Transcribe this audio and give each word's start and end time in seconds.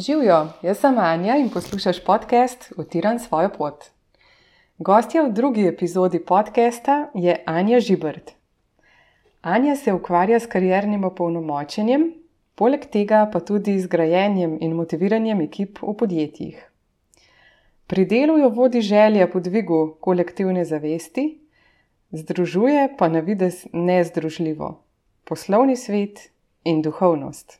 Živijo, 0.00 0.46
jaz 0.62 0.78
sem 0.80 0.98
Anja 0.98 1.34
in 1.36 1.50
poslušaš 1.50 1.98
podcast 2.04 2.72
Utiran 2.76 3.18
svojo 3.18 3.50
pot. 3.58 3.84
Gostja 4.78 5.22
v 5.22 5.32
drugi 5.32 5.66
epizodi 5.68 6.20
podcasta 6.24 7.10
je 7.14 7.42
Anja 7.46 7.80
Žibrt. 7.80 8.30
Anja 9.42 9.76
se 9.76 9.92
ukvarja 9.92 10.40
s 10.40 10.46
kariernim 10.46 11.04
opolnomočenjem, 11.04 12.06
poleg 12.54 12.86
tega 12.88 13.26
pa 13.32 13.40
tudi 13.40 13.76
z 13.80 13.92
grajenjem 13.92 14.56
in 14.60 14.72
motiviranjem 14.72 15.44
ekip 15.44 15.82
v 15.82 15.92
podjetjih. 15.92 16.64
Pri 17.86 18.04
delu 18.06 18.38
jo 18.38 18.48
vodi 18.48 18.80
želja 18.80 19.28
po 19.28 19.40
dvigu 19.40 19.96
kolektivne 20.00 20.64
zavesti, 20.64 21.40
združuje 22.10 22.94
pa 22.98 23.08
na 23.08 23.20
vides 23.20 23.66
nezdružljivo 23.72 24.78
poslovni 25.24 25.76
svet 25.76 26.30
in 26.64 26.82
duhovnost. 26.82 27.59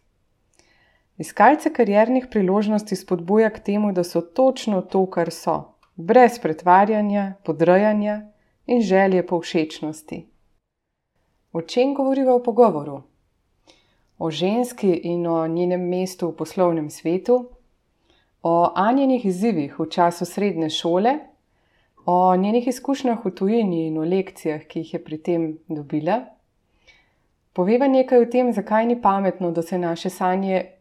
Iskalce 1.21 1.73
kariernih 1.73 2.27
priložnosti 2.31 2.97
spodbuja 2.97 3.51
k 3.51 3.59
temu, 3.61 3.93
da 3.93 4.05
so 4.05 4.21
točno 4.21 4.81
to, 4.81 5.03
kar 5.07 5.29
so, 5.31 5.75
brez 5.97 6.39
pretvarjanja, 6.41 7.35
podrejanja 7.45 8.23
in 8.67 8.81
želje 8.81 9.27
po 9.27 9.41
všečnosti. 9.41 10.27
O 11.53 11.61
čem 11.61 11.93
govoriva 11.95 12.37
v 12.37 12.43
pogovoru? 12.43 13.03
O 14.19 14.31
ženski 14.31 14.95
in 15.13 15.27
o 15.27 15.47
njenem 15.49 15.85
mestu 15.89 16.31
v 16.31 16.37
poslovnem 16.37 16.89
svetu, 16.91 17.39
o 18.43 18.73
Anjenih 18.75 19.27
izzivih 19.27 19.79
v 19.79 19.91
času 19.91 20.25
srednje 20.25 20.71
šole, 20.71 21.19
o 22.07 22.37
njenih 22.37 22.69
izkušnjah 22.69 23.25
v 23.25 23.35
tujini 23.35 23.87
in 23.87 23.99
o 23.99 24.09
lekcijah, 24.09 24.65
ki 24.65 24.79
jih 24.79 24.95
je 24.95 25.05
pri 25.05 25.19
tem 25.19 25.49
dobila. 25.69 26.21
Poveva 27.53 27.89
nekaj 27.89 28.23
o 28.23 28.27
tem, 28.27 28.53
zakaj 28.53 28.87
ni 28.87 29.03
pametno, 29.03 29.51
da 29.53 29.63
se 29.63 29.79
naše 29.79 30.11
sanje 30.11 30.80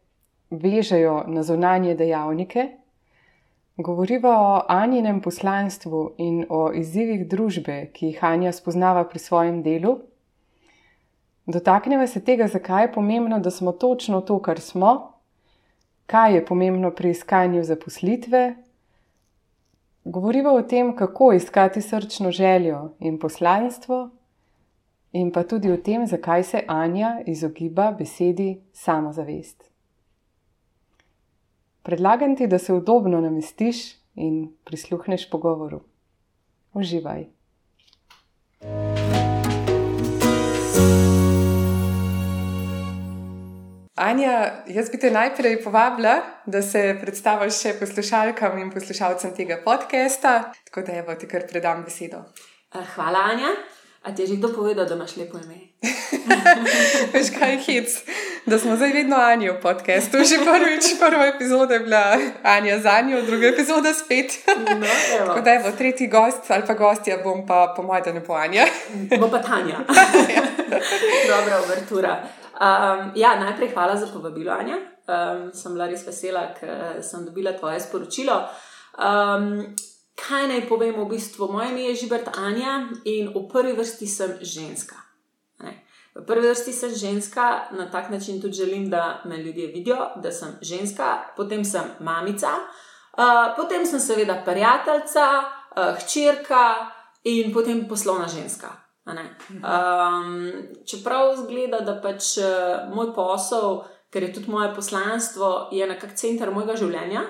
vežejo 0.50 1.24
na 1.28 1.44
zunanje 1.44 1.96
dejavnike, 1.96 2.68
govoriva 3.78 4.34
o 4.42 4.62
Anjinem 4.68 5.22
poslanstvu 5.22 6.14
in 6.18 6.46
o 6.50 6.72
izzivih 6.74 7.28
družbe, 7.28 7.92
ki 7.94 8.12
jih 8.12 8.24
Anja 8.24 8.52
spoznava 8.52 9.04
pri 9.08 9.20
svojem 9.20 9.62
delu. 9.64 10.00
Dotakneva 11.48 12.08
se 12.08 12.22
tega, 12.22 12.48
zakaj 12.48 12.84
je 12.84 12.92
pomembno, 12.94 13.40
da 13.40 13.52
smo 13.52 13.72
točno 13.72 14.22
to, 14.22 14.40
kar 14.42 14.60
smo, 14.60 15.14
kaj 16.06 16.36
je 16.36 16.46
pomembno 16.46 16.92
pri 16.92 17.10
iskanju 17.10 17.64
zaposlitve. 17.64 18.56
Govoriva 20.04 20.54
o 20.54 20.62
tem, 20.62 20.96
kako 20.96 21.34
iskati 21.34 21.82
srčno 21.82 22.32
željo 22.32 22.92
in 23.00 23.20
poslanstvo, 23.20 24.10
in 25.12 25.32
pa 25.32 25.44
tudi 25.44 25.72
o 25.72 25.78
tem, 25.78 26.08
zakaj 26.08 26.44
se 26.44 26.64
Anja 26.68 27.22
izogiba 27.26 27.92
besedi 27.92 28.62
samozavest. 28.74 29.70
Predlagam 31.90 32.36
ti, 32.36 32.48
da 32.48 32.60
se 32.60 32.74
udobno 32.74 33.22
namestiš 33.22 33.78
in 34.16 34.58
prisluhneš 34.64 35.30
pogovoru. 35.30 35.80
Uživaj. 36.74 37.24
Anja, 43.96 44.36
jaz 44.68 44.92
bi 44.92 45.00
te 45.00 45.12
najprej 45.12 45.64
povabila, 45.64 46.14
da 46.46 46.62
se 46.62 46.94
predstaviš 47.02 47.58
še 47.58 47.74
poslušalkam 47.82 48.62
in 48.62 48.70
poslušalcem 48.70 49.34
tega 49.34 49.58
podcasta, 49.66 50.54
tako 50.70 50.86
da 50.86 51.02
evo 51.02 51.18
ti 51.18 51.28
kar 51.28 51.50
predam 51.50 51.82
besedo. 51.90 52.22
Hvala, 52.94 53.26
Anja. 53.34 53.58
A 54.04 54.16
ti 54.16 54.22
je 54.22 54.28
že 54.28 54.36
kdo 54.36 54.48
povedal, 54.56 54.86
da 54.86 54.96
imaš 54.96 55.18
lepo 55.18 55.38
ime? 55.38 55.60
Veš 57.14 57.28
kaj 57.40 57.52
je 57.52 57.58
hit, 57.58 57.90
da 58.46 58.60
smo 58.60 58.76
zdaj 58.76 58.94
vedno 58.94 59.16
Anja 59.16 59.52
v 59.54 59.62
podkastu. 59.62 60.18
Že 60.24 60.40
prvič, 60.40 60.96
prva 61.00 61.26
epizoda 61.28 61.74
je 61.74 61.80
bila 61.80 62.18
Anja 62.44 62.80
za 62.80 62.90
Anjo, 62.90 63.22
druga 63.22 63.48
epizoda 63.48 63.94
spet. 63.94 64.32
No, 64.48 64.88
Tako 65.28 65.42
da 65.42 65.52
je 65.52 65.60
bo 65.60 65.72
tretji 65.78 66.08
gost 66.08 66.52
ali 66.52 66.64
pa 66.68 66.74
gostja, 66.74 67.18
bom 67.24 67.48
pa 67.48 67.74
po 67.76 67.84
mojem, 67.84 68.04
da 68.04 68.14
ne 68.14 68.20
bo 68.20 68.34
Anja. 68.34 68.66
Bo 69.20 69.30
pa 69.30 69.42
Tanja. 69.42 69.84
Dobra 71.32 71.62
uvertura. 71.66 72.24
Um, 72.60 73.12
ja, 73.16 73.36
najprej 73.40 73.70
hvala 73.74 73.98
za 73.98 74.08
povabilo, 74.08 74.52
Anja. 74.52 74.76
Um, 75.08 75.52
sem 75.54 75.74
bila 75.74 75.88
res 75.88 76.08
vesela, 76.08 76.54
ker 76.60 77.04
sem 77.04 77.26
dobila 77.26 77.52
tvoje 77.52 77.80
sporočilo. 77.80 78.48
Um, 78.96 79.76
kaj 80.20 80.48
naj 80.48 80.68
povem, 80.68 80.96
v 81.00 81.10
bistvu 81.10 81.48
moje 81.52 81.70
ime 81.72 81.82
je 81.90 81.96
Žibert 81.96 82.30
Anja 82.38 82.90
in 83.06 83.32
v 83.34 83.48
prvi 83.52 83.74
vrsti 83.74 84.08
sem 84.08 84.36
ženska. 84.42 84.96
Ne? 85.64 85.86
V 86.16 86.26
prvi 86.28 86.50
vrsti 86.50 86.74
sem 86.74 86.96
ženska, 86.96 87.70
na 87.72 87.90
tak 87.92 88.10
način 88.10 88.42
tudi 88.42 88.54
želim, 88.54 88.90
da 88.90 89.22
me 89.26 89.38
ljudje 89.38 89.68
vidijo, 89.68 90.10
da 90.16 90.32
sem 90.32 90.58
ženska, 90.62 91.34
potem 91.38 91.66
sem 91.66 91.84
mamica, 92.00 92.48
uh, 93.18 93.56
potem 93.56 93.86
sem 93.86 94.00
seveda 94.00 94.42
prijateljica, 94.46 95.26
uh, 95.40 95.96
hčerka 96.04 96.92
in 97.24 97.54
potem 97.54 97.88
poslovna 97.88 98.28
ženska. 98.28 98.68
Um, 99.10 100.52
čeprav 100.86 101.36
zgleda, 101.36 101.80
da 101.80 101.96
pač 102.02 102.38
uh, 102.38 102.94
moj 102.94 103.14
posel, 103.16 103.82
ker 104.14 104.24
je 104.24 104.34
tudi 104.34 104.52
moje 104.52 104.74
poslanstvo, 104.76 105.70
je 105.72 105.88
nekako 105.88 106.16
center 106.16 106.52
mojega 106.52 106.76
življenja. 106.78 107.24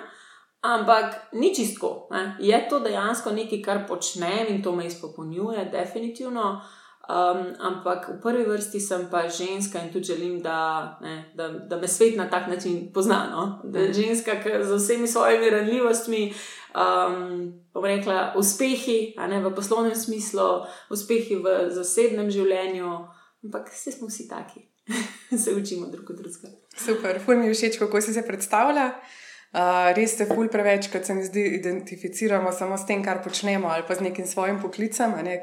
Ampak 0.62 1.31
ni 1.34 1.56
čisto. 1.56 2.08
Ne? 2.12 2.36
Je 2.40 2.68
to 2.70 2.80
dejansko 2.84 3.31
nekaj, 3.31 3.62
kar 3.64 3.88
počnem 3.88 4.52
in 4.52 4.64
to 4.64 4.75
me 4.75 4.88
izpopolnjuje, 4.88 5.70
definitivno. 5.72 6.59
Um, 7.09 7.56
ampak 7.58 8.06
v 8.09 8.22
prvi 8.22 8.44
vrsti 8.46 8.78
sem 8.78 9.08
pa 9.09 9.25
ženska 9.25 9.81
in 9.81 9.90
tudi 9.90 10.14
želim, 10.14 10.42
da, 10.46 11.00
ne, 11.02 11.31
da, 11.34 11.50
da 11.50 11.78
me 11.81 11.88
svet 11.88 12.18
na 12.18 12.30
tak 12.30 12.47
način 12.47 12.92
pozna. 12.94 13.30
No? 13.31 13.72
Da 13.72 13.80
je 13.80 13.94
ženska 13.94 14.36
z 14.62 14.75
vsemi 14.75 15.08
svojimi 15.08 15.50
ranljivostmi, 15.50 16.34
um, 16.76 17.53
bom 17.74 17.86
rekla, 17.86 18.34
uspehi, 18.38 19.16
ne 19.18 19.41
v 19.41 19.56
poslovnem 19.56 19.96
smislu, 19.96 20.68
uspehi 20.91 21.40
v 21.40 21.72
zasebnem 21.72 22.30
življenju. 22.30 22.91
Ampak 23.44 23.72
vsi 23.74 23.96
smo 23.96 24.12
vsi 24.12 24.28
taki, 24.28 24.68
se 25.44 25.56
učimo 25.56 25.88
drug 25.88 26.09
od 26.09 26.20
drugega. 26.20 26.53
Super, 26.78 27.24
ful 27.26 27.40
mi 27.40 27.47
je 27.47 27.56
všeč, 27.56 27.80
kako 27.80 28.02
si 28.02 28.14
se 28.14 28.28
predstavlja. 28.28 28.86
Uh, 28.86 29.28
res 29.51 30.11
se 30.13 30.25
ful 30.29 30.47
preveč, 30.47 30.91
kot 30.93 31.05
se 31.05 31.13
mi 31.13 31.23
zdi, 31.25 31.41
identificiramo 31.57 32.51
samo 32.53 32.77
s 32.77 32.85
tem, 32.85 33.01
kar 33.03 33.23
počnemo 33.23 33.67
ali 33.67 33.83
pa 33.87 33.95
z 33.95 34.05
nekim 34.05 34.27
svojim 34.27 34.59
poklicem. 34.61 35.15
Ne, 35.25 35.41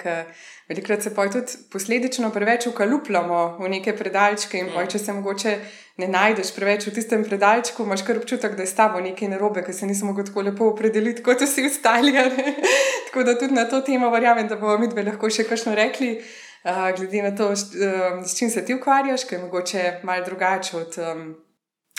velikrat 0.69 1.03
se 1.03 1.15
pa 1.15 1.27
tudi 1.29 1.59
posledično 1.73 2.31
preveč 2.31 2.67
ukalupljamo 2.67 3.59
v 3.59 3.69
neke 3.69 3.97
predalčke 3.97 4.59
in 4.59 4.71
poj, 4.75 4.87
če 4.87 4.99
se 4.99 5.13
mogoče 5.13 5.59
ne 5.99 6.09
najdeš 6.09 6.55
preveč 6.55 6.87
v 6.87 6.95
tistem 6.95 7.25
predalčku, 7.25 7.83
imaš 7.83 8.05
kar 8.07 8.21
občutek, 8.21 8.55
da 8.55 8.63
je 8.63 8.71
s 8.71 8.79
tabo 8.79 9.01
nekaj 9.01 9.33
narobe, 9.33 9.65
ker 9.67 9.75
se 9.75 9.87
nismo 9.87 10.15
tako 10.23 10.45
lepo 10.47 10.69
opredeliti 10.71 11.25
kot 11.27 11.43
vsi 11.43 11.67
ostali. 11.67 12.15
tako 13.09 13.25
da 13.27 13.35
tudi 13.39 13.55
na 13.55 13.65
to 13.67 13.81
temo 13.81 14.11
verjamem, 14.11 14.47
da 14.47 14.57
bomo 14.57 14.79
mi 14.79 14.91
dve 14.93 15.03
lahko 15.03 15.31
še 15.31 15.49
kakšno 15.49 15.75
rekli. 15.75 16.21
Uh, 16.67 16.91
glede 16.99 17.23
na 17.23 17.31
to, 17.31 17.53
s 17.55 18.35
čim 18.39 18.51
se 18.51 18.65
ti 18.67 18.75
ukvarjaš, 18.75 19.25
ker 19.25 19.39
je 19.39 19.45
mogoče 19.45 19.83
malo 20.03 20.25
drugače 20.27 20.77
od 20.77 20.97
um, 20.99 21.29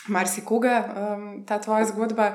marsikoga 0.07 0.79
um, 0.85 1.27
ta 1.45 1.59
tvoja 1.61 1.85
zgodba. 1.85 2.33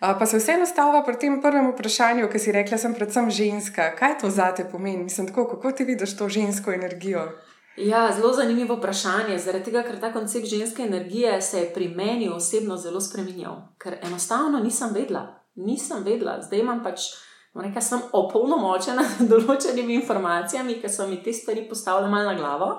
Uh, 0.00 0.12
pa 0.18 0.26
se 0.26 0.38
vseeno 0.38 0.66
stavlja 0.66 1.02
pri 1.02 1.18
tem 1.18 1.40
prvem 1.42 1.70
vprašanju, 1.72 2.28
ki 2.32 2.38
si 2.38 2.52
rekla, 2.52 2.76
da 2.76 2.82
sem 2.82 2.94
predvsem 2.94 3.30
ženska. 3.30 3.90
Kaj 3.98 4.18
to 4.20 4.30
za 4.30 4.52
te 4.54 4.68
pomeni? 4.72 5.04
Mislim, 5.04 5.28
tako, 5.28 5.48
kako 5.54 5.72
ti 5.72 5.84
vidiš 5.84 6.16
to 6.16 6.28
žensko 6.28 6.72
energijo? 6.72 7.28
Ja, 7.76 8.12
zelo 8.16 8.32
zanimivo 8.32 8.76
vprašanje. 8.76 9.38
Zaradi 9.38 9.64
tega, 9.64 9.82
ker 9.82 10.00
ta 10.00 10.12
koncept 10.12 10.46
ženske 10.46 10.82
energije 10.82 11.42
se 11.42 11.58
je 11.58 11.72
pri 11.74 11.88
meni 11.88 12.28
osebno 12.28 12.76
zelo 12.76 13.00
spremenil. 13.00 13.50
Ker 13.78 13.98
enostavno 14.02 14.58
nisem 14.58 14.94
vedela, 14.94 15.44
nisem 15.54 16.04
vedela. 16.04 16.38
Zdaj 16.42 16.58
imam 16.58 16.80
pač, 16.84 17.10
nekaj 17.54 17.82
sem 17.82 18.00
opolnomočena 18.12 19.04
z 19.18 19.28
določenimi 19.28 20.00
informacijami, 20.00 20.78
ker 20.80 20.92
so 20.92 21.08
mi 21.08 21.20
te 21.22 21.32
stvari 21.32 21.68
postavljene 21.68 22.12
malo 22.12 22.32
na 22.32 22.38
glavo. 22.38 22.70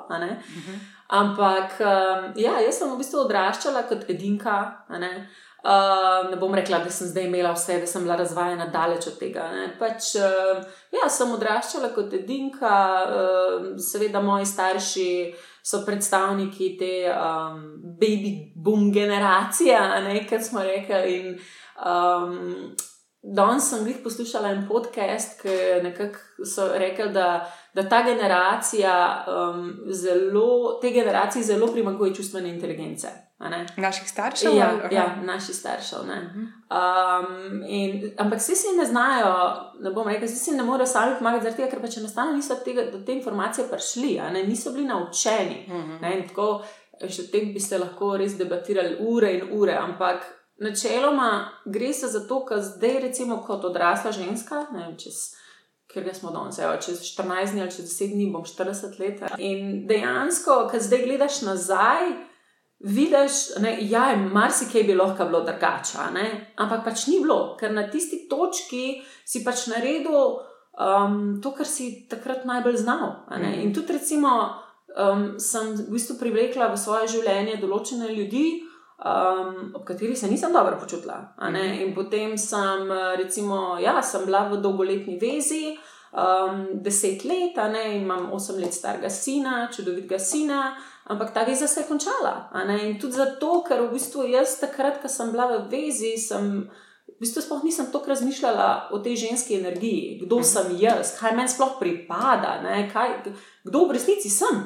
Ampak 1.07 1.77
um, 1.79 2.31
ja, 2.35 2.57
jaz 2.59 2.81
sem 2.81 2.89
v 2.91 2.99
bistvu 2.99 3.23
odraščala 3.23 3.85
kot 3.87 4.09
edinka. 4.11 4.57
Ne? 4.99 5.11
Uh, 5.67 6.29
ne 6.29 6.37
bom 6.39 6.53
rekla, 6.55 6.79
da 6.83 6.91
sem 6.93 7.09
zdaj 7.09 7.25
imela 7.27 7.53
vse, 7.55 7.79
da 7.81 7.87
sem 7.89 8.03
bila 8.05 8.15
razvajena 8.19 8.67
daleč 8.71 9.07
od 9.09 9.15
tega. 9.19 9.47
Pač, 9.79 10.13
uh, 10.19 10.59
ja, 10.93 11.07
sem 11.11 11.31
odraščala 11.33 11.89
kot 11.95 12.13
edinka, 12.15 12.73
uh, 13.03 13.69
seveda 13.81 14.21
moji 14.23 14.47
starši 14.47 15.09
so 15.67 15.81
predstavniki 15.83 16.69
te 16.79 16.91
um, 17.11 17.63
baby 17.99 18.53
boom 18.55 18.91
generacije, 18.95 19.79
kot 20.29 20.45
smo 20.45 20.63
rekli. 20.63 21.17
In, 21.17 21.33
um, 21.83 22.75
Danes 23.27 23.65
sem 23.69 23.87
jih 23.89 23.97
poslušala 24.03 24.53
en 24.53 24.67
podcast, 24.69 25.41
ki 25.41 26.45
so 26.47 26.69
rekli, 26.79 27.09
da, 27.11 27.41
da 27.77 27.89
ta 27.89 28.03
generacija, 28.03 29.25
um, 29.27 29.79
zelo, 29.85 30.79
te 30.81 30.89
generacije 30.89 31.43
zelo 31.43 31.67
primanjkuje 31.67 32.15
čustvene 32.15 32.49
inteligence. 32.49 33.07
Naših 33.77 34.09
staršev? 34.09 34.55
Ja, 34.55 34.71
ja 34.91 35.15
naših 35.23 35.55
staršev. 35.55 35.99
Um, 35.99 37.63
in, 37.67 38.11
ampak 38.17 38.39
vsi 38.39 38.55
si 38.55 38.67
ne 38.77 38.85
znajo, 38.85 39.33
ne 39.79 39.91
bom 39.91 40.07
rekel, 40.07 40.25
vsi 40.25 40.35
si 40.35 40.55
ne 40.57 40.63
morejo 40.63 40.87
sami 40.87 41.15
pomagati, 41.19 41.55
tega, 41.55 41.69
ker 41.69 41.81
pač 41.81 41.99
enostavno 42.01 42.33
niso 42.33 42.57
tega, 42.65 42.89
do 42.91 43.03
te 43.05 43.13
informacije 43.13 43.67
prišli, 43.69 44.19
niso 44.47 44.71
bili 44.71 44.85
naučeni. 44.85 45.65
Uh 45.67 45.75
-huh. 45.75 46.01
ne, 46.01 46.25
tako, 46.27 46.63
še 47.05 47.21
o 47.21 47.31
tem 47.31 47.53
bi 47.53 47.59
se 47.59 47.77
lahko 47.77 48.17
res 48.17 48.37
debatirali 48.37 48.97
ure 48.99 49.33
in 49.37 49.59
ure, 49.59 49.77
ampak 49.77 50.25
načeloma 50.59 51.49
gre 51.65 51.93
se 51.93 52.07
za 52.07 52.27
to, 52.27 52.45
ker 52.45 52.57
zdaj, 52.61 52.99
recimo, 52.99 53.43
kot 53.47 53.65
odrasla 53.65 54.11
ženska, 54.11 54.65
ne 54.71 54.79
vem, 54.79 54.97
čez. 54.97 55.37
Ker 55.97 56.05
ga 56.05 56.13
smo 56.13 56.29
danes, 56.29 56.59
evo, 56.61 56.75
čez 56.77 56.99
14 57.01 57.55
dni 57.55 57.63
ali 57.63 57.71
čez 57.73 57.87
10 57.89 58.11
dni, 58.13 58.27
bom 58.29 58.43
40 58.45 58.99
let. 59.01 59.23
In 59.41 59.87
dejansko, 59.89 60.67
ko 60.69 60.77
zdaj 60.77 61.07
gledaš 61.07 61.39
nazaj, 61.41 62.11
vidiš, 62.85 63.39
da 63.57 63.71
je 64.13 64.17
marsikaj 64.29 64.83
bi 64.83 64.93
lahko 64.93 65.25
bilo 65.25 65.41
drugače, 65.41 66.05
ampak 66.55 66.85
pač 66.85 67.07
ni 67.07 67.17
bilo, 67.23 67.55
ker 67.57 67.73
na 67.73 67.87
tisti 67.89 68.27
točki 68.29 69.01
si 69.25 69.41
pač 69.41 69.65
naredil 69.73 70.37
um, 70.77 71.41
to, 71.41 71.55
kar 71.57 71.65
si 71.65 72.05
takrat 72.09 72.45
najbolj 72.45 72.77
znal. 72.77 73.25
Mm. 73.33 73.57
In 73.65 73.73
tudi, 73.73 73.97
recimo, 73.97 74.37
um, 74.93 75.39
sem 75.41 75.73
v 75.73 75.89
bistvu 75.97 76.19
privlekla 76.21 76.69
v 76.69 76.77
svoje 76.77 77.09
življenje 77.17 77.57
določene 77.57 78.13
ljudi, 78.13 78.66
um, 78.97 79.71
ob 79.75 79.85
katerih 79.85 80.17
se 80.17 80.27
nisem 80.27 80.53
dobro 80.53 80.77
počutila. 80.79 81.35
Mm. 81.41 81.55
In 81.55 81.95
potem 81.95 82.37
sem, 82.37 82.89
recimo, 83.17 83.77
ja, 83.79 84.01
sem 84.01 84.25
bila 84.25 84.47
v 84.49 84.61
dolgoletni 84.61 85.19
vezi. 85.21 85.77
Um, 86.07 86.81
deset 86.81 87.25
let, 87.25 87.55
ne, 87.71 87.97
imam 87.97 88.31
osem 88.33 88.57
let 88.57 88.73
starega 88.73 89.09
sina, 89.09 89.67
čudovitega 89.75 90.19
sina, 90.19 90.75
ampak 91.03 91.33
ta 91.33 91.43
veza 91.43 91.67
se 91.67 91.81
je 91.81 91.87
končala. 91.87 92.49
In 92.81 92.99
tudi 92.99 93.13
zato, 93.13 93.61
ker 93.67 93.83
v 93.83 93.91
bistvu 93.91 94.23
jaz 94.31 94.55
takrat, 94.59 95.01
ko 95.01 95.11
sem 95.11 95.31
bila 95.31 95.49
v 95.51 95.67
vezi, 95.69 96.15
sem 96.17 96.63
v 97.17 97.19
bistvu 97.19 97.41
sploh 97.41 97.63
nisem 97.63 97.91
toliko 97.91 98.09
razmišljala 98.09 98.89
o 98.91 98.99
tej 98.99 99.15
ženski 99.15 99.59
energiji, 99.59 100.19
kdo 100.23 100.39
mhm. 100.39 100.43
sem 100.45 100.77
jaz, 100.79 101.15
kaj 101.19 101.35
meni 101.35 101.49
sploh 101.49 101.77
pripada, 101.79 102.61
kaj, 102.93 103.33
kdo 103.67 103.85
v 103.87 103.99
resnici 103.99 104.29
sem. 104.29 104.63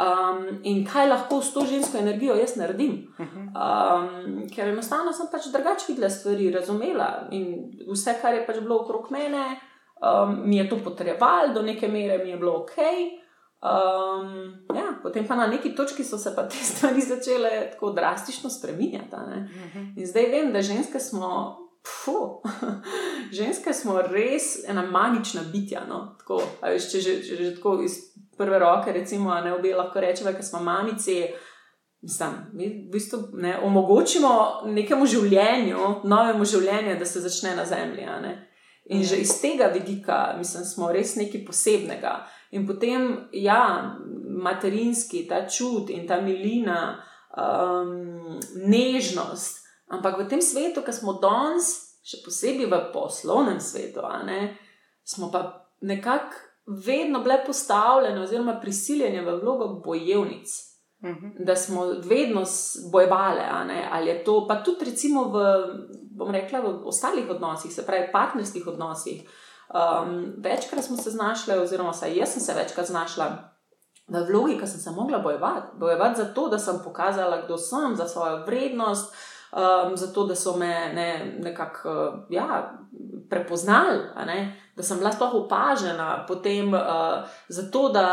Um, 0.00 0.60
in 0.64 0.86
kaj 0.86 1.08
lahko 1.08 1.42
s 1.42 1.52
to 1.52 1.60
žensko 1.68 1.98
energijo 1.98 2.34
jaz 2.34 2.54
naredim. 2.56 2.92
Um, 3.20 4.46
ker 4.48 4.70
enostavno 4.70 5.12
sem 5.12 5.26
pač 5.32 5.50
drugače 5.52 5.90
videla 5.90 6.08
stvari, 6.10 6.46
razumela 6.54 7.08
in 7.36 7.50
vse, 7.90 8.14
kar 8.22 8.34
je 8.34 8.46
pač 8.46 8.62
bilo 8.64 8.78
okrog 8.80 9.10
mene, 9.12 9.58
um, 10.00 10.38
mi 10.48 10.56
je 10.56 10.68
to 10.70 10.78
potrebovalo, 10.84 11.52
do 11.54 11.62
neke 11.62 11.88
mere 11.88 12.18
mi 12.24 12.30
je 12.30 12.38
bilo 12.40 12.62
ok. 12.62 12.78
Um, 13.60 14.30
ja, 14.72 14.86
potem 15.02 15.26
pa 15.28 15.36
na 15.36 15.46
neki 15.46 15.74
točki 15.76 16.04
so 16.04 16.18
se 16.18 16.32
pa 16.36 16.46
te 16.48 16.56
stvari 16.70 17.00
začele 17.00 17.50
tako 17.74 17.92
drastično 17.92 18.50
spremenjati. 18.50 19.16
Uh 19.16 19.36
mhm. 19.36 19.92
In 19.96 20.06
zdaj 20.06 20.30
vem, 20.30 20.52
da 20.52 20.62
ženske 20.62 21.00
smo, 21.00 21.58
fu, 21.86 22.40
ženske 23.38 23.72
smo 23.72 24.00
res 24.02 24.64
ena 24.68 24.82
magična 24.82 25.42
bitja. 25.52 25.84
No? 25.88 26.16
Tako, 26.18 26.40
veš, 26.62 26.88
če 26.92 27.00
že, 27.00 27.20
če 27.22 27.36
že 27.36 27.54
tako 27.56 27.82
iz 27.84 27.98
prve 28.40 28.58
roke, 28.58 28.92
recimo, 28.92 29.34
ne 29.44 29.52
obe 29.54 29.74
lahko 29.76 30.00
rečemo, 30.00 30.32
da 30.32 30.42
smo 30.42 30.62
mamice. 30.64 31.28
Mislim, 32.00 32.30
mi 32.52 32.68
v 32.68 32.92
bistvu 32.92 33.18
ne, 33.32 33.58
omogočimo 33.60 34.30
nekemu 34.72 35.06
življenju, 35.06 35.90
novemu 36.08 36.44
življenju, 36.48 36.96
da 36.98 37.04
se 37.04 37.20
začne 37.20 37.52
na 37.56 37.66
zemlji. 37.68 38.06
In 38.90 39.04
že 39.04 39.20
iz 39.20 39.34
tega 39.42 39.68
vidika, 39.74 40.34
mislim, 40.38 40.64
smo 40.64 40.88
res 40.92 41.12
nekaj 41.20 41.44
posebnega. 41.44 42.14
In 42.56 42.64
potem, 42.66 43.28
ja, 43.36 43.60
materinski, 44.42 45.26
ta 45.28 45.44
čut 45.48 45.92
in 45.92 46.08
ta 46.08 46.22
milina, 46.24 46.96
um, 47.36 48.40
nežnost. 48.56 49.60
Ampak 49.92 50.18
v 50.18 50.28
tem 50.32 50.42
svetu, 50.42 50.80
ki 50.86 50.94
smo 50.96 51.18
danes, 51.20 52.00
še 52.06 52.22
posebej 52.24 52.70
v 52.70 52.80
poslovnem 52.94 53.60
svetu, 53.60 54.00
ne, 54.24 54.54
smo 55.04 55.28
pa 55.28 55.68
nekako 55.84 56.49
vedno 56.86 57.20
bile 57.20 57.44
postavljene, 57.46 58.20
oziroma 58.20 58.60
prisiljene 58.60 59.22
v 59.22 59.38
vlogo 59.42 59.68
bojevnic. 59.84 60.70
Uhum. 61.02 61.34
Da 61.38 61.56
smo 61.56 61.84
vedno 62.04 62.44
bojevali, 62.92 63.40
ali 63.92 64.10
je 64.10 64.24
to, 64.24 64.46
pa 64.48 64.62
tudi, 64.62 64.84
recimo, 64.84 65.24
v, 65.24 66.32
rekla, 66.32 66.60
v 66.60 66.80
ostalih 66.84 67.30
odnosih, 67.30 67.72
se 67.72 67.86
pravi, 67.86 68.12
partnerskih 68.12 68.66
odnosih. 68.66 69.22
Um, 69.70 70.34
večkrat 70.38 70.84
smo 70.84 70.96
se 70.96 71.10
znašli, 71.10 71.58
oziroma 71.58 71.92
saj 71.92 72.16
jaz 72.16 72.32
sem 72.32 72.42
se 72.42 72.54
večkrat 72.54 72.86
znašla 72.86 73.26
v 74.08 74.24
vlogi, 74.28 74.58
ki 74.58 74.66
sem 74.66 74.80
se 74.80 74.90
mogla 74.90 75.18
bojevati. 75.18 75.78
Bojevati 75.78 76.22
za 76.22 76.34
to, 76.34 76.48
da 76.48 76.58
sem 76.58 76.80
pokazala, 76.84 77.42
kdo 77.44 77.58
sem, 77.58 77.96
za 77.96 78.08
svojo 78.08 78.44
vrednost, 78.46 79.14
um, 79.52 79.96
za 79.96 80.12
to, 80.12 80.24
da 80.26 80.34
so 80.34 80.56
me 80.56 80.92
ne, 80.94 81.36
nekako 81.38 82.12
ja, 82.30 82.72
prepoznali, 83.30 83.98
ne, 84.26 84.69
da 84.80 84.86
sem 84.86 84.98
bila 84.98 85.12
sploh 85.12 85.36
opažena, 85.42 86.08
potem 86.28 86.72
uh, 86.72 87.28
zato, 87.52 87.88
da, 87.92 88.06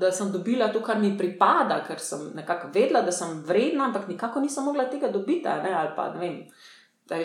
da 0.00 0.10
sem 0.12 0.32
dobila 0.32 0.72
to, 0.72 0.80
kar 0.82 0.98
mi 0.98 1.12
pripada, 1.18 1.82
ker 1.86 2.00
sem 2.00 2.30
nekako 2.38 2.72
vedela, 2.74 3.04
da 3.04 3.12
sem 3.12 3.38
vredna, 3.46 3.90
ampak 3.90 4.08
nikako 4.08 4.40
nisem 4.40 4.64
mogla 4.64 4.88
tega 4.88 5.12
dobiti. 5.12 5.48
Ne, 5.62 5.74
ali 5.76 5.92
pa 5.96 6.08
ne 6.14 6.20
vem 6.24 6.42
da, 7.08 7.16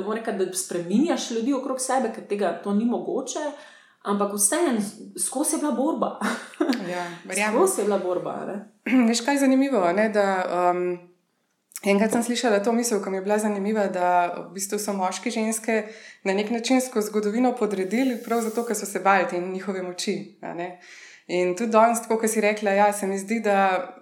da, 0.00 0.14
rekel, 0.14 0.38
da 0.38 0.52
spremenjaš 0.52 1.30
ljudi 1.30 1.52
okrog 1.54 1.80
sebe, 1.80 2.12
ker 2.14 2.26
tega 2.28 2.60
to 2.64 2.74
ni 2.74 2.84
mogoče. 2.84 3.40
Ampak 4.02 4.32
vseeno, 4.34 4.80
skozi 5.26 5.56
je 5.56 5.60
bila 5.60 5.72
borba. 5.72 6.18
Ja, 6.90 7.06
skozi 7.54 7.80
je 7.80 7.84
bila 7.84 7.98
borba. 7.98 8.46
Veš, 9.08 9.20
kaj 9.20 9.34
je 9.34 9.40
zanimivo? 9.40 9.92
Ne, 9.92 10.08
da, 10.08 10.26
um, 10.70 10.98
enkrat 11.90 12.12
sem 12.12 12.22
slišala 12.22 12.62
to 12.62 12.72
misel, 12.72 13.02
ki 13.02 13.10
mi 13.10 13.16
je 13.16 13.22
bila 13.26 13.38
zanimiva, 13.38 13.86
da 13.86 14.08
v 14.36 14.52
bistvu 14.54 14.78
so 14.78 14.92
moški 14.94 15.30
ženske 15.30 15.82
na 16.24 16.34
nek 16.34 16.50
način 16.50 16.80
skozi 16.80 17.10
zgodovino 17.10 17.54
podredili, 17.58 18.20
prav 18.24 18.44
zato, 18.46 18.64
ker 18.66 18.76
so 18.76 18.86
se 18.86 19.00
bali 19.00 19.26
te 19.30 19.40
njihove 19.40 19.82
moči. 19.82 20.38
In 21.26 21.56
tudi 21.56 21.70
danes, 21.72 22.04
kot 22.08 22.30
si 22.30 22.40
rekla, 22.40 22.70
ja, 22.70 22.92
se 22.92 23.06
mi 23.06 23.18
zdi, 23.18 23.40
da 23.40 23.96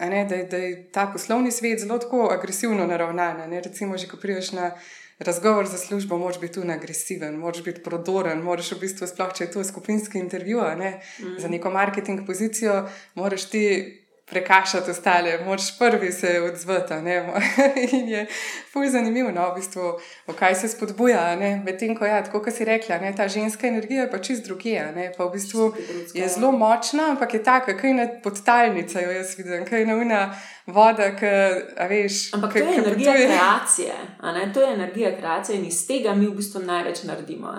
ne, 0.00 0.24
da, 0.24 0.36
da 0.36 0.56
je 0.56 0.90
ta 0.92 1.06
poslovni 1.12 1.52
svet 1.52 1.80
zelo 1.80 1.98
tako 1.98 2.28
agresivno 2.32 2.86
naravnan. 2.86 3.50
Ne? 3.50 3.60
Recimo, 3.60 3.96
že 3.98 4.08
ko 4.08 4.16
priješ 4.16 4.52
na 4.52 4.70
razgovor 5.18 5.66
za 5.66 5.78
službo, 5.78 6.18
moraš 6.18 6.40
biti 6.40 6.54
tu 6.54 6.62
agresiven, 6.70 7.34
moraš 7.34 7.64
biti 7.64 7.82
prodoren, 7.82 8.38
moraš 8.38 8.72
v 8.72 8.80
bistvu, 8.80 9.06
sploh 9.06 9.32
če 9.32 9.44
je 9.44 9.50
to 9.50 9.64
skupinski 9.64 10.18
intervju 10.18 10.60
ne? 10.78 11.00
mm. 11.20 11.38
za 11.38 11.48
neko 11.48 11.70
marketing 11.70 12.26
pozicijo, 12.26 12.88
moraš 13.14 13.44
ti 13.50 13.62
prekašati 14.30 14.90
ostale, 14.90 15.38
moč 15.44 15.60
prvi 15.78 16.12
se 16.12 16.40
odzvati. 16.40 16.94
In 17.96 18.08
je 18.08 18.26
fuj 18.72 18.88
zanimivo, 18.88 19.30
no, 19.30 19.50
v 19.50 19.54
bistvu, 19.54 19.92
kaj 20.38 20.54
se 20.54 20.68
spodbuja. 20.68 21.36
Medtem 21.64 21.96
ko 21.96 22.06
ja, 22.06 22.24
tako, 22.24 22.50
si 22.50 22.64
rekla, 22.64 22.98
ne, 22.98 23.14
ta 23.16 23.28
ženska 23.28 23.66
energija 23.66 24.02
je 24.02 24.10
pa 24.10 24.18
čist 24.18 24.44
drugija. 24.44 24.92
Pa 25.16 25.24
v 25.24 25.32
bistvu 25.32 25.72
je 26.14 26.28
zelo 26.28 26.52
močna, 26.52 27.10
ampak 27.10 27.34
je 27.34 27.42
taka, 27.44 27.76
kaj 27.78 27.90
je 27.90 28.20
podtalnica, 28.22 29.00
jo 29.00 29.10
jaz 29.10 29.38
vidim, 29.38 29.64
kaj 29.64 29.80
je 29.80 29.86
nauna. 29.86 30.22
Voda, 30.66 31.12
ki, 31.14 31.28
veš, 31.88 32.32
Ampak 32.34 32.52
to 32.52 32.58
je 32.58 32.78
energija 32.78 33.12
potuje. 33.12 33.26
kreacije, 33.26 33.92
to 34.54 34.60
je 34.60 34.72
energija 34.74 35.16
kreacije 35.16 35.58
in 35.58 35.64
iz 35.64 35.86
tega 35.86 36.14
mi 36.14 36.26
v 36.26 36.34
bistvu 36.34 36.64
največ 36.66 37.04
naredimo. 37.06 37.54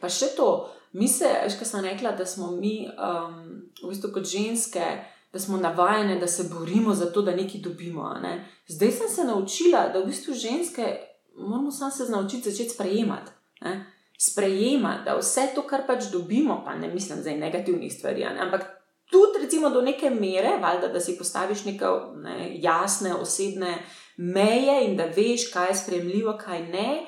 Pa 0.00 0.08
še 0.08 0.30
to, 0.36 0.70
mi 0.92 1.08
se, 1.08 1.26
veš, 1.44 1.56
kaj 1.58 1.66
sem 1.66 1.84
rekla, 1.84 2.12
da 2.14 2.26
smo 2.26 2.52
mi 2.54 2.86
um, 2.86 3.66
v 3.82 3.90
bistvu 3.90 4.12
kot 4.14 4.30
ženske, 4.30 4.84
da 5.32 5.38
smo 5.38 5.56
navajeni, 5.56 6.20
da 6.20 6.26
se 6.26 6.50
borimo 6.54 6.94
za 6.94 7.12
to, 7.12 7.22
da 7.22 7.36
nekaj 7.36 7.60
dobimo. 7.60 8.14
Ne? 8.22 8.48
Zdaj 8.66 8.90
sem 8.90 9.08
se 9.08 9.24
naučila, 9.24 9.88
da 9.88 10.00
v 10.00 10.06
bistvu 10.06 10.34
ženske 10.34 10.96
moramo 11.36 11.70
samo 11.70 11.90
se 11.90 12.04
naučiti 12.04 12.50
začeti 12.50 12.70
sprejemati. 12.70 13.30
Ne? 13.60 13.86
Sprejemati, 14.18 15.04
da 15.04 15.16
vse 15.16 15.48
to, 15.54 15.62
kar 15.62 15.86
pač 15.86 16.04
dobimo, 16.12 16.62
pa 16.64 16.74
ne 16.74 16.88
mislim 16.88 17.20
zdaj 17.20 17.38
negativnih 17.38 17.92
stvari, 17.92 18.20
ne? 18.20 18.40
ampak 18.40 18.82
tudi 19.10 19.44
recimo 19.44 19.70
do 19.70 19.80
neke 19.80 20.10
mere, 20.10 20.58
valjda, 20.60 20.88
da 20.88 21.00
si 21.00 21.18
postaviš 21.18 21.64
neke 21.64 21.84
ne, 22.14 22.52
jasne 22.60 23.14
osebne 23.14 23.78
meje 24.16 24.84
in 24.84 24.96
da 24.96 25.04
veš, 25.04 25.50
kaj 25.52 25.68
je 25.68 25.74
sprejemljivo, 25.74 26.38
kaj 26.44 26.62
ne. 26.68 27.06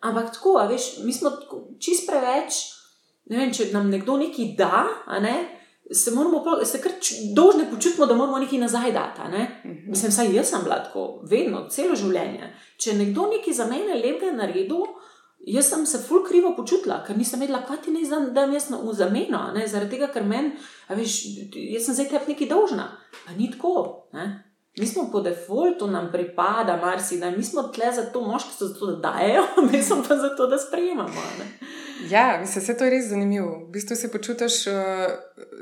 Ampak 0.00 0.32
tako, 0.32 0.58
veš, 0.68 0.98
mi 1.04 1.12
smo 1.12 1.30
čist 1.80 2.08
preveč. 2.08 2.52
Ne 3.26 3.38
vem, 3.38 3.52
če 3.52 3.70
nam 3.72 3.90
nekdo 3.90 4.16
nekaj 4.16 4.52
da, 4.58 4.84
ne, 5.20 5.55
se 5.90 6.10
moramo, 6.10 6.44
se 6.64 6.80
kar 6.80 6.92
dolžne 7.34 7.70
počutimo, 7.70 8.06
da 8.06 8.14
moramo 8.14 8.38
nekaj 8.38 8.58
nazaj 8.58 8.92
dati. 8.92 9.20
Ne? 9.30 9.60
Mhm. 9.64 9.90
Mislim, 9.90 10.12
saj 10.12 10.34
jaz 10.34 10.46
sem 10.46 10.60
bila 10.64 10.82
tako, 10.84 11.20
vedno, 11.30 11.66
celo 11.70 11.96
življenje. 11.96 12.54
Če 12.76 12.90
je 12.90 12.98
nekdo 12.98 13.26
nekaj 13.30 13.54
za 13.54 13.66
mene 13.66 13.94
lepega 13.94 14.32
naredil, 14.32 14.86
jaz 15.46 15.68
sem 15.70 15.86
se 15.86 16.00
ful 16.02 16.24
krivo 16.26 16.54
počutila, 16.56 17.02
ker 17.06 17.16
nisem 17.18 17.40
vedela, 17.40 17.62
kaj 17.66 17.84
ti 17.84 17.94
naj 17.94 18.32
da 18.34 18.48
jaz 18.50 18.70
na 18.70 18.80
zameno. 18.92 19.44
Zaradi 19.66 19.96
tega, 19.96 20.10
ker 20.12 20.26
meni, 20.26 20.56
veš, 20.88 21.20
jaz 21.54 21.86
sem 21.86 21.94
zdaj 21.94 22.10
tebi 22.10 22.34
nekaj 22.34 22.50
dolžna. 22.50 22.90
Pa 23.24 23.36
ni 23.38 23.50
tako. 23.52 24.08
Ne? 24.12 24.42
Mi 24.78 24.86
smo 24.86 25.08
po 25.12 25.22
defaultu, 25.24 25.86
nam 25.88 26.10
pripada 26.12 26.76
marsikaj, 26.76 27.36
mi 27.36 27.44
smo 27.44 27.62
tle 27.72 27.92
za 27.92 28.10
to, 28.12 28.20
moški 28.20 28.52
so 28.58 28.66
zato, 28.68 28.86
da 28.86 29.10
dajo, 29.10 29.46
mi 29.72 29.82
smo 29.82 30.02
pa 30.08 30.16
zato, 30.16 30.46
da 30.46 30.58
sprejemamo. 30.58 31.22
Ne? 31.38 31.46
Ja, 32.08 32.38
mislim, 32.40 32.64
se 32.64 32.76
to 32.76 32.84
je 32.84 32.90
res 32.90 33.08
zanimivo. 33.08 33.66
V 33.68 33.70
bistvu 33.70 33.96
se 33.96 34.12
počutiš 34.12 34.66
uh, 34.66 34.74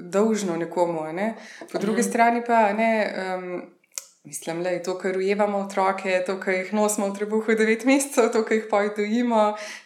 dolžno 0.00 0.56
nekomu, 0.56 1.12
ne? 1.12 1.34
po 1.72 1.78
drugi 1.78 2.00
Aha. 2.00 2.08
strani 2.08 2.42
pa 2.46 2.72
ne. 2.72 3.14
Um, 3.36 3.74
Mislim, 4.26 4.62
da 4.62 4.68
je 4.68 4.82
to, 4.82 4.98
kar 4.98 5.16
ujevamo 5.16 5.58
otroke, 5.58 6.22
to, 6.26 6.40
kar 6.40 6.54
jih 6.54 6.70
nosimo 6.72 7.10
v 7.10 7.14
trebuhu 7.14 7.54
devet 7.54 7.82
mesecev, 7.84 8.30
to, 8.32 8.40
kar 8.48 8.56
jih 8.56 8.68
pojdujemo, 8.70 9.40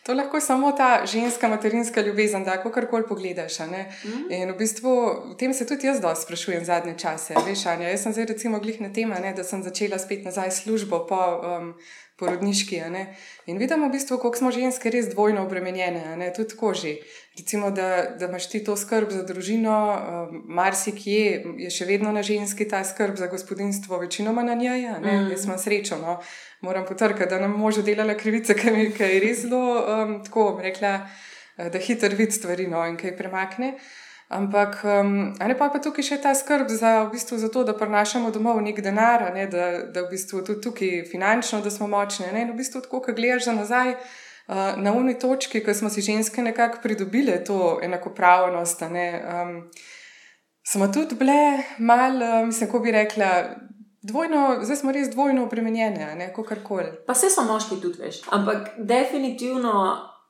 to 0.07 0.15
lahko 0.15 0.41
samo 0.41 0.71
ta 0.73 1.03
ženska 1.07 1.49
materinska 1.49 2.01
ljubezen, 2.01 2.45
da 2.45 2.63
kako 2.63 2.87
koli 2.91 3.07
pogledaš. 3.09 3.59
Mm. 3.59 4.31
In 4.31 4.53
v 4.53 4.57
bistvu 4.59 4.93
v 5.33 5.37
tem 5.39 5.55
se 5.55 5.67
tudi 5.67 5.87
jaz 5.87 5.99
dosti 6.01 6.25
sprašujem 6.25 6.65
zadnje 6.65 6.95
čase. 6.99 7.35
Veš, 7.47 7.67
Anja, 7.67 7.89
jaz 7.91 8.03
sem 8.03 8.13
zdaj 8.13 8.31
recimo 8.31 8.61
glih 8.61 8.81
na 8.81 8.93
tem, 8.93 9.11
da 9.37 9.45
sem 9.45 9.63
začela 9.63 9.99
spet 9.99 10.23
nazaj 10.25 10.51
službo 10.51 11.07
po 11.11 11.19
um, 11.19 11.75
porodniški. 12.19 12.81
In 13.47 13.59
vidimo, 13.59 13.87
v 13.87 13.95
bistvu, 13.95 14.19
koliko 14.19 14.39
smo 14.39 14.51
ženske 14.51 14.91
res 14.91 15.09
dvojno 15.13 15.45
obremenjene, 15.47 16.33
tudi 16.37 16.57
koži. 16.59 16.97
Recimo, 17.39 17.71
da, 17.71 18.17
da 18.19 18.27
imaš 18.27 18.49
ti 18.51 18.61
to 18.65 18.75
skrb 18.77 19.13
za 19.15 19.23
družino, 19.23 19.75
um, 19.95 20.41
marsikje 20.59 21.45
je 21.63 21.71
še 21.71 21.87
vedno 21.87 22.11
na 22.13 22.25
ženski 22.27 22.67
ta 22.69 22.83
skrb 22.85 23.17
za 23.21 23.31
gospodinstvo, 23.31 24.01
večinoma 24.03 24.43
na 24.43 24.59
njej. 24.59 24.89
Mm. 24.99 25.31
Jaz 25.31 25.47
sem 25.47 25.59
srečen, 25.59 26.03
no? 26.03 26.19
moram 26.61 26.87
potrkati, 26.89 27.31
da 27.31 27.39
nam 27.39 27.55
može 27.55 27.87
delati 27.87 28.19
krivice, 28.21 28.59
kaj 28.59 29.15
je 29.15 29.23
res 29.23 29.45
zelo, 29.47 29.63
um, 29.79 30.19
tako 30.27 30.59
rekla, 30.63 31.07
eh, 31.57 31.71
da 31.71 31.79
hitro 31.79 32.11
vidi 32.19 32.35
stvari 32.35 32.67
no, 32.67 32.83
in 32.91 32.99
kaj 32.99 33.17
premakne. 33.17 33.77
Ampak, 34.29 34.85
um, 34.85 35.35
ali 35.41 35.55
pa 35.57 35.71
je 35.73 35.81
tukaj 35.89 36.05
še 36.05 36.17
ta 36.21 36.35
skrb 36.37 36.69
za, 36.69 37.09
v 37.09 37.17
bistvu, 37.17 37.39
za 37.41 37.49
to, 37.49 37.63
da 37.65 37.73
prenašamo 37.73 38.29
domov 38.29 38.61
nek 38.61 38.83
denar, 38.85 39.25
ne, 39.33 39.47
da, 39.49 39.89
da 39.89 40.03
v 40.05 40.11
bistvu 40.13 40.43
tudi 40.45 40.61
tukaj 40.67 41.07
finančno, 41.09 41.63
da 41.65 41.73
smo 41.73 41.89
močni. 41.89 42.29
Ne, 42.35 42.43
in 42.45 42.53
v 42.53 42.59
bistvu, 42.61 42.83
tako, 42.85 43.01
ko 43.07 43.15
gledaš 43.17 43.47
za 43.49 43.55
nazaj 43.57 43.95
uh, 43.97 44.77
na 44.77 44.93
uni 44.93 45.17
točki, 45.17 45.63
ko 45.65 45.73
smo 45.73 45.89
si 45.89 46.05
ženske 46.05 46.45
nekako 46.45 46.83
pridobile 46.85 47.39
to 47.45 47.79
enakopravnost, 47.83 48.85
ne, 48.93 49.07
um, 49.17 49.57
smo 50.61 50.91
tudi 50.93 51.17
bile 51.17 51.65
mal, 51.79 52.21
uh, 52.21 52.45
mislim, 52.53 52.69
kako 52.69 52.85
bi 52.85 52.95
rekla. 52.99 53.33
Dvojno, 54.09 54.61
zdaj 54.63 54.77
smo 54.79 54.93
res 54.95 55.09
dvojno 55.11 55.43
obremenjene, 55.49 56.13
ne 56.21 56.29
kako 56.37 56.61
koli. 56.65 56.93
Pa 57.09 57.17
vse 57.17 57.33
so 57.33 57.43
moški 57.49 57.81
tudi, 57.81 57.99
veš. 58.05 58.21
Ampak 58.31 58.77
definitivno 58.79 59.73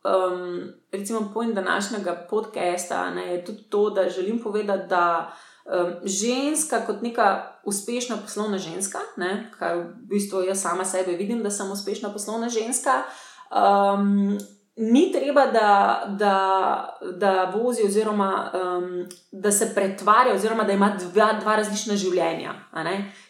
um, 0.05 0.73
recimo, 0.93 1.31
pojem 1.35 1.55
današnjega 1.55 2.27
podcasta 2.31 3.11
ne, 3.11 3.35
je 3.35 3.45
tudi 3.45 3.63
to, 3.63 3.91
da 3.91 4.09
želim 4.09 4.43
povedati, 4.43 4.89
da 4.89 5.33
um, 5.65 5.93
ženska 6.05 6.87
kot 6.87 7.03
neka 7.03 7.53
uspešna 7.65 8.17
poslovna 8.17 8.59
ženska, 8.59 8.99
ne, 9.17 9.51
kar 9.59 9.77
v 9.77 9.85
bistvu 10.09 10.43
jaz 10.43 10.63
sama 10.63 10.85
sebe 10.85 11.13
vidim, 11.13 11.43
da 11.43 11.51
sem 11.51 11.73
uspešna 11.73 12.13
poslovna 12.13 12.49
ženska. 12.49 13.03
Um, 13.51 14.39
Ni 14.81 15.13
treba, 15.13 15.47
da, 15.47 16.03
da, 16.09 16.99
da 17.17 17.53
vozi, 17.55 17.83
oziroma 17.87 18.53
um, 18.55 19.07
da 19.33 19.51
se 19.51 19.73
pretvarja, 19.75 20.35
oziroma 20.35 20.65
da 20.65 20.73
ima 20.73 20.97
dva, 21.01 21.33
dva 21.41 21.57
različna 21.57 21.97
življenja. 21.97 22.55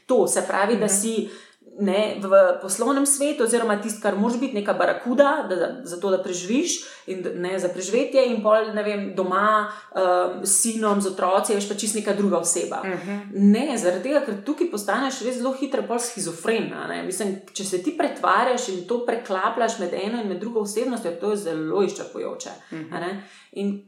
To 0.06 0.26
se 0.26 0.44
pravi, 0.48 0.76
da 0.76 0.84
mhm. 0.84 0.94
si 0.94 1.30
ne, 1.78 2.18
v 2.18 2.58
poslovnem 2.62 3.06
svetu, 3.06 3.44
oziroma 3.44 3.76
tisto, 3.82 4.02
kar 4.02 4.16
moraš 4.18 4.40
biti, 4.40 4.54
neka 4.58 4.75
barakuda, 4.75 5.47
da, 5.49 5.68
za 5.85 6.00
to, 6.00 6.11
da 6.11 6.18
preživiš 6.23 6.78
in 7.06 7.23
ne 7.38 7.58
za 7.58 7.68
preživetje, 7.68 8.25
in 8.26 8.42
pol 8.42 8.73
ne 8.75 8.82
vem, 8.82 9.04
doma 9.14 9.68
um, 9.68 10.42
s 10.42 10.62
sinom, 10.62 11.00
z 11.00 11.12
otroci, 11.12 11.54
veš 11.54 11.68
pa 11.68 11.76
čist 11.78 11.94
neka 12.00 12.16
druga 12.18 12.42
oseba. 12.42 12.82
Uh 12.82 12.88
mhm. 12.88 13.11
-huh. 13.11 13.20
Ne, 13.32 13.78
zaradi 13.78 14.02
tega, 14.02 14.25
ker 14.26 14.42
tukaj 14.44 14.70
postaneš 14.70 15.23
res 15.23 15.37
zelo 15.37 15.52
hitro 15.52 15.82
pol 15.82 15.99
schizofren. 15.99 16.73
Mislim, 17.06 17.37
če 17.52 17.64
se 17.64 17.82
ti 17.82 17.97
pretvarjaš 17.99 18.68
in 18.68 18.87
to 18.88 19.06
preklapljaš 19.06 19.78
med 19.78 19.94
eno 19.94 20.23
in 20.23 20.28
med 20.28 20.40
drugo 20.40 20.61
osebnostjo, 20.61 21.11
to 21.20 21.30
je 21.30 21.37
zelo 21.37 21.82
izčrpujoče. 21.82 22.50
Uh 22.73 22.78
mhm. 22.78 22.94
-huh. 22.94 23.82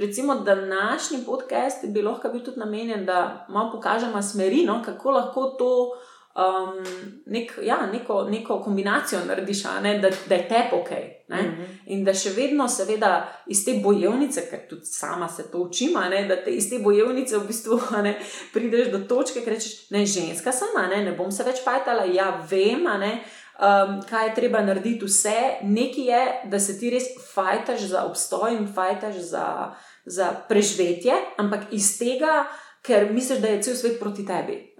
Recimo, 0.00 0.34
da 0.34 0.54
današnji 0.54 1.18
podcast 1.26 1.86
bi 1.88 2.02
lahko 2.02 2.28
bil 2.28 2.44
tudi 2.44 2.58
namenjen, 2.60 3.06
da 3.06 3.46
malo 3.48 3.72
pokažemo 3.72 4.22
smeri, 4.22 4.64
no, 4.66 4.82
kako 4.84 5.10
lahko 5.10 5.44
to 5.58 5.92
um, 6.34 6.84
nek, 7.26 7.58
ja, 7.62 7.86
neko, 7.92 8.24
neko 8.30 8.60
kombinacijo 8.62 9.20
narediš, 9.26 9.64
ne, 9.82 9.98
da, 9.98 10.10
da 10.28 10.34
je 10.34 10.48
te 10.48 10.62
ok. 10.72 10.90
Mm 11.28 11.34
-hmm. 11.34 11.66
In 11.86 12.04
da 12.04 12.14
še 12.14 12.30
vedno, 12.30 12.68
seveda, 12.68 13.32
iz 13.46 13.64
te 13.64 13.74
bojevnice, 13.84 14.46
ker 14.50 14.68
tudi 14.68 14.84
sama 14.84 15.28
se 15.28 15.50
to 15.50 15.58
učim, 15.58 15.92
ne, 16.10 16.24
da 16.28 16.36
te 16.44 16.50
iz 16.50 16.70
te 16.70 16.78
bojevnice 16.78 17.38
v 17.38 17.46
bistvu 17.46 17.80
ne, 18.02 18.18
prideš 18.52 18.90
do 18.90 18.98
točke, 18.98 19.40
ki 19.40 19.50
rečeš, 19.50 19.90
ne, 19.90 20.06
ženska 20.06 20.52
sem, 20.52 20.68
ne, 20.90 21.04
ne 21.04 21.12
bom 21.12 21.32
se 21.32 21.44
več 21.44 21.64
fajtala, 21.64 22.04
ja, 22.04 22.46
vem, 22.50 22.84
ne. 22.84 23.22
Um, 23.62 24.00
kaj 24.10 24.28
je 24.28 24.34
treba 24.34 24.60
narediti, 24.60 25.04
vse, 25.04 25.58
nekaj 25.62 26.04
je, 26.04 26.40
da 26.44 26.60
se 26.60 26.78
ti 26.78 26.90
res 26.90 27.04
fajtaš 27.34 27.80
za 27.80 28.04
obstoj 28.04 28.56
in 28.56 28.66
fajtaš 28.74 29.14
za, 29.14 29.74
za 30.04 30.32
preživetje, 30.48 31.12
ampak 31.36 31.60
iz 31.70 31.98
tega, 31.98 32.46
ker 32.82 33.12
misliš, 33.12 33.38
da 33.38 33.48
je 33.48 33.62
cel 33.62 33.74
svet 33.74 34.00
proti 34.00 34.26
tebi. 34.26 34.74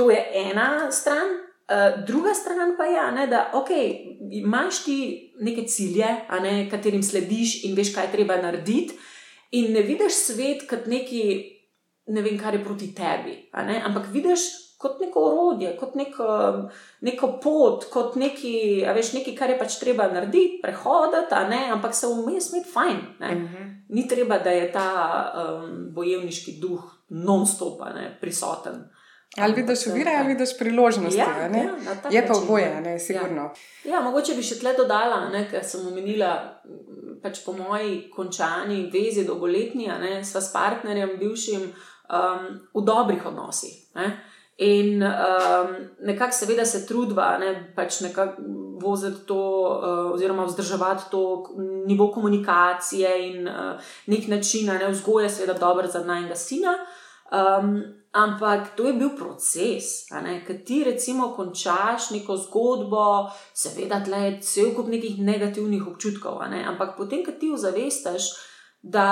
To 0.00 0.10
je 0.10 0.20
ena 0.48 0.88
stran. 0.92 1.28
Uh, 1.70 2.04
druga 2.06 2.34
stran 2.34 2.72
pa 2.78 2.84
je, 2.84 3.12
ne, 3.12 3.26
da 3.26 3.50
okay, 3.54 4.16
imaš 4.32 4.84
ti 4.84 4.96
neke 5.40 5.66
cilje, 5.68 6.08
ne, 6.42 6.54
katerim 6.70 7.02
slediš 7.02 7.64
in 7.68 7.76
veš, 7.76 7.92
kaj 7.94 8.08
treba 8.10 8.40
narediti, 8.40 8.96
in 9.54 9.72
ne 9.72 9.82
vidiš 9.86 10.16
svet 10.24 10.64
kot 10.70 10.88
neki, 10.90 11.22
ne 12.10 12.24
vem, 12.26 12.38
kar 12.40 12.56
je 12.56 12.64
proti 12.64 12.90
tebi, 12.96 13.36
ne, 13.54 13.76
ampak 13.86 14.08
vidiš 14.10 14.48
kot 14.80 14.98
neko 15.00 15.22
orodje, 15.28 15.76
kot 15.78 15.94
neko, 15.94 16.26
neko 17.06 17.28
pot, 17.42 17.84
kot 17.92 18.16
neki, 18.18 18.54
veš, 18.96 19.12
nekaj, 19.20 19.36
kar 19.38 19.52
je 19.52 19.58
pač 19.60 19.76
treba 19.78 20.08
narediti, 20.10 20.58
prehoditi, 20.64 21.42
ne, 21.52 21.66
ampak 21.76 21.94
se 21.94 22.08
vmes 22.08 22.50
imeti 22.50 22.72
fajn. 22.72 22.96
Uh 23.20 23.26
mhm. 23.26 23.46
-huh. 23.46 23.76
Ni 23.88 24.08
treba, 24.08 24.38
da 24.38 24.50
je 24.50 24.72
ta 24.72 24.88
um, 25.34 25.92
bojevniški 25.94 26.58
duh 26.60 26.82
non-stop 27.08 27.82
prisoten. 28.20 28.90
Ali 29.38 29.54
vidiš 29.54 29.86
uvire, 29.86 30.10
ali 30.18 30.28
vidiš 30.28 30.58
priložnosti. 30.58 31.18
Ja, 31.18 31.50
ja, 31.54 32.10
je 32.10 32.26
pa 32.26 32.34
oboje, 32.38 32.80
ne, 32.80 32.98
sigurno. 32.98 33.42
Ja. 33.84 33.92
ja, 33.92 34.00
mogoče 34.00 34.34
bi 34.34 34.42
še 34.42 34.58
tle 34.58 34.72
dodala, 34.74 35.28
ne, 35.30 35.44
ker 35.50 35.62
sem 35.64 35.84
omenila, 35.86 36.32
pač 37.22 37.44
po 37.44 37.54
moji 37.54 38.08
končani 38.10 38.88
vezi 38.90 39.22
dolgoletni, 39.28 39.86
sva 40.26 40.42
s 40.42 40.50
partnerjem, 40.50 41.14
bivšim, 41.20 41.68
um, 42.10 42.48
v 42.74 42.82
dobrih 42.82 43.26
odnosih. 43.30 43.76
Ne. 43.94 44.10
In 44.66 44.98
um, 45.06 45.70
nekako, 46.10 46.36
seveda, 46.36 46.66
se 46.66 46.82
trudva, 46.88 47.36
ne, 47.38 47.52
pač 47.76 48.00
nekako 48.02 48.42
voziti 48.82 49.22
to, 49.30 49.38
uh, 49.38 50.10
oziroma 50.16 50.48
vzdrževati 50.48 51.06
to 51.12 51.22
nivo 51.86 52.10
komunikacije 52.10 53.14
in 53.28 53.48
uh, 53.48 53.94
nek 54.10 54.26
način, 54.28 54.74
ne, 54.74 54.90
vzgoje, 54.90 55.30
seveda, 55.30 55.54
dobro 55.54 55.86
za 55.86 56.02
najnega 56.04 56.34
sina. 56.34 56.74
Um, 57.30 57.99
Ampak 58.12 58.74
to 58.76 58.86
je 58.86 58.92
bil 58.98 59.12
proces, 59.14 60.10
ki 60.46 60.54
ti 60.66 60.84
recimo 60.84 61.28
končaš 61.30 62.10
neko 62.10 62.34
zgodbo, 62.36 63.30
seveda 63.54 64.00
tle 64.04 64.18
je 64.24 64.32
cel 64.42 64.72
kup 64.74 64.88
nekih 64.90 65.20
negativnih 65.22 65.86
občutkov, 65.86 66.42
ne? 66.50 66.64
ampak 66.66 66.96
potem, 66.98 67.22
ko 67.22 67.30
ti 67.38 67.52
ozavestaš, 67.54 68.32
da 68.82 69.06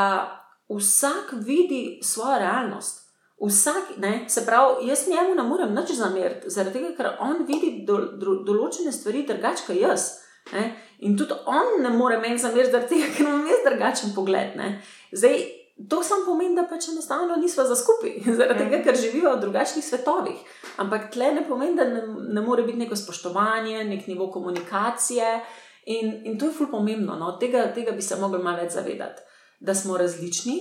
vsak 0.69 1.37
vidi 1.47 2.01
svojo 2.03 2.39
realnost. 2.39 3.07
Vsak, 3.39 3.99
ne, 4.03 4.25
se 4.29 4.43
pravi, 4.47 4.89
jaz 4.89 5.07
njemu 5.09 5.35
ne 5.35 5.43
morem 5.43 5.75
nič 5.75 5.93
zameriti, 5.95 6.51
zaradi 6.51 6.81
tega, 6.81 6.97
ker 6.97 7.13
on 7.23 7.45
vidi 7.47 7.85
do, 7.87 8.01
do, 8.19 8.41
določene 8.43 8.91
stvari 8.93 9.23
drugače 9.29 9.63
kot 9.67 9.79
jaz. 9.79 10.09
Ne? 10.53 10.73
In 11.07 11.15
tudi 11.15 11.37
on 11.47 11.79
ne 11.85 11.93
more 11.95 12.19
meni 12.19 12.43
zameriti, 12.43 12.75
zaradi 12.75 12.97
tega, 12.97 13.13
ker 13.15 13.29
imam 13.29 13.47
jaz 13.47 13.63
drugačen 13.63 14.15
pogled. 14.17 14.59
Ne? 14.59 14.73
Zdaj, 15.15 15.45
To 15.89 16.03
samo 16.03 16.25
pomeni, 16.27 16.57
da 16.57 16.65
pač 16.67 16.89
enostavno 16.89 17.37
nismo 17.37 17.65
za 17.65 17.77
skupaj, 17.77 18.17
zaradi 18.39 18.65
tega, 18.65 18.81
ker 18.83 18.97
živijo 18.99 19.37
v 19.37 19.41
drugačnih 19.41 19.85
svetovih. 19.85 20.41
Ampak 20.83 21.13
tle 21.15 21.31
ne 21.37 21.45
pomeni, 21.49 21.77
da 21.79 21.87
ne, 21.87 22.03
ne 22.35 22.43
more 22.43 22.63
biti 22.67 22.79
neko 22.79 22.97
spoštovanje, 22.97 23.85
nek 23.85 24.07
nivo 24.07 24.31
komunikacije. 24.31 25.39
In, 25.87 26.11
in 26.27 26.39
to 26.39 26.51
je 26.51 26.57
fully 26.59 26.71
pomembno. 26.71 27.17
No? 27.17 27.37
Tega, 27.39 27.69
tega 27.75 27.95
bi 27.95 28.03
se 28.03 28.19
mogli 28.21 28.43
malo 28.43 28.59
več 28.63 28.75
zavedati, 28.75 29.23
da 29.61 29.75
smo 29.75 29.97
različni, 29.97 30.59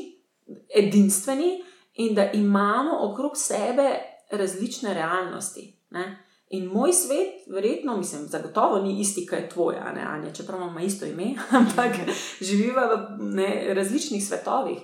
edinstveni 0.75 1.57
in 1.93 2.13
da 2.15 2.31
imamo 2.31 3.01
okrog 3.09 3.37
sebe 3.37 3.89
različne 4.31 4.93
realnosti. 4.93 5.65
Ne? 5.89 6.05
In 6.49 6.65
moj 6.65 6.93
svet, 6.93 7.43
verjetno, 7.51 7.97
mislim, 7.97 8.27
zagotovo 8.27 8.79
ni 8.81 8.99
isti, 9.01 9.25
kot 9.27 9.39
je 9.39 9.49
tvoja, 9.49 9.91
ne, 9.95 10.01
Anja, 10.01 10.33
čeprav 10.33 10.61
imamo 10.61 10.79
isto 10.79 11.05
ime, 11.05 11.33
ampak 11.59 11.95
živiva 12.41 12.85
v 12.85 13.17
ne, 13.35 13.73
različnih 13.73 14.27
svetovih. 14.27 14.77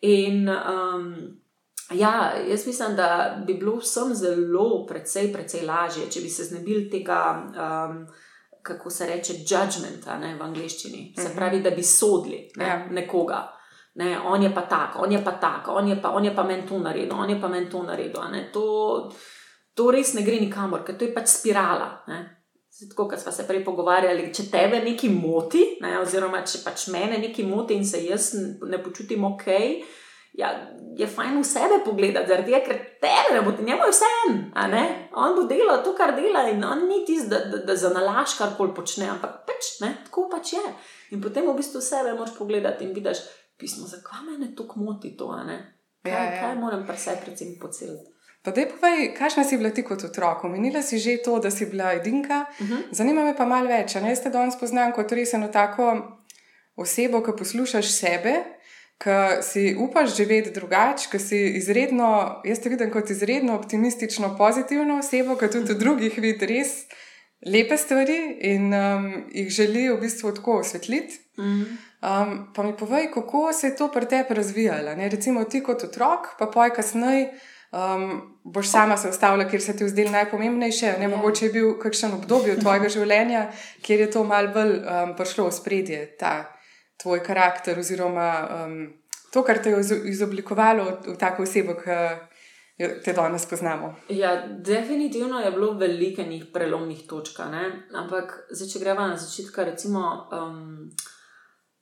In 0.00 0.48
um, 0.48 1.14
ja, 1.90 2.32
jaz 2.48 2.66
mislim, 2.66 2.96
da 2.96 3.42
bi 3.46 3.54
bilo 3.54 3.76
vsem 3.76 4.14
zelo, 4.14 4.86
precej, 4.86 5.32
precej 5.32 5.66
lažje, 5.66 6.10
če 6.10 6.20
bi 6.20 6.28
se 6.28 6.44
znebili 6.44 6.90
tega, 6.90 7.20
um, 7.46 8.06
kako 8.62 8.90
se 8.90 9.06
reče, 9.06 9.32
judgmenta 9.32 10.18
ne, 10.18 10.36
v 10.36 10.42
angleščini. 10.42 11.12
Se 11.16 11.28
mhm. 11.28 11.36
pravi, 11.36 11.62
da 11.62 11.70
bi 11.70 11.82
sodili 11.82 12.48
ne, 12.56 12.66
ja. 12.66 12.86
nekoga. 12.90 13.46
Ne, 13.94 14.18
on 14.20 14.42
je 14.42 14.54
pa 14.54 14.62
tak, 14.62 14.94
on 15.02 15.12
je 15.12 15.24
pa 15.24 15.32
tak, 15.32 15.68
on 15.68 15.88
je 15.88 16.02
pa, 16.02 16.10
on 16.14 16.24
je 16.24 16.34
pa 16.34 16.42
meni 16.42 16.66
to 16.68 16.78
naredil, 16.78 17.16
on 17.18 17.30
je 17.30 17.40
pa 17.40 17.48
meni 17.48 17.70
to 17.70 17.82
naredil. 17.82 18.20
To, 18.52 18.66
to 19.74 19.90
res 19.90 20.14
ne 20.14 20.22
gre 20.22 20.38
nikamor, 20.38 20.84
ker 20.86 20.94
to 20.98 21.08
je 21.08 21.14
pač 21.14 21.32
spirala. 21.40 22.04
Ne. 22.06 22.37
Tako, 22.78 23.08
kot 23.08 23.18
smo 23.18 23.32
se 23.32 23.46
prej 23.46 23.64
pogovarjali, 23.66 24.28
če 24.34 24.44
tebe 24.52 24.78
nekaj 24.84 25.10
moti, 25.10 25.64
ne, 25.82 25.96
oziroma 25.98 26.44
če 26.46 26.60
pač 26.62 26.86
mene 26.94 27.18
nekaj 27.18 27.46
moti 27.48 27.74
in 27.74 27.86
se 27.86 28.04
jaz 28.04 28.28
ne 28.38 28.78
počutim 28.82 29.24
ok, 29.26 29.48
ja, 30.38 30.52
je 30.98 31.08
fajn 31.10 31.40
v 31.40 31.46
sebe 31.48 31.80
pogledati, 31.82 32.30
zaradi 32.30 32.52
tega, 32.52 32.60
ker 32.68 32.78
tebe 33.02 33.34
ne 33.34 33.40
moti, 33.42 33.64
njemu 33.66 33.88
je 33.88 33.94
vse 33.96 34.10
en. 34.28 34.36
On 35.18 35.34
bo 35.34 35.48
delal 35.50 35.82
to, 35.82 35.96
kar 35.98 36.14
dela 36.14 36.44
in 36.52 36.62
on 36.64 36.84
ni 36.86 37.00
tisti, 37.08 37.32
da, 37.32 37.40
da, 37.50 37.64
da 37.66 37.76
za 37.76 37.90
nalaž 37.94 38.36
kar 38.38 38.54
koli 38.58 38.76
počne, 38.76 39.08
ampak 39.10 39.40
pač, 39.48 39.72
ne, 39.82 39.96
tako 40.06 40.28
pač 40.30 40.54
je. 40.54 40.62
In 41.16 41.24
potem 41.24 41.48
v 41.48 41.56
bistvu 41.58 41.82
sebe 41.82 42.14
moš 42.14 42.36
pogledati 42.38 42.86
in 42.86 42.94
vidiš, 42.94 43.24
pismo, 43.58 43.90
zakaj 43.90 44.22
me 44.28 44.38
ne 44.44 44.52
tako 44.54 44.86
moti 44.86 45.16
to, 45.18 45.32
kaj, 45.34 45.58
ja, 46.06 46.22
ja. 46.22 46.38
kaj 46.38 46.54
moram 46.62 46.86
pa 46.86 46.94
se 46.94 47.18
predvsem 47.24 47.58
poceliti. 47.58 48.14
Pa 48.48 48.52
da 48.56 48.64
povej, 48.64 49.12
kakšna 49.12 49.44
si 49.44 49.56
bila 49.60 49.68
ti 49.70 49.82
kot 49.84 50.04
otrok? 50.04 50.44
Omenila 50.44 50.80
si 50.82 50.96
že 50.98 51.18
to, 51.20 51.36
da 51.38 51.50
si 51.50 51.66
bila 51.66 51.92
edinka. 51.92 52.46
Uh 52.50 52.64
Mhm. 52.66 52.72
-huh. 52.74 52.82
Zanima 52.90 53.24
me 53.24 53.36
pa 53.36 53.44
malo 53.44 53.68
več. 53.68 53.94
Ne, 53.94 54.08
jaz 54.08 54.22
te 54.22 54.30
danes 54.30 54.56
poznam 54.60 54.92
kot 54.92 55.12
res 55.12 55.34
eno 55.34 55.48
tako 55.48 56.16
osebo, 56.76 57.20
ki 57.22 57.32
poslušaš 57.38 57.92
sebe, 57.92 58.34
ki 58.98 59.10
si 59.42 59.76
upaš 59.78 60.16
živeti 60.16 60.50
drugače, 60.50 61.08
ki 61.10 61.18
si 61.18 61.36
izredno, 61.60 62.40
jaz 62.44 62.58
te 62.60 62.68
vidim 62.68 62.90
kot 62.90 63.10
izredno 63.10 63.54
optimistično, 63.54 64.36
pozitivno 64.38 64.98
osebo, 64.98 65.36
ki 65.36 65.50
tudi 65.50 65.72
v 65.72 65.78
drugih 65.78 66.18
vidi 66.18 66.46
res 66.46 66.68
lepe 67.46 67.76
stvari 67.76 68.36
in 68.40 68.74
um, 68.74 69.24
jih 69.32 69.48
želi 69.48 69.88
v 69.88 70.00
bistvu 70.00 70.32
tako 70.34 70.58
osvetliti. 70.58 71.14
Mhm. 71.38 71.62
Um, 72.02 72.48
pa 72.54 72.62
mi 72.62 72.76
povej, 72.76 73.10
kako 73.14 73.52
se 73.52 73.66
je 73.66 73.76
to 73.76 73.88
pri 73.92 74.06
tebi 74.06 74.34
razvijalo? 74.34 74.94
Ne? 74.94 75.08
Recimo 75.08 75.44
ti 75.44 75.62
kot 75.62 75.84
otrok, 75.84 76.26
pa 76.38 76.46
poj 76.46 76.70
kasneje. 76.70 77.30
Um, 77.72 78.37
boš 78.48 78.68
sama 78.68 78.96
se 78.96 79.08
ustavila, 79.08 79.44
kjer 79.44 79.62
se 79.62 79.76
ti 79.76 79.84
je 79.84 79.88
zdelo 79.88 80.10
najpomembnejše. 80.10 80.92
Ne, 80.98 81.04
Ja. 81.04 81.08
mogoče 81.08 81.46
je 81.46 81.52
bil 81.52 81.74
kakšen 81.78 82.14
obdobje 82.14 82.56
tvojega 82.56 82.88
življenja, 82.88 83.50
kjer 83.82 84.00
je 84.00 84.10
to 84.10 84.24
malo 84.24 84.48
bolj 84.48 84.78
um, 84.78 85.12
prišlo 85.16 85.48
v 85.48 85.52
spredje, 85.52 86.16
ta 86.16 86.32
tvoj 86.96 87.22
karakter, 87.22 87.78
oziroma 87.78 88.30
um, 88.48 88.78
to, 89.32 89.42
kar 89.42 89.58
te 89.58 89.70
je 89.70 89.76
izo- 89.78 90.02
izoblikovalo 90.04 90.84
v, 90.84 91.12
v 91.12 91.16
tako 91.16 91.42
osebo, 91.42 91.74
ki 91.74 91.98
te 93.04 93.12
danes 93.12 93.46
poznamo. 93.46 93.94
Ja, 94.08 94.32
definitivno 94.46 95.40
je 95.40 95.50
bilo 95.50 95.72
veliko 95.74 96.22
njih 96.22 96.44
prelomnih 96.54 97.06
točk, 97.08 97.40
ampak 97.94 98.46
zdaj, 98.50 98.68
če 98.68 98.78
greva 98.78 99.08
na 99.08 99.16
začetek, 99.16 99.58
recimo 99.66 100.02
um, 100.32 100.90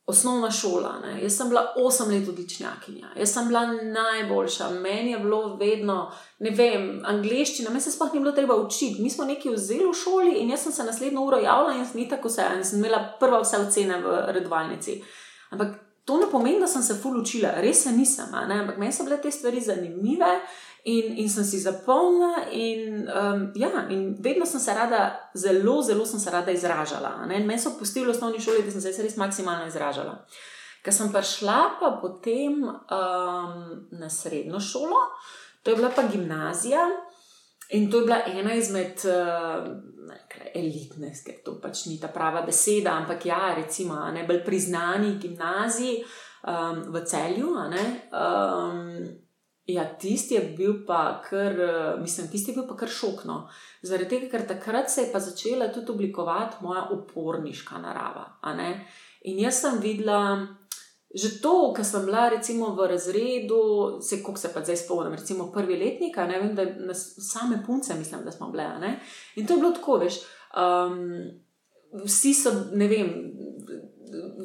osnovna 0.07 0.51
šola. 0.51 0.93
Ne? 1.03 1.23
Jaz 1.23 1.37
sem 1.37 1.49
bila 1.49 1.73
8 1.77 2.11
let 2.11 2.29
odličnjakinja, 2.29 3.07
jaz 3.19 3.33
sem 3.33 3.47
bila 3.47 3.65
najboljša, 3.73 4.69
meni 4.69 5.11
je 5.11 5.19
bilo 5.19 5.55
vedno, 5.55 6.11
ne 6.39 6.49
vem, 6.49 7.01
angliščina, 7.05 7.69
me 7.69 7.81
se 7.81 7.91
sploh 7.91 8.13
ni 8.13 8.19
bilo 8.19 8.31
treba 8.31 8.55
učiti. 8.55 9.01
Mi 9.01 9.09
smo 9.09 9.25
nekaj 9.25 9.51
vzeli 9.51 9.89
v 9.89 9.93
šoli 10.03 10.37
in 10.39 10.49
jaz 10.49 10.63
sem 10.63 10.71
se 10.71 10.83
naslednjo 10.83 11.21
uro 11.21 11.41
javila 11.43 11.75
in 11.75 11.85
sem 11.85 12.07
tako 12.09 12.31
vse, 12.31 12.45
in 12.55 12.63
sem 12.63 12.79
imela 12.79 13.03
prva 13.19 13.41
vse 13.43 13.59
ocene 13.67 13.99
v 14.01 14.21
redovalnici. 14.37 15.01
Ampak 15.49 15.75
to 16.05 16.17
ne 16.17 16.31
pomeni, 16.31 16.59
da 16.59 16.67
sem 16.67 16.83
se 16.83 16.95
ful 16.95 17.19
učila, 17.19 17.57
res 17.59 17.83
se 17.83 17.91
nisem, 17.91 18.31
ampak 18.31 18.77
meni 18.77 18.93
so 18.95 19.03
bile 19.03 19.19
te 19.21 19.31
stvari 19.31 19.61
zanimive. 19.61 20.39
In, 20.87 21.17
in 21.19 21.27
sem 21.27 21.43
si 21.43 21.59
zapomnila, 21.59 22.45
in, 22.55 23.09
um, 23.11 23.41
ja, 23.59 23.87
in 23.91 24.13
vedno 24.23 24.45
sem 24.47 24.61
se 24.63 24.73
rada, 24.73 25.29
zelo, 25.35 25.81
zelo 25.83 26.05
sem 26.07 26.19
se 26.19 26.31
rada 26.31 26.51
izražala. 26.51 27.25
Meni 27.27 27.57
so 27.59 27.73
pustili 27.79 28.07
v 28.07 28.13
osnovni 28.13 28.39
šoli, 28.39 28.63
da 28.63 28.71
sem 28.71 28.81
se 28.81 29.03
res 29.03 29.17
maksimalno 29.19 29.67
izražala. 29.67 30.13
Ker 30.85 30.95
sem 30.95 31.11
prišla 31.11 31.57
pa 31.81 31.91
potem 31.99 32.63
um, 32.63 33.59
na 33.99 34.07
srednjo 34.07 34.61
šolo, 34.63 35.01
to 35.63 35.73
je 35.73 35.81
bila 35.81 35.91
pa 35.91 36.07
gimnazija, 36.07 36.87
in 37.75 37.91
to 37.91 37.99
je 37.99 38.07
bila 38.07 38.21
ena 38.31 38.55
izmed 38.55 39.03
uh, 39.11 39.67
nekaj 40.07 40.55
elitne, 40.55 41.11
ker 41.25 41.43
to 41.43 41.59
pač 41.59 41.89
ni 41.91 41.99
ta 41.99 42.07
prava 42.07 42.45
beseda, 42.47 42.95
ampak 42.95 43.27
ja, 43.27 43.51
recimo 43.59 43.99
najbolj 44.15 44.43
priznani 44.45 45.17
gimnaziji 45.19 45.99
um, 45.99 46.83
v 46.95 47.03
celju. 47.03 47.51
Um, 47.51 49.26
Ja, 49.67 49.83
tisti 49.99 50.35
je 50.35 50.41
bil 50.57 50.85
pa 50.87 51.21
kar, 51.29 51.59
eh, 51.59 51.95
mislim, 51.99 52.27
tisti 52.31 52.51
je 52.51 52.55
bil 52.55 52.67
pa 52.67 52.77
kar 52.77 52.89
šokno. 52.89 53.49
Zaradi 53.81 54.09
tega, 54.09 54.29
ker 54.31 54.45
takrat 54.47 54.89
se 54.91 55.01
je 55.01 55.11
pa 55.11 55.19
začela 55.19 55.67
tudi 55.73 55.91
oblikovati 55.91 56.55
moja 56.61 56.87
uporniška 56.91 57.77
narava. 57.77 58.39
In 59.21 59.39
jaz 59.39 59.59
sem 59.61 59.79
videla, 59.83 60.47
že 61.15 61.41
to, 61.41 61.73
ker 61.75 61.85
sem 61.85 62.05
bila 62.05 62.29
recimo 62.29 62.71
v 62.75 62.87
razredu, 62.87 63.59
se 64.01 64.21
kako 64.23 64.37
se 64.37 64.53
pa 64.53 64.63
zdaj 64.63 64.77
spomnim, 64.77 65.13
recimo 65.13 65.51
prvi 65.51 65.75
letnik, 65.75 66.17
ne 66.17 66.39
vem, 66.39 66.55
da 66.55 66.65
nas, 66.87 67.15
same 67.19 67.59
punce, 67.65 67.95
mislim, 67.95 68.23
da 68.23 68.31
smo 68.31 68.49
bile. 68.51 68.69
ne. 68.79 68.99
In 69.35 69.47
to 69.47 69.53
je 69.53 69.59
bilo 69.59 69.71
tako, 69.71 69.97
veš. 69.97 70.21
Um, 70.55 71.27
vsi 72.05 72.33
so, 72.33 72.53
ne 72.71 72.87
vem, 72.87 73.11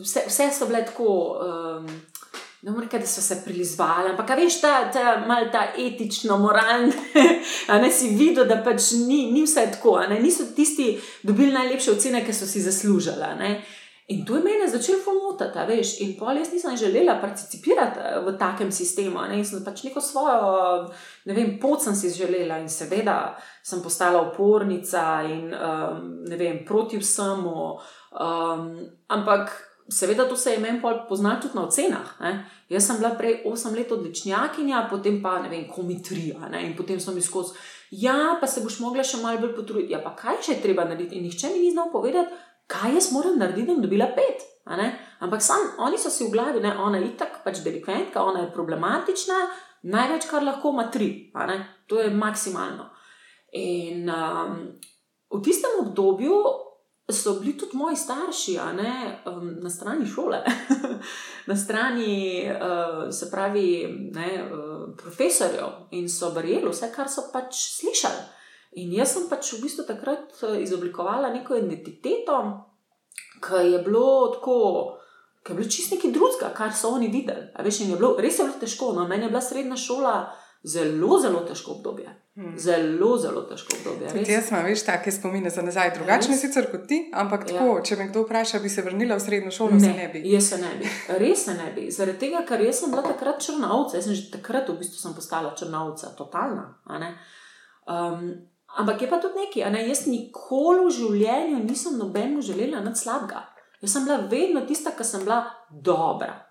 vse, 0.02 0.24
vse 0.26 0.50
so 0.50 0.66
bile 0.66 0.84
tako. 0.86 1.38
Um, 1.46 1.86
Ne 2.62 2.70
morem 2.70 2.88
reči, 2.92 3.02
da 3.02 3.06
so 3.10 3.20
se 3.20 3.40
prilizvali, 3.44 4.12
ampak 4.12 4.28
veš, 4.38 4.60
ta, 4.62 4.90
ta 4.94 5.16
malo 5.26 5.48
ta 5.50 5.64
etično, 5.78 6.36
moralno, 6.38 6.92
a 7.70 7.78
ne 7.82 7.90
si 7.90 8.12
videl, 8.14 8.46
da 8.46 8.60
pač 8.62 8.92
ni, 9.02 9.32
ni 9.34 9.42
vse 9.42 9.64
tako, 9.72 9.96
ne 10.06 10.20
niso 10.22 10.46
tisti 10.56 10.92
dobili 11.26 11.50
najlepše 11.52 11.90
ocene, 11.96 12.20
ki 12.22 12.32
so 12.32 12.46
si 12.46 12.62
zaslužili. 12.62 13.22
a 13.22 13.34
ne. 13.34 13.56
In 14.12 14.24
to 14.26 14.36
je 14.36 14.42
mene 14.44 14.68
začelo 14.68 14.98
pomotati, 15.04 15.58
veš, 15.68 15.96
in 16.04 16.14
pol 16.18 16.38
jaz 16.38 16.52
nisem 16.52 16.76
želela 16.76 17.16
participirati 17.20 17.98
eh, 17.98 18.20
v 18.26 18.36
takem 18.38 18.72
sistemu, 18.72 19.26
ne, 19.28 19.38
in 19.38 19.44
sem 19.46 19.64
pač 19.64 19.82
neko 19.86 20.00
svojo, 20.00 20.86
ne 21.24 21.34
vem, 21.34 21.56
pot 21.58 21.82
sem 21.82 21.98
si 21.98 22.10
želela 22.14 22.60
in 22.62 22.70
seveda 22.70 23.34
sem 23.62 23.82
postala 23.82 24.22
upornica 24.22 25.22
in 25.26 25.50
um, 25.50 26.06
ne 26.28 26.38
vem, 26.38 26.62
proti 26.66 27.02
vsemu, 27.02 27.58
um, 28.14 28.72
ampak. 29.08 29.71
Seveda, 29.92 30.28
to 30.28 30.36
se 30.36 30.52
je 30.52 30.58
meni 30.58 30.80
poznalo 31.08 31.40
tudi 31.42 31.54
na 31.54 31.66
ocenah. 31.66 32.20
Ne? 32.20 32.32
Jaz 32.68 32.86
sem 32.86 32.96
bila 32.96 33.10
prej 33.18 33.42
8 33.46 33.76
let 33.76 33.92
odličnjakinja, 33.92 34.86
potem 34.90 35.20
pa 35.22 35.38
ne 35.42 35.48
vem, 35.48 35.66
komitrija. 35.68 36.48
Ne? 36.48 36.64
In 36.66 36.76
potem 36.76 36.98
mi 37.14 37.20
skozi, 37.20 37.52
ja, 37.90 38.38
pa 38.40 38.46
se 38.46 38.62
boš 38.64 38.78
mogla 38.80 39.04
še 39.04 39.20
malo 39.20 39.42
bolj 39.42 39.52
potruditi. 39.56 39.92
Ja, 39.92 40.00
pa 40.00 40.14
kaj 40.16 40.40
še 40.46 40.56
je 40.56 40.62
treba 40.62 40.86
narediti? 40.88 41.18
In 41.18 41.28
nihče 41.28 41.52
mi 41.52 41.66
ni 41.66 41.74
znal 41.74 41.92
povedati, 41.92 42.32
kaj 42.72 42.94
jaz 42.94 43.10
moram 43.12 43.36
narediti, 43.38 43.66
da 43.68 43.74
bom 43.74 43.84
dobila 43.84 44.08
pet. 44.16 44.48
ne. 44.66 44.88
Ampak 45.20 45.42
sam, 45.42 45.68
oni 45.78 45.98
so 45.98 46.10
si 46.10 46.24
v 46.24 46.32
glavi, 46.32 46.62
da 46.64 46.76
ona 46.78 46.98
je 46.98 47.12
itak 47.12 47.42
pač 47.44 47.60
delikventka, 47.64 48.22
ona 48.22 48.46
je 48.46 48.52
problematična, 48.54 49.38
največ, 49.92 50.26
kar 50.30 50.42
lahko 50.42 50.72
ima 50.72 50.88
tri. 50.90 51.30
ne. 51.34 51.58
To 51.86 52.00
je 52.00 52.10
maksimalno. 52.10 52.88
In 53.52 54.08
um, 54.08 54.58
v 55.28 55.42
tistem 55.44 55.80
obdobju 55.84 56.32
so 57.12 57.34
bili 57.40 57.56
tudi 57.58 57.76
moji 57.76 57.96
starši, 57.96 58.56
ne 58.76 59.22
um, 59.26 59.56
na 59.62 59.70
strani 59.70 60.06
šole, 60.06 60.44
na 61.50 61.56
strani, 61.56 62.50
uh, 62.50 63.10
se 63.10 63.30
pravi, 63.30 63.88
ne, 64.14 64.30
uh, 64.44 64.96
profesorjev 64.96 65.88
in 65.90 66.08
so 66.08 66.30
verjeli 66.30 66.70
vse, 66.70 66.92
kar 66.94 67.10
so 67.10 67.28
pač 67.32 67.56
slišali. 67.78 68.24
In 68.82 68.92
jaz 68.96 69.14
sem 69.14 69.28
pač 69.28 69.52
v 69.52 69.62
bistvu 69.66 69.84
takrat 69.88 70.32
uh, 70.42 70.56
izoblikovala 70.60 71.32
neko 71.34 71.56
identiteto, 71.60 72.42
ki 73.42 73.66
je 73.72 73.82
bilo 73.84 74.32
tako. 74.36 74.58
Ker 75.42 75.56
je 75.56 75.58
bilo 75.58 75.70
čist 75.74 75.90
nekaj 75.90 76.12
drugega, 76.14 76.52
kar 76.54 76.70
so 76.70 76.92
oni 76.94 77.08
videli. 77.10 77.48
A 77.58 77.64
Veš, 77.66 77.80
je 77.82 77.96
bilo, 77.96 78.14
res 78.14 78.38
je 78.38 78.44
bilo 78.46 78.60
težko. 78.60 78.92
No, 78.94 79.08
meni 79.10 79.26
je 79.26 79.32
bila 79.32 79.40
srednja 79.42 79.76
šola 79.76 80.14
zelo, 80.64 81.18
zelo 81.20 81.40
težko 81.40 81.72
obdobje. 81.72 82.18
Hmm. 82.34 82.58
Zelo, 82.58 83.18
zelo 83.18 83.42
težko 83.42 83.76
obdobje. 83.76 84.08
Tudi 84.08 84.32
jaz 84.32 84.50
imam, 84.50 84.64
veš, 84.64 84.82
take 84.82 85.12
spomine 85.12 85.50
za 85.50 85.62
nazaj, 85.62 85.90
drugačne 85.94 86.32
Res? 86.32 86.40
sicer 86.40 86.70
kot 86.70 86.86
ti, 86.88 87.10
ampak 87.12 87.50
Ja. 87.50 87.58
tako, 87.58 87.80
če 87.80 87.96
me 87.96 88.08
kdo 88.08 88.22
vpraša, 88.22 88.58
bi 88.58 88.68
se 88.68 88.82
vrnila 88.82 89.16
v 89.16 89.20
srednjo 89.20 89.50
šolo, 89.50 89.80
se 89.80 89.92
ne 89.92 90.08
bi. 90.08 90.22
Jaz 90.24 90.48
se 90.48 90.58
ne 90.58 90.70
bi, 90.78 90.88
res 91.18 91.44
se 91.44 91.54
ne 91.54 91.72
bi. 91.74 91.90
Zaradi 91.90 92.18
tega, 92.18 92.44
ker 92.48 92.60
jaz 92.60 92.80
sem 92.80 92.90
bila 92.90 93.02
takrat 93.02 93.40
črnavca, 93.40 93.96
jaz 93.96 94.04
sem 94.04 94.14
že 94.14 94.30
takrat 94.30 94.68
v 94.68 94.78
bistvu 94.78 94.96
sem 94.98 95.14
postala 95.14 95.54
črnavca, 95.54 96.14
totalna. 96.16 96.78
ne. 96.88 97.18
Um, 97.86 98.32
ampak 98.78 99.02
je 99.02 99.08
pa 99.10 99.18
tudi 99.20 99.34
nekaj, 99.38 99.70
ne, 99.72 99.88
jaz 99.88 100.06
nikoli 100.06 100.86
v 100.86 100.90
življenju 100.90 101.64
nisem 101.64 101.98
nobeno 101.98 102.40
želela 102.40 102.80
nad 102.80 102.96
slabega. 102.96 103.44
Jaz 103.82 103.92
sem 103.92 104.04
bila 104.04 104.16
vedno 104.30 104.60
tista, 104.66 104.90
ki 104.96 105.04
sem 105.04 105.24
bila 105.24 105.44
dobra. 105.70 106.46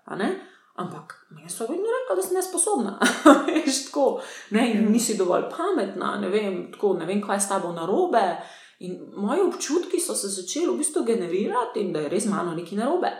Ampak 0.74 1.26
meni 1.30 1.50
so 1.50 1.66
vedno 1.68 1.84
rekli, 1.84 2.16
da 2.16 2.22
sem 2.22 2.36
nesposobna. 2.36 2.98
Veš, 3.46 3.84
tako, 3.86 4.22
ne, 4.50 4.70
in 4.72 4.86
nisi 4.92 5.18
dovolj 5.18 5.50
pametna, 5.52 6.16
ne 6.20 6.28
vem, 6.32 6.72
tako, 6.72 6.94
ne 6.98 7.06
vem, 7.06 7.20
kaj 7.22 7.36
je 7.36 7.40
s 7.40 7.48
tabo 7.48 7.72
narobe. 7.72 8.24
In 8.82 8.96
moji 9.16 9.44
občutki 9.46 10.00
so 10.00 10.14
se 10.14 10.28
začeli 10.28 10.72
v 10.72 10.78
bistvu 10.80 11.04
generirati, 11.04 11.80
in 11.80 11.92
da 11.92 12.00
je 12.00 12.08
res 12.08 12.26
mano 12.26 12.54
nekaj 12.56 12.78
narobe. 12.78 13.12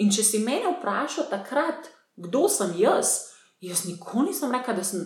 In 0.00 0.10
če 0.10 0.24
si 0.24 0.40
mene 0.42 0.72
vprašal 0.78 1.28
takrat, 1.30 1.90
kdo 2.16 2.48
sem 2.48 2.72
jaz, 2.80 3.12
jaz 3.60 3.84
nikoli 3.86 4.32
nisem 4.32 4.52
rekel, 4.52 4.74
da 4.74 4.84
sem 4.84 5.04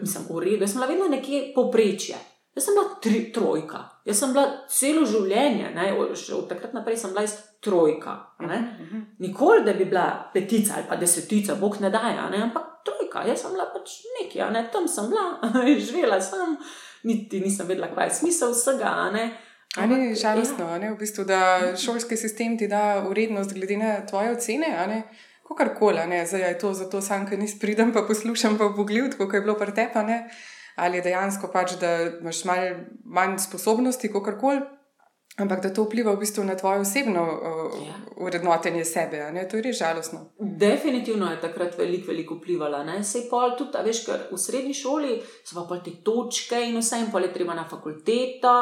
mislim, 0.00 0.30
v 0.30 0.44
redu, 0.44 0.64
jaz 0.64 0.76
sem 0.76 0.86
vedno 0.86 1.10
nekje 1.10 1.50
povprečje. 1.54 2.16
Jaz 2.54 2.64
sem 2.66 2.74
bila 2.74 2.96
tri, 3.02 3.18
trojka, 3.32 3.78
jaz 4.04 4.18
sem 4.18 4.32
bila 4.34 4.46
celo 4.68 5.04
življenje, 5.06 5.68
ne, 5.74 5.92
od 5.94 6.48
takrat 6.50 6.72
naprej 6.74 6.96
sem 6.98 7.12
bila 7.14 7.22
jaz 7.22 7.36
trojka. 7.62 8.16
Ne. 8.42 8.58
Mhm. 8.58 9.04
Nikoli, 9.22 9.62
da 9.64 9.74
bi 9.78 9.86
bila 9.86 10.06
petica 10.34 10.74
ali 10.76 10.88
pa 10.88 10.98
desetica, 10.98 11.54
bog 11.60 11.78
ne 11.80 11.92
daje, 11.94 12.18
a 12.18 12.26
ne, 12.32 12.42
ampak 12.48 12.82
trojka, 12.86 13.22
jaz 13.28 13.44
sem 13.44 13.54
bila 13.54 13.68
pač 13.70 14.00
nekaj, 14.18 14.50
ne, 14.56 14.64
tam 14.72 14.88
sem 14.90 15.12
bila, 15.12 15.38
živela 15.86 16.18
sem, 16.20 16.58
niti 17.06 17.40
nisem 17.40 17.70
vedela, 17.70 17.92
kaj 17.94 18.10
je 18.10 18.18
smisel 18.18 18.54
vsega. 18.56 18.92
Ne. 19.14 19.30
A 19.78 19.86
ni 19.86 20.14
žalostno, 20.18 20.66
a 20.66 20.78
ne, 20.82 20.90
v 20.90 20.98
bistvu, 20.98 21.24
da 21.24 21.76
šolski 21.78 22.16
sistem 22.18 22.58
ti 22.58 22.66
da 22.66 23.04
urednost 23.06 23.54
glede 23.54 23.76
na 23.78 24.00
tvoje 24.06 24.32
ocene, 24.34 24.74
ne? 24.90 25.04
Kakorkoli, 25.46 26.02
a 26.02 26.06
ne, 26.10 26.24
zdaj 26.26 26.48
je 26.48 26.56
to 26.58 26.72
zato 26.74 26.98
sam, 27.02 27.28
ker 27.28 27.38
nis 27.38 27.54
pridem, 27.58 27.92
pa 27.94 28.02
poslušam 28.06 28.58
pa 28.58 28.72
pogled, 28.74 29.14
kako 29.18 29.36
je 29.36 29.42
bilo 29.46 29.54
pri 29.58 29.74
tebi, 29.74 30.02
ne, 30.06 30.18
ali 30.76 30.98
je 30.98 31.06
dejansko 31.08 31.50
pač, 31.52 31.78
da 31.80 31.96
imaš 32.20 32.44
mal, 32.44 32.76
manj 33.04 33.38
sposobnosti, 33.38 34.12
kakorkoli. 34.12 34.60
Ampak 35.40 35.62
da 35.62 35.70
to 35.72 35.86
vpliva 35.86 36.12
v 36.12 36.20
bistvu 36.20 36.44
na 36.44 36.54
tvoje 36.56 36.80
osebno 36.80 37.22
uh, 37.22 37.86
ja. 37.86 37.94
urednotenje 38.16 38.84
sebe, 38.84 39.22
ne? 39.32 39.46
to 39.48 39.56
je 39.56 39.62
res 39.62 39.78
žalostno. 39.78 40.20
Definitivno 40.38 41.30
je 41.30 41.40
takrat 41.40 41.78
veliko, 41.78 42.10
veliko 42.10 42.36
vplivala. 42.36 42.82
Sej 43.06 43.28
pol 43.30 43.54
tudi, 43.56 43.78
a 43.78 43.84
veš, 43.86 44.02
ker 44.04 44.26
v 44.28 44.38
srednji 44.38 44.74
šoli 44.76 45.14
so 45.46 45.62
pa 45.68 45.78
te 45.80 45.94
točke 46.04 46.58
in 46.66 46.76
vse, 46.76 46.98
in 47.00 47.12
pol 47.14 47.24
je 47.24 47.32
treba 47.32 47.54
na 47.56 47.64
fakulteto. 47.70 48.52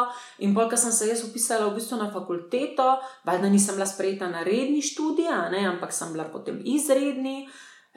In 0.44 0.54
pol, 0.54 0.68
ker 0.70 0.78
sem 0.78 0.92
se 0.94 1.08
jaz 1.08 1.24
upisala 1.26 1.66
v 1.66 1.80
bistvu 1.80 1.98
na 1.98 2.12
fakulteto, 2.14 2.98
valjda 3.26 3.50
nisem 3.50 3.80
bila 3.80 3.88
sprejeta 3.88 4.30
na 4.30 4.44
redni 4.46 4.84
študij, 4.84 5.32
ampak 5.66 5.90
sem 5.92 6.12
bila 6.12 6.28
potem 6.30 6.62
izredni. 6.62 7.48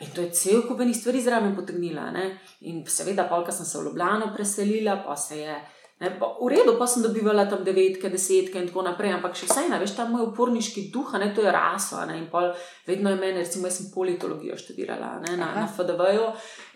In 0.02 0.10
to 0.16 0.22
je 0.22 0.32
cel 0.34 0.64
kup 0.68 0.82
enih 0.82 0.98
stvari 0.98 1.22
zraven 1.22 1.56
potegnila. 1.56 2.10
Ne? 2.12 2.26
In 2.70 2.82
seveda, 2.88 3.28
pol, 3.30 3.46
ker 3.46 3.54
sem 3.54 3.66
se 3.66 3.78
v 3.78 3.86
Ljubljano 3.90 4.32
preselila, 4.34 4.98
pa 5.06 5.16
se 5.18 5.44
je. 5.44 5.62
Ne, 6.02 6.10
v 6.18 6.48
redu, 6.50 6.80
pa 6.80 6.88
sem 6.90 7.04
dobivala 7.06 7.44
tam 7.46 7.60
devetke, 7.62 8.10
desetke 8.10 8.58
in 8.58 8.66
tako 8.66 8.82
naprej, 8.88 9.12
ampak 9.14 9.36
še 9.38 9.46
vsaj, 9.46 9.68
veš, 9.84 9.92
ta 9.94 10.08
moj 10.10 10.24
uporniški 10.32 10.88
duh, 10.90 11.12
ne, 11.22 11.28
to 11.30 11.44
je 11.46 11.52
rasla. 11.54 12.08
Ne, 12.10 12.16
in 12.18 12.26
pol, 12.32 12.48
vedno 12.88 13.12
je 13.14 13.20
meni, 13.20 13.44
recimo, 13.44 13.70
jaz 13.70 13.78
sem 13.78 13.92
politologijo 13.94 14.58
študirala 14.58 15.12
ne, 15.22 15.36
na, 15.38 15.52
na 15.60 15.68
FDV-ju 15.70 16.24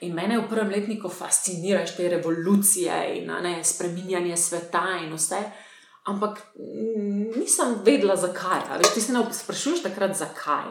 in 0.06 0.14
mene 0.14 0.38
v 0.44 0.46
prvem 0.52 0.70
letniku 0.76 1.10
fascinirajo 1.10 1.96
te 1.98 2.12
revolucije 2.14 3.00
in 3.16 3.34
ne, 3.48 3.56
spreminjanje 3.66 4.38
sveta 4.38 4.86
in 5.02 5.18
vse. 5.18 5.42
Ampak 6.14 6.44
mm, 6.62 7.34
nisem 7.40 7.80
vedela, 7.82 8.14
zakaj. 8.14 8.68
Veš, 8.78 8.94
ti 8.94 9.02
se 9.08 9.18
ne 9.18 9.26
sprašuješ 9.34 9.82
takrat, 9.88 10.14
zakaj. 10.22 10.70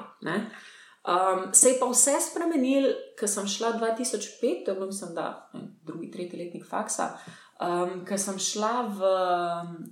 Um, 1.05 1.53
se 1.53 1.69
je 1.69 1.79
pa 1.81 1.87
vse 1.91 2.15
spremenil, 2.31 2.89
ker 3.19 3.29
sem 3.29 3.49
šla 3.49 3.75
2005, 3.77 4.65
to 4.65 4.73
je 4.73 4.75
bilo, 4.75 4.87
mislim, 4.87 5.15
da 5.15 5.51
ne, 5.53 5.67
drugi, 5.85 6.11
tretji 6.11 6.39
letnik 6.41 6.65
faksa. 6.69 7.11
Um, 7.61 8.01
ker 8.09 8.21
sem 8.21 8.39
šla 8.41 8.89
v, 8.89 9.13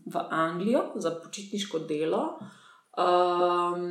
v 0.08 0.22
Anglijo 0.30 0.86
za 0.96 1.12
počitniško 1.20 1.84
delo, 1.90 2.38
um, 2.96 3.84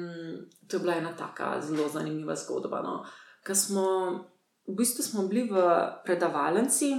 to 0.68 0.78
je 0.78 0.82
bila 0.82 0.98
ena 0.98 1.14
tako 1.18 1.62
zelo 1.62 1.88
zanimiva 1.94 2.36
zgodba. 2.36 2.82
No? 2.82 3.04
Ker 3.46 3.58
smo 3.58 3.86
v 4.68 4.76
bistvu 4.78 5.04
smo 5.04 5.28
bili 5.28 5.50
v 5.50 5.62
predavalnici 6.06 6.92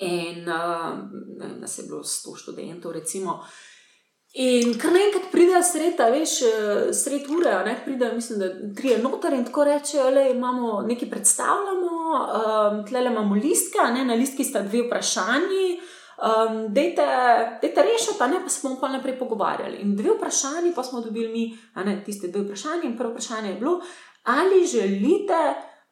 in 0.00 0.48
uh, 0.48 0.98
nas 1.58 1.78
je 1.78 1.84
bilo 1.88 2.02
100 2.04 2.36
študentov, 2.42 2.92
recimo. 2.92 3.40
In 4.36 4.74
kar 4.76 4.92
naenkrat 4.92 5.30
pride 5.32 5.62
sred, 5.64 6.00
veš, 6.12 6.32
sred 6.92 7.24
ure, 7.32 7.54
ne 7.64 7.72
pride, 7.84 8.10
mislim, 8.12 8.38
da 8.42 8.48
tri 8.76 8.90
je 8.90 8.98
noter 9.00 9.32
in 9.32 9.46
tako 9.46 9.64
reče, 9.64 10.02
da 10.12 10.26
imamo 10.28 10.82
nekaj 10.84 11.08
predstavljamo, 11.10 11.92
um, 12.12 12.82
tle 12.86 13.04
imamo 13.06 13.34
listke, 13.34 13.86
ne, 13.94 14.04
na 14.04 14.14
listki 14.14 14.44
sta 14.44 14.60
dve 14.62 14.82
vprašanji. 14.86 15.80
Um, 16.16 16.74
dejte, 16.74 17.06
dejte 17.62 17.82
rešiti, 17.82 18.28
ne 18.28 18.42
pa 18.42 18.48
se 18.48 18.60
bomo 18.62 18.80
pa 18.80 18.88
naprej 18.88 19.18
pogovarjali. 19.18 19.80
In 19.82 19.96
dve 19.96 20.18
vprašanji 20.18 20.74
pa 20.76 20.82
smo 20.82 21.00
dobili 21.00 21.32
mi, 21.32 21.58
ne 21.84 22.02
tiste 22.04 22.28
dve 22.28 22.44
vprašanji. 22.44 22.90
In 22.90 22.96
prvo 22.96 23.10
vprašanje 23.10 23.50
je 23.50 23.58
bilo, 23.60 23.80
ali 24.24 24.66
želite 24.66 25.40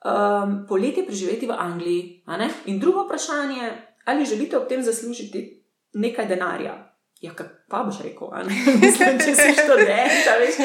um, 0.04 0.66
poletje 0.68 1.06
preživeti 1.06 1.46
v 1.46 1.56
Angliji, 1.58 2.24
in 2.66 2.80
drugo 2.80 3.04
vprašanje, 3.04 3.72
ali 4.04 4.24
želite 4.24 4.58
ob 4.58 4.68
tem 4.68 4.82
zaslužiti 4.82 5.64
nekaj 5.92 6.26
denarja. 6.26 6.83
Ja, 7.24 7.32
pa 7.68 7.82
boš 7.86 8.02
rekel? 8.04 8.28
Mislim, 8.82 9.18
če 9.20 9.32
si 9.32 9.54
študent, 9.56 10.26
veš, 10.42 10.58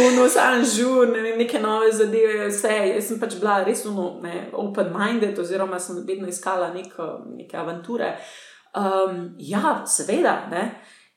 uno, 0.00 0.24
san 0.32 0.64
žur, 0.64 1.10
ne 1.12 1.20
vem, 1.20 1.36
neke 1.42 1.60
nove 1.60 1.90
zadeve, 1.92 2.48
vse. 2.48 2.72
Jaz 2.94 3.10
sem 3.10 3.20
pač 3.20 3.36
bila 3.40 3.58
res 3.66 3.84
open-minded, 3.86 5.36
oziroma 5.42 5.80
sem 5.82 6.00
vedno 6.08 6.30
iskala 6.32 6.72
nek, 6.72 6.96
neke 7.36 7.60
avanture. 7.60 8.14
Um, 8.76 9.34
ja, 9.38 9.82
seveda, 9.88 10.38
ne. 10.52 10.66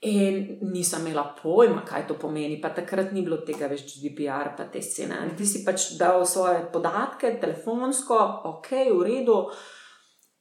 In 0.09 0.59
nisem 0.71 1.07
imela 1.07 1.25
pojma, 1.35 1.81
kaj 1.87 2.05
to 2.07 2.15
pomeni, 2.19 2.61
pa 2.61 2.69
takrat 2.71 3.11
ni 3.11 3.23
bilo 3.25 3.41
tega 3.43 3.67
več 3.67 3.83
GDPR, 3.87 4.53
pa 4.55 4.69
te 4.71 4.79
scene. 4.83 5.17
Ti 5.35 5.47
si 5.47 5.65
pač 5.65 5.93
dal 5.99 6.23
svoje 6.27 6.61
podatke, 6.71 7.33
telefonsko, 7.41 8.19
ok, 8.51 8.71
v 8.93 9.03
redu. 9.03 9.41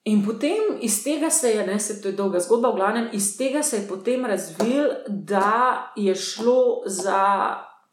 In 0.08 0.22
potem 0.24 0.78
iz 0.80 1.02
tega 1.04 1.30
se 1.30 1.50
je, 1.52 1.66
ne 1.66 1.78
se 1.80 2.00
to 2.00 2.08
je 2.08 2.16
dolga 2.16 2.40
zgodba, 2.40 2.70
v 2.72 2.80
glavnem, 2.80 3.08
iz 3.12 3.36
tega 3.36 3.62
se 3.62 3.76
je 3.76 3.88
potem 3.88 4.24
razvil, 4.24 4.88
da 5.08 5.92
je 5.96 6.14
šlo 6.14 6.82
za 6.86 7.20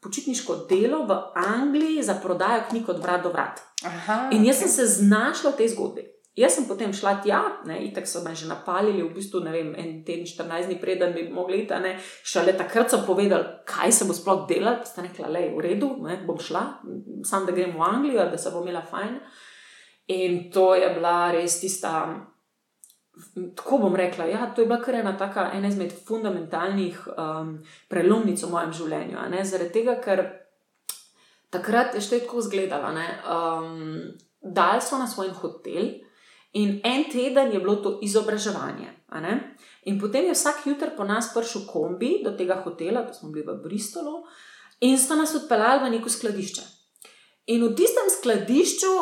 počitniško 0.00 0.56
delo 0.70 1.04
v 1.06 1.16
Angliji, 1.34 2.02
za 2.02 2.14
prodajo 2.22 2.62
knjig 2.70 2.88
od 2.88 3.02
vrat 3.02 3.22
do 3.22 3.32
vrat. 3.34 3.60
Aha, 3.84 4.28
in 4.32 4.44
jaz 4.44 4.56
okay. 4.56 4.60
sem 4.60 4.68
se 4.68 4.86
znašla 4.86 5.50
v 5.50 5.56
tej 5.56 5.68
zgodbi. 5.74 6.06
Jaz 6.36 6.52
sem 6.52 6.66
potem 6.68 6.92
šla 6.92 7.14
tja, 7.24 7.40
tako 7.94 8.06
so 8.06 8.20
me 8.20 8.34
že 8.36 8.48
napalili, 8.48 9.00
v 9.02 9.14
bistvu 9.16 9.40
ne 9.40 9.52
vem, 9.52 9.72
en 9.72 10.04
teden, 10.04 10.26
14 10.28 10.68
dni, 10.68 10.76
preden 10.80 11.14
bi 11.16 11.28
mogli 11.32 11.62
iti, 11.64 11.74
ne, 11.80 11.94
šele 12.24 12.52
takrat 12.52 12.92
so 12.92 13.00
povedali, 13.06 13.64
kaj 13.64 13.92
se 13.92 14.04
bo 14.04 14.12
sploh 14.12 14.44
delalo. 14.48 14.84
Sta 14.84 15.00
rekla, 15.00 15.32
le, 15.32 15.48
v 15.56 15.64
redu, 15.64 15.88
ne, 16.04 16.18
bom 16.28 16.36
šla, 16.36 16.64
sam 17.24 17.48
da 17.48 17.56
grem 17.56 17.72
v 17.72 17.80
Anglijo, 17.88 18.28
da 18.28 18.36
se 18.38 18.52
bo 18.52 18.60
imela 18.60 18.84
fajn. 18.84 19.16
In 20.06 20.50
to 20.54 20.74
je 20.74 20.88
bila 20.94 21.32
res 21.34 21.58
tista, 21.60 22.06
tako 23.58 23.78
bom 23.78 23.96
rekla, 23.96 24.28
ja, 24.30 24.52
to 24.54 24.62
je 24.62 24.68
bila 24.70 24.78
kar 24.82 24.94
ena 24.94 25.16
taka, 25.18 25.50
ena 25.54 25.68
izmed 25.68 25.92
fundamentalnih 26.06 27.08
um, 27.16 27.56
prelomnic 27.90 28.42
v 28.42 28.50
mojem 28.50 28.72
življenju. 28.72 29.24
Zaradi 29.42 29.72
tega, 29.80 29.96
ker 30.04 30.22
takrat 31.50 31.96
je 31.96 32.04
še 32.06 32.20
tako 32.22 32.44
izgledalo. 32.44 32.92
Um, 33.26 34.14
dal 34.40 34.80
so 34.80 34.98
na 34.98 35.08
svoj 35.10 35.32
hotel 35.40 35.90
in 36.54 36.80
en 36.84 37.04
teden 37.10 37.52
je 37.52 37.60
bilo 37.60 37.76
to 37.82 37.98
izobraževanje. 38.02 38.92
In 39.86 40.00
potem 40.00 40.30
je 40.30 40.34
vsak 40.34 40.66
jutr 40.66 40.94
po 40.96 41.04
nas 41.04 41.32
prišel 41.34 41.66
kombi 41.66 42.20
do 42.24 42.32
tega 42.38 42.60
hotela, 42.64 43.02
da 43.02 43.14
smo 43.14 43.30
bili 43.30 43.46
v 43.46 43.60
Bristolu, 43.62 44.24
in 44.80 44.98
so 44.98 45.14
nas 45.14 45.34
odpeljali 45.34 45.84
v 45.84 45.92
neko 45.94 46.10
skladišče. 46.10 46.64
In 47.54 47.62
v 47.62 47.74
tistem 47.78 48.10
skladišču 48.10 48.92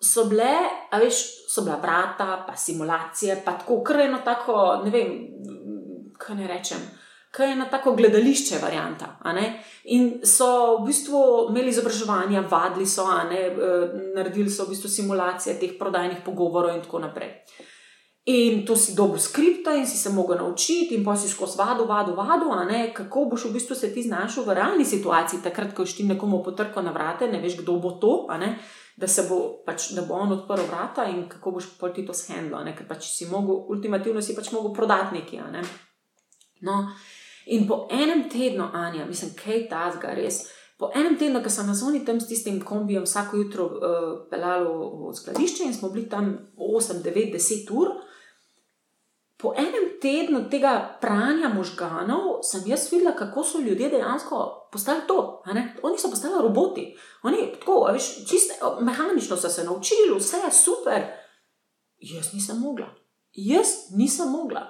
so 0.00 0.24
bile, 0.30 0.52
a 0.90 0.98
veš, 0.98 1.22
so 1.48 1.62
bila 1.62 1.76
vrata, 1.82 2.44
pa 2.46 2.56
simulacije, 2.56 3.42
pa 3.44 3.52
tako, 3.52 3.82
kar 3.82 4.00
je 4.00 4.06
eno 4.06 4.18
tako, 4.24 4.82
ne 4.84 4.90
vem, 4.90 5.16
kaj 6.18 6.36
ne 6.36 6.46
rečem. 6.46 6.84
Kaj 7.34 7.48
je 7.48 7.52
ena 7.52 7.64
tako 7.70 7.96
gledališče, 7.98 8.58
varianta. 8.62 9.16
In 9.84 10.20
so 10.22 10.78
v 10.78 10.86
bistvu 10.86 11.20
imeli 11.50 11.72
izobraževanja, 11.72 12.44
vadili 12.50 12.86
so, 12.86 13.08
ne, 13.30 13.40
eh, 13.46 13.88
naredili 14.14 14.50
so 14.50 14.64
v 14.64 14.70
bistvu 14.70 14.88
simulacije 14.88 15.58
teh 15.58 15.74
prodajnih 15.78 16.22
pogovorov, 16.24 16.76
in 16.76 16.82
tako 16.82 16.98
naprej. 16.98 17.32
In 18.26 18.64
to 18.64 18.76
si 18.76 18.94
dobil 18.94 19.18
skripta, 19.18 19.74
in 19.74 19.86
si 19.86 19.98
se 19.98 20.10
mogel 20.10 20.38
naučiti, 20.38 20.94
in 20.94 21.04
pa 21.04 21.16
si 21.16 21.28
skozi 21.28 21.58
vado, 21.58 21.84
vado, 21.84 22.14
vado, 22.14 22.54
kako 22.94 23.24
boš 23.24 23.44
v 23.44 23.52
bistvu 23.52 23.74
se 23.74 23.92
ti 23.94 24.02
znašel 24.02 24.44
v 24.44 24.54
realni 24.54 24.84
situaciji, 24.84 25.42
takrat, 25.42 25.74
ko 25.74 25.84
ti 25.84 26.04
nekomu 26.04 26.42
potrka 26.42 26.82
na 26.82 26.92
vrate, 26.92 27.28
ne 27.28 27.40
veš, 27.40 27.58
kdo 27.60 27.72
bo 27.72 27.90
to 27.90 28.26
da 28.96 29.08
se 29.08 29.26
bo, 29.28 29.62
pač, 29.66 29.90
da 29.96 30.04
bo 30.06 30.14
on 30.14 30.32
odprl 30.32 30.66
vrata 30.68 31.04
in 31.10 31.24
kako 31.28 31.56
boš 31.56 31.70
ti 31.94 32.06
to 32.06 32.14
shendlo, 32.14 32.62
ker 32.76 32.86
pač 32.88 33.08
si 33.10 33.26
mogel, 33.26 33.64
ultimativno 33.68 34.22
si 34.22 34.36
pač 34.36 34.52
mogel 34.52 34.74
prodati 34.74 35.18
nekaj. 35.18 35.50
Ne? 35.52 35.62
No, 36.62 36.78
in 37.46 37.66
po 37.66 37.86
enem 37.90 38.28
tednu, 38.30 38.68
Anja, 38.72 39.06
mislim, 39.06 39.34
kaj 39.38 39.66
ta 39.68 39.88
zga 39.96 40.14
res. 40.14 40.44
Po 40.78 40.90
enem 40.94 41.18
tednu, 41.18 41.42
ko 41.42 41.50
sem 41.50 41.66
na 41.66 41.74
zoni 41.74 42.04
tam 42.06 42.20
s 42.20 42.28
tistim 42.30 42.60
kombijem 42.62 43.04
vsako 43.06 43.42
jutro 43.42 43.66
uh, 43.66 44.08
pelal 44.30 44.66
v 45.10 45.12
skladišče 45.14 45.68
in 45.68 45.74
smo 45.74 45.90
bili 45.90 46.08
tam 46.08 46.32
8, 46.56 47.02
9, 47.02 47.34
10 47.34 47.74
ur, 47.74 47.92
po 49.44 49.52
enem 49.52 49.90
tednu 50.00 50.46
tega 50.48 50.96
pranja 51.00 51.50
možganov 51.52 52.40
sem 52.42 52.64
jaz 52.66 52.88
videla, 52.92 53.12
kako 53.12 53.44
so 53.44 53.60
ljudje 53.60 53.90
dejansko 53.92 54.68
postali 54.72 55.04
to. 55.08 55.42
Oni 55.82 55.98
so 55.98 56.10
postali 56.10 56.40
roboti. 56.42 56.86
Oni 57.22 57.52
tako, 57.52 57.90
veš, 57.92 58.24
čiste, 58.30 58.56
mehanično 58.80 59.36
so 59.36 59.48
se 59.48 59.64
naučili, 59.64 60.16
vse 60.16 60.40
je 60.44 60.52
super. 60.52 61.02
Jaz 61.98 62.32
nisem 62.32 62.58
mogla. 62.60 62.88
Jaz 63.32 63.92
nisem 63.92 64.30
mogla. 64.30 64.64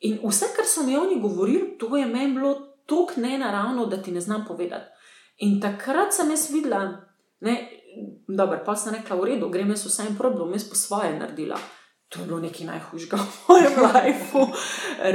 In 0.00 0.18
vse, 0.24 0.46
kar 0.56 0.64
so 0.64 0.82
mi 0.82 0.96
oni 0.96 1.20
govorili, 1.20 1.76
to 1.78 1.96
je 1.96 2.06
meni 2.06 2.34
bilo 2.34 2.54
tako 2.86 3.20
nenaravno, 3.20 3.86
da 3.86 4.02
ti 4.02 4.12
ne 4.12 4.20
znam 4.20 4.44
povedati. 4.48 4.84
In 5.36 5.60
takrat 5.60 6.12
sem 6.12 6.30
jaz 6.30 6.50
videla, 6.50 7.00
da 8.28 8.62
pa 8.66 8.76
sem 8.76 8.94
rekla, 8.94 9.16
v 9.16 9.24
redu, 9.24 9.48
grem 9.48 9.70
jaz 9.70 9.86
vsem 9.86 10.16
problem, 10.18 10.52
jaz 10.52 10.68
po 10.68 10.74
svoje 10.74 11.18
naredila. 11.18 11.58
To 12.14 12.20
je 12.20 12.26
bilo 12.26 12.38
nekaj 12.40 12.66
najhujšega 12.66 13.18
v 13.22 13.30
mojem 13.48 13.78
življenju. 13.78 14.44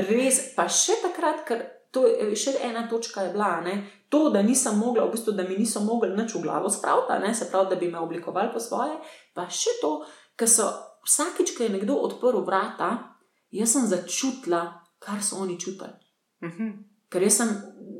Res, 0.09 0.39
pa 0.55 0.67
še 0.67 0.99
takrat, 1.03 1.45
ker 1.47 1.63
to 1.95 2.05
je 2.05 2.35
še 2.37 2.59
ena 2.67 2.85
točka 2.89 3.23
je 3.25 3.33
bila, 3.33 3.61
ne? 3.65 3.79
to, 4.09 4.29
da 4.33 4.41
nisem 4.41 4.77
mogla, 4.77 5.05
v 5.05 5.13
bistvu, 5.13 5.33
da 5.37 5.45
mi 5.45 5.57
niso 5.57 5.83
mogli 5.85 6.09
nič 6.17 6.33
v 6.35 6.41
glavo 6.41 6.69
spraviti, 6.69 7.33
se 7.33 7.49
pravi, 7.49 7.69
da 7.69 7.75
bi 7.75 7.91
me 7.91 7.99
oblikovali 8.01 8.49
po 8.53 8.59
svoje, 8.59 8.97
pa 9.33 9.45
še 9.49 9.77
to, 9.81 10.01
ker 10.37 10.49
so 10.49 10.65
vsakič, 11.05 11.53
ko 11.57 11.63
je 11.63 11.73
nekdo 11.77 11.97
odprl 11.97 12.41
vrata, 12.45 13.15
jaz 13.53 13.73
sem 13.73 13.85
začutila, 13.85 14.81
kar 14.99 15.21
so 15.23 15.41
oni 15.41 15.59
čutili. 15.59 15.93
Uh 16.41 16.49
mhm. 16.49 16.57
-huh. 16.57 16.73
Ker 17.09 17.23
jaz 17.23 17.37
sem, 17.37 17.49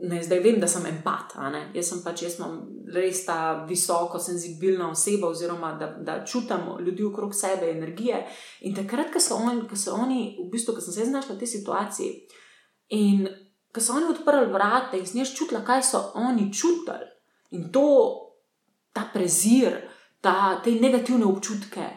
ne, 0.02 0.24
zdaj 0.24 0.40
vem, 0.40 0.60
da 0.60 0.68
sem 0.68 0.86
empat, 0.86 1.36
jaz 1.74 1.90
sem 1.90 2.02
pač, 2.04 2.24
jaz 2.24 2.38
imam 2.40 2.62
res 2.94 3.24
ta 3.26 3.66
visoko 3.70 4.20
senzibilna 4.20 4.90
oseba, 4.92 5.30
oziroma 5.30 5.74
da, 5.80 5.92
da 6.06 6.18
čutim 6.26 6.66
ljudi 6.86 7.04
okrog 7.04 7.36
sebe, 7.36 7.70
energije. 7.72 8.24
In 8.68 8.76
takrat, 8.76 9.12
ko 9.14 9.22
so 9.24 9.38
oni, 9.38 9.68
ko 9.70 9.78
so 9.78 9.98
oni 9.98 10.38
v 10.40 10.50
bistvu, 10.52 10.76
ko 10.76 10.82
sem 10.82 10.96
se 10.96 11.10
znašla 11.12 11.36
v 11.36 11.40
tej 11.44 11.54
situaciji 11.54 12.12
in 12.98 13.28
ko 13.74 13.84
so 13.84 13.94
oni 14.00 14.10
odprli 14.10 14.50
vrata 14.54 14.98
in 14.98 15.06
sneš 15.06 15.36
čutila, 15.38 15.62
kaj 15.66 15.84
so 15.86 16.04
oni 16.18 16.50
čutili. 16.54 17.10
In 17.58 17.70
to, 17.74 17.86
ta 18.94 19.08
prezir, 19.14 19.78
ta, 20.22 20.60
te 20.64 20.72
negativne 20.72 21.26
občutke, 21.26 21.90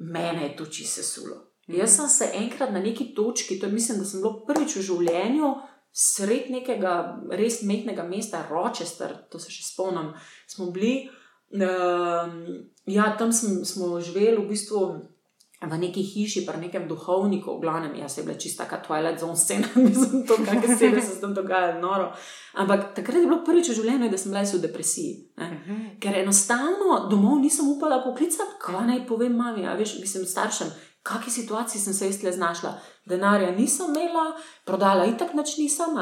mene 0.00 0.50
je 0.50 0.56
to 0.56 0.66
čisto 0.66 1.02
sesulo. 1.02 1.52
-hmm. 1.72 1.78
Jaz 1.78 1.96
sem 1.96 2.08
se 2.08 2.30
enkrat 2.34 2.72
na 2.72 2.80
neki 2.80 3.14
točki, 3.14 3.60
to 3.60 3.66
je 3.66 3.72
mislim, 3.72 3.98
da 3.98 4.04
sem 4.04 4.20
bilo 4.20 4.44
prvič 4.46 4.76
v 4.76 4.82
življenju, 4.82 5.54
sred 5.92 6.50
nekega 6.50 7.20
res 7.30 7.62
mehkega 7.68 8.04
mesta, 8.08 8.46
Rochester, 8.50 9.14
to 9.30 9.38
se 9.38 9.52
še 9.52 9.66
spomnim, 9.72 10.12
smo 10.48 10.70
bili. 10.72 11.10
Uh, 11.52 12.32
ja, 12.88 13.10
tam 13.20 13.32
smo, 13.32 13.60
smo 13.68 14.00
živeli 14.00 14.40
v 14.40 14.48
bistvu 14.48 14.86
v 15.62 15.78
neki 15.78 16.02
hiši, 16.02 16.42
pri 16.42 16.58
nekem 16.58 16.88
duhovniku, 16.90 17.54
v 17.58 17.62
glavnem, 17.62 17.94
jaz 17.94 18.18
sem 18.18 18.26
bila 18.26 18.34
čista 18.34 18.66
kot 18.66 18.82
Twilight 18.82 19.20
Zone 19.22 19.38
scena, 19.38 19.68
mislim, 19.78 20.26
to, 20.26 20.34
kaj 20.42 20.58
se 20.74 20.90
je 20.90 21.20
tam 21.20 21.34
dogajalo, 21.34 21.78
noro. 21.80 22.10
Ampak 22.58 22.94
takrat 22.96 23.22
je 23.22 23.28
bilo 23.28 23.42
prvič 23.46 23.70
v 23.70 23.78
življenju, 23.78 24.10
da 24.10 24.18
sem 24.18 24.34
bila 24.34 24.42
v 24.42 24.62
depresiji. 24.62 25.12
Uh 25.38 25.44
mhm. 25.44 25.58
-huh. 25.68 26.00
Ker 26.00 26.18
enostavno 26.18 27.06
domov 27.10 27.38
nisem 27.38 27.68
upala 27.68 28.02
poklicati, 28.02 28.58
kaj 28.58 28.86
naj 28.86 29.06
povem 29.06 29.36
mami, 29.36 29.66
a 29.66 29.74
veš, 29.74 30.00
mislim, 30.00 30.26
staršem. 30.26 30.66
Kakšni 31.02 31.32
situaciji 31.32 31.80
sem 31.80 31.94
se 31.94 32.06
jaz 32.06 32.22
le 32.22 32.32
znašla? 32.32 32.72
Denarja 33.06 33.50
nisem 33.50 33.90
imela, 33.90 34.36
prodala 34.64 35.06
itak 35.06 35.34
nič 35.34 35.56
nisem, 35.58 35.98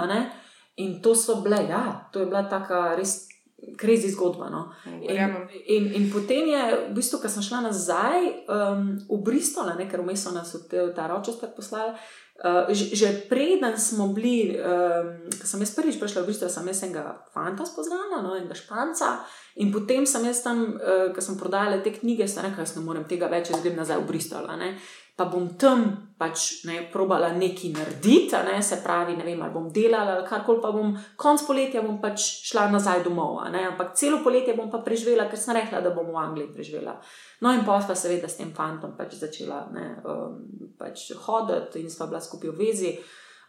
in 0.76 1.02
to 1.02 1.14
so 1.14 1.40
bile, 1.40 1.64
ja, 1.68 2.08
to 2.12 2.20
je 2.20 2.26
bila 2.26 2.42
taka 2.48 2.94
res 2.96 3.29
krizi 3.76 4.10
zgodba. 4.10 4.50
No. 4.50 4.72
In, 4.86 5.48
in, 5.66 5.84
in 5.94 6.10
potem 6.12 6.48
je, 6.48 6.62
v 6.90 6.94
bistvu, 6.96 7.20
ko 7.22 7.28
sem 7.28 7.44
šla 7.44 7.60
nazaj 7.68 8.18
um, 8.48 8.96
v 9.08 9.20
Bristol, 9.24 9.72
ne, 9.76 9.88
ker 9.90 10.02
vmes 10.04 10.24
so 10.24 10.32
nas 10.34 10.52
v 10.54 10.90
ta 10.96 11.08
ročester 11.10 11.52
poslali. 11.56 11.96
Uh, 12.40 12.72
že, 12.72 12.96
že 12.96 13.08
preden 13.28 13.76
smo 13.76 14.16
bili, 14.16 14.56
um, 14.56 15.28
sem 15.28 15.60
jaz 15.60 15.76
prvič 15.76 16.00
prišla 16.00 16.24
v 16.24 16.28
Bristol, 16.32 16.48
sem 16.48 16.64
jaz 16.72 16.80
enega 16.88 17.20
fanta 17.36 17.68
spoznala, 17.68 18.24
no, 18.24 18.32
enega 18.32 18.56
španca. 18.56 19.20
In 19.60 19.68
potem 19.68 20.08
sem 20.08 20.24
jaz 20.24 20.40
tam, 20.40 20.80
uh, 20.80 21.12
ko 21.12 21.20
sem 21.20 21.36
prodajala 21.36 21.84
te 21.84 21.92
knjige, 21.92 22.24
sem 22.24 22.48
rekla, 22.48 22.64
da 22.64 22.80
ne 22.80 22.86
morem 22.86 23.04
tega 23.04 23.28
več, 23.28 23.52
jaz 23.52 23.60
grem 23.60 23.76
nazaj 23.76 24.00
v 24.00 24.08
Bristol 24.08 24.48
pa 25.20 25.28
bom 25.28 25.50
tam 25.60 25.82
pač 26.16 26.64
ne, 26.64 26.78
probala 26.92 27.28
nekaj 27.36 27.72
narediti, 27.74 28.36
ne, 28.44 28.56
se 28.64 28.78
pravi, 28.84 29.16
ne 29.16 29.24
vem, 29.24 29.40
ali 29.40 29.52
bom 29.52 29.66
delala 29.72 30.14
ali 30.16 30.26
karkoli, 30.28 30.60
pa 30.62 30.70
bom 30.72 30.94
konc 31.20 31.44
poletja 31.44 31.82
bom 31.84 31.98
pač 32.00 32.24
šla 32.48 32.66
nazaj 32.72 33.02
domov. 33.04 33.42
Ne, 33.52 33.66
ampak 33.68 33.92
celo 34.00 34.22
poletje 34.24 34.56
bom 34.56 34.70
pa 34.72 34.80
preživela, 34.84 35.28
ker 35.28 35.40
sem 35.40 35.56
rekla, 35.56 35.82
da 35.84 35.92
bom 35.96 36.08
v 36.08 36.20
Angliji 36.20 36.52
preživela. 36.56 36.96
No, 37.44 37.52
in 37.52 37.64
pa 37.68 37.76
sva 37.84 37.96
seveda 37.96 38.28
s 38.28 38.40
tem 38.40 38.52
fantom 38.56 38.96
pač 38.96 39.18
začela 39.20 39.66
ne, 39.76 39.86
um, 40.08 40.40
pač 40.80 41.10
hoditi 41.26 41.84
in 41.84 41.92
sva 41.92 42.08
bila 42.08 42.20
skupaj 42.24 42.52
v 42.52 42.56
vezi. 42.56 42.94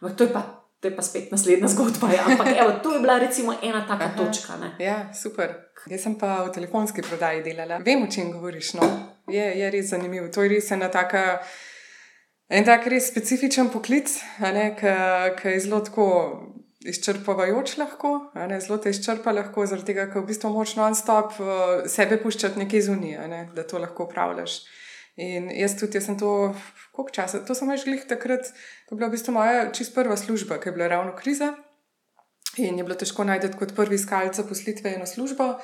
Ampak 0.00 0.18
to 0.18 0.28
je 0.28 0.34
pa. 0.36 0.44
To 0.82 0.90
je 0.90 0.96
pa 0.98 1.02
spet 1.06 1.28
naslednja 1.30 1.68
zgodba. 1.70 2.08
Ja. 2.10 2.24
Ampak 2.26 2.48
evo, 2.58 2.72
to 2.82 2.90
je 2.90 2.98
bila 2.98 3.14
recimo 3.22 3.54
ena 3.62 3.84
taka 3.86 4.08
Aha, 4.10 4.16
točka. 4.18 4.56
Ne. 4.58 4.72
Ja, 4.82 5.14
super. 5.14 5.70
Jaz 5.86 6.02
sem 6.02 6.16
pa 6.18 6.42
v 6.42 6.50
telefonski 6.50 7.06
prodaji 7.06 7.44
delala. 7.46 7.78
Vem, 7.86 8.02
o 8.02 8.10
čem 8.10 8.32
govoriš. 8.34 8.74
No? 8.82 8.88
Je, 9.30 9.44
je 9.58 9.70
res 9.70 9.90
zanimivo. 9.92 10.28
To 10.34 10.42
je 10.42 10.56
res 10.56 10.70
ena 10.74 10.88
taka. 10.90 11.42
En 12.52 12.66
tak 12.68 12.86
res 12.90 13.06
specifičen 13.08 13.70
poklic, 13.72 14.10
ki 14.38 15.54
je 15.54 15.60
zelo 15.62 15.80
tako 15.80 16.06
izčrpavajoč, 16.84 17.76
lahko, 17.78 18.12
zelo 18.34 18.78
te 18.82 18.90
izčrpa, 18.92 19.32
lahko, 19.32 19.64
zaradi 19.70 19.92
tega, 19.92 20.08
ker 20.10 20.24
v 20.24 20.32
bistvu 20.32 20.50
moč 20.52 20.74
non-stop 20.76 21.38
uh, 21.40 21.50
sebe 21.90 22.18
puščati 22.20 22.60
nekaj 22.60 22.86
zunije, 22.88 23.26
ne, 23.30 23.42
da 23.56 23.64
to 23.68 23.80
lahko 23.80 24.08
upravljaš. 24.08 24.58
In 25.22 25.50
jaz 25.52 25.76
tudi, 25.78 25.98
jaz 26.00 26.08
sem 26.08 26.16
to, 26.18 26.32
koliko 26.96 27.14
časa, 27.14 27.42
to 27.46 27.54
sem 27.56 27.70
več 27.70 27.84
glih 27.86 28.04
takrat, 28.08 28.48
ko 28.88 28.96
je 28.96 29.00
bila 29.00 29.10
v 29.10 29.16
bistvu 29.16 29.36
moja 29.36 29.66
čist 29.76 29.94
prva 29.94 30.16
služba, 30.16 30.58
ki 30.60 30.70
je 30.70 30.76
bila 30.76 30.88
ravno 30.92 31.14
kriza 31.16 31.52
in 32.60 32.76
je 32.76 32.84
bilo 32.84 32.96
težko 33.00 33.24
najti 33.24 33.52
kot 33.56 33.72
prvi 33.76 33.96
iskalec 33.96 34.40
poslitve 34.48 34.96
eno 34.96 35.06
službo. 35.08 35.54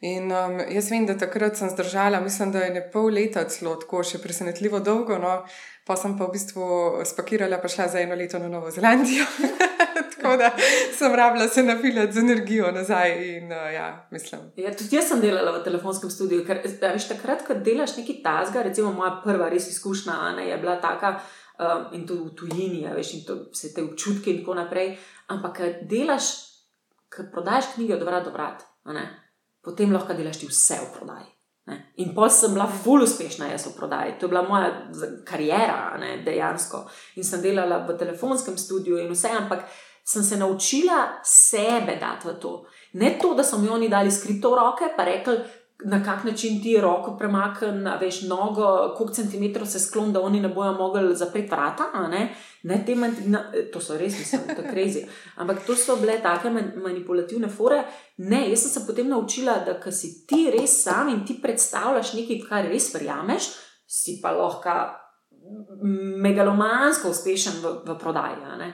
In 0.00 0.30
um, 0.32 0.56
jaz 0.72 0.86
vem, 0.88 1.04
da 1.04 1.12
takrat 1.18 1.58
sem 1.60 1.68
zdržala, 1.68 2.20
mislim, 2.24 2.52
da 2.52 2.64
je 2.64 2.70
ne 2.72 2.80
pol 2.92 3.10
leta 3.12 3.42
celo 3.52 3.74
tako, 3.76 4.00
še 4.00 4.20
presenetljivo 4.22 4.80
dolgo. 4.80 5.18
No. 5.20 5.42
Pa 5.84 5.96
sem 5.96 6.14
pa 6.16 6.24
v 6.28 6.36
bistvu 6.36 6.64
spakirala, 7.04 7.58
pa 7.60 7.68
šla 7.68 7.88
za 7.92 8.00
eno 8.00 8.16
leto 8.16 8.38
na 8.40 8.48
Novo 8.48 8.70
Zelandijo. 8.72 9.26
tako 10.14 10.36
da 10.40 10.50
sem 10.96 11.14
rabila 11.14 11.48
se 11.48 11.62
napilati 11.62 12.16
z 12.16 12.24
energijo 12.24 12.72
nazaj. 12.72 13.12
In, 13.28 13.52
uh, 13.52 13.68
ja, 13.74 14.08
ja, 14.56 14.72
tudi 14.78 14.96
jaz 14.96 15.12
sem 15.12 15.20
delala 15.20 15.58
v 15.58 15.64
telefonskem 15.68 16.10
studiu, 16.10 16.46
ker 16.48 16.64
veš, 16.64 17.10
takrat, 17.12 17.44
ko 17.44 17.60
delaš 17.60 17.98
nekaj 18.00 18.22
tasga, 18.24 18.64
recimo 18.64 18.96
moja 18.96 19.18
prva 19.24 19.52
res 19.52 19.68
izkušnja 19.68 20.16
Ana, 20.30 20.48
je 20.48 20.60
bila 20.64 20.80
taka. 20.80 21.18
Um, 21.60 21.90
in 21.92 22.06
to 22.08 22.22
v 22.24 22.32
tujini, 22.32 22.86
ja, 22.86 22.96
veš, 22.96 23.18
in 23.18 23.26
to 23.28 23.42
vse 23.52 23.74
te 23.76 23.84
občutke, 23.84 24.32
in 24.32 24.40
tako 24.40 24.56
naprej. 24.62 24.94
Ampak, 25.28 25.58
ker 25.58 25.80
delaš, 25.90 26.30
ker 27.12 27.28
prodajaš 27.28 27.74
knjige 27.74 28.00
od 28.00 28.06
vrata 28.08 28.30
do 28.30 28.38
vrata, 28.38 28.64
potem 29.64 29.92
lahko 29.92 30.16
delaš 30.16 30.40
ti 30.40 30.48
vse 30.48 30.80
v 30.80 30.88
prodaji. 30.98 31.28
Ne? 31.66 31.76
In 32.02 32.14
pa 32.14 32.28
sem 32.32 32.54
bila 32.54 32.66
fully 32.66 33.04
uspešna, 33.04 33.50
jaz 33.52 33.66
v 33.68 33.76
prodaji. 33.76 34.16
To 34.18 34.26
je 34.26 34.32
bila 34.32 34.42
moja 34.42 34.70
karijera, 35.24 35.96
ne, 36.00 36.16
dejansko. 36.24 36.82
In 37.16 37.24
sem 37.24 37.42
delala 37.42 37.84
v 37.86 37.96
telefonskem 37.98 38.58
studiu 38.58 38.98
in 38.98 39.12
vse, 39.12 39.30
ampak 39.36 39.68
sem 40.04 40.22
se 40.22 40.36
naučila 40.36 41.20
sebe 41.24 41.96
dati 42.00 42.28
v 42.28 42.34
to. 42.40 42.64
Ne 42.92 43.18
to, 43.22 43.34
da 43.34 43.44
so 43.44 43.58
mi 43.58 43.68
oni 43.68 43.88
dali 43.88 44.10
skripto 44.10 44.54
roke, 44.56 44.90
pa 44.96 45.04
rekli, 45.04 45.36
na 45.84 46.04
kak 46.04 46.24
način 46.24 46.62
ti 46.62 46.80
roko 46.80 47.16
premakneš, 47.18 48.00
veš, 48.00 48.22
nogo, 48.22 48.94
koliko 48.96 49.14
centimetrov 49.14 49.66
se 49.66 49.80
sklon, 49.80 50.12
da 50.12 50.20
oni 50.20 50.40
ne 50.40 50.48
bojo 50.48 50.72
mogli 50.72 51.16
zapreti 51.16 51.50
vrata. 51.50 52.08
Ne? 52.10 52.34
Ne, 52.62 52.82
te, 52.86 52.94
na, 53.26 53.44
to 53.72 53.80
so 53.80 53.98
res, 53.98 54.18
mislim, 54.18 54.40
da 54.46 54.62
je 54.62 54.70
krizi. 54.70 55.04
Ampak 55.36 55.64
to 55.66 55.76
so 55.76 55.96
bile 55.96 56.18
take 56.22 56.50
manipulativne 56.76 57.48
fore. 57.48 57.82
Ne, 58.16 58.48
jaz 58.50 58.62
sem 58.62 58.70
se 58.70 58.86
potem 58.86 59.08
naučila, 59.08 59.58
da 59.66 59.92
si 59.92 60.26
ti 60.26 60.50
res 60.50 60.82
sam 60.82 61.08
in 61.08 61.24
ti 61.26 61.38
predstavljaš 61.42 62.14
nekaj, 62.14 62.40
kar 62.48 62.68
res 62.68 62.94
verjameš, 62.94 63.52
si 63.86 64.20
pa 64.22 64.32
lahko 64.36 64.76
megalomansko 66.22 67.10
uspešen 67.10 67.62
v, 67.62 67.74
v 67.86 67.98
prodaji. 67.98 68.72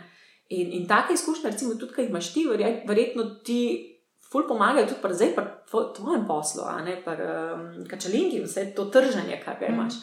In, 0.49 0.73
in 0.73 0.87
take 0.87 1.15
izkušnje, 1.15 1.51
recimo, 1.51 1.75
tudi, 1.75 1.95
kaj 1.95 2.07
imaš 2.07 2.33
ti, 2.35 2.47
verjetno 2.87 3.25
ti 3.45 3.96
ful 4.37 4.49
pomagajo 4.49 4.87
tudi 4.87 5.15
zdaj 5.15 5.33
pri 5.35 5.45
tvojem 5.97 6.27
poslu, 6.27 6.65
ne 6.85 6.99
pa 7.05 7.15
um, 7.17 7.85
kačalinki, 7.89 8.43
vse 8.45 8.69
to 8.77 8.85
trženje, 8.93 9.41
kar 9.45 9.57
ga 9.61 9.71
imaš. 9.73 10.01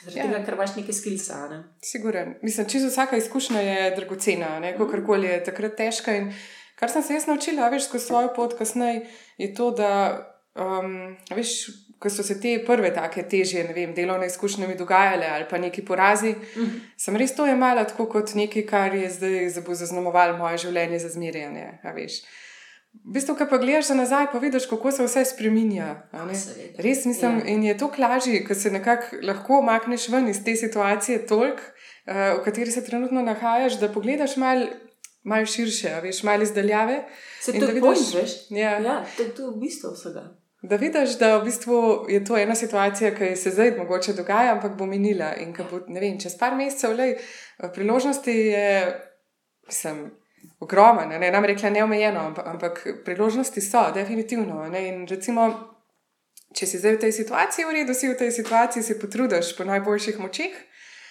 Zaradi 0.00 0.18
ja. 0.18 0.24
tega, 0.26 0.40
ker 0.46 0.56
imaš 0.56 0.74
nekaj 0.78 0.96
skilsa. 0.96 1.42
Ne? 1.50 1.60
Siguren. 1.84 2.34
Mislim, 2.42 2.66
čisto 2.68 2.88
vsaka 2.88 3.20
izkušnja 3.20 3.60
je 3.60 3.90
dragocena, 3.96 4.56
kakorkoli 4.78 5.28
je 5.28 5.44
takrat 5.44 5.76
težka. 5.76 6.16
In 6.16 6.32
kar 6.80 6.90
sem 6.90 7.04
se 7.04 7.14
jaz 7.14 7.28
naučila, 7.28 7.68
veš, 7.68 7.86
skozi 7.90 8.06
svojo 8.06 8.32
pot 8.36 8.58
kasneje, 8.58 9.06
je 9.38 9.54
to, 9.54 9.70
da. 9.70 9.92
Um, 10.58 11.14
veš, 11.30 11.68
ko 12.00 12.10
so 12.10 12.24
se 12.26 12.40
te 12.40 12.56
prve 12.66 12.90
take 12.96 13.22
težje, 13.28 13.62
ne 13.68 13.74
vem, 13.76 13.92
delovne 13.94 14.26
izkušnje 14.26 14.66
mi 14.66 14.74
dogajale 14.74 15.28
ali 15.30 15.44
pa 15.50 15.58
neki 15.58 15.84
porazi, 15.84 16.32
mm 16.32 16.62
-hmm. 16.64 16.80
sem 16.96 17.16
res 17.16 17.36
to 17.36 17.46
jemala 17.46 17.84
tako 17.84 18.08
kot 18.08 18.34
nekaj, 18.34 18.66
kar 18.66 18.94
je 18.94 19.10
zdaj 19.10 19.48
zaznamovalo 19.74 20.38
moje 20.38 20.58
življenje 20.58 20.98
za 20.98 21.08
zmirjanje. 21.08 21.78
V 22.90 23.14
bistvu, 23.14 23.36
ko 23.38 23.46
pa 23.50 23.58
gledaš 23.58 23.88
nazaj, 23.94 24.26
pa 24.32 24.38
vidiš, 24.38 24.66
kako 24.66 24.90
se 24.90 25.04
vse 25.06 25.24
spremenja. 25.24 25.94
Res 26.78 27.04
mislim, 27.06 27.38
ja. 27.38 27.46
in 27.52 27.62
je 27.64 27.76
to 27.78 27.90
lažje, 27.98 28.42
ko 28.44 28.54
se 28.54 28.70
nekako 28.70 29.20
lahko 29.22 29.58
omakneš 29.58 30.08
ven 30.08 30.28
iz 30.28 30.42
te 30.44 30.56
situacije, 30.56 31.26
toliko, 31.26 31.62
uh, 31.62 32.40
v 32.40 32.44
kateri 32.44 32.70
se 32.70 32.84
trenutno 32.84 33.22
nahajaš, 33.22 33.78
da 33.80 33.92
pogledaš 33.92 34.36
malo 34.36 34.66
mal 35.22 35.46
širše, 35.46 35.94
veš, 36.02 36.22
malo 36.22 36.42
izdaljave. 36.42 37.04
Se 37.40 37.52
to 37.52 37.66
vidiš, 37.66 38.14
veš? 38.14 38.30
Ja, 38.50 38.78
ja 38.78 39.04
to 39.16 39.22
je 39.22 39.50
v 39.50 39.58
bistvu 39.60 39.94
vsega. 39.94 40.24
Da 40.62 40.76
vidiš, 40.76 41.16
da 41.18 41.36
v 41.38 41.44
bistvu 41.44 42.06
je 42.08 42.24
to 42.24 42.36
ena 42.36 42.54
situacija, 42.54 43.14
ki 43.16 43.36
se 43.36 43.50
zdaj 43.50 43.76
mogoče 43.78 44.12
dogaja, 44.12 44.54
ampak 44.54 44.76
bo 44.76 44.86
minila. 44.86 45.34
In 45.40 45.54
ko 45.56 45.64
bo, 45.70 45.80
ne 45.88 46.00
vem, 46.00 46.18
čez 46.20 46.36
par 46.38 46.56
mesecev, 46.56 46.96
le 46.98 47.14
priložnosti 47.74 48.34
je, 48.34 48.66
mislim 49.66 50.10
ogromen, 50.60 51.08
ne, 51.08 51.18
ne 51.18 51.30
nam 51.30 51.44
rekla 51.44 51.70
neomejeno, 51.70 52.20
ampak, 52.20 52.46
ampak 52.46 52.86
priložnosti 53.04 53.60
so, 53.60 53.90
definitivno. 53.94 54.68
Ne, 54.68 54.88
in 54.88 55.06
recimo, 55.08 55.48
če 56.56 56.66
si 56.66 56.80
zdaj 56.80 56.96
v 56.96 57.02
tej 57.06 57.12
situaciji, 57.12 57.64
v 57.64 57.76
redu 57.80 57.94
si 57.94 58.10
v 58.10 58.18
tej 58.18 58.32
situaciji, 58.34 58.82
si 58.82 58.98
potrudiš 59.00 59.54
po 59.56 59.64
najboljših 59.64 60.20
močeh. 60.20 60.52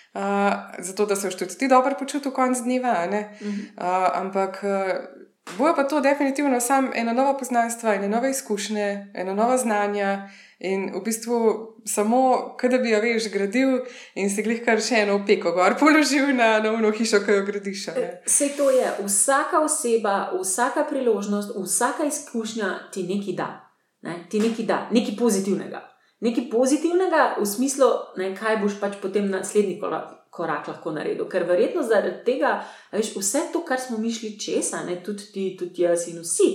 Uh, 0.09 0.53
zato, 0.81 1.05
da 1.05 1.15
se 1.15 1.29
tudi 1.29 1.57
ti 1.57 1.67
dobro 1.67 1.95
počutiš, 1.99 2.33
konc 2.33 2.57
dneva. 2.65 3.05
Uh, 3.05 3.21
ampak 4.13 4.61
uh, 4.65 4.97
bojo 5.57 5.75
pa 5.75 5.83
to 5.83 6.01
definitivno 6.01 6.59
samo 6.59 6.91
ena 6.95 7.13
nova 7.13 7.37
poznanstva, 7.37 7.93
ena 7.95 8.07
nova 8.07 8.29
izkušnja, 8.29 9.13
ena 9.13 9.33
nova 9.33 9.57
znanja, 9.57 10.29
In 10.59 10.89
v 10.91 10.99
bistvu 11.05 11.35
samo, 11.85 12.55
da 12.61 12.77
bi 12.77 12.89
jo 12.91 12.99
veš, 12.99 13.29
gradil 13.31 13.77
in 14.15 14.27
si 14.29 14.43
jih 14.43 14.59
kar 14.65 14.81
še 14.83 15.05
eno 15.05 15.21
peko 15.27 15.53
gor 15.55 15.77
položil 15.79 16.33
na 16.35 16.57
novno 16.59 16.91
hišo, 16.91 17.21
ki 17.23 17.37
jo 17.37 17.45
gradiš. 17.47 17.85
Vse 18.25 18.49
to 18.57 18.67
je, 18.75 18.89
vsaka 19.05 19.61
oseba, 19.63 20.33
vsaka 20.35 20.83
priložnost, 20.89 21.55
vsaka 21.55 22.09
izkušnja 22.11 22.73
ti 22.91 23.05
nekaj 23.07 23.37
da. 23.39 23.47
Ne? 24.03 24.17
Ti 24.29 24.41
nekaj 24.43 24.67
da, 24.67 24.81
nekaj 24.91 25.15
pozitivnega. 25.19 25.85
Nekaj 26.19 26.49
pozitivnega 26.51 27.37
v 27.39 27.45
smislu, 27.47 27.87
ne, 28.19 28.33
kaj 28.35 28.59
boš 28.59 28.75
pač 28.81 28.97
potem 28.99 29.29
naslednji 29.31 29.77
korak, 29.79 30.11
korak 30.35 30.67
lahko 30.67 30.91
naredil. 30.91 31.29
Ker 31.31 31.47
verjetno 31.47 31.85
zaradi 31.87 32.25
tega, 32.27 32.57
veš, 32.91 33.13
vse 33.15 33.45
to, 33.53 33.63
kar 33.63 33.79
smo 33.79 33.95
mišli 34.03 34.33
česa, 34.35 34.83
ne, 34.83 34.99
tudi 35.03 35.31
ti, 35.31 35.45
tudi 35.59 35.87
jaz 35.87 36.09
in 36.11 36.19
vsi. 36.19 36.49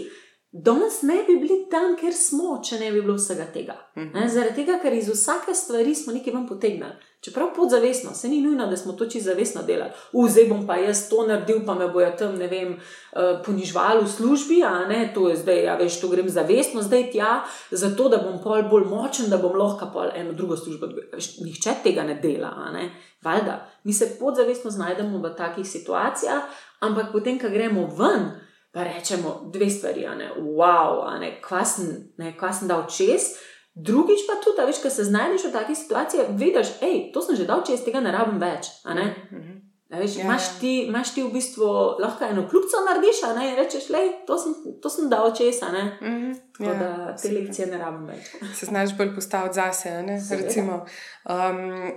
Danes 0.56 1.02
ne 1.02 1.14
bi 1.26 1.36
bili 1.36 1.66
tam, 1.70 1.96
kjer 1.98 2.14
smo, 2.14 2.60
če 2.62 2.76
ne 2.78 2.92
bi 2.94 3.00
bilo 3.02 3.16
vsega 3.18 3.44
tega. 3.54 3.74
Mm 3.96 4.02
-hmm. 4.02 4.28
Zaradi 4.28 4.54
tega, 4.54 4.78
ker 4.82 4.92
iz 4.92 5.08
vsake 5.08 5.54
stvari 5.54 5.94
smo 5.94 6.12
nekaj 6.12 6.32
vam 6.32 6.46
potegnili. 6.46 6.92
Čeprav 7.20 7.48
podzavestno, 7.56 8.14
se 8.14 8.28
ni 8.28 8.40
nujno, 8.40 8.66
da 8.66 8.76
smo 8.76 8.92
to 8.92 9.06
čisto 9.06 9.30
zavestno 9.30 9.62
delali. 9.62 9.90
Zdaj 10.28 10.48
bom 10.48 10.66
pa 10.66 10.76
jaz 10.76 11.08
to 11.08 11.26
naredil, 11.26 11.60
pa 11.66 11.74
me 11.74 11.88
bojo 11.88 12.10
tam, 12.18 12.36
ne 12.36 12.46
vem, 12.48 12.72
uh, 12.72 13.44
ponižvali 13.46 14.04
v 14.04 14.08
službi, 14.08 14.62
a 14.64 14.88
ne, 14.88 15.10
to 15.14 15.28
je 15.28 15.36
zdaj, 15.36 15.64
ja, 15.64 15.76
veš, 15.76 16.00
to 16.00 16.08
grem 16.08 16.28
zavestno, 16.28 16.82
zdaj 16.82 17.10
tja, 17.10 17.42
zato 17.70 18.08
da 18.08 18.16
bom 18.16 18.42
pol 18.42 18.62
bolj 18.70 18.84
močen, 18.84 19.30
da 19.30 19.38
bom 19.38 19.56
lahko 19.56 19.90
pol 19.92 20.08
eno 20.14 20.32
drugo 20.32 20.56
službo. 20.56 20.86
Veš, 21.12 21.38
nihče 21.40 21.70
tega 21.84 22.02
ne 22.02 22.14
dela, 22.14 22.54
a 22.56 22.72
ne. 22.72 22.90
Valjda, 23.22 23.66
mi 23.84 23.92
se 23.92 24.16
podzavestno 24.20 24.70
znajdemo 24.70 25.18
v 25.18 25.34
takih 25.36 25.66
situacijah, 25.66 26.42
ampak 26.80 27.12
potem, 27.12 27.38
ko 27.38 27.48
gremo 27.48 27.86
ven, 27.98 28.30
pa 28.74 28.84
rečemo 28.84 29.50
dve 29.52 29.70
stvari, 29.70 30.06
a 30.06 30.14
ne, 30.14 30.30
wow, 30.38 31.04
a 31.06 31.18
ne, 31.18 31.36
kva 31.40 31.64
sem, 31.64 31.92
ne, 32.18 32.34
kva 32.38 32.52
sem 32.52 32.68
dal 32.68 32.88
čez. 32.90 33.32
Drugič 33.74 34.26
pa 34.26 34.38
tudi, 34.42 34.58
da 34.58 34.66
veš, 34.66 34.80
ko 34.82 34.90
se 34.90 35.04
znajdeš 35.06 35.48
v 35.48 35.52
takih 35.54 35.78
situacijah, 35.78 36.26
vidiš, 36.38 36.78
hej, 36.80 37.10
to 37.14 37.22
sem 37.22 37.38
že 37.38 37.46
dal 37.46 37.62
čez, 37.66 37.82
tega 37.86 38.02
ne 38.02 38.14
rabim 38.14 38.42
več. 38.42 38.70
Mhm. 38.86 39.62
Veš, 39.94 40.16
ja, 40.16 40.24
imaš, 40.24 40.42
ja. 40.42 40.54
ti, 40.60 40.72
imaš 40.88 41.12
ti 41.14 41.22
v 41.22 41.30
bistvu 41.30 41.66
lahko 42.02 42.26
eno 42.26 42.48
kljubco 42.50 42.80
narediš, 42.88 43.20
a 43.28 43.34
ne 43.36 43.50
rečeš, 43.56 43.90
le, 43.94 44.00
to, 44.26 44.38
to 44.82 44.90
sem 44.90 45.10
dal 45.10 45.30
čez, 45.36 45.62
a 45.62 45.70
ne. 45.72 45.84
Mm 46.00 46.16
-hmm. 46.16 46.34
Tako 46.58 46.70
ja, 46.70 46.74
da 46.78 47.16
te 47.16 47.30
lekcije 47.30 47.66
ne 47.66 47.78
rabim 47.78 48.06
več. 48.06 48.30
Se 48.58 48.66
znaš 48.66 48.96
bolj 48.98 49.14
postaviti 49.14 49.54
zase, 49.54 49.88
a 49.88 50.02
ne. 50.02 50.18
Recimo, 50.30 50.86
um, 51.28 51.92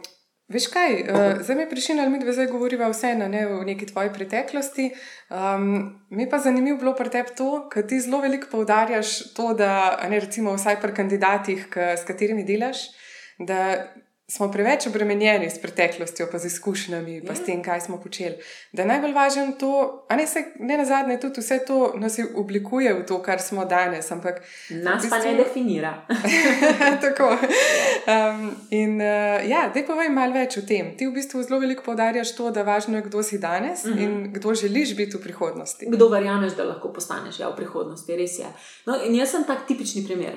Veš 0.48 0.70
kaj, 0.72 0.94
uh, 1.12 1.42
zdaj 1.44 1.56
mi 1.56 1.62
je 1.66 1.70
prišlo, 1.70 1.96
ali 2.00 2.10
mi 2.10 2.20
dve 2.20 2.34
zdaj 2.34 2.48
govoriva 2.48 2.88
vseeno 2.88 3.28
ne, 3.28 3.42
v 3.48 3.66
neki 3.68 3.90
tvoji 3.90 4.14
preteklosti. 4.16 4.86
Um, 5.30 6.00
mi 6.10 6.30
pa 6.30 6.40
zanimivo 6.40 6.78
bilo 6.78 6.94
pri 6.96 7.12
tebi 7.12 7.36
to, 7.36 7.50
ker 7.74 7.84
ti 7.88 8.00
zelo 8.00 8.22
veliko 8.24 8.48
poudarjaš 8.52 9.34
to, 9.36 9.52
da 9.54 10.00
ne 10.10 10.20
recimo 10.24 10.56
vsaj 10.56 10.80
pri 10.82 10.94
kandidatih, 10.96 11.68
k, 11.70 11.92
s 12.00 12.08
katerimi 12.08 12.48
delaš, 12.48 12.86
da 13.40 13.92
smo 14.30 14.52
preveč 14.52 14.88
obremenjeni 14.88 15.50
s 15.50 15.62
preteklostjo, 15.62 16.28
pa 16.32 16.38
z 16.38 16.46
izkušnjami, 16.46 17.22
pa 17.28 17.36
s 17.36 17.40
ja. 17.40 17.46
tem, 17.46 17.64
kaj 17.64 17.82
smo 17.82 17.98
počeli. 18.02 18.36
Da 18.72 18.82
je 18.82 18.88
najbolj 18.88 19.14
važno 19.14 19.54
to, 19.60 20.06
a 20.10 20.16
ne, 20.16 20.28
se, 20.28 20.44
ne 20.60 20.78
na 20.78 20.86
zadnje, 20.86 21.20
tudi 21.20 21.40
vse 21.40 21.60
to 21.68 21.94
nas 21.96 22.20
oblikuje 22.36 22.94
v 22.94 23.06
to, 23.08 23.22
kar 23.24 23.40
smo 23.40 23.66
danes. 23.66 24.12
Ampak, 24.12 24.42
nas 24.70 25.02
bistvu... 25.02 25.10
pa 25.10 25.24
ne 25.24 25.36
definira. 25.40 25.94
Tako. 27.06 27.30
Um, 28.08 28.52
in 28.70 29.00
uh, 29.00 29.48
ja, 29.48 29.70
da 29.74 29.84
povej 29.88 30.12
malo 30.12 30.36
več 30.36 30.60
o 30.60 30.66
tem. 30.68 30.92
Ti 31.00 31.08
v 31.08 31.16
bistvu 31.16 31.46
zelo 31.48 31.62
veliko 31.64 31.88
poudarjaš 31.88 32.36
to, 32.36 32.52
da 32.52 32.68
važno 32.68 33.00
je, 33.00 33.06
kdo 33.08 33.24
si 33.24 33.40
danes 33.40 33.86
uh 33.86 33.92
-huh. 33.92 34.04
in 34.04 34.12
mhm. 34.12 34.34
kdo 34.34 34.54
želiš 34.56 34.96
biti 34.96 35.18
v 35.18 35.22
prihodnosti. 35.24 35.86
Kdo 35.88 36.10
verjameš, 36.10 36.60
da 36.60 36.64
lahko 36.64 36.92
postaneš 36.94 37.40
ja, 37.40 37.50
v 37.50 37.56
prihodnosti, 37.56 38.16
res 38.16 38.40
je. 38.40 38.52
No, 38.86 39.00
in 39.04 39.16
jaz 39.16 39.32
sem 39.32 39.44
tak 39.44 39.68
tipični 39.68 40.06
primer. 40.06 40.36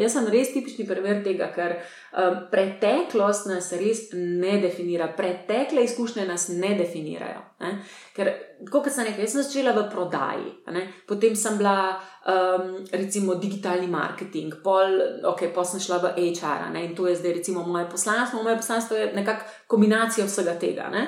Jaz 0.00 0.12
sem 0.12 0.26
res 0.26 0.52
tipični 0.52 0.86
primer 0.86 1.24
tega, 1.24 1.52
ker 1.54 1.76
um, 2.16 2.38
preteklost 2.50 3.46
nas 3.50 3.70
res 3.76 4.08
ne 4.14 4.56
definira, 4.62 5.08
pretekle 5.16 5.84
izkušnje 5.84 6.26
nas 6.26 6.48
ne 6.48 6.74
definirajo. 6.78 7.44
Ne? 7.60 7.72
Ker, 8.16 8.32
kot 8.72 8.88
sem 8.92 9.06
rekel, 9.08 9.28
sem 9.28 9.44
začela 9.44 9.74
v 9.76 9.86
prodaji, 9.92 10.50
ne? 10.74 10.88
potem 11.08 11.36
sem 11.36 11.58
bila. 11.60 11.78
Um, 12.26 12.80
recimo 12.90 13.36
digitalni 13.38 13.86
marketing, 13.86 14.56
pol, 14.64 14.96
ok, 15.30 15.44
pa 15.54 15.62
sem 15.62 15.78
šla 15.78 16.00
v 16.02 16.08
HR, 16.32 16.64
ne, 16.74 16.80
in 16.88 16.96
to 16.98 17.04
je 17.06 17.12
zdaj, 17.20 17.36
recimo, 17.36 17.62
moje 17.62 17.84
poslanstvo. 17.92 18.42
Moje 18.42 18.56
poslanstvo 18.58 18.98
je 18.98 19.12
nekakšna 19.14 19.68
kombinacija 19.70 20.26
vsega 20.26 20.56
tega. 20.58 20.88
Ne. 20.90 21.04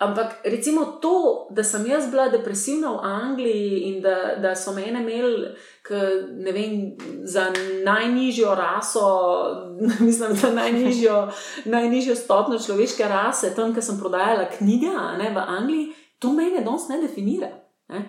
Ampak 0.00 0.40
recimo 0.44 0.84
to, 0.84 1.46
da 1.50 1.64
sem 1.64 1.86
jaz 1.86 2.06
bila 2.10 2.28
depresivna 2.32 2.92
v 2.92 3.00
Angliji 3.02 3.80
in 3.80 3.98
da, 4.00 4.36
da 4.40 4.54
so 4.56 4.72
me 4.72 4.86
imeli 4.88 5.50
vem, 6.52 6.96
za 7.24 7.52
najnižjo 7.84 8.54
raso, 8.54 9.10
mislim, 10.06 10.32
za 10.36 10.50
najnižjo, 10.56 11.28
najnižjo 11.64 12.16
stopno 12.16 12.58
človeške 12.58 13.04
rase, 13.08 13.52
tam, 13.54 13.74
kjer 13.74 13.84
sem 13.84 14.00
prodajala 14.00 14.48
knjige 14.58 14.88
ne, 15.18 15.30
v 15.34 15.44
Angliji, 15.58 15.92
to 16.18 16.32
mene 16.32 16.64
danes 16.64 16.88
ne 16.88 17.02
definira. 17.02 17.52
Ne. 17.88 18.02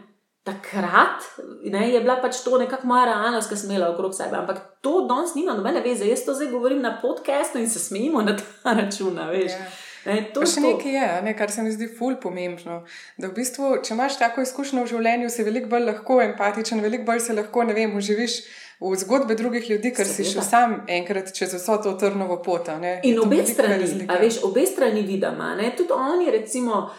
Takrat 0.44 1.28
ne, 1.64 1.90
je 1.92 2.00
bila 2.00 2.22
pač 2.24 2.40
to 2.46 2.56
nekakšna 2.58 2.88
moja 2.88 3.06
realnost, 3.12 3.52
ki 3.52 3.60
sem 3.60 3.76
imela 3.76 3.92
okrog 3.92 4.16
sebe. 4.16 4.40
Ampak 4.40 4.80
to 4.82 5.04
danes 5.12 5.36
nima 5.36 5.60
nobene 5.60 5.84
veze. 5.84 6.08
Jaz 6.08 6.24
to 6.26 6.34
zdaj 6.34 6.54
govorim 6.56 6.82
na 6.82 6.96
podkastu 7.02 7.60
in 7.60 7.70
se 7.70 7.80
smejimo 7.80 8.24
na 8.24 8.40
ta 8.40 8.74
račun. 8.80 9.20
Yeah. 9.20 9.91
Ne, 10.06 10.18
to 10.34 10.46
še 10.50 10.64
nekaj 10.64 10.96
je, 10.96 11.10
ne, 11.28 11.34
kar 11.38 11.52
se 11.54 11.62
mi 11.62 11.72
zdi 11.74 11.86
ful 11.94 12.16
pomembno. 12.22 12.80
Da 13.22 13.30
v 13.30 13.36
bistvu, 13.38 13.76
če 13.86 13.94
imaš 13.94 14.18
tako 14.22 14.42
izkušnjo 14.46 14.86
v 14.86 14.90
življenju, 14.90 15.30
si 15.30 15.46
veliko 15.46 15.70
bolj 15.76 15.86
lahko 15.92 16.18
empatičen, 16.24 16.82
veliko 16.82 17.06
bolj 17.12 17.22
se 17.28 17.36
lahko, 17.38 17.66
ne 17.70 17.76
vem, 17.78 17.94
uživiš 17.98 18.40
v 18.82 18.96
zgodbe 18.98 19.38
drugih 19.38 19.70
ljudi, 19.70 19.92
ker 19.94 20.10
si 20.10 20.26
šel 20.26 20.42
sam 20.42 20.76
enkrat 20.90 21.30
čez 21.38 21.54
vso 21.54 21.78
to 21.84 21.94
trnovo 22.02 22.40
pot. 22.42 22.72
In 23.06 23.22
obe 23.22 23.44
strani, 23.46 24.08
a 24.10 24.18
veš, 24.22 24.42
obe 24.48 24.66
strani 24.66 25.06
vidimo, 25.06 25.54
tudi 25.78 25.98
oni, 25.98 26.30
recimo. 26.34 26.90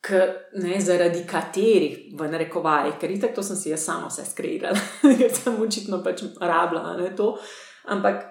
K, 0.00 0.16
ne, 0.56 0.78
zaradi 0.80 1.26
katerih, 1.28 1.96
v 2.16 2.26
narekovajih, 2.32 2.94
ker 2.96 3.10
itak 3.12 3.34
to 3.36 3.42
sem 3.44 3.58
si 3.60 3.68
jaz 3.68 3.82
sama 3.84 4.08
vse 4.08 4.24
skreirala, 4.24 4.80
ker 5.20 5.28
sem 5.28 5.58
očitno 5.60 5.98
pač 6.00 6.22
rabila 6.40 6.94
to. 7.12 7.34
Ampak, 7.92 8.22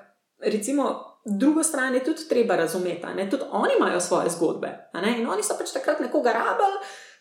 recimo, 0.41 0.87
drugo 1.25 1.63
stran 1.63 1.95
je 1.95 2.03
tudi 2.03 2.27
treba 2.29 2.55
razumeti. 2.55 3.29
Tudi 3.31 3.43
oni 3.51 3.73
imajo 3.77 3.99
svoje 3.99 4.29
zgodbe. 4.29 4.89
In 5.17 5.29
oni 5.29 5.43
so 5.43 5.57
pač 5.57 5.73
takrat 5.73 5.99
nekoga 5.99 6.31
rabili, 6.31 6.79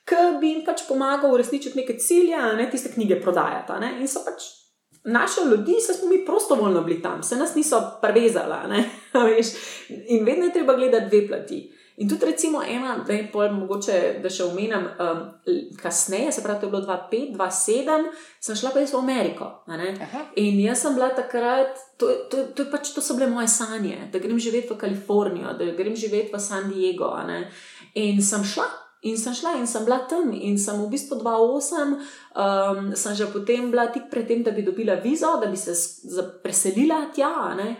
ki 0.09 0.15
bi 0.41 0.53
jim 0.53 0.65
pač 0.67 0.87
pomagal 0.89 1.33
uresničiti 1.33 1.79
neke 1.79 1.99
cilje, 1.99 2.37
ne 2.57 2.71
tiste 2.71 2.93
knjige 2.93 3.21
prodajati. 3.21 3.73
In 4.01 4.09
so 4.09 4.25
pač 4.25 4.43
naše 5.05 5.41
ljudi, 5.51 5.81
se 5.81 5.95
smo 5.95 6.09
mi 6.09 6.25
prostovoljno 6.25 6.83
bili 6.83 7.03
tam, 7.03 7.23
se 7.23 7.37
nas 7.37 7.55
niso 7.55 7.99
prevezali. 8.03 8.85
In 10.15 10.25
vedno 10.25 10.45
je 10.45 10.53
treba 10.53 10.75
gledati 10.75 11.07
dve 11.09 11.29
plati. 11.29 11.78
In 11.99 12.09
tudi, 12.09 12.25
recimo, 12.25 12.63
ena, 12.63 13.05
da 13.07 13.13
je 13.13 13.25
pol, 13.33 13.49
mogoče, 13.57 13.95
da 14.23 14.31
še 14.31 14.45
omenjam, 14.47 14.85
um, 15.03 15.23
kasneje, 15.81 16.31
se 16.33 16.45
pravi, 16.45 16.61
to 16.61 16.69
je 16.69 16.71
bilo 16.71 16.83
2005, 16.87 17.33
2007, 17.35 18.05
sem 18.47 18.59
šla 18.61 18.71
pa 18.71 18.85
jaz 18.85 18.93
v 18.95 19.01
Ameriko. 19.01 19.49
In 20.39 20.61
jaz 20.63 20.85
sem 20.85 20.95
bila 20.95 21.11
takrat, 21.17 21.75
to, 21.99 22.07
to, 22.31 22.45
to, 22.45 22.45
to, 22.55 22.69
pač, 22.71 22.93
to 22.95 23.03
so 23.03 23.19
bile 23.19 23.27
moje 23.33 23.51
sanje, 23.51 23.99
da 24.13 24.23
grem 24.23 24.39
živeti 24.39 24.71
v 24.71 24.79
Kalifornijo, 24.79 25.57
da 25.59 25.73
grem 25.75 25.99
živeti 25.99 26.31
v 26.31 26.43
San 26.43 26.71
Diego. 26.71 27.11
In 27.99 28.23
sem 28.23 28.47
šla. 28.47 28.69
In 29.07 29.15
sem 29.19 29.35
šla 29.35 29.53
in 29.59 29.67
sem 29.71 29.85
bila 29.87 30.01
tam, 30.11 30.33
in 30.35 30.57
sem 30.59 30.79
v 30.79 30.89
bistvu 30.91 31.21
2-8, 31.23 31.93
um, 32.35 32.89
sem 32.99 33.15
že 33.15 33.29
potem 33.31 33.71
bila 33.71 33.87
tik 33.95 34.11
pred 34.11 34.27
tem, 34.27 34.43
da 34.43 34.51
bi 34.51 34.67
dobila 34.67 34.99
vizo, 34.99 35.37
da 35.39 35.47
bi 35.47 35.57
se 35.57 35.75
preselila 36.43 37.07
tja. 37.15 37.55
Ne? 37.55 37.77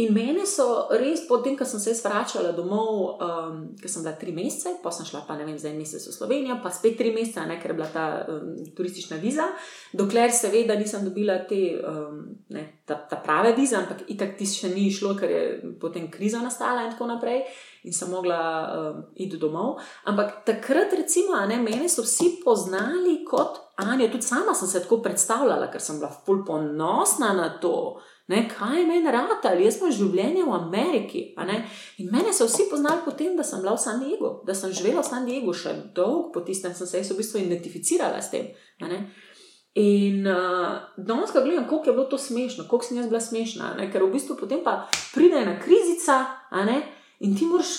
In 0.00 0.14
mene 0.16 0.46
so 0.48 0.86
res, 0.96 1.26
potem, 1.28 1.52
ko 1.52 1.66
sem 1.68 1.80
se 1.82 1.92
vračala 2.00 2.54
domov, 2.56 3.18
um, 3.20 3.56
ker 3.76 3.90
sem 3.92 4.00
bila 4.00 4.14
tri 4.16 4.32
mesece, 4.32 4.78
pa 4.80 4.88
sem 4.88 5.04
šla 5.04 5.20
pa 5.28 5.34
ne 5.36 5.44
vem, 5.44 5.58
za 5.60 5.68
en 5.68 5.76
mesec 5.76 6.06
v 6.08 6.14
Slovenijo, 6.14 6.56
pa 6.64 6.70
spet 6.72 6.96
tri 6.96 7.10
mesece, 7.12 7.44
ne, 7.44 7.58
ker 7.60 7.74
je 7.74 7.76
bila 7.76 7.90
ta 7.92 8.06
um, 8.24 8.54
turistična 8.72 9.18
viza, 9.20 9.50
dokler 9.92 10.32
seveda 10.32 10.78
nisem 10.80 11.04
dobila 11.04 11.42
te, 11.44 11.60
um, 11.84 12.22
ne, 12.56 12.62
ta, 12.88 13.02
ta 13.10 13.18
prave 13.20 13.52
vize, 13.58 13.76
ampak 13.76 14.06
itak 14.14 14.32
ti 14.38 14.48
še 14.48 14.70
ni 14.72 14.86
šlo, 14.88 15.12
ker 15.18 15.34
je 15.34 15.42
potem 15.82 16.08
kriza 16.08 16.40
nastala 16.40 16.86
in 16.86 16.94
tako 16.94 17.10
naprej. 17.12 17.44
In 17.84 17.92
sem 17.92 18.08
mogla 18.14 18.40
um, 18.62 19.04
iti 19.18 19.36
domov. 19.42 19.74
Ampak 20.08 20.40
takrat, 20.46 20.94
recimo, 20.96 21.34
ne, 21.50 21.58
mene 21.60 21.90
so 21.90 22.06
vsi 22.06 22.38
poznali 22.40 23.18
kot 23.28 23.60
Anja, 23.82 24.10
tudi 24.10 24.22
sama 24.22 24.54
sem 24.54 24.68
se 24.68 24.82
tako 24.84 25.00
predstavljala, 25.02 25.70
ker 25.72 25.80
sem 25.80 25.98
bila 25.98 26.12
fulponosna 26.26 27.32
na 27.36 27.48
to. 27.60 28.00
Ne, 28.32 28.46
kaj 28.48 28.78
je 28.80 28.86
meni 28.86 29.10
rata, 29.12 29.50
ali 29.50 29.66
jaz 29.66 29.76
sem 29.76 29.90
življenje 29.92 30.44
v 30.46 30.52
Ameriki. 30.56 31.22
In 32.00 32.08
mene 32.12 32.32
so 32.32 32.46
vsi 32.48 32.64
poznali 32.70 33.04
po 33.04 33.12
tem, 33.16 33.34
da 33.36 33.44
sem 33.44 33.60
bila 33.60 33.74
v 33.76 33.82
San 33.82 34.00
Diegu, 34.00 34.30
da 34.48 34.56
sem 34.56 34.72
živela 34.72 35.02
v 35.02 35.08
San 35.10 35.26
Diegu 35.28 35.52
še 35.52 35.74
dolgo 35.92 36.30
po 36.32 36.40
tistem, 36.46 36.72
sem 36.72 36.88
se 36.88 37.02
v 37.12 37.18
bistvu 37.18 37.42
identificirala 37.42 38.22
s 38.24 38.32
tem. 38.32 38.54
In 39.76 40.26
uh, 40.28 40.80
danes, 40.96 41.32
ko 41.32 41.44
gledam, 41.44 41.68
kako 41.68 41.90
je 41.90 41.96
bilo 41.96 42.08
to 42.08 42.20
smešno, 42.20 42.64
kako 42.68 42.88
sem 42.88 43.00
jaz 43.00 43.08
bila 43.12 43.20
smešna, 43.24 43.72
ne? 43.78 43.88
ker 43.92 44.04
v 44.04 44.12
bistvu 44.16 44.36
potem 44.40 44.60
pa 44.64 44.82
pride 45.14 45.40
ena 45.44 45.58
krizica 45.60 46.22
in 47.24 47.36
ti 47.36 47.48
moraš 47.48 47.72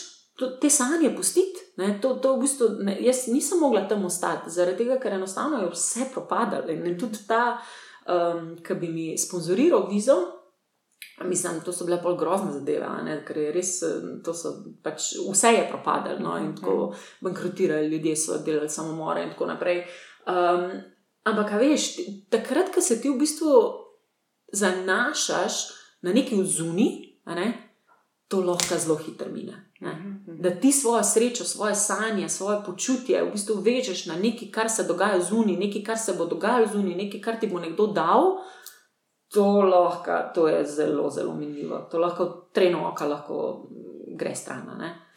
te 0.61 0.69
sanje 0.73 1.13
pustiti. 1.13 1.73
To, 2.01 2.15
to 2.21 2.36
v 2.36 2.45
bistvu, 2.45 2.69
ne, 2.86 2.97
jaz 3.01 3.25
nisem 3.30 3.61
mogla 3.61 3.88
tam 3.89 4.05
ostati, 4.05 4.53
zaradi 4.53 4.86
tega, 4.86 4.99
ker 5.01 5.17
enostavno 5.17 5.61
je 5.61 5.73
vse 5.73 6.09
propadalo. 6.13 6.69
In 6.73 6.97
tudi 6.97 7.25
ta 7.30 7.57
um, 8.05 8.55
ki 8.63 8.75
bi 8.75 8.88
mi 8.88 9.17
sponzoriral 9.17 9.88
vizo. 9.89 10.32
Mislim, 11.22 11.61
to 11.66 11.74
so 11.74 11.86
bile 11.86 11.99
pol 12.01 12.16
grozne 12.18 12.51
zadeve, 12.51 12.88
ne, 13.05 13.20
ker 13.26 13.38
je 13.38 13.51
res, 13.53 13.74
so, 14.26 14.53
pač, 14.84 15.11
vse 15.22 15.51
je 15.53 15.68
propadalo 15.70 16.20
no, 16.20 16.38
in 16.41 16.55
tako 16.57 16.74
mhm. 16.88 17.03
bankrotirali, 17.22 17.88
ljudje 17.88 18.16
so 18.18 18.39
delali 18.45 18.70
samomore 18.70 19.24
in 19.24 19.30
tako 19.36 19.45
naprej. 19.51 19.84
Um, 20.26 20.72
ampak, 21.30 21.53
veš, 21.61 21.91
takrat, 22.34 22.74
ko 22.74 22.82
se 22.82 23.01
ti 23.01 23.14
v 23.14 23.20
bistvu 23.22 23.53
zanašaš 24.53 25.59
na 26.01 26.14
neki 26.14 26.41
vzuni, 26.41 26.89
ne, 27.26 27.53
to 28.28 28.41
lahko 28.41 28.78
zelo 28.80 28.95
hitro 28.95 29.30
mine. 29.30 29.70
Mhm, 29.82 30.41
da 30.41 30.49
ti 30.49 30.72
svojo 30.72 31.03
srečo, 31.03 31.43
svoje 31.43 31.76
sanje, 31.76 32.30
svoje 32.30 32.64
počutje 32.66 33.24
v 33.24 33.32
bistvu 33.32 33.55
vežeš 33.61 34.05
na 34.05 34.16
nekaj, 34.16 34.51
kar 34.51 34.70
se 34.70 34.84
dogaja 34.84 35.22
zunaj, 35.22 35.55
nekaj, 35.55 35.84
kar 35.84 35.97
se 35.97 36.14
bo 36.18 36.26
dogajalo 36.26 36.68
zunaj, 36.74 36.95
nekaj, 36.95 37.22
kar 37.22 37.39
ti 37.39 37.47
bo 37.47 37.59
nekdo 37.59 37.88
dal. 37.88 38.38
To, 39.34 39.45
lahko, 39.65 40.17
to 40.36 40.47
je 40.47 40.65
zelo, 40.65 41.09
zelo 41.09 41.34
minljivo. 41.34 41.88
To 41.91 41.99
lahko 41.99 42.25
treno 42.53 42.88
oka 42.89 43.05
lahko 43.05 43.38
gre 44.15 44.36
stran. 44.36 44.67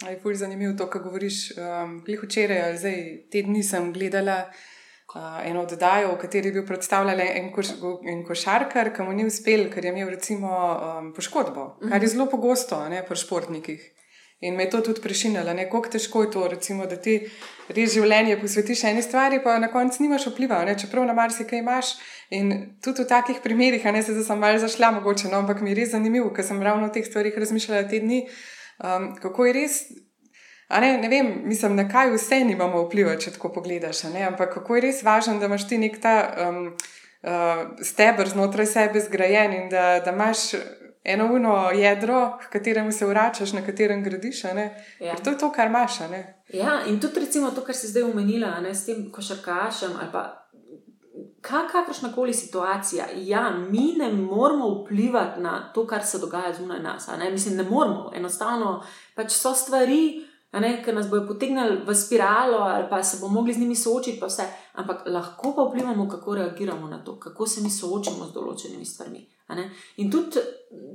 Je 0.09 0.19
fulj 0.21 0.35
zanimivo 0.35 0.73
to, 0.77 0.89
kar 0.89 1.01
govoriš. 1.01 1.51
Um, 1.57 1.99
včeraj, 2.23 2.61
ali 2.69 2.77
zdaj, 2.77 3.03
te 3.31 3.41
dni 3.45 3.63
sem 3.63 3.91
gledala 3.93 4.37
uh, 5.15 5.45
eno 5.45 5.63
oddajo, 5.63 6.15
v 6.15 6.21
kateri 6.21 6.49
je 6.49 6.57
bil 6.57 6.65
predstavljen 6.65 7.21
en, 7.27 7.51
koš, 7.53 7.75
en 8.09 8.23
košarkar, 8.25 8.93
ki 8.95 9.05
mu 9.05 9.13
ni 9.13 9.27
uspel, 9.27 9.67
ker 9.73 9.85
je 9.85 9.93
imel 9.93 10.09
recimo 10.15 10.49
um, 10.49 11.13
poškodbo, 11.13 11.67
kar 11.83 12.01
je 12.01 12.07
mhm. 12.07 12.13
zelo 12.15 12.29
pogosto 12.31 12.81
ne, 12.89 13.03
pri 13.05 13.21
športnikih. 13.21 13.93
In 14.39 14.55
me 14.55 14.63
je 14.63 14.69
to 14.69 14.81
tudi 14.81 15.01
prešinilo, 15.01 15.53
kako 15.71 15.89
težko 15.89 16.23
je 16.23 16.31
to, 16.31 16.47
recimo, 16.47 16.85
da 16.85 16.95
ti 16.95 17.15
res 17.73 17.93
življenje 17.93 18.35
posvetiš 18.37 18.83
eni 18.85 19.01
stvari, 19.01 19.39
pa 19.43 19.55
na 19.57 19.71
koncu 19.73 20.03
nimaš 20.03 20.27
vpliva, 20.29 20.59
ne? 20.65 20.75
čeprav 20.77 21.07
na 21.09 21.15
marsikaj 21.17 21.59
imaš. 21.59 21.95
In 22.29 22.51
tudi 22.83 23.01
v 23.01 23.07
takih 23.09 23.39
primerih, 23.43 23.85
a 23.85 23.91
ne 23.91 24.03
se 24.03 24.13
zdaj 24.13 24.27
sem 24.27 24.39
malo 24.39 24.59
zašla, 24.61 24.91
mogoče, 24.99 25.31
no, 25.31 25.39
ampak 25.41 25.63
mi 25.65 25.73
je 25.73 25.79
res 25.79 25.95
zanimivo, 25.95 26.29
ker 26.35 26.45
sem 26.45 26.61
ravno 26.61 26.85
o 26.85 26.93
teh 26.93 27.05
stvarih 27.05 27.33
razmišljala 27.33 27.87
te 27.89 28.03
dni, 28.03 28.27
um, 28.83 29.09
kako 29.17 29.49
je 29.49 29.55
res. 29.57 29.79
Ne, 30.69 30.97
ne 31.01 31.09
vem, 31.09 31.33
mislim, 31.47 31.73
na 31.79 31.87
kaj 31.89 32.11
vse 32.13 32.43
imamo 32.43 32.83
vpliva, 32.85 33.15
če 33.17 33.33
tako 33.39 33.55
pogledaš. 33.57 34.03
Ampak 34.05 34.53
kako 34.53 34.77
je 34.77 34.85
res 34.85 35.01
važno, 35.01 35.39
da 35.41 35.49
imaš 35.49 35.65
ti 35.65 35.81
nek 35.81 35.97
ta 36.03 36.17
um, 36.45 36.65
uh, 37.25 37.63
stebr 37.81 38.29
znotraj 38.29 38.69
sebe 38.69 39.01
zgrajen 39.01 39.63
in 39.63 39.69
da, 39.73 39.95
da 40.05 40.13
imaš 40.13 40.51
eno 41.07 41.25
uno 41.33 41.69
jedro, 41.71 42.37
v 42.41 42.49
katerem 42.51 42.91
se 42.91 43.05
vračaš, 43.05 43.53
na 43.53 43.61
katerem 43.65 44.03
gradiš. 44.03 44.43
Ja. 44.99 45.15
To 45.23 45.29
je 45.29 45.37
to, 45.37 45.51
kar 45.51 45.67
imaš. 45.67 45.99
Ja, 46.53 46.81
in 46.87 46.99
tudi 46.99 47.19
recimo 47.19 47.51
to, 47.51 47.61
kar 47.61 47.75
si 47.75 47.87
zdaj 47.87 48.03
omenila, 48.03 48.59
ne, 48.59 48.75
s 48.75 48.85
tem 48.85 49.07
košarkašem 49.11 49.95
ali 49.99 50.11
pa. 50.11 50.43
Kakršna 51.41 52.11
koli 52.15 52.33
situacija, 52.33 53.05
ja, 53.15 53.49
mi 53.49 53.93
ne 53.97 54.11
moramo 54.11 54.69
vplivati 54.69 55.41
na 55.41 55.71
to, 55.73 55.87
kar 55.87 56.05
se 56.05 56.19
dogaja 56.19 56.53
zunaj 56.53 56.79
nas. 56.79 57.07
Ne? 57.19 57.31
Mislim, 57.31 57.55
ne 57.55 57.63
moramo. 57.63 58.11
Enostavno 58.15 58.83
pač 59.15 59.31
so 59.31 59.53
stvari, 59.53 60.26
ki 60.51 60.91
nas 60.95 61.09
bodo 61.09 61.27
potegnili 61.27 61.81
v 61.85 61.95
spiralo, 61.95 62.57
ali 62.57 62.87
pa 62.89 63.03
se 63.03 63.17
bomo 63.21 63.33
mogli 63.33 63.53
z 63.53 63.59
njimi 63.59 63.75
soočiti, 63.75 64.19
pa 64.19 64.25
vse. 64.25 64.43
Ampak 64.73 65.03
lahko 65.05 65.53
pa 65.55 65.63
vplivamo, 65.63 66.07
kako 66.09 66.35
reagiramo 66.35 66.87
na 66.87 67.03
to, 67.03 67.19
kako 67.19 67.47
se 67.47 67.61
mi 67.61 67.69
soočamo 67.69 68.25
z 68.25 68.33
določenimi 68.33 68.85
stvarmi. 68.85 69.27
In 69.97 70.11
tudi 70.11 70.39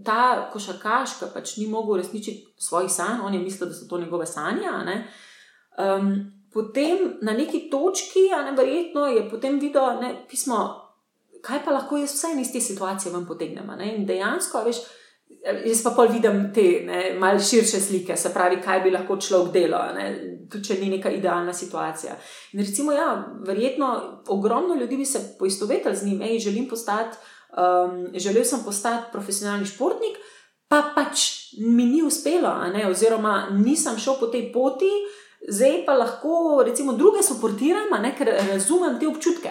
ta 0.04 0.50
košarkaš, 0.52 1.18
ki 1.18 1.30
pač 1.34 1.56
ni 1.56 1.66
mogel 1.66 1.98
uresničiti 1.98 2.54
svojih 2.58 2.90
sanj, 2.92 3.20
on 3.24 3.34
je 3.34 3.40
mislil, 3.40 3.68
da 3.68 3.74
so 3.74 3.88
to 3.88 3.98
njegove 3.98 4.26
sanje. 4.26 4.68
Um, 5.78 6.32
potem 6.52 7.18
na 7.22 7.32
neki 7.32 7.68
točki, 7.70 8.28
a 8.36 8.42
ne 8.44 8.56
verjetno, 8.56 9.06
je 9.06 9.28
potem 9.30 9.58
videl 9.60 10.00
ne, 10.00 10.14
pismo, 10.28 10.64
kaj 11.42 11.64
pa 11.64 11.72
lahko 11.72 11.96
jaz 11.96 12.12
vse 12.12 12.34
iz 12.40 12.52
te 12.52 12.60
situacije 12.60 13.12
vam 13.12 13.26
potegnem. 13.26 13.72
In 13.80 14.06
dejansko, 14.06 14.64
veš. 14.64 14.82
Jaz 15.42 15.80
pa 15.82 15.90
pol 15.90 16.06
vidim 16.12 16.44
te 16.54 16.64
malce 17.18 17.48
širše 17.48 17.80
slike, 17.82 18.16
se 18.16 18.30
pravi, 18.30 18.60
kaj 18.62 18.80
bi 18.84 18.92
lahko 18.94 19.16
človek 19.18 19.52
delal, 19.56 19.96
tudi 20.50 20.68
če 20.68 20.76
ni 20.78 20.90
neka 20.92 21.10
idealna 21.10 21.52
situacija. 21.52 22.14
In 22.52 22.62
recimo, 22.62 22.92
ja, 22.94 23.08
verjetno 23.46 23.88
ogromno 24.30 24.76
ljudi 24.78 24.96
bi 24.96 25.04
se 25.04 25.24
poistovetili 25.38 25.96
z 25.96 26.06
njim, 26.06 26.22
hej, 26.22 26.38
želim 26.46 26.68
postati 26.70 27.18
um, 27.52 28.06
želel 28.14 28.44
sem 28.44 28.60
postati 28.64 29.12
profesionalni 29.12 29.66
športnik, 29.66 30.16
pa 30.68 30.82
pač 30.94 31.18
mi 31.58 31.84
ni 31.84 32.02
uspelo, 32.02 32.54
oziroma 32.90 33.48
nisem 33.50 33.98
šel 33.98 34.16
po 34.20 34.26
tej 34.26 34.52
poti, 34.52 34.90
zdaj 35.48 35.84
pa 35.86 35.94
lahko 35.94 36.62
recimo 36.66 36.92
druge 36.92 37.22
suportiram, 37.22 37.90
ker 38.18 38.30
razumem 38.52 38.98
te 39.00 39.08
občutke 39.08 39.50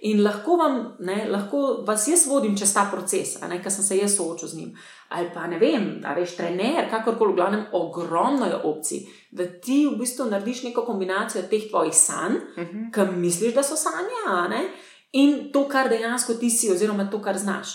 in 0.00 0.22
lahko, 0.22 0.56
vam, 0.56 0.78
ne, 0.98 1.26
lahko 1.30 1.84
vas 1.86 2.08
jaz 2.08 2.26
vodim 2.26 2.56
čez 2.58 2.72
ta 2.74 2.88
proces, 2.90 3.36
ker 3.38 3.72
sem 3.72 3.84
se 3.84 3.96
jaz 3.96 4.16
soočil 4.16 4.48
z 4.48 4.56
njim. 4.56 4.72
Ali 5.08 5.28
pa 5.34 5.46
ne 5.46 5.58
vem, 5.58 6.00
da 6.00 6.14
veš, 6.16 6.36
trener, 6.36 6.88
kakorkoli, 6.90 7.32
v 7.32 7.36
glavnem, 7.36 7.66
ogromno 7.72 8.46
je 8.48 8.56
opcij, 8.56 9.04
da 9.30 9.46
ti 9.46 9.84
v 9.86 9.98
bistvu 10.00 10.30
narediš 10.30 10.64
neko 10.64 10.86
kombinacijo 10.86 11.44
teh 11.50 11.68
tvojih 11.70 11.94
sanj, 11.94 12.36
uh 12.36 12.64
-huh. 12.64 12.88
ki 12.94 13.16
misliš, 13.16 13.54
da 13.54 13.62
so 13.62 13.76
sanje, 13.76 14.68
in 15.12 15.52
to, 15.52 15.68
kar 15.68 15.88
dejansko 15.88 16.34
ti 16.34 16.50
si, 16.50 16.72
oziroma 16.72 17.10
to, 17.10 17.22
kar 17.22 17.38
znaš. 17.38 17.68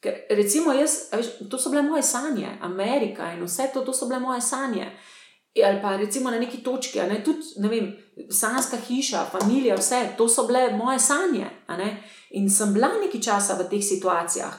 Ker, 0.00 0.14
recimo, 0.30 0.72
jaz, 0.72 0.90
veš, 1.12 1.26
to 1.50 1.58
so 1.58 1.70
bile 1.70 1.82
moje 1.82 2.02
sanje, 2.02 2.58
Amerika 2.60 3.32
in 3.32 3.44
vse 3.44 3.70
to, 3.74 3.80
to 3.80 3.92
so 3.92 4.06
bile 4.06 4.20
moje 4.20 4.40
sanje. 4.40 4.92
Ali 5.52 5.82
pa 5.82 5.96
recimo 5.96 6.30
na 6.30 6.38
neki 6.38 6.62
točki, 6.64 6.98
ne, 6.98 7.20
tudi 7.24 7.60
ne 7.60 7.68
vem, 7.68 7.90
sanska 8.30 8.76
hiša, 8.76 9.26
družina, 9.34 9.76
vse 9.76 10.14
to 10.16 10.28
so 10.28 10.46
bile 10.48 10.70
moje 10.76 10.98
sanje. 10.98 11.50
In 12.30 12.48
sem 12.50 12.72
bila 12.72 12.88
nekaj 12.96 13.20
časa 13.20 13.58
v 13.60 13.68
teh 13.68 13.84
situacijah, 13.84 14.54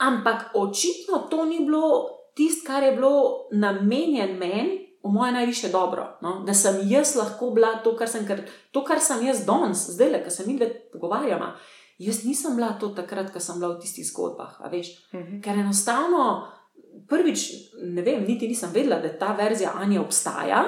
ampak 0.00 0.54
očitno 0.56 1.28
to 1.30 1.44
ni 1.44 1.60
bilo 1.60 2.08
tisto, 2.36 2.64
kar 2.66 2.82
je 2.82 2.94
bilo 2.96 3.50
namenjen 3.52 4.38
meni, 4.38 4.90
v 5.04 5.08
moje 5.12 5.32
najviše 5.32 5.68
dobro. 5.68 6.18
No? 6.22 6.42
Da 6.46 6.54
sem 6.54 6.80
jaz 6.88 7.16
lahko 7.16 7.50
bila 7.50 7.80
to, 7.84 7.96
kar 7.96 8.08
sem, 8.08 8.26
kar, 8.26 8.40
to, 8.72 8.84
kar 8.84 9.00
sem 9.00 9.26
jaz 9.26 9.44
danes, 9.46 9.86
zdaj 9.96 10.10
le, 10.12 10.24
ki 10.24 10.30
se 10.30 10.46
mi 10.46 10.56
dve 10.56 10.68
pogovarjamo. 10.92 11.52
Jaz 12.00 12.24
nisem 12.24 12.56
bila 12.56 12.72
to 12.80 12.92
takrat, 12.96 13.32
ko 13.32 13.40
sem 13.40 13.60
bila 13.60 13.74
v 13.74 13.80
tistih 13.80 14.06
zgodbah. 14.08 14.60
Uh 14.60 14.72
mhm. 14.72 14.80
-huh. 15.12 15.42
Ker 15.42 15.58
enostavno, 15.58 16.48
prvič, 17.08 17.46
ne 17.82 18.02
vem, 18.02 18.24
niti 18.28 18.48
nisem 18.48 18.70
vedela, 18.74 19.00
da 19.02 19.12
ta 19.18 19.34
verzija 19.38 19.74
Anja 19.76 20.00
obstaja. 20.00 20.64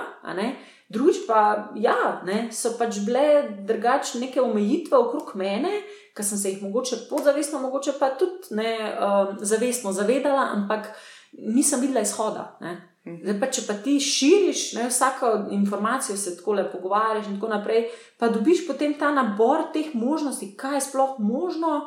Drugič 0.93 1.23
pa, 1.27 1.73
ja, 1.81 2.21
ne, 2.27 2.51
so 2.53 2.75
pač 2.77 2.99
bile 3.07 3.25
drugačne 3.65 4.27
neke 4.27 4.43
omejitve 4.43 4.99
okrog 4.99 5.33
mene, 5.41 5.71
ki 6.13 6.25
sem 6.27 6.39
se 6.39 6.51
jih 6.53 6.63
mogoče 6.67 7.07
podzavestno, 7.09 7.63
mogoče 7.63 7.95
pa 8.01 8.11
tudi 8.21 8.53
ne 8.59 8.73
um, 8.77 9.39
zavestno 9.41 9.95
zavedala, 9.97 10.51
ampak 10.53 10.91
nisem 11.33 11.81
videla 11.81 12.05
izhoda. 12.05 12.51
Ne. 12.61 12.77
Zdaj, 13.03 13.39
pa, 13.41 13.49
če 13.51 13.65
pa 13.67 13.75
ti 13.83 13.97
širiš 13.99 14.67
ne, 14.77 14.87
vsako 14.91 15.33
informacijo, 15.57 16.17
se 16.17 16.37
tako 16.37 16.59
lepo 16.61 16.77
pogovarjaš 16.77 17.31
in 17.31 17.39
tako 17.39 17.51
naprej, 17.51 17.87
pa 18.21 18.29
dobiš 18.31 18.67
potem 18.69 18.93
ta 18.99 19.11
nabor 19.17 19.71
teh 19.75 19.95
možnosti, 19.97 20.53
kaj 20.61 20.77
je 20.77 20.85
sploh 20.91 21.17
možno, 21.19 21.81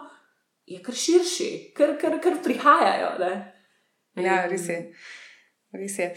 je 0.65 0.81
kar 0.83 0.97
širši, 0.97 1.51
kar, 1.77 1.93
kar, 2.01 2.17
kar 2.23 2.41
prihajajo. 2.43 3.13
Ne. 3.21 3.33
Ja, 4.15 4.45
res 4.47 4.69
je. 4.69 4.79
Res 5.75 5.97
je. 5.99 6.07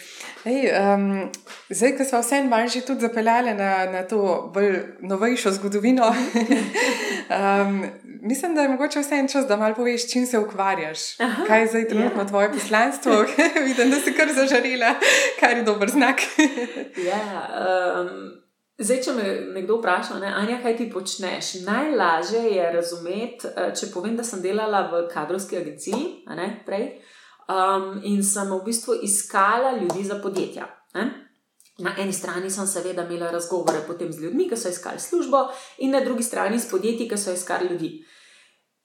Ej, 0.47 0.71
um, 0.71 1.31
zdaj, 1.71 1.97
ko 1.99 2.05
smo 2.07 2.21
vse 2.23 2.43
manj 2.47 2.69
že 2.77 2.85
tudi 2.87 3.03
zapeljali 3.03 3.55
na, 3.59 3.91
na 3.91 4.03
to 4.07 4.51
bolj 4.55 4.99
novejšo 5.03 5.51
zgodovino, 5.59 6.13
um, 7.39 7.83
mislim, 8.23 8.55
da 8.55 8.63
je 8.63 8.69
mogoče 8.69 9.03
vse 9.03 9.15
en 9.19 9.29
čas, 9.29 9.47
da 9.47 9.57
malo 9.57 9.75
poveš, 9.75 10.11
čim 10.13 10.27
se 10.27 10.39
ukvarjaš. 10.39 11.21
Aha, 11.21 11.45
kaj 11.47 11.61
je 11.61 11.67
zdaj 11.67 11.89
trenutno 11.89 12.23
ja. 12.23 12.29
tvoje 12.29 12.53
poslanstvo? 12.53 13.25
Vidim, 13.67 13.91
da 13.91 13.97
si 13.97 14.15
kar 14.15 14.33
zažarila, 14.35 14.95
kar 15.41 15.57
je 15.57 15.63
dober 15.63 15.91
znak. 15.91 16.23
ja, 17.11 17.23
um, 17.99 18.31
zdaj, 18.79 19.03
če 19.03 19.13
me 19.13 19.29
nekdo 19.59 19.81
vpraša, 19.83 20.21
ne, 20.23 20.33
Anja, 20.37 20.63
kaj 20.63 20.77
ti 20.77 20.91
počneš? 20.91 21.55
Najlažje 21.67 22.47
je 22.55 22.73
razumeti, 22.73 23.51
eh, 23.57 23.73
če 23.75 23.91
povem, 23.95 24.17
da 24.17 24.25
sem 24.25 24.43
delala 24.43 24.87
v 24.93 25.07
kadrovski 25.11 25.59
agenciji, 25.59 26.05
ne, 26.37 26.53
prej, 26.67 26.93
um, 27.49 28.01
in 28.03 28.25
sem 28.25 28.51
v 28.51 28.61
bistvu 28.65 28.99
iskala 29.03 29.77
ljudi 29.77 30.05
za 30.05 30.21
podjetja. 30.23 30.67
Ne. 30.95 31.29
Na 31.79 31.95
eni 31.99 32.13
strani 32.13 32.51
sem 32.51 32.67
seveda 32.67 33.05
imela 33.07 33.31
razgovore 33.31 33.85
potem 33.87 34.13
z 34.13 34.23
ljudmi, 34.23 34.49
ki 34.49 34.57
so 34.57 34.69
iskali 34.69 35.01
službo, 35.01 35.47
in 35.79 35.91
na 35.91 36.01
drugi 36.01 36.23
strani 36.23 36.59
s 36.61 36.71
podjetji, 36.71 37.09
ki 37.09 37.19
so 37.19 37.33
iskali 37.33 37.69
ljudi. 37.69 38.05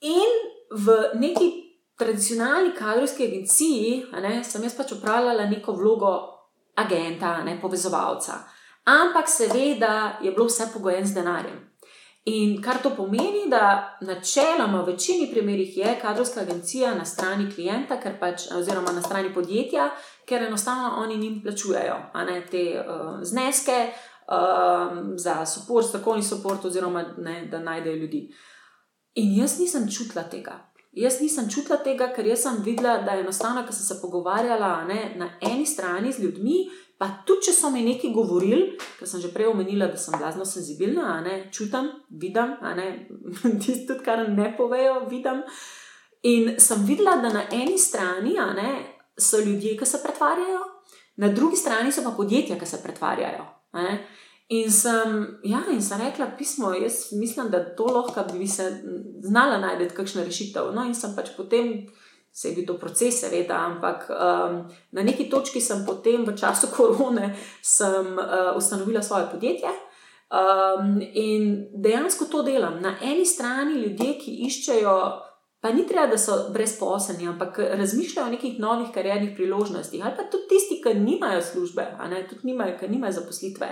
In 0.02 0.36
v 0.70 0.98
neki 1.16 1.52
tradicionalni 1.98 2.76
kadrovski 2.78 3.28
agenciji 3.28 4.06
ne, 4.22 4.44
sem 4.44 4.64
jaz 4.64 4.78
pač 4.78 4.92
upravljala 4.92 5.50
neko 5.50 5.74
vlogo 5.74 6.14
agenta, 6.76 7.44
ne 7.44 7.58
povezovalca. 7.62 8.44
Ampak 8.86 9.30
seveda 9.30 10.20
je 10.22 10.32
bilo 10.32 10.46
vse 10.46 10.70
pogojeno 10.74 11.08
z 11.08 11.14
denarjem. 11.14 11.73
In 12.26 12.62
kar 12.62 12.78
to 12.80 12.90
pomeni, 12.96 13.50
da 13.50 13.98
načeloma 14.02 14.82
v 14.82 14.94
večini 14.94 15.28
primerih 15.32 15.78
je 15.78 15.98
kadrovska 16.02 16.42
agencija 16.42 16.96
na 16.96 17.06
strani 17.06 17.52
klienta, 17.52 17.98
pač, 18.20 18.48
oziroma 18.56 18.92
na 18.92 19.02
strani 19.02 19.34
podjetja, 19.34 19.90
ker 20.26 20.44
enostavno 20.44 20.94
oni 21.04 21.26
jim 21.26 21.42
plačujejo 21.44 21.98
ne, 22.28 22.38
te 22.52 22.64
uh, 22.80 23.20
zneske 23.22 23.76
uh, 23.92 24.98
za 25.16 25.36
podporo, 25.68 25.84
strokovni 25.84 26.24
podpor, 26.30 26.58
oziroma 26.64 27.04
ne, 27.18 27.48
da 27.52 27.60
najdejo 27.60 27.96
ljudi. 27.96 28.30
In 29.16 29.36
jaz 29.42 29.60
nisem 29.60 29.92
čutila 29.92 30.24
tega. 30.24 30.62
Jaz 30.94 31.20
nisem 31.22 31.50
čutila 31.50 31.78
tega, 31.84 32.08
ker 32.16 32.38
sem 32.38 32.62
videla, 32.64 33.02
da 33.02 33.18
je 33.18 33.26
enostavno, 33.26 33.66
ker 33.66 33.76
sem 33.76 33.84
se 33.84 34.02
pogovarjala 34.02 34.86
ne, 34.88 35.14
na 35.18 35.30
eni 35.42 35.66
strani 35.66 36.12
z 36.12 36.24
ljudmi, 36.24 36.70
Pa 37.04 37.10
tudi, 37.28 37.50
če 37.50 37.54
so 37.58 37.68
mi 37.68 37.82
nekaj 37.84 38.14
govorili, 38.16 38.78
ker 38.96 39.10
sem 39.10 39.20
že 39.20 39.34
prej 39.34 39.50
omenila, 39.52 39.90
da 39.92 40.00
sem 40.00 40.16
blazno 40.16 40.46
senzibilna, 40.48 41.18
ne, 41.26 41.34
čutim, 41.52 41.90
vidim, 42.08 42.54
tisto, 43.64 43.98
kar 44.06 44.24
ne 44.32 44.54
povejo, 44.56 45.02
vidim. 45.12 45.42
In 46.32 46.54
sem 46.64 46.86
videla, 46.88 47.18
da 47.20 47.34
na 47.34 47.42
eni 47.52 47.76
strani 47.76 48.38
ne, 48.56 48.70
so 49.20 49.42
ljudje, 49.44 49.76
ki 49.76 49.86
se 49.86 50.00
pretvarjajo, 50.00 50.62
Na 51.16 51.28
drugi 51.30 51.56
strani 51.56 51.92
so 51.92 52.02
pa 52.04 52.10
podjetja, 52.18 52.58
ki 52.60 52.66
se 52.66 52.80
pretvarjajo. 52.84 53.46
In 54.50 54.72
sem, 54.72 55.20
ja, 55.44 55.62
in 55.72 55.82
sem 55.82 56.02
rekla 56.02 56.32
pismo, 56.38 56.72
jaz 56.74 57.12
mislim, 57.12 57.50
da 57.50 57.76
to 57.76 57.86
lahko 57.86 58.26
bi 58.34 58.48
se 58.48 58.66
znala 59.22 59.58
najti 59.58 59.96
kakšno 59.96 60.24
rešitev. 60.24 60.72
No, 60.74 60.86
in 60.86 60.96
sem 60.96 61.14
pač 61.16 61.30
potem, 61.38 61.86
se 62.34 62.50
je 62.50 62.56
bil 62.56 62.66
to 62.66 62.78
proces, 62.82 63.20
seveda, 63.22 63.56
ampak 63.56 64.08
um, 64.10 64.64
na 64.92 65.04
neki 65.04 65.30
točki 65.30 65.62
sem 65.62 65.86
potem 65.86 66.26
v 66.26 66.36
času 66.38 66.68
korone 66.76 67.36
sem, 67.62 68.18
uh, 68.18 68.56
ustanovila 68.58 69.02
svoje 69.02 69.28
podjetje. 69.32 69.70
Um, 70.34 70.98
in 71.14 71.68
dejansko 71.78 72.26
to 72.26 72.42
delam. 72.44 72.82
Na 72.82 72.96
eni 73.02 73.26
strani 73.26 73.82
ljudje, 73.84 74.16
ki 74.18 74.32
iščejo, 74.48 74.96
pa 75.62 75.72
ni 75.72 75.86
treba, 75.88 76.08
da 76.16 76.18
so 76.18 76.48
brezposelni, 76.54 77.28
ampak 77.30 77.60
razmišljajo 77.60 78.28
o 78.28 78.32
nekih 78.34 78.58
novih 78.60 78.90
kariernih 78.94 79.36
priložnostih, 79.36 80.02
ali 80.02 80.18
pa 80.18 80.26
tudi 80.32 80.50
tisti, 80.56 80.82
ki 80.82 80.98
nimajo 81.00 81.42
službe, 81.42 81.86
ne, 82.10 82.26
tudi 82.30 82.50
nimajo, 82.50 82.80
ki 82.80 82.90
nimajo 82.90 83.20
zaposlitve 83.22 83.70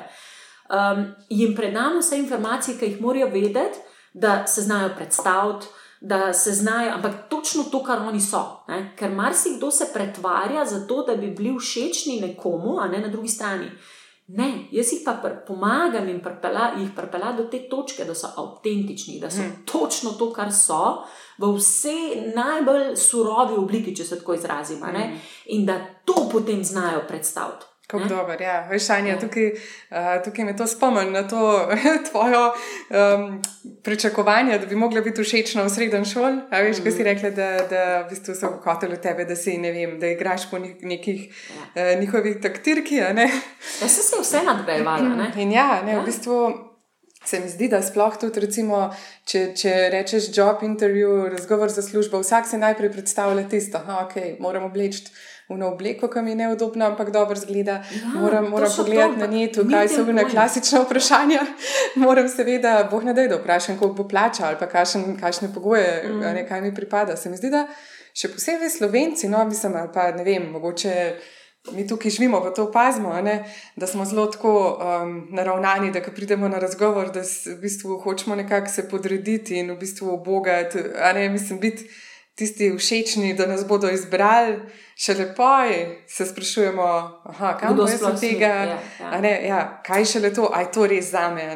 um, 0.72 1.05
jim 1.30 1.55
predamo 1.55 1.99
vse 1.99 2.18
informacije, 2.18 2.78
ki 2.78 2.86
jih 2.86 3.01
morajo 3.01 3.28
vedeti, 3.28 3.80
da 4.14 4.47
se 4.47 4.62
znajo 4.62 4.89
predstaviti, 4.95 5.66
da 6.02 6.34
se 6.34 6.52
znajo, 6.52 6.91
ampak 6.93 7.30
točno 7.30 7.64
to, 7.64 7.84
kar 7.84 7.99
oni 7.99 8.22
so. 8.22 8.64
Ne? 8.68 8.93
Ker 8.97 9.12
marsikdo 9.12 9.72
se 9.72 9.86
pretvarja 9.93 10.66
za 10.66 10.88
to, 10.88 11.04
da 11.08 11.16
bi 11.16 11.28
bili 11.28 11.56
všečni 11.60 12.22
nekomu, 12.22 12.80
a 12.80 12.88
ne 12.88 12.99
na 12.99 13.08
drugi 13.08 13.28
strani. 13.28 13.72
Ne, 14.28 14.68
jaz 14.72 14.93
jih 14.93 15.02
pa 15.06 15.14
pomagam 15.47 16.08
in 16.10 16.22
prpela, 16.24 16.72
jih 16.80 16.89
pripela 16.95 17.34
do 17.36 17.43
te 17.52 17.66
točke, 17.70 18.06
da 18.08 18.16
so 18.16 18.30
avtentični, 18.38 19.20
da 19.20 19.30
so 19.30 19.41
hmm. 19.41 19.66
točno 19.66 20.12
to, 20.12 20.30
kar 20.34 20.54
so, 20.54 21.04
v 21.38 21.49
vsej 21.58 22.32
najbolj 22.36 22.95
surovi 22.95 23.58
obliki, 23.60 23.95
če 23.95 24.06
se 24.06 24.20
tako 24.22 24.38
izrazim, 24.39 24.80
hmm. 24.80 25.18
in 25.45 25.66
da 25.66 25.82
to 26.06 26.30
potem 26.32 26.64
znajo 26.64 27.04
predstaviti. 27.08 27.70
Kako 27.91 28.03
dobro, 28.03 28.35
ja. 28.39 28.67
Veš, 28.69 28.89
Anja, 28.89 29.13
ja. 29.13 29.19
tukaj, 29.19 29.51
uh, 29.51 30.23
tukaj 30.23 30.45
me 30.45 30.55
to 30.57 30.67
spomni 30.67 31.11
na 31.11 31.27
to 31.27 31.69
tvojo 32.11 32.53
um, 32.89 33.41
pričakovanje, 33.83 34.59
da 34.59 34.65
bi 34.65 34.75
mogla 34.75 35.01
biti 35.01 35.23
všečna 35.23 35.63
v 35.63 35.69
srednjem 35.69 36.05
šoli. 36.05 36.37
A 36.51 36.61
veš, 36.61 36.79
mm. 36.79 36.83
kaj 36.83 36.91
si 36.91 37.03
rekla, 37.03 37.29
da, 37.29 37.49
da 37.69 37.83
v 38.01 38.09
bistvu 38.09 38.35
so 38.35 38.53
hoteli 38.63 38.97
tebe, 39.01 39.25
da 39.25 39.35
si 39.35 39.57
ne 39.57 39.71
vem, 39.71 39.99
da 39.99 40.07
igraš 40.07 40.49
po 40.51 40.59
nekih 40.59 41.27
ja. 41.75 41.91
uh, 41.91 41.99
njihovih 41.99 42.39
taktirki. 42.41 42.95
Ja, 42.95 43.11
sem 43.79 43.89
se 43.89 44.21
vse 44.21 44.43
nadgrajevala. 44.47 45.27
In 45.35 45.51
ja, 45.51 45.81
ne, 45.85 45.97
ja. 45.97 46.01
v 46.01 46.05
bistvu. 46.05 46.67
Se 47.25 47.37
mi 47.39 47.45
zdi, 47.49 47.67
da 47.69 47.83
sploh 47.85 48.15
tudi, 48.17 48.41
recimo, 48.41 48.87
če, 49.29 49.51
če 49.53 49.73
rečeš 49.93 50.31
job 50.33 50.63
intervju, 50.65 51.27
razgovor 51.29 51.69
za 51.69 51.83
službo, 51.85 52.17
vsak 52.23 52.47
se 52.49 52.57
najprej 52.57 52.89
predstavlja 52.95 53.43
tisto, 53.49 53.77
da 53.85 53.99
okay, 54.01 54.33
moramo 54.41 54.71
obleči 54.71 55.03
v 55.56 55.68
obleko, 55.68 56.08
ki 56.08 56.22
mi 56.22 56.32
je 56.32 56.36
neudobna, 56.36 56.91
ampak 56.91 57.12
dobro 57.12 57.36
zgleda. 57.36 57.84
Ja, 57.91 58.12
moram 58.16 58.49
moram 58.49 58.72
pogledati 58.78 59.14
to, 59.14 59.20
na 59.20 59.28
netu, 59.28 59.66
kaj 59.70 59.89
so 59.89 60.06
bile 60.06 60.26
klasične 60.30 60.84
vprašanja. 60.86 61.41
moram 62.06 62.30
seveda, 62.30 62.88
boh 62.91 63.04
ne 63.04 63.14
da, 63.14 63.28
da 63.28 63.39
vprašam, 63.41 63.78
koliko 63.80 64.04
bo 64.04 64.08
plačal 64.08 64.56
ali 64.56 65.18
kakšne 65.20 65.54
pogoje, 65.54 66.04
mm. 66.08 66.20
ne, 66.20 66.47
kaj 66.47 66.62
mi 66.62 66.76
pripada. 66.76 67.18
Se 67.18 67.30
mi 67.30 67.38
zdi, 67.38 67.49
da 67.49 67.68
še 68.14 68.32
posebej 68.34 68.70
slovenci, 68.70 69.30
no, 69.30 69.43
mislim, 69.45 69.76
ali 69.76 69.93
pa 69.93 70.12
ne 70.12 70.24
vem, 70.28 70.49
mogoče. 70.52 70.97
Mi 71.76 71.84
tukaj 71.86 72.10
živimo, 72.10 72.39
pa 72.41 72.49
to 72.49 72.64
opazimo, 72.64 73.14
ne? 73.22 73.43
da 73.78 73.86
smo 73.88 74.02
zelo 74.06 74.24
tako 74.34 74.80
um, 74.82 75.28
naravnani, 75.30 75.91
da 75.93 76.02
ko 76.02 76.10
pridemo 76.10 76.47
na 76.49 76.58
razgovor, 76.58 77.12
da 77.14 77.22
v 77.22 77.54
bistvu 77.62 77.99
hočemo 78.02 78.36
nekako 78.36 78.72
se 78.74 78.88
podrediti 78.89 79.60
in 79.60 79.70
v 79.70 79.76
bistvu 79.78 80.10
obogati. 80.10 80.82
Mislim, 81.30 81.60
biti 81.60 81.86
tisti 82.36 82.71
všečni, 82.77 83.34
da 83.34 83.45
nas 83.47 83.67
bodo 83.67 83.89
izbrali, 83.91 84.57
še 84.95 85.13
lepo 85.19 85.49
je, 85.67 85.79
se 86.07 86.25
sprašujemo, 86.25 86.88
aha, 87.34 87.55
kam 87.59 87.75
bodo 87.75 87.88
sploh 87.91 88.19
tega. 88.19 88.51
Ja, 88.71 88.77
ja. 88.99 89.21
Ne, 89.21 89.34
ja, 89.47 89.61
kaj 89.86 90.05
še 90.05 90.23
le 90.23 90.34
to, 90.34 90.49
aj 90.53 90.71
to 90.71 90.88
res 90.89 91.11
za 91.11 91.29
me. 91.34 91.47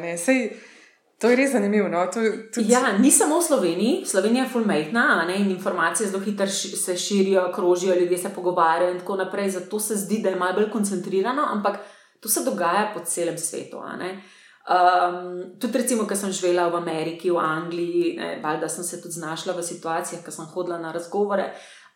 To 1.24 1.30
je 1.32 1.36
res 1.40 1.54
zanimivo. 1.56 1.88
No? 1.88 2.04
Tudi... 2.12 2.68
Ja, 2.68 2.98
ni 3.00 3.12
samo 3.12 3.40
v 3.40 3.44
Sloveniji, 3.48 4.06
Slovenija 4.06 4.44
je 4.44 4.52
fulmejtna 4.52 5.26
in 5.38 5.48
informacije 5.52 6.10
zelo 6.10 6.24
hitro 6.24 6.48
se 6.48 6.98
širijo, 6.98 7.52
krožijo, 7.56 7.96
ljudje 7.96 8.18
se 8.18 8.30
pogovarjajo 8.36 8.92
in 8.94 9.00
tako 9.00 9.16
naprej. 9.24 9.50
Zato 9.50 9.80
se 9.80 9.96
zdi, 9.96 10.20
da 10.24 10.30
je 10.30 10.36
malo 10.36 10.60
bolj 10.60 10.70
koncentrirano, 10.72 11.48
ampak 11.56 11.80
to 12.20 12.30
se 12.30 12.44
dogaja 12.44 12.92
po 12.94 13.00
celem 13.06 13.38
svetu. 13.38 13.80
Um, 14.66 15.60
tudi, 15.60 15.78
recimo, 15.78 16.08
ko 16.10 16.16
sem 16.18 16.32
živela 16.34 16.66
v 16.74 16.80
Ameriki, 16.82 17.30
v 17.30 17.38
Angliji, 17.38 18.18
da 18.42 18.70
sem 18.70 18.84
se 18.84 18.98
tudi 19.02 19.14
znašla 19.14 19.54
v 19.54 19.62
situacijah, 19.62 20.24
ko 20.26 20.32
sem 20.34 20.46
hodila 20.46 20.80
na 20.82 20.92
razgovore. 20.92 21.52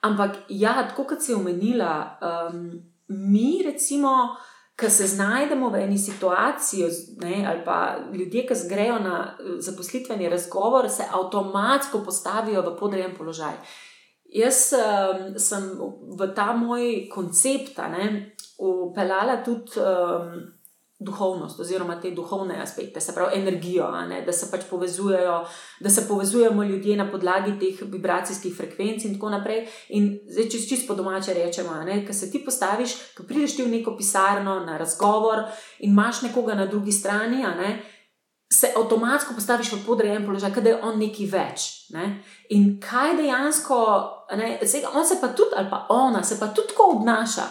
Ampak, 0.06 0.46
ja, 0.50 0.76
tako 0.86 1.08
kot 1.10 1.24
si 1.26 1.34
omenila, 1.34 2.20
um, 2.22 2.70
mi, 3.08 3.64
recimo, 3.66 4.36
ki 4.78 4.90
se 4.90 5.08
znajdemo 5.08 5.70
v 5.74 5.82
eni 5.82 5.98
situaciji, 5.98 6.92
ne, 7.26 7.42
ali 7.50 7.66
pa 7.66 7.98
ljudje, 8.14 8.46
ki 8.48 8.60
grejo 8.70 9.00
na 9.00 9.34
zaposlitveni 9.60 10.30
razgovor, 10.30 10.90
se 10.90 11.10
avtomatsko 11.10 12.04
postavijo 12.06 12.62
v 12.62 12.76
podrejen 12.78 13.18
položaj. 13.18 13.58
Jaz 14.30 14.70
um, 14.78 15.34
sem 15.42 15.74
v 16.22 16.30
ta 16.38 16.54
moj 16.54 17.10
koncept 17.10 17.82
upeljala 18.60 19.42
tudi. 19.44 19.82
Um, 19.82 20.59
duhovnost 21.00 21.60
oziroma 21.60 21.96
te 22.02 22.12
duhovne 22.12 22.62
aspekte, 22.62 23.02
se 23.02 23.16
pravi 23.16 23.40
energijo, 23.40 23.88
da 24.26 24.34
se 24.34 24.52
pač 24.52 24.66
povezujejo, 24.70 25.46
da 25.80 25.90
se 25.90 26.08
povezujemo 26.08 26.64
ljudje 26.64 26.98
na 26.98 27.12
podlagi 27.12 27.60
teh 27.60 27.88
vibracijskih 27.92 28.56
frekvenc 28.58 29.06
in 29.06 29.14
tako 29.14 29.30
naprej. 29.30 29.68
In 29.90 30.10
zdaj, 30.28 30.50
če 30.50 30.66
čisto 30.68 30.96
domače 30.96 31.34
rečemo, 31.34 31.78
da 32.08 32.14
se 32.14 32.32
ti 32.32 32.44
postaviš, 32.46 32.98
ko 33.18 33.24
prideš 33.24 33.56
ti 33.56 33.64
v 33.64 33.72
neko 33.78 33.96
pisarno 33.98 34.60
na 34.66 34.78
razgovor 34.78 35.46
in 35.80 35.92
imaš 35.92 36.22
nekoga 36.22 36.56
na 36.56 36.66
drugi 36.66 36.92
strani. 36.92 37.46
Se 38.52 38.72
avtomatsko 38.76 39.36
postaviš 39.38 39.72
v 39.74 39.84
podrejen 39.86 40.26
položaj, 40.26 40.52
da 40.52 40.70
je 40.70 40.84
on 40.84 41.00
nekaj 41.00 41.28
več. 41.32 41.66
Ne? 41.94 42.24
In 42.50 42.80
kaj 42.82 43.16
dejansko, 43.22 43.78
ne, 44.36 44.56
on 44.94 45.06
se 45.06 45.20
pa 45.22 45.28
tudi, 45.28 45.56
ali 45.56 45.70
pa 45.70 45.86
ona 45.90 46.24
se 46.24 46.40
pa 46.40 46.48
tudi 46.48 46.74
tako 46.74 46.92
obnaša, 46.98 47.46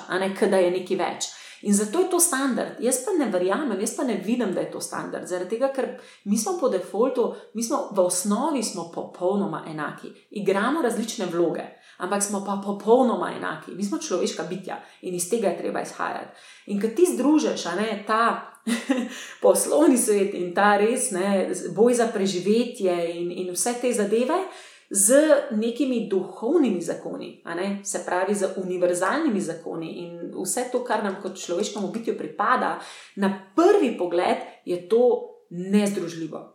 da 0.51 0.57
je 0.57 0.71
nekaj 0.75 0.97
več. 0.99 1.31
In 1.63 1.75
zato 1.75 2.01
je 2.01 2.11
to 2.11 2.21
standard. 2.21 2.81
Jaz 2.81 3.05
pa 3.05 3.25
ne 3.25 3.31
verjamem, 3.31 3.81
jaz 3.81 3.97
pa 3.97 4.05
ne 4.05 4.15
vidim, 4.25 4.55
da 4.55 4.61
je 4.61 4.71
to 4.71 4.81
standard. 4.81 5.27
Zaradi 5.27 5.57
tega, 5.57 5.73
ker 5.75 5.89
mi 6.25 6.39
smo 6.39 6.59
po 6.61 6.69
defaultu, 6.69 7.35
mi 7.55 7.63
smo 7.63 7.89
v 7.93 8.01
osnovi 8.01 8.63
smo 8.63 8.91
popolnoma 8.95 9.65
enaki. 9.69 10.13
Igramo 10.31 10.83
različne 10.83 11.27
vloge, 11.27 11.65
ampak 11.99 12.23
smo 12.23 12.45
pa 12.47 12.61
popolnoma 12.65 13.33
enaki. 13.37 13.75
Mi 13.75 13.85
smo 13.85 13.99
človeška 13.99 14.43
bitja 14.43 14.83
in 15.03 15.15
iz 15.15 15.31
tega 15.31 15.49
je 15.49 15.59
treba 15.59 15.83
izhajati. 15.83 16.39
In 16.67 16.81
kad 16.81 16.95
ti 16.95 17.07
združiš 17.15 17.63
ta 18.07 18.53
poslovni 19.43 19.99
svet 19.99 20.35
in 20.35 20.55
ta 20.55 20.77
res 20.77 21.11
ne, 21.11 21.51
boj 21.75 21.95
za 21.95 22.07
preživetje 22.15 23.21
in, 23.21 23.33
in 23.33 23.53
vse 23.53 23.75
te 23.81 23.93
zadeve 23.93 24.45
z 24.91 25.15
nekimi 25.51 26.09
duhovnimi 26.09 26.81
zakoni, 26.81 27.43
se 27.85 28.03
pravi 28.07 28.35
z 28.35 28.47
univerzalnimi 28.57 29.41
zakoni 29.41 29.93
in 29.93 30.33
vse 30.45 30.69
to, 30.73 30.85
kar 30.85 31.05
nam 31.05 31.17
kot 31.23 31.37
človeškemu 31.37 31.89
bitju 31.89 32.19
pripada, 32.19 32.79
na 33.17 33.53
prvi 33.57 33.99
pogled 33.99 34.37
je 34.65 34.89
to 34.89 35.35
nezdružljivo. 35.51 36.55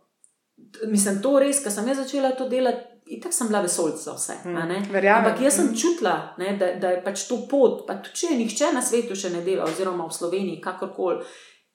Mislim, 0.86 1.22
to 1.22 1.38
res, 1.38 1.62
ker 1.62 1.72
sem 1.72 1.88
jaz 1.88 2.02
začela 2.02 2.34
to 2.34 2.48
delati. 2.48 2.90
In 3.06 3.20
tako 3.20 3.36
sem 3.36 3.48
bila 3.50 3.60
vesolca 3.60 4.00
za 4.00 4.12
vse. 4.16 4.34
Hmm, 4.42 4.56
Ampak 4.56 5.40
jaz 5.44 5.58
sem 5.58 5.66
hmm. 5.66 5.76
čutila, 5.76 6.34
ne, 6.38 6.54
da, 6.56 6.70
da 6.80 6.94
je 6.94 7.02
pač 7.04 7.26
to 7.28 7.36
pot. 7.50 7.82
Pa 7.86 7.98
tudi, 8.00 8.16
če 8.16 8.38
nihče 8.38 8.70
na 8.72 8.80
svetu 8.82 9.12
še 9.18 9.28
ne 9.34 9.42
dela, 9.44 9.66
oziroma 9.68 10.06
v 10.08 10.16
Sloveniji, 10.16 10.62
kakorkoli, 10.64 11.20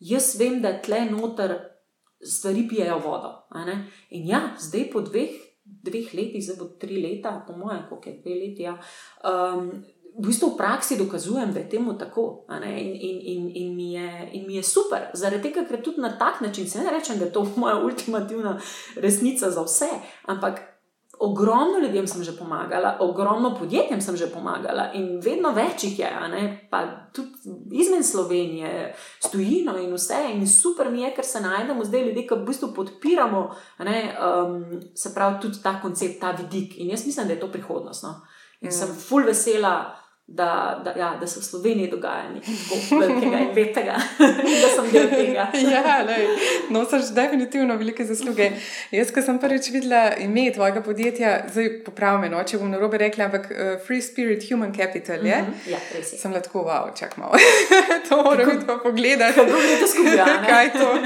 jaz 0.10 0.32
vem, 0.40 0.58
da 0.64 0.74
tle 0.82 1.04
noter 1.12 1.54
stvari 2.18 2.66
pijejo 2.72 2.98
vodo. 3.04 3.30
In 4.10 4.26
ja, 4.28 4.42
zdaj 4.58 4.88
po 4.90 5.04
dveh 5.06 5.38
dveh 5.84 6.14
letih, 6.14 6.44
zdaj 6.44 6.60
bo 6.60 6.66
tri 6.80 7.02
leta, 7.02 7.40
po 7.48 7.56
mojem, 7.58 7.86
kako 7.90 8.10
je 8.10 8.18
dve 8.24 8.36
leti. 8.36 8.68
Ja. 8.68 8.76
Um, 9.24 9.72
v 10.20 10.28
bistvu 10.28 10.50
v 10.54 10.58
praksi 10.58 10.98
dokazujem, 10.98 11.54
da 11.54 11.60
je 11.60 11.70
temu 11.70 11.94
tako 11.98 12.46
in, 12.50 12.92
in, 12.96 13.18
in, 13.22 13.52
in, 13.56 13.76
mi 13.76 13.94
je, 13.94 14.30
in 14.34 14.48
mi 14.48 14.56
je 14.56 14.64
super, 14.64 15.08
zaradi 15.14 15.48
tega, 15.48 15.64
ker 15.70 15.84
tudi 15.84 16.02
na 16.02 16.18
tak 16.18 16.42
način 16.42 16.70
se 16.70 16.84
ne 16.84 16.92
rečem, 16.92 17.20
da 17.20 17.26
je 17.26 17.32
to 17.32 17.46
moja 17.62 17.78
ultimativna 17.84 18.60
resnica 18.96 19.52
za 19.52 19.64
vse, 19.64 19.90
ampak 20.26 20.62
ogromno 21.20 21.80
ljudem 21.80 22.08
sem 22.08 22.24
že 22.24 22.38
pomagala, 22.38 22.98
ogromno 23.00 23.56
podjetjem 23.60 24.02
sem 24.02 24.18
že 24.18 24.28
pomagala 24.32 24.92
in 24.94 25.20
vedno 25.20 25.52
več 25.52 25.84
jih 25.84 26.00
je, 26.00 26.10
pa 26.72 26.84
tudi 27.14 27.32
izven 27.72 28.04
Slovenije, 28.04 28.96
stojino 29.20 29.78
in 29.78 29.94
vse. 29.94 30.22
In 30.34 30.48
super 30.48 30.92
mi 30.92 31.02
je, 31.02 31.14
ker 31.16 31.26
se 31.26 31.42
najdemo 31.42 31.86
zdaj 31.86 32.08
ljudi, 32.08 32.28
ki 32.28 32.36
v 32.36 32.46
bistvu 32.48 32.72
podpiramo, 32.76 33.42
um, 33.80 34.82
se 34.96 35.14
pravi, 35.14 35.42
tudi 35.42 35.62
ta 35.64 35.80
koncept, 35.82 36.20
ta 36.22 36.32
vidik. 36.32 36.78
In 36.78 36.90
jaz 36.90 37.06
mislim, 37.06 37.28
da 37.28 37.34
je 37.34 37.40
to 37.40 37.52
prihodnost. 37.52 38.04
No? 38.04 38.22
In 38.62 38.70
mm. 38.70 38.72
sem 38.72 38.96
full 38.96 39.28
vesela. 39.28 39.99
Da, 40.32 40.82
da, 40.86 41.00
ja, 41.00 41.18
da 41.20 41.28
se 41.28 41.40
v 41.40 41.44
Sloveniji 41.44 41.90
dogaja 41.90 42.30
nekaj 42.30 42.54
velikega 43.00 43.40
in 43.40 43.48
lepega, 43.56 43.96
da 44.64 44.70
sem 44.76 44.92
del 44.92 45.10
tega. 45.10 45.48
ja, 45.74 46.06
nosiš 46.70 47.10
definitivno 47.16 47.76
velike 47.76 48.06
zasluge. 48.06 48.52
Jaz, 48.92 49.12
ko 49.16 49.24
sem 49.26 49.40
prvič 49.42 49.72
videla 49.74 50.04
ime 50.22 50.46
tvojega 50.54 50.84
podjetja, 50.86 51.34
zdaj 51.50 51.72
popravim, 51.86 52.30
no, 52.32 52.44
če 52.46 52.62
bom 52.62 52.70
na 52.70 52.78
robe 52.82 53.02
rekla, 53.02 53.30
ampak 53.30 53.50
uh, 53.50 53.74
Free 53.86 54.06
Spirit 54.06 54.46
Human 54.52 54.74
Capital 54.76 55.26
je. 55.26 55.42
Mm 55.42 55.54
-hmm. 55.54 55.72
ja, 55.72 55.80
sem 56.04 56.34
lahko, 56.34 56.64
wow, 56.70 56.94
čak 57.00 57.18
malo. 57.18 57.34
to 58.10 58.24
moram 58.24 58.52
tudi 58.52 58.80
pogledati. 58.84 59.36
Kako 59.36 59.58
je 59.58 59.80
to 59.80 59.88
skupaj? 59.88 60.48
Kaj 60.48 60.66
je 60.66 60.72
to? 60.72 60.98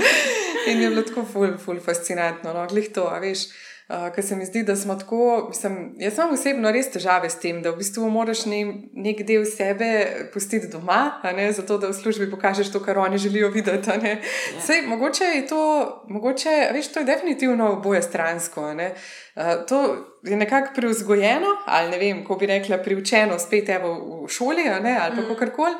In 0.67 0.81
je 0.81 0.89
bilo 0.89 1.01
tako 1.01 1.25
ful, 1.33 1.57
ful 1.57 1.79
fascinantno, 1.79 2.53
no, 2.53 2.67
glih 2.67 2.91
to, 2.93 3.07
a 3.07 3.19
veš. 3.19 3.47
Uh, 3.89 4.07
ker 4.15 4.23
se 4.23 4.35
mi 4.35 4.45
zdi, 4.45 4.63
da 4.63 4.75
smo 4.75 4.95
tako. 4.95 5.45
Mislim, 5.49 5.95
jaz 5.99 6.17
imam 6.17 6.33
osebno 6.33 6.71
res 6.71 6.87
težave 6.91 7.29
s 7.29 7.35
tem, 7.41 7.59
da 7.61 7.73
v 7.73 7.81
bistvu 7.81 8.07
moraš 8.09 8.45
ne, 8.47 8.61
nek 8.95 9.25
del 9.27 9.43
sebe 9.43 9.89
pustiti 10.33 10.69
doma, 10.71 11.19
ne, 11.35 11.49
zato 11.51 11.77
da 11.77 11.89
v 11.91 11.97
službi 11.97 12.29
pokažeš 12.31 12.71
to, 12.71 12.79
kar 12.79 12.97
oni 12.97 13.19
želijo 13.19 13.51
videti. 13.51 13.91
Ja. 13.91 14.15
Sej, 14.63 14.85
mogoče 14.87 15.23
je 15.23 15.47
to, 15.47 15.63
mogoče, 16.07 16.53
veš, 16.73 16.93
to 16.93 17.03
je 17.03 17.09
definitivno 17.11 17.73
oboje 17.73 18.01
stransko. 18.01 18.71
Uh, 18.71 19.65
to 19.67 19.81
je 20.23 20.37
nekako 20.37 20.71
preuzgojeno, 20.75 21.57
ali 21.65 21.91
ne 21.91 21.99
vem, 21.99 22.23
ko 22.23 22.39
bi 22.39 22.47
rekla, 22.47 22.77
priučeno 22.77 23.39
spet 23.39 23.67
v 23.67 24.29
šoli 24.29 24.63
ne, 24.63 24.97
ali 25.01 25.15
pa 25.15 25.21
mm. 25.21 25.27
kakorkoli. 25.27 25.75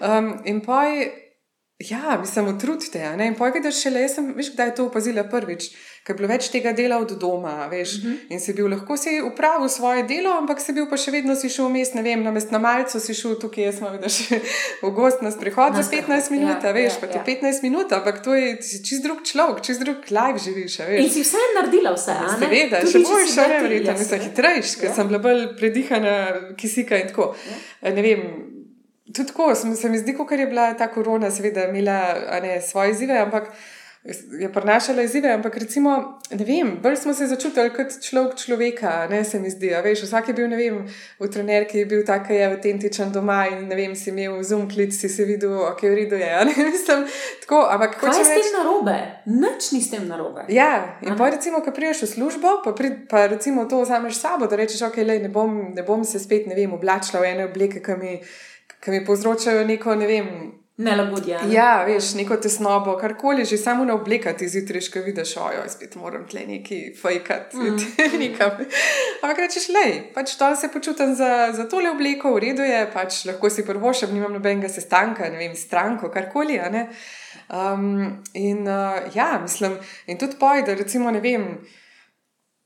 Um, 0.00 0.40
in 0.44 0.64
pa 0.64 0.84
je. 0.84 1.21
Ja, 1.90 2.18
mislim, 2.20 2.48
utrudite. 2.48 2.98
In 3.26 3.34
pojdi, 3.34 3.60
da 3.64 3.70
še 3.74 3.90
le, 3.90 4.04
jaz 4.04 4.14
sem, 4.18 4.28
veš, 4.36 4.52
kdaj 4.54 4.68
je 4.70 4.74
to 4.78 4.84
opazila 4.86 5.24
prvič, 5.26 5.70
ker 6.06 6.14
je 6.14 6.18
bilo 6.20 6.28
več 6.30 6.48
tega 6.52 6.72
dela 6.76 6.98
od 7.02 7.14
doma, 7.18 7.66
veš. 7.70 7.96
Uh 7.98 8.04
mhm. 8.04 8.12
-huh. 8.12 8.34
In 8.34 8.40
si 8.40 8.52
bil 8.52 8.68
lahko 8.70 8.96
si 8.96 9.20
upravil 9.22 9.68
svoje 9.68 10.02
delo, 10.02 10.30
ampak 10.38 10.60
si 10.60 10.72
bil 10.72 10.86
pa 10.90 10.96
še 10.96 11.10
vedno 11.10 11.34
si 11.36 11.48
šel 11.48 11.66
vmes, 11.68 11.94
ne 11.94 12.02
vem, 12.02 12.22
na 12.22 12.30
mest 12.30 12.50
na 12.50 12.58
malcu 12.58 13.00
si 13.00 13.14
šel 13.14 13.34
tukaj, 13.40 13.64
jaz 13.64 13.78
sem 13.78 13.92
videl, 13.92 14.08
še 14.08 14.40
v 14.82 14.90
gost 14.90 15.22
na 15.22 15.30
sprehod 15.30 15.74
za 15.74 15.82
15 15.82 16.30
minut, 16.30 16.62
ja, 16.64 16.72
veš, 16.72 16.92
ja, 16.92 17.00
pa 17.00 17.06
ti 17.06 17.18
ja. 17.18 17.24
15 17.24 17.62
minut, 17.62 17.92
ampak 17.92 18.22
to 18.22 18.34
je 18.34 18.56
čist 18.86 19.02
drug 19.02 19.22
človek, 19.24 19.62
čist 19.62 19.80
drug 19.80 19.98
live 20.10 20.38
živiš, 20.38 20.78
veš. 20.78 21.04
In 21.04 21.10
si 21.10 21.22
vse 21.22 21.38
naredila, 21.56 21.94
vse? 21.98 22.14
Seveda, 22.38 22.86
še 22.86 22.98
bolj 22.98 23.28
še 23.34 23.48
ne, 23.48 23.60
verjetno, 23.62 23.98
mislim, 23.98 24.20
hitrejš, 24.20 24.76
ker 24.80 24.88
ja. 24.90 24.94
sem 24.94 25.08
bila 25.08 25.18
bolj 25.18 25.46
predihana 25.58 26.16
kisika 26.56 26.96
in 26.96 27.08
tako. 27.08 27.34
Ja. 27.82 27.94
Ne 27.94 28.02
vem, 28.02 28.52
tudi 29.14 29.28
tako, 29.28 29.54
se 29.54 29.88
mi 29.88 29.98
zdi, 29.98 30.16
kot 30.16 30.32
je 30.32 30.46
bila 30.46 30.72
ta 30.74 30.88
korona, 30.92 31.30
seveda, 31.30 31.68
imela 31.68 32.40
ne, 32.42 32.60
svoje 32.60 32.90
izzive, 32.90 33.18
ampak 33.18 33.52
je 34.40 34.52
prenašala 34.52 35.02
izzive. 35.02 35.30
Ampak 35.30 35.56
recimo, 35.56 36.18
ne 36.30 36.44
vem, 36.44 36.78
bolj 36.82 36.96
smo 36.96 37.14
se 37.14 37.26
začutili 37.26 37.70
kot 37.70 38.00
človek 38.02 38.34
človeka, 38.36 39.06
ne 39.10 39.24
se 39.24 39.40
mi 39.40 39.50
zdi. 39.50 39.70
Veš, 39.84 40.02
vsak 40.02 40.28
je 40.28 40.34
bil, 40.34 40.48
ne 40.50 40.56
vem, 40.56 40.80
v 41.20 41.28
trener, 41.30 41.66
ki 41.70 41.78
je 41.78 41.86
bil 41.86 42.02
tak, 42.06 42.26
ki 42.26 42.34
je 42.34 42.48
avtentičen 42.48 43.12
doma 43.14 43.44
in 43.46 43.68
ne 43.68 43.78
vem, 43.78 43.94
si 43.94 44.10
imel 44.10 44.42
zoom 44.42 44.66
klic, 44.70 44.94
si 44.94 45.08
se 45.08 45.24
videl, 45.24 45.54
ok, 45.70 45.86
v 45.86 45.94
redu 45.94 46.18
je. 46.18 46.30
Ne, 46.50 46.54
mislim, 46.74 47.06
tako, 47.44 47.62
ampak 47.70 47.94
kaj 48.00 48.18
je 48.18 48.24
s 48.26 48.34
tem 48.34 48.52
narobe? 48.58 48.98
Nič 49.26 49.70
ni 49.72 49.80
s 49.80 49.94
tem 49.94 50.08
narobe. 50.08 50.48
Ja, 50.50 50.98
in 51.02 51.14
pa 51.16 51.30
recimo, 51.30 51.62
ko 51.62 51.70
priješ 51.70 52.02
v 52.02 52.12
službo, 52.16 52.58
pa, 52.64 52.74
pri, 52.74 53.06
pa 53.06 53.28
recimo 53.30 53.68
to 53.70 53.84
vzameš 53.86 54.18
sabo, 54.18 54.50
da 54.50 54.58
rečeš, 54.58 54.82
ok, 54.90 54.98
lej, 55.06 55.22
ne, 55.22 55.30
bom, 55.30 55.70
ne 55.76 55.86
bom 55.86 56.02
se 56.04 56.18
spet, 56.18 56.50
ne 56.50 56.58
vem, 56.58 56.74
oblačila 56.74 57.22
v 57.22 57.36
ene 57.36 57.46
obleke, 57.46 57.78
ki 57.78 58.00
mi 58.02 58.18
ki 58.82 58.90
mi 58.90 59.04
povzročajo 59.06 59.64
neko, 59.66 59.94
ne 59.94 60.06
vem. 60.06 60.34
Nelagodje. 60.82 61.36
Ne? 61.44 61.52
Ja, 61.52 61.84
veš, 61.84 62.14
neko 62.16 62.36
tesnobo, 62.40 62.94
karkoli 62.96 63.44
že 63.44 63.58
samo 63.60 63.84
na 63.84 63.94
oblekati 63.94 64.48
zjutraj, 64.48 64.86
ko 64.92 65.02
vidiš, 65.04 65.34
ojo, 65.36 65.66
spet 65.68 65.94
moram 66.00 66.24
tle 66.28 66.46
neki 66.48 66.78
fajkat, 67.02 67.52
mm. 67.54 67.76
nekam. 68.22 68.56
Ampak 69.22 69.42
rečeš, 69.44 69.68
lej, 69.76 69.92
pač 70.14 70.32
to 70.40 70.48
se 70.56 70.72
počutim 70.72 71.14
za, 71.14 71.52
za 71.52 71.68
tole 71.68 71.92
obleko, 71.92 72.32
v 72.34 72.40
redu 72.46 72.64
je, 72.64 72.80
pač 72.94 73.20
lahko 73.28 73.50
si 73.52 73.66
prvo 73.68 73.92
še, 73.92 74.08
nimam 74.10 74.32
nobenega 74.32 74.72
sestanka, 74.72 75.28
ne 75.30 75.38
vem, 75.44 75.54
stranko, 75.56 76.08
karkoli. 76.10 76.58
Um, 77.52 78.24
in 78.32 78.64
uh, 78.64 79.04
ja, 79.14 79.36
mislim, 79.42 79.76
in 80.08 80.18
tudi 80.18 80.40
poj, 80.40 80.64
da 80.66 80.74
recimo, 80.74 81.12
ne 81.12 81.20
vem 81.20 81.46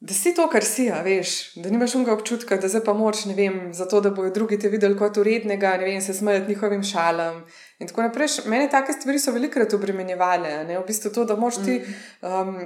da 0.01 0.15
si 0.15 0.35
to, 0.35 0.45
kar 0.53 0.65
si, 0.65 0.91
a 0.93 0.99
veš, 1.03 1.55
da 1.57 1.71
nimaš 1.73 1.95
unga 1.97 2.13
občutka, 2.13 2.59
da 2.61 2.69
zdaj 2.69 2.83
pa 2.85 2.93
moč, 2.93 3.25
ne 3.25 3.35
vem, 3.35 3.73
zato 3.75 4.01
da 4.05 4.11
bojo 4.11 4.31
drugi 4.31 4.59
te 4.61 4.69
videli 4.69 4.99
kot 4.99 5.17
urednega, 5.17 5.73
ne 5.81 5.89
vem, 5.89 6.01
se 6.05 6.15
smejati 6.15 6.49
njihovim 6.49 6.83
šalam. 6.85 7.41
In 7.79 7.89
tako 7.89 8.05
naprej. 8.05 8.29
Mene 8.47 8.69
take 8.71 8.93
stvari 8.93 9.19
so 9.19 9.33
velikrat 9.33 9.73
obremenjevale, 9.73 10.53
ne? 10.69 10.79
v 10.79 10.85
bistvu 10.87 11.13
to, 11.15 11.25
da 11.25 11.37
moš 11.37 11.63
ti 11.65 11.81
um, 11.81 12.59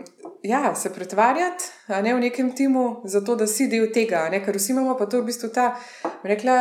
ja, 0.43 0.75
se 0.75 0.91
pretvarjati 0.93 1.71
ne, 2.03 2.15
v 2.15 2.21
nekem 2.27 2.51
timu, 2.57 3.03
zato 3.05 3.37
da 3.37 3.47
si 3.47 3.69
del 3.71 3.93
tega, 3.95 4.27
ne? 4.31 4.43
ker 4.45 4.59
vsi 4.59 4.75
imamo 4.75 4.99
pa 4.99 5.07
to 5.07 5.23
v 5.23 5.31
bistvu 5.31 5.55
ta, 5.55 5.71
rekla, 6.27 6.59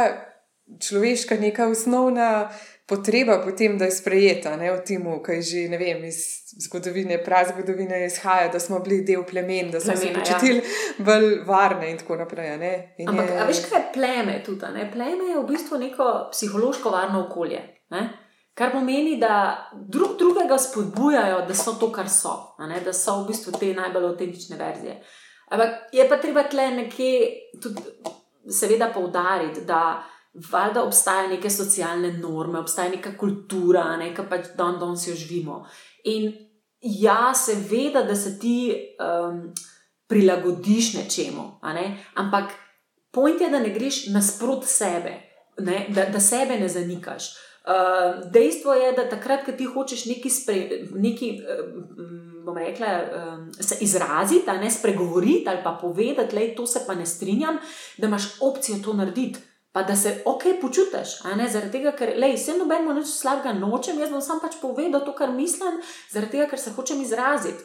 človeška 0.77 1.35
neka 1.41 1.67
osnovna 1.67 2.49
potreba 2.89 3.37
potem, 3.45 3.77
da 3.77 3.85
je 3.85 3.91
sprejeta 3.91 4.55
ne, 4.57 4.71
v 4.73 4.81
timu, 4.85 5.19
ki 5.23 5.37
je 5.37 5.41
že 5.41 5.63
ne 5.69 5.77
vem, 5.77 6.03
iz 6.09 6.19
zgodovine, 6.65 7.19
prav 7.23 7.51
zgodovine 7.51 8.05
izhaja, 8.05 8.47
da 8.51 8.59
smo 8.59 8.79
bili 8.79 9.03
del 9.05 9.23
plemen, 9.23 9.71
da 9.71 9.79
smo 9.79 9.93
Plemena, 9.93 10.01
se 10.01 10.09
ja. 10.09 10.19
počutili 10.19 10.63
ja. 10.63 11.05
bolj 11.05 11.29
varne 11.45 11.91
in 11.91 11.97
tako 11.97 12.17
naprej. 12.17 12.55
Ampak, 13.07 13.29
je... 13.29 13.45
veš, 13.47 13.61
kaj 13.69 13.79
je 13.79 13.85
pleme 13.93 14.41
tudi? 14.45 14.73
Ne? 14.73 14.89
Pleme 14.91 15.29
je 15.29 15.37
v 15.37 15.45
bistvu 15.47 15.77
neko 15.77 16.09
psihološko 16.31 16.89
varno 16.89 17.25
okolje. 17.27 17.61
Ne? 17.93 18.09
Kar 18.53 18.71
pomeni, 18.71 19.15
da 19.21 19.69
drug 19.71 20.17
drugega 20.19 20.57
spodbujajo, 20.57 21.45
da 21.47 21.55
so 21.55 21.77
to, 21.79 21.91
kar 21.95 22.09
so, 22.09 22.33
da 22.59 22.93
so 22.93 23.21
v 23.21 23.29
bistvu 23.29 23.53
te 23.59 23.73
najbolj 23.73 24.09
avtentične 24.11 24.57
verzije. 24.59 24.97
Ampak 25.49 25.93
je 25.93 26.09
pa 26.09 26.17
treba 26.17 26.43
tle 26.49 26.67
nekje 26.71 27.13
tudi, 27.61 27.81
seveda, 28.51 28.91
poudariti, 28.93 29.63
da 29.65 30.01
valjda 30.33 30.83
obstajajo 30.83 31.29
neke 31.29 31.49
socialne 31.49 32.13
norme, 32.13 32.59
obstaja 32.59 32.89
neka 32.89 33.17
kultura, 33.17 33.97
nekaj 33.97 34.29
pač 34.29 34.53
dan 34.57 34.79
danes 34.79 35.07
jo 35.07 35.15
živimo. 35.15 35.63
In 36.03 36.31
ja, 36.81 37.33
seveda, 37.35 38.03
da 38.03 38.15
se 38.15 38.39
ti 38.39 38.73
um, 38.99 39.53
prilagodiš 40.07 40.93
nečemu, 40.93 41.59
ne? 41.63 41.97
ampak 42.15 42.53
point 43.11 43.41
je, 43.41 43.49
da 43.49 43.59
ne 43.59 43.73
greš 43.73 44.07
nasprot 44.13 44.65
sebe, 44.65 45.13
ne? 45.59 45.85
Da, 45.89 46.05
da 46.05 46.19
sebe 46.19 46.59
ne 46.59 46.69
zanikaš. 46.69 47.33
Uh, 47.69 48.31
dejstvo 48.31 48.73
je, 48.73 48.93
da 48.93 49.09
takrat, 49.09 49.43
ko 49.45 49.51
ti 49.51 49.65
hočeš 49.65 50.05
nekaj, 50.05 50.31
spre, 50.31 50.61
nekaj 50.95 51.29
um, 51.29 52.57
rekla, 52.57 52.93
um, 53.03 53.43
se 53.53 53.77
izraziti, 53.81 54.51
ne 54.61 54.71
spregovoriti 54.71 55.45
ali 55.47 55.59
pa 55.63 55.77
povedati, 55.81 56.35
da 56.35 56.55
to 56.55 56.65
se 56.67 56.79
pa 56.87 56.95
ne 56.95 57.05
strinjam, 57.05 57.57
da 57.97 58.07
imaš 58.07 58.23
opcijo 58.41 58.77
to 58.83 58.93
narediti 58.93 59.39
pa 59.71 59.83
da 59.83 59.95
se 59.95 60.21
ok 60.25 60.43
počutiš. 60.61 61.19
Zaradi 61.23 61.71
tega, 61.71 61.93
ker 61.97 62.15
le, 62.17 62.33
vse 62.33 62.57
nobeno 62.57 62.95
nič 62.97 63.11
slabega 63.13 63.53
nočem, 63.53 63.99
jaz 64.01 64.09
bom 64.13 64.21
sam 64.21 64.41
pač 64.41 64.57
povedal 64.61 65.05
to, 65.05 65.13
kar 65.17 65.31
mislim, 65.33 65.81
zaradi 66.11 66.37
tega, 66.37 66.49
ker 66.49 66.59
se 66.59 66.73
hočem 66.73 67.01
izraziti. 67.01 67.63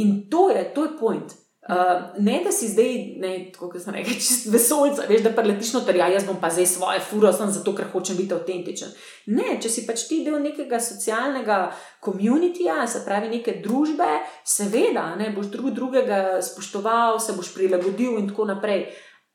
In 0.00 0.22
to 0.30 0.48
je, 0.50 0.64
to 0.74 0.88
je 0.88 0.98
point. 0.98 1.38
Uh, 1.62 2.00
ne, 2.18 2.40
da 2.44 2.50
si 2.50 2.66
zdaj, 2.68 2.94
ne, 3.22 3.28
tako 3.54 3.78
sem 3.78 3.94
rekel, 3.94 4.16
čist 4.24 4.48
vesoljca, 4.50 5.04
veš, 5.06 5.20
da 5.22 5.30
preletiš 5.30 5.68
noter, 5.76 5.94
ja, 5.94 6.08
jaz 6.10 6.24
bom 6.26 6.40
pa 6.42 6.48
zdaj 6.50 6.66
svoje 6.66 7.02
furo, 7.06 7.30
sem 7.32 7.52
zato, 7.54 7.74
ker 7.78 7.86
hočem 7.92 8.18
biti 8.18 8.34
avtentičen. 8.34 8.90
Ne, 9.30 9.60
če 9.62 9.70
si 9.70 9.84
pač 9.86 10.08
ti 10.08 10.24
del 10.26 10.40
nekega 10.42 10.80
socialnega 10.82 11.60
komunitija, 12.02 12.80
se 12.90 13.04
pravi 13.06 13.30
neke 13.36 13.60
družbe, 13.62 14.08
seveda, 14.42 15.12
ne, 15.20 15.30
boš 15.36 15.52
drug 15.54 15.70
drugega 15.76 16.40
spoštoval, 16.42 17.22
se 17.22 17.36
boš 17.38 17.52
prilagodil 17.54 18.18
in 18.18 18.32
tako 18.32 18.48
naprej. 18.50 18.88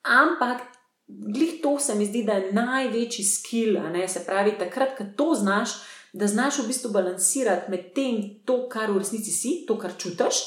Ampak 0.04 0.68
glih 1.08 1.62
to 1.64 1.80
se 1.80 1.96
mi 1.96 2.06
zdi, 2.06 2.24
da 2.24 2.34
je 2.34 2.54
največji 2.54 3.26
skill, 3.26 3.78
se 4.08 4.26
pravi, 4.26 4.58
takrat, 4.60 4.98
ko 4.98 5.04
to 5.16 5.34
znaš, 5.36 5.70
da 6.14 6.28
znaš 6.28 6.60
v 6.60 6.68
bistvu 6.68 6.92
balansirati 6.92 7.72
med 7.72 7.94
tem, 7.96 8.40
to, 8.46 8.68
kar 8.70 8.92
v 8.92 8.98
resnici 8.98 9.32
si, 9.32 9.64
to, 9.68 9.78
kar 9.80 9.96
čutiš, 9.98 10.42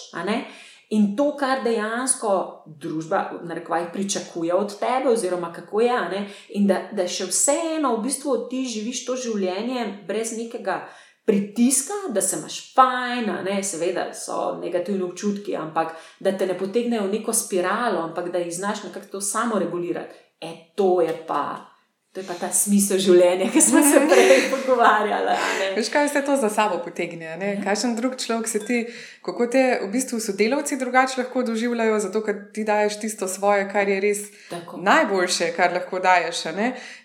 in 0.91 1.17
to, 1.17 1.37
kar 1.37 1.63
dejansko 1.65 2.65
družba, 2.67 3.41
rekvaj, 3.49 3.93
pričakuje 3.93 4.55
od 4.55 4.79
tebe, 4.79 5.09
oziroma 5.09 5.53
kako 5.53 5.81
je, 5.81 6.01
ne? 6.11 6.25
in 6.49 6.67
da, 6.67 6.89
da 6.93 7.07
še 7.09 7.29
vseeno 7.31 7.95
v 7.97 8.03
bistvu 8.09 8.49
ti 8.51 8.65
živiš 8.67 9.05
to 9.07 9.17
življenje 9.17 10.05
brez 10.09 10.37
nekega. 10.39 10.83
Pritiska, 11.31 11.95
da 12.11 12.23
se 12.25 12.39
imaš 12.41 12.55
fajn, 12.75 13.29
ne, 13.45 13.59
seveda 13.63 14.09
so 14.17 14.57
negativni 14.59 15.05
občutki, 15.07 15.53
ampak 15.55 15.93
da 16.19 16.33
te 16.35 16.49
ne 16.49 16.57
potegnejo 16.59 17.05
v 17.05 17.13
neko 17.13 17.35
spiralo, 17.37 18.01
ampak 18.09 18.33
da 18.33 18.41
jih 18.43 18.51
znaš 18.57 18.83
nekako 18.89 19.21
samo 19.23 19.61
regulirati 19.63 20.30
e, 20.41 20.73
to 20.75 21.01
je 21.01 21.15
pa. 21.27 21.71
To 22.11 22.21
je 22.21 22.27
pa 22.27 22.35
ta 22.35 22.49
smisel 22.51 22.99
življenja, 22.99 23.47
ki 23.55 23.61
smo 23.63 23.79
se 23.87 24.01
prej 24.11 24.41
pogovarjali. 24.51 25.37
Veš, 25.77 25.93
kaj 25.95 26.09
se 26.11 26.25
to 26.27 26.35
za 26.43 26.49
sabo 26.51 26.81
potegne? 26.83 27.29
Ja. 27.39 27.53
Kakšen 27.63 27.95
drug 27.95 28.17
človek 28.19 28.51
se 28.51 28.59
ti, 28.67 28.81
kako 29.23 29.47
te 29.47 29.63
v 29.85 29.93
bistvu 29.93 30.19
sodelavci 30.19 30.75
drugače 30.81 31.21
lahko 31.21 31.45
doživljajo, 31.47 32.01
zato 32.03 32.25
ker 32.27 32.41
ti 32.51 32.67
daješ 32.67 32.99
tisto 33.05 33.31
svoje, 33.31 33.69
kar 33.71 33.87
je 33.87 34.01
res 34.03 34.27
Tako. 34.51 34.83
najboljše, 34.83 35.53
kar 35.55 35.71
lahko 35.79 36.03
daješ. 36.03 36.43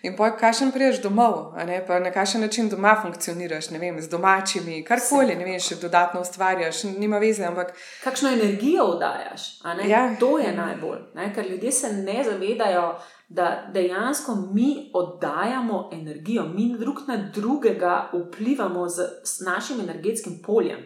In 0.02 0.18
pa 0.18 0.32
kakšen 0.34 0.74
priješ 0.74 0.98
domov, 1.06 1.54
pa 1.86 2.02
na 2.02 2.10
kakšen 2.10 2.42
način 2.42 2.66
doma 2.66 2.98
funkcioniraš, 2.98 3.70
ne 3.70 3.78
vem, 3.78 4.02
z 4.02 4.10
domačimi, 4.10 4.82
karkoli, 4.82 5.38
ne 5.38 5.46
vem, 5.46 5.62
še 5.62 5.78
dodatno 5.78 6.26
ustvarjaš, 6.26 6.82
nima 6.98 7.22
veze. 7.22 7.46
Ampak... 7.46 7.76
Kakšno 8.02 8.34
energijo 8.34 8.96
vdajaš, 8.96 9.52
ja. 9.86 10.08
to 10.18 10.40
je 10.42 10.50
najbolj, 10.50 11.12
ne? 11.14 11.30
ker 11.30 11.46
ljudje 11.46 11.78
se 11.78 11.92
ne 12.02 12.24
zavedajo 12.26 12.96
da 13.28 13.70
dejansko 13.74 14.34
mi 14.52 14.90
oddajamo 14.94 15.90
energijo, 15.92 16.44
mi 16.44 16.78
drug 16.78 16.96
na 17.06 17.16
drugega 17.34 18.10
vplivamo 18.12 18.88
z, 18.88 19.02
z 19.24 19.44
našim 19.44 19.80
energetskim 19.80 20.42
poljem. 20.46 20.78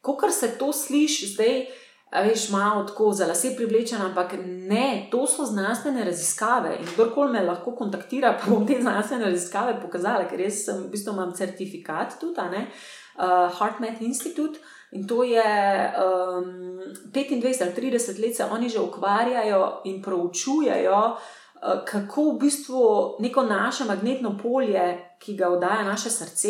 Ko 0.00 0.30
se 0.30 0.58
to 0.58 0.72
sliši 0.72 1.26
zdaj, 1.26 1.66
veš, 2.12 2.50
malo 2.50 2.84
tako 2.84 3.12
za 3.12 3.26
lase 3.26 3.56
privlečeno, 3.56 4.04
ampak 4.04 4.32
ne, 4.46 5.08
to 5.10 5.26
so 5.26 5.44
znanstvene 5.44 6.04
raziskave 6.04 6.76
in 6.80 6.86
kdorkoli 6.94 7.32
me 7.32 7.42
lahko 7.42 7.74
kontaktira, 7.74 8.38
pa 8.40 8.50
bom 8.50 8.66
te 8.66 8.76
znanstvene 8.80 9.24
raziskave 9.24 9.80
pokazala, 9.82 10.28
ker 10.28 10.40
jaz 10.40 10.64
sem, 10.64 10.84
v 10.84 10.90
bistvu 10.92 11.12
imam 11.12 11.32
certifikat 11.34 12.20
tudi, 12.20 12.40
uh, 12.40 13.58
HeartMath 13.58 14.02
Institute. 14.02 14.60
In 14.92 15.06
to 15.08 15.24
je 15.24 15.42
um, 15.42 16.78
25 17.12 17.62
ali 17.62 17.90
30 17.90 18.20
let, 18.22 18.36
se 18.36 18.44
oni 18.44 18.68
že 18.68 18.80
ukvarjajo 18.80 19.80
in 19.84 20.02
proučujejo, 20.02 21.00
uh, 21.00 21.18
Eh, 21.20 21.45
kako 21.84 22.30
v 22.30 22.38
bistvu 22.38 23.16
neko 23.18 23.42
naše 23.42 23.84
magnetno 23.84 24.38
polje, 24.42 25.02
ki 25.18 25.36
ga 25.36 25.48
oddaja 25.48 25.84
naše 25.84 26.10
srce, 26.10 26.48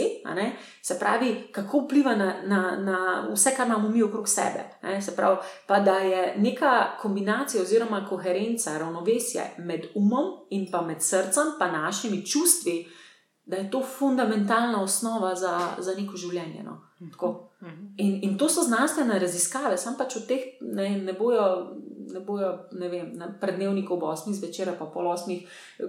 se 0.83 0.99
pravi, 0.99 1.49
kako 1.53 1.81
vpliva 1.81 2.17
na, 2.17 2.35
na, 2.45 2.77
na 2.81 3.29
vse, 3.33 3.51
kar 3.57 3.67
imamo 3.67 3.89
mi 3.89 4.03
okrog 4.03 4.29
sebe. 4.29 4.65
Se 5.01 5.17
pravi, 5.17 5.37
pa 5.67 5.81
da 5.81 5.99
je 5.99 6.35
neka 6.37 6.99
kombinacija 7.03 7.63
oziroma 7.63 8.07
koherenca, 8.09 8.79
ravnovesje 8.79 9.43
med 9.59 9.87
umom 9.95 10.25
in 10.51 10.67
pa 10.73 10.83
med 10.83 11.03
srcem, 11.03 11.45
pa 11.59 11.71
našimi 11.71 12.27
čustvi, 12.27 12.87
da 13.47 13.57
je 13.57 13.71
to 13.71 13.83
fundamentalna 13.99 14.83
osnova 14.83 15.35
za, 15.35 15.59
za 15.79 15.95
neko 15.95 16.17
življenje. 16.17 16.63
No? 16.63 16.81
In, 17.97 18.19
in 18.23 18.39
to 18.39 18.49
so 18.49 18.63
znanstvene 18.63 19.19
raziskave, 19.19 19.77
sam 19.79 19.95
pač 19.97 20.17
v 20.17 20.27
teh 20.27 20.47
ne, 20.61 20.89
ne 20.99 21.13
bojo 21.13 21.47
ne 22.13 22.21
bojo, 22.21 22.51
ne 22.73 22.89
vem, 22.89 23.11
na 23.15 23.29
prednevniku 23.41 23.95
ob 23.95 24.03
8 24.03 24.33
zvečer, 24.33 24.71
pa 24.79 24.87
pol 24.87 25.09
8, 25.11 25.39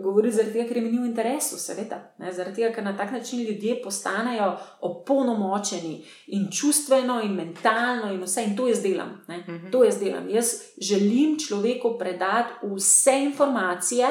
govori 0.03 0.31
zaradi 0.31 0.53
tega, 0.53 0.67
ker 0.69 0.77
jim 0.79 0.89
ni 0.91 0.99
v 0.99 1.09
interesu, 1.09 1.59
seveda. 1.61 1.99
Ne, 2.21 2.31
zaradi 2.33 2.61
tega, 2.61 2.71
ker 2.75 2.85
na 2.85 2.95
tak 2.97 3.11
način 3.11 3.43
ljudje 3.45 3.79
postanejo 3.83 4.51
opolnomočeni 4.81 5.93
in 6.37 6.47
čustveno, 6.51 7.19
in 7.23 7.35
mentalno, 7.37 8.13
in 8.13 8.23
vse, 8.23 8.47
in 8.49 8.55
to 8.57 8.67
jaz 8.67 8.81
delam. 8.83 9.13
Uh 9.27 9.35
mhm. 9.35 9.51
-huh. 9.51 9.71
To 9.71 9.83
jaz 9.83 9.99
delam. 9.99 10.29
Jaz 10.29 10.53
želim 10.77 11.39
človeku 11.39 11.97
predati 11.99 12.53
vse 12.63 13.19
informacije. 13.23 14.07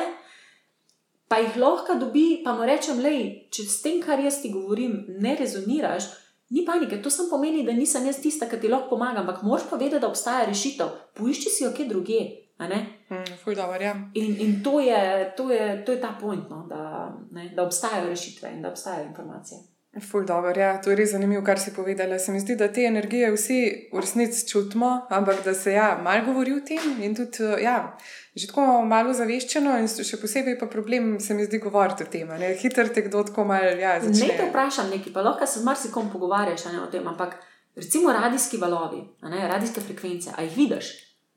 Pa 1.28 1.36
jih 1.36 1.56
lahko 1.56 1.94
dobi, 1.94 2.42
pa 2.44 2.52
mu 2.54 2.66
rečem, 2.66 3.00
le, 3.00 3.48
če 3.50 3.62
s 3.62 3.82
tem, 3.82 4.02
kar 4.02 4.20
jaz 4.20 4.42
ti 4.42 4.52
govorim, 4.52 5.04
ne 5.08 5.34
rezoniraš, 5.34 6.04
Ni 6.50 6.64
panike, 6.66 7.02
to 7.02 7.10
samo 7.10 7.30
pomeni, 7.30 7.64
da 7.66 7.72
nisem 7.72 8.06
jaz 8.06 8.20
tista, 8.22 8.46
ki 8.48 8.60
ti 8.60 8.68
lahko 8.68 8.94
pomaga, 8.94 9.20
ampak 9.20 9.42
moš 9.42 9.66
pa 9.70 9.76
vedeti, 9.76 10.00
da 10.00 10.08
obstaja 10.08 10.44
rešitev. 10.46 10.92
Poišči 11.18 11.50
si 11.50 11.64
jo 11.64 11.72
kje 11.74 11.88
druge. 11.90 12.20
Mm, 12.58 13.54
dober, 13.56 13.82
ja. 13.82 13.94
In, 14.14 14.36
in 14.40 14.60
to, 14.64 14.80
je, 14.80 15.32
to, 15.36 15.50
je, 15.50 15.84
to 15.84 15.92
je 15.92 16.00
ta 16.00 16.14
point, 16.20 16.50
no, 16.50 16.66
da, 16.68 17.12
ne, 17.30 17.50
da 17.56 17.66
obstajajo 17.66 18.08
rešitve 18.08 18.52
in 18.52 18.62
da 18.62 18.70
obstajajo 18.70 19.06
informacije. 19.06 19.58
Ful, 20.00 20.24
dobro, 20.24 20.52
ja, 20.60 20.76
to 20.82 20.90
je 20.90 20.96
res 20.96 21.14
zanimivo, 21.14 21.40
kar 21.44 21.58
si 21.58 21.72
povedala. 21.72 22.18
Se 22.18 22.32
mi 22.32 22.40
zdi, 22.40 22.56
da 22.56 22.68
te 22.68 22.84
energije 22.84 23.30
vsi 23.32 23.60
v 23.92 24.00
resnici 24.00 24.44
čutimo, 24.48 25.06
ampak 25.10 25.40
da 25.44 25.54
se 25.54 25.72
ja, 25.72 25.96
malo 26.04 26.24
govori 26.26 26.52
o 26.52 26.60
tem 26.60 27.00
in 27.00 27.14
tudi 27.16 27.46
ja, 27.62 27.96
že 28.34 28.50
tako 28.50 28.84
malo 28.84 29.14
zaveščeno. 29.16 29.78
In 29.80 29.88
še 29.88 30.20
posebej 30.20 30.58
pa 30.60 30.68
problem 30.68 31.16
se 31.20 31.34
mi 31.34 31.46
zdi 31.48 31.62
govoriti 31.64 32.04
o 32.04 32.12
tem. 32.12 32.28
Hiter 32.60 32.92
te 32.92 33.06
kdo 33.08 33.24
tako 33.30 33.48
malo 33.48 33.72
ja, 33.80 33.96
začne. 34.04 34.28
Ne 34.28 34.36
te 34.36 34.50
vprašam 34.50 34.92
nekaj, 34.92 35.16
pa 35.16 35.24
lahko 35.24 35.48
se 35.48 35.64
z 35.64 35.70
marsikom 35.70 36.12
pogovarjaš 36.12 36.68
ne, 36.68 36.82
o 36.84 36.92
tem, 36.92 37.08
ampak 37.08 37.38
recimo 37.76 38.12
radijski 38.12 38.60
valovi, 38.60 39.00
ne, 39.24 39.48
radijske 39.48 39.80
frekvence, 39.80 40.36
a 40.36 40.44
jih 40.44 40.56
vidiš? 40.60 40.92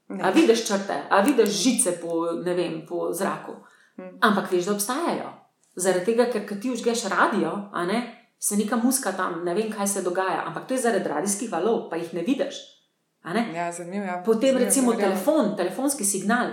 Ne. 0.09 0.23
A 0.25 0.35
vidiš 0.35 0.67
črte, 0.67 0.99
a 1.09 1.23
vidiš 1.23 1.49
žice 1.63 1.99
po, 2.01 2.25
vem, 2.43 2.81
po 2.89 3.13
zraku. 3.13 3.55
Hmm. 3.95 4.17
Ampak 4.25 4.51
veš, 4.51 4.67
da 4.67 4.75
obstajajo. 4.75 5.35
Zaradi 5.79 6.11
tega, 6.11 6.25
ker 6.33 6.57
ti 6.59 6.71
užgeš 6.73 7.07
radio, 7.13 7.69
a 7.71 7.85
ne 7.87 8.18
se 8.39 8.57
neka 8.57 8.75
muska 8.75 9.11
tam, 9.11 9.41
ne 9.45 9.53
vem, 9.53 9.71
kaj 9.71 9.87
se 9.87 10.01
dogaja, 10.01 10.43
ampak 10.47 10.67
to 10.67 10.73
je 10.73 10.81
zaradi 10.81 11.09
radijskih 11.09 11.51
valov, 11.51 11.89
pa 11.89 11.97
jih 11.99 12.13
ne 12.13 12.23
vidiš. 12.23 12.55
Ne? 13.23 13.51
Ja, 13.55 13.71
zanimivo. 13.71 14.05
Ja. 14.05 14.23
Potem 14.25 14.49
zanimiv, 14.49 14.65
recimo 14.65 14.91
zanimiv. 14.91 15.09
telefon, 15.09 15.55
telefonski 15.57 16.05
signal. 16.05 16.47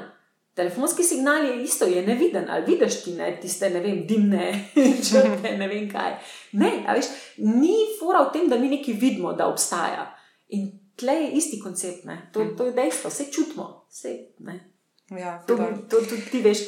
Telefonski 0.55 1.03
signal 1.03 1.45
je 1.45 1.63
isto, 1.63 1.85
je 1.85 2.03
neviden, 2.07 2.47
ali 2.51 2.65
vidiš 2.67 3.03
ti 3.05 3.13
ne, 3.15 3.39
tiste, 3.41 3.71
ne 3.71 3.81
vem, 3.81 4.07
dimne 4.07 4.65
črte, 5.09 5.57
ne 5.59 5.69
vem 5.69 5.91
kaj. 5.91 6.17
Ne, 6.53 6.71
veš, 6.95 7.11
ni 7.39 7.77
fora 8.01 8.25
v 8.25 8.33
tem, 8.33 8.49
da 8.49 8.59
mi 8.59 8.69
nekaj 8.73 8.95
vidimo, 8.95 9.33
da 9.33 9.47
obstaja. 9.47 10.09
In 10.49 10.71
tle 10.97 11.13
je 11.13 11.31
isti 11.31 11.61
koncept, 11.61 12.09
to, 12.33 12.41
hm. 12.41 12.57
to 12.57 12.67
je 12.67 12.73
dejstvo, 12.73 13.11
vse 13.11 13.31
čutimo, 13.33 13.87
vse. 13.91 14.17
Ne. 14.39 14.76
Ja, 15.11 15.39
to, 15.47 15.57
to, 15.91 16.01
to 16.01 16.17
ti 16.31 16.41
veš, 16.43 16.65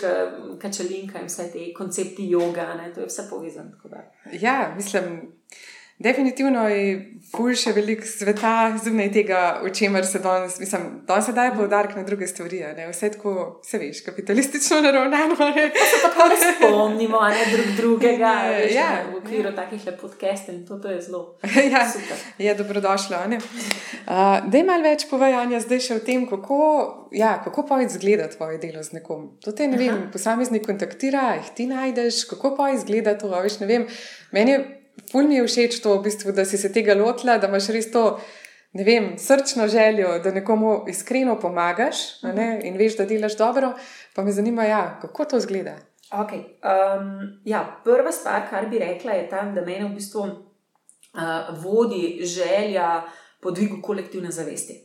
kaj 0.62 0.70
če 0.76 0.84
linka 0.86 1.18
in 1.18 1.26
vse 1.26 1.48
te 1.50 1.64
koncepti 1.74 2.28
joga, 2.30 2.68
ne, 2.78 2.92
to 2.94 3.02
je 3.02 3.08
vse 3.10 3.24
povezano. 3.30 3.74
Ja, 4.38 4.72
mislim, 4.76 5.32
definitivno 5.98 6.68
je 6.68 7.18
ful 7.28 7.52
še 7.58 7.72
veliko 7.76 8.06
sveta 8.06 8.52
zunaj 8.80 9.10
tega, 9.12 9.40
o 9.66 9.70
čemer 9.74 10.06
se 10.06 10.20
danes, 10.24 10.58
mislim, 10.60 10.84
danes 11.06 11.26
se 11.28 11.34
daje 11.36 11.52
poudarek 11.56 11.96
na 11.96 12.04
druge 12.06 12.26
stvari. 12.26 12.60
Ne? 12.76 12.86
Vse 12.88 13.10
tako, 13.16 13.60
se 13.66 13.80
veš, 13.82 14.00
kapitalistično 14.06 14.80
naravnano. 14.86 15.36
Ne? 15.56 15.66
Tako 16.04 16.28
se 16.38 16.52
spomnimo 16.56 17.20
ne, 17.28 17.42
drug 17.52 17.74
drugega 17.76 18.32
ne, 18.42 18.54
veš, 18.60 18.74
ja, 18.76 18.88
ne, 18.94 19.10
v 19.12 19.20
okviru 19.20 19.50
ja. 19.50 19.56
takih 19.58 19.88
podcastov 20.00 20.54
in 20.54 20.64
to, 20.68 20.78
to 20.78 20.94
je 20.94 21.02
zelo. 21.02 21.22
ja, 21.74 21.84
super. 21.90 22.22
Je 22.38 22.54
dobrodošlo. 22.54 23.20
Uh, 23.28 24.48
Dej 24.48 24.64
malo 24.64 24.86
več 24.86 25.04
povajanja 25.10 25.60
zdaj 25.66 25.84
še 25.84 25.98
o 25.98 26.04
tem, 26.04 26.24
kako, 26.30 26.58
ja, 27.12 27.36
kako 27.44 27.66
pa 27.68 27.82
izgleda 27.84 28.30
tvoje 28.32 28.62
delo 28.62 28.86
z 28.86 29.00
nekom. 29.00 29.28
To 29.44 29.52
te, 29.52 29.68
ne 29.68 29.76
vem, 29.80 30.06
posameznik 30.14 30.64
kontaktira, 30.66 31.34
jih 31.42 31.52
ti 31.58 31.68
najdeš, 31.68 32.24
kako 32.30 32.54
pa 32.56 32.72
izgleda 32.72 33.18
to, 33.18 33.34
veš, 33.34 33.60
ne 33.60 33.68
vem. 33.68 33.88
Meni 34.32 34.54
je 34.54 34.77
Ful 35.12 35.28
mi 35.28 35.38
je 35.38 35.46
všeč 35.46 35.80
to, 35.82 35.98
v 35.98 36.08
bistvu, 36.08 36.32
da 36.32 36.44
si 36.44 36.58
se 36.58 36.72
tega 36.72 36.94
lotila, 36.94 37.38
da 37.38 37.48
imaš 37.48 37.70
res 37.74 37.90
to 37.92 38.18
vem, 38.74 39.18
srčno 39.18 39.68
željo, 39.68 40.18
da 40.24 40.30
nekomu 40.30 40.84
iskreno 40.88 41.38
pomagaš 41.40 42.22
ne, 42.22 42.60
in 42.64 42.76
veš, 42.76 42.96
da 42.96 43.04
delaš 43.04 43.36
dobro. 43.36 43.72
Pa 44.14 44.22
me 44.22 44.32
zanima, 44.32 44.64
ja, 44.64 44.98
kako 45.00 45.24
to 45.24 45.40
zgleda. 45.40 45.76
Okay. 46.10 46.44
Um, 46.64 47.40
ja, 47.44 47.80
prva 47.84 48.12
stvar, 48.12 48.48
kar 48.50 48.68
bi 48.68 48.78
rekla, 48.78 49.12
je 49.12 49.28
ta, 49.28 49.42
da 49.42 49.64
me 49.64 49.84
v 49.84 49.94
bistvu 49.94 50.20
uh, 50.20 51.62
vodi 51.64 52.20
želja 52.22 53.02
po 53.40 53.50
dvigu 53.50 53.82
kolektivne 53.82 54.30
zavesti. 54.30 54.84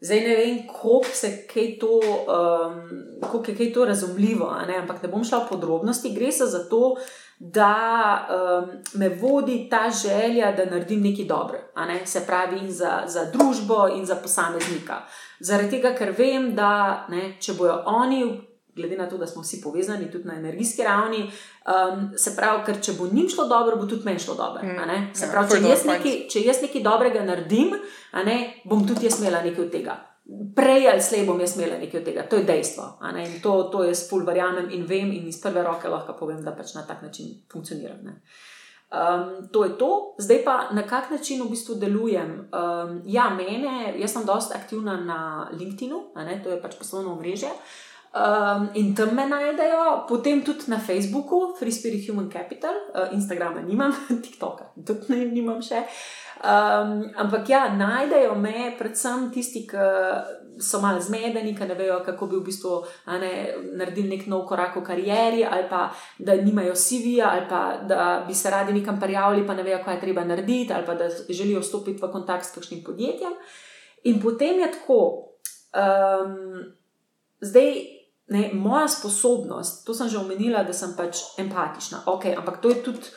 Zdaj 0.00 0.20
ne 0.20 0.36
vem, 0.36 0.62
kako 0.66 1.60
je 1.60 1.78
to, 1.78 2.00
um, 2.26 3.52
je 3.58 3.72
to 3.72 3.84
razumljivo, 3.84 4.54
ne? 4.66 4.76
ampak 4.76 5.02
ne 5.02 5.08
bom 5.08 5.24
šla 5.24 5.44
v 5.44 5.48
podrobnosti. 5.48 6.14
Gre 6.14 6.32
se 6.32 6.46
za 6.46 6.68
to, 6.68 6.96
da 7.44 8.28
um, 8.30 8.70
me 8.94 9.08
vodi 9.08 9.66
ta 9.70 9.90
želja, 10.02 10.52
da 10.52 10.64
naredim 10.64 11.00
nekaj 11.02 11.24
dobrega, 11.24 11.84
ne? 11.86 12.06
se 12.06 12.22
pravi, 12.26 12.58
in 12.58 12.72
za, 12.72 13.02
za 13.06 13.24
družbo, 13.32 13.88
in 13.96 14.06
za 14.06 14.14
posameznika. 14.14 15.00
Zaradi 15.40 15.70
tega, 15.70 15.90
ker 15.98 16.14
vem, 16.18 16.52
da 16.54 17.06
ne, 17.10 17.32
če 17.40 17.56
bojo 17.58 17.80
oni, 17.86 18.20
glede 18.76 18.96
na 18.96 19.08
to, 19.10 19.18
da 19.18 19.26
smo 19.26 19.42
vsi 19.42 19.60
povezani 19.64 20.10
tudi 20.10 20.28
na 20.28 20.38
energijski 20.38 20.86
ravni, 20.86 21.24
um, 21.26 22.06
se 22.16 22.36
pravi, 22.36 22.62
ker 22.66 22.78
če 22.80 22.94
bo 23.00 23.10
njim 23.10 23.26
šlo 23.34 23.48
dobro, 23.50 23.76
bo 23.76 23.90
tudi 23.90 24.06
meni 24.06 24.22
šlo 24.22 24.38
dobro. 24.38 24.62
Mm, 24.62 25.10
se 25.14 25.26
ja, 25.26 25.32
pravi, 25.32 25.50
če 25.50 25.68
jaz, 25.68 25.84
nekaj, 25.90 26.16
če 26.30 26.46
jaz 26.46 26.62
nekaj 26.62 26.86
dobrega 26.86 27.26
naredim, 27.26 27.74
ne, 28.24 28.38
bom 28.64 28.86
tudi 28.86 29.10
jaz 29.10 29.18
imela 29.18 29.42
nekaj 29.42 29.64
od 29.64 29.74
tega 29.74 29.98
prej 30.56 30.88
ali 30.88 31.02
slej 31.02 31.26
bom 31.26 31.40
jaz 31.40 31.56
imela 31.56 31.78
nekaj 31.78 32.00
od 32.00 32.06
tega, 32.06 32.22
to 32.30 32.36
je 32.36 32.44
dejstvo. 32.46 32.84
In 33.18 33.40
to, 33.42 33.68
to 33.72 33.84
jaz 33.84 34.06
pol 34.10 34.24
verjamem 34.26 34.70
in 34.70 34.86
vem, 34.86 35.12
in 35.12 35.28
iz 35.28 35.40
prve 35.42 35.62
roke 35.62 35.88
lahko 35.88 36.14
povem, 36.18 36.42
da 36.44 36.54
pač 36.56 36.74
na 36.74 36.86
tak 36.86 37.02
način 37.02 37.34
funkcioniram. 37.52 38.06
Um, 38.92 39.48
to 39.52 39.64
je 39.64 39.78
to, 39.78 40.14
zdaj 40.18 40.42
pa 40.44 40.56
na 40.72 40.82
kak 40.86 41.10
način 41.10 41.42
v 41.42 41.50
bistvu 41.50 41.74
delujem. 41.80 42.48
Um, 42.52 43.00
ja, 43.06 43.30
mene, 43.34 43.94
jaz 43.98 44.12
sem 44.12 44.26
dosta 44.28 44.54
aktivna 44.54 44.96
na 45.00 45.48
LinkedIn-u, 45.52 46.12
to 46.44 46.50
je 46.50 46.60
pač 46.62 46.76
poslovno 46.78 47.16
mreže. 47.16 47.50
Um, 48.12 48.68
in 48.74 48.94
tam 48.94 49.14
me 49.16 49.24
najdejo, 49.26 50.04
potem 50.08 50.44
tudi 50.44 50.68
na 50.68 50.76
Facebooku, 50.78 51.56
Free 51.58 51.72
Spirit 51.72 52.04
Human 52.08 52.28
Capital, 52.30 52.74
uh, 52.92 53.08
Instagrama 53.16 53.64
nimam, 53.64 53.96
TikToka 54.24 54.76
tudi 54.86 55.08
ne 55.08 55.24
nimam 55.32 55.62
še. 55.64 55.80
Uh, 55.80 56.21
Um, 56.40 57.10
ampak 57.16 57.48
ja, 57.48 57.68
najdejo 57.76 58.34
me, 58.34 58.72
predvsem 58.78 59.28
tisti, 59.30 59.66
ki 59.68 59.84
so 60.58 60.80
malo 60.80 61.00
zmedeni, 61.00 61.54
ki 61.54 61.68
ne 61.68 61.76
vejo, 61.78 62.00
kako 62.04 62.26
bi 62.26 62.36
v 62.36 62.44
bistvu 62.46 62.78
ne, 63.20 63.32
naredili 63.78 64.16
nek 64.16 64.26
nov 64.32 64.46
korak 64.48 64.76
v 64.80 64.82
karieri, 64.86 65.44
ali 65.44 65.68
pa 65.70 65.84
da 66.18 66.34
nimajo 66.34 66.74
CV-ja, 66.74 67.30
ali 67.30 67.46
pa 67.48 67.62
da 67.88 68.24
bi 68.26 68.34
se 68.34 68.50
radi 68.50 68.72
nekam 68.72 69.00
prijavili, 69.00 69.46
pa 69.46 69.54
ne 69.54 69.62
vejo, 69.62 69.82
kaj 69.84 69.94
je 69.94 70.00
treba 70.00 70.24
narediti, 70.24 70.72
ali 70.72 70.86
pa 70.86 70.94
da 70.94 71.08
želijo 71.28 71.62
stopiti 71.62 72.02
v 72.02 72.10
kontakt 72.12 72.46
s 72.46 72.54
kakšnim 72.56 72.82
podjetjem. 72.84 73.32
In 74.10 74.20
potem 74.22 74.60
je 74.60 74.72
tako, 74.78 75.00
um, 75.76 76.62
zdaj. 77.40 77.74
Ne, 78.32 78.48
moja 78.54 78.86
sposobnost, 78.88 79.82
to 79.84 79.92
sem 79.94 80.08
že 80.08 80.16
omenila, 80.16 80.62
da 80.64 80.72
sem 80.72 80.94
pač 80.96 81.18
empatična, 81.42 82.06
okay, 82.06 82.32
ampak 82.38 82.62
to 82.62 82.70
je 82.70 82.78
tudi 82.80 83.10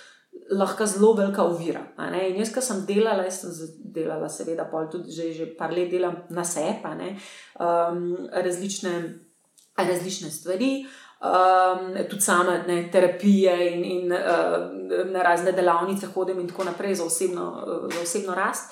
lahko 0.52 0.86
zelo 0.86 1.14
velika 1.18 1.44
ovira. 1.44 1.82
In 2.14 2.40
jaz, 2.40 2.54
ki 2.54 2.62
sem 2.62 2.84
delala, 2.88 3.26
jaz 3.26 3.42
sem 3.42 3.76
delala, 3.96 4.30
seveda, 4.30 4.68
tudi 4.92 5.12
že, 5.12 5.32
že 5.34 5.46
par 5.58 5.74
let 5.74 5.90
delam 5.92 6.24
na 6.30 6.44
sebe, 6.44 7.16
um, 7.60 8.30
različne 8.32 9.26
različne 9.78 10.32
stvari. 10.32 10.86
Um, 11.26 11.96
tudi 12.10 12.22
sama 12.22 12.58
ne, 12.68 12.90
terapije 12.92 13.74
in, 13.74 13.86
in 13.86 14.12
uh, 14.12 15.12
na 15.12 15.24
razne 15.24 15.52
delavnice 15.52 16.08
hodim, 16.08 16.40
in 16.40 16.48
tako 16.48 16.64
naprej, 16.64 16.96
za 16.96 17.04
osebno, 17.04 17.64
uh, 17.68 17.94
za 17.94 18.02
osebno 18.02 18.36
rast. 18.36 18.72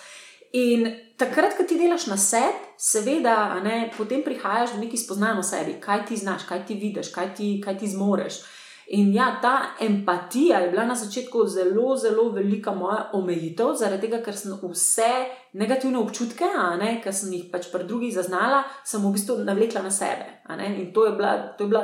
In 0.53 0.85
takrat, 1.17 1.57
ko 1.57 1.63
ti 1.63 1.79
delaš 1.79 2.07
na 2.07 2.17
sebi, 2.17 2.59
seveda, 2.77 3.59
ne, 3.63 3.91
potem 3.97 4.21
prihajaš 4.23 4.75
do 4.75 4.83
nekih 4.83 5.01
spoznanj 5.01 5.39
o 5.39 5.43
sebi, 5.43 5.79
kaj 5.81 6.05
ti 6.05 6.17
znaš, 6.17 6.43
kaj 6.49 6.65
ti 6.65 6.77
vidiš, 6.77 7.09
kaj 7.15 7.33
ti, 7.35 7.61
kaj 7.63 7.77
ti 7.77 7.89
zmoreš. 7.89 8.43
In 8.87 9.13
ja, 9.13 9.39
ta 9.41 9.75
empatija 9.79 10.59
je 10.59 10.69
bila 10.71 10.85
na 10.85 10.95
začetku 10.95 11.45
zelo, 11.47 11.95
zelo 11.97 12.29
velika 12.29 12.73
moja 12.75 13.09
omejitev, 13.13 13.75
zaradi 13.79 14.07
tega, 14.07 14.19
ker 14.25 14.35
sem 14.35 14.57
vse 14.59 15.09
negativne 15.53 16.01
občutke, 16.01 16.49
ne, 16.79 16.97
ki 17.03 17.13
sem 17.15 17.31
jih 17.33 17.47
pač 17.51 17.69
pri 17.71 17.87
drugih 17.87 18.11
zaznala, 18.13 18.63
sem 18.85 19.01
v 19.01 19.13
bistvu 19.15 19.39
navlekla 19.47 19.85
na 19.85 19.91
sebe. 19.91 20.27
In 20.67 20.91
to 20.93 21.07
je, 21.07 21.15
bila, 21.15 21.33
to 21.57 21.63
je 21.63 21.71
bila, 21.71 21.83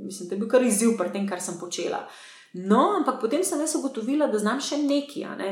mislim, 0.00 0.28
to 0.28 0.34
je 0.34 0.40
bil 0.40 0.48
kar 0.48 0.64
izziv 0.64 0.96
pri 0.98 1.12
tem, 1.12 1.28
kar 1.28 1.40
sem 1.44 1.60
počela. 1.60 2.06
No, 2.54 2.96
ampak 2.98 3.20
potem 3.20 3.44
sem 3.44 3.60
jaz 3.60 3.76
ugotovila, 3.78 4.26
da 4.26 4.40
znam 4.40 4.58
še 4.64 4.80
nekaj. 4.82 5.26
Ne. 5.38 5.50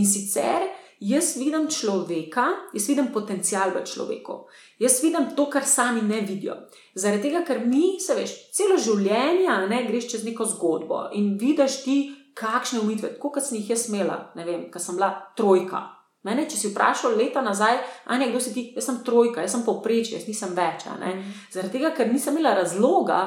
In 0.00 0.06
sicer 0.08 0.70
jaz 1.00 1.36
vidim 1.36 1.68
človeka, 1.70 2.46
jaz 2.74 2.88
vidim 2.88 3.12
potencial 3.12 3.70
v 3.74 3.84
človeku, 3.86 4.38
jaz 4.78 5.02
vidim 5.02 5.30
to, 5.36 5.46
kar 5.50 5.64
sami 5.64 6.02
ne 6.02 6.20
vidijo. 6.20 6.56
Zaradi 6.94 7.28
tega, 7.28 7.44
ker 7.46 7.62
mi, 7.66 7.98
se 8.00 8.16
veš, 8.18 8.34
celo 8.54 8.78
življenje 8.78 9.60
ne, 9.70 9.82
greš 9.88 10.10
čez 10.14 10.24
neko 10.26 10.46
zgodbo 10.48 11.08
in 11.14 11.36
vidiš 11.38 11.82
ti, 11.84 11.98
kakšne 12.38 12.80
umitve, 12.80 13.16
kot 13.18 13.40
sem 13.42 13.58
jih 13.58 13.72
jaz 13.74 13.88
imela, 13.90 14.18
ne 14.38 14.44
vem, 14.46 14.66
ker 14.70 14.82
sem 14.82 14.98
bila 14.98 15.10
trojka. 15.36 15.80
Mene, 16.26 16.44
če 16.50 16.58
si 16.58 16.70
vprašal 16.72 17.14
leta 17.18 17.42
nazaj, 17.42 17.78
a 18.10 18.18
ne 18.18 18.28
kdo 18.30 18.40
si 18.42 18.52
ti, 18.54 18.64
jaz 18.76 18.88
sem 18.88 18.98
trojka, 19.06 19.42
jaz 19.42 19.54
sem 19.54 19.62
povprečje, 19.66 20.18
jaz 20.18 20.26
nisem 20.28 20.54
več. 20.54 20.84
Mm. 20.90 21.22
Zaradi 21.54 21.78
tega, 21.78 21.92
ker 21.96 22.10
nisem 22.10 22.36
imela 22.36 22.56
razloga, 22.58 23.20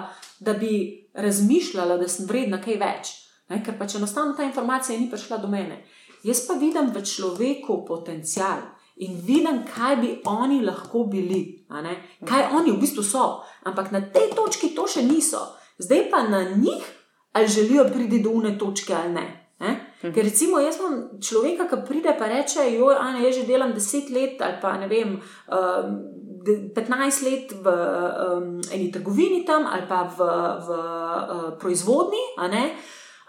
da 0.43 0.55
bi 0.59 0.73
razmišljala, 1.15 1.97
da 2.01 2.07
sem 2.11 2.27
vredna 2.27 2.59
kaj 2.63 2.79
več. 2.81 3.13
Ne? 3.51 3.61
Ker 3.65 3.75
pač 3.79 3.95
enostavno 3.99 4.35
ta 4.37 4.45
informacija 4.47 4.99
ni 4.99 5.09
prišla 5.11 5.39
do 5.41 5.49
mene. 5.51 5.81
Jaz 6.23 6.45
pa 6.47 6.53
vidim 6.53 6.91
v 6.93 7.01
človeku 7.01 7.81
potencial 7.85 8.61
in 9.01 9.17
vidim, 9.25 9.63
kaj 9.65 9.95
bi 9.97 10.09
oni 10.25 10.61
lahko 10.61 11.07
bili, 11.09 11.65
kaj 12.25 12.53
oni 12.53 12.71
v 12.71 12.79
bistvu 12.81 13.03
so. 13.03 13.41
Ampak 13.65 13.91
na 13.91 14.01
tej 14.01 14.33
točki 14.37 14.75
to 14.77 14.85
še 14.87 15.01
niso, 15.05 15.41
zdaj 15.81 16.09
pa 16.11 16.23
na 16.29 16.43
njih, 16.53 16.83
ali 17.33 17.47
želijo 17.47 17.87
priti 17.89 18.19
do 18.19 18.29
une 18.29 18.57
točke 18.57 18.93
ali 18.93 19.13
ne. 19.13 19.27
ne? 19.59 19.71
Mhm. 20.03 20.13
Ker 20.13 20.23
recimo 20.23 20.59
jaz 20.59 20.77
imam 20.77 21.21
človeka, 21.21 21.67
ki 21.69 21.83
pride 21.87 22.13
in 22.17 22.29
reče: 22.29 22.65
Joj, 22.77 22.95
Ana, 22.99 23.19
jaz 23.19 23.35
že 23.35 23.47
delam 23.47 23.73
deset 23.73 24.09
let 24.09 24.41
ali 24.41 24.57
pa 24.61 24.77
ne 24.77 24.87
vem. 24.87 25.21
Um, 25.47 26.21
15 26.41 27.21
let 27.21 27.51
v 27.53 27.67
um, 27.69 28.61
eni 28.73 28.91
trgovini 28.91 29.45
tam 29.45 29.67
ali 29.69 29.85
pa 29.87 30.09
v, 30.09 30.17
v 30.65 30.69
uh, 30.69 31.57
proizvodni, 31.61 32.21
uh, 32.37 32.49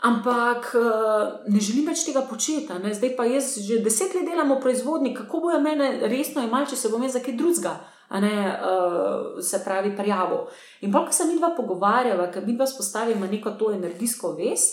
Ampak 0.02 0.74
eh, 0.74 1.32
ne 1.46 1.60
želim 1.62 1.86
več 1.86 2.02
tega 2.08 2.24
početi. 2.26 2.74
Ne? 2.82 2.90
Zdaj 2.94 3.14
pa 3.16 3.26
jaz 3.28 3.54
že 3.62 3.78
deset 3.84 4.16
let 4.18 4.26
delam 4.26 4.50
v 4.50 4.58
proizvodni, 4.64 5.14
kako 5.14 5.44
bojo 5.46 5.60
mene 5.62 6.08
resno 6.10 6.42
imeli, 6.42 6.66
če 6.72 6.76
se 6.76 6.90
bom 6.90 7.02
jaz 7.06 7.14
za 7.14 7.22
kaj 7.22 7.36
drugega, 7.38 7.76
ne, 8.20 8.32
uh, 8.50 9.38
se 9.40 9.62
pravi, 9.64 9.94
prijavil. 9.96 10.42
In 10.82 10.92
pa, 10.92 11.04
ko 11.06 11.14
se 11.14 11.24
mi 11.24 11.38
dva 11.38 11.54
pogovarjava, 11.56 12.26
ker 12.34 12.42
mi 12.44 12.56
dva 12.58 12.66
spostavimo 12.66 13.30
neko 13.30 13.54
to 13.56 13.70
energijsko 13.72 14.34
vez, 14.36 14.66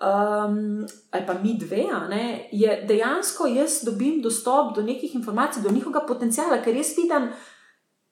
um, 0.00 0.80
ali 1.12 1.26
pa 1.28 1.36
mi 1.38 1.52
dve, 1.60 1.84
ne, 2.10 2.48
je 2.50 2.80
dejansko 2.88 3.46
jaz 3.52 3.82
dobim 3.86 4.22
dostop 4.24 4.74
do 4.74 4.82
nekih 4.82 5.14
informacij, 5.14 5.62
do 5.62 5.70
njihovega 5.70 6.02
potencijala, 6.08 6.58
ker 6.64 6.74
jaz 6.80 6.96
vidim 6.96 7.28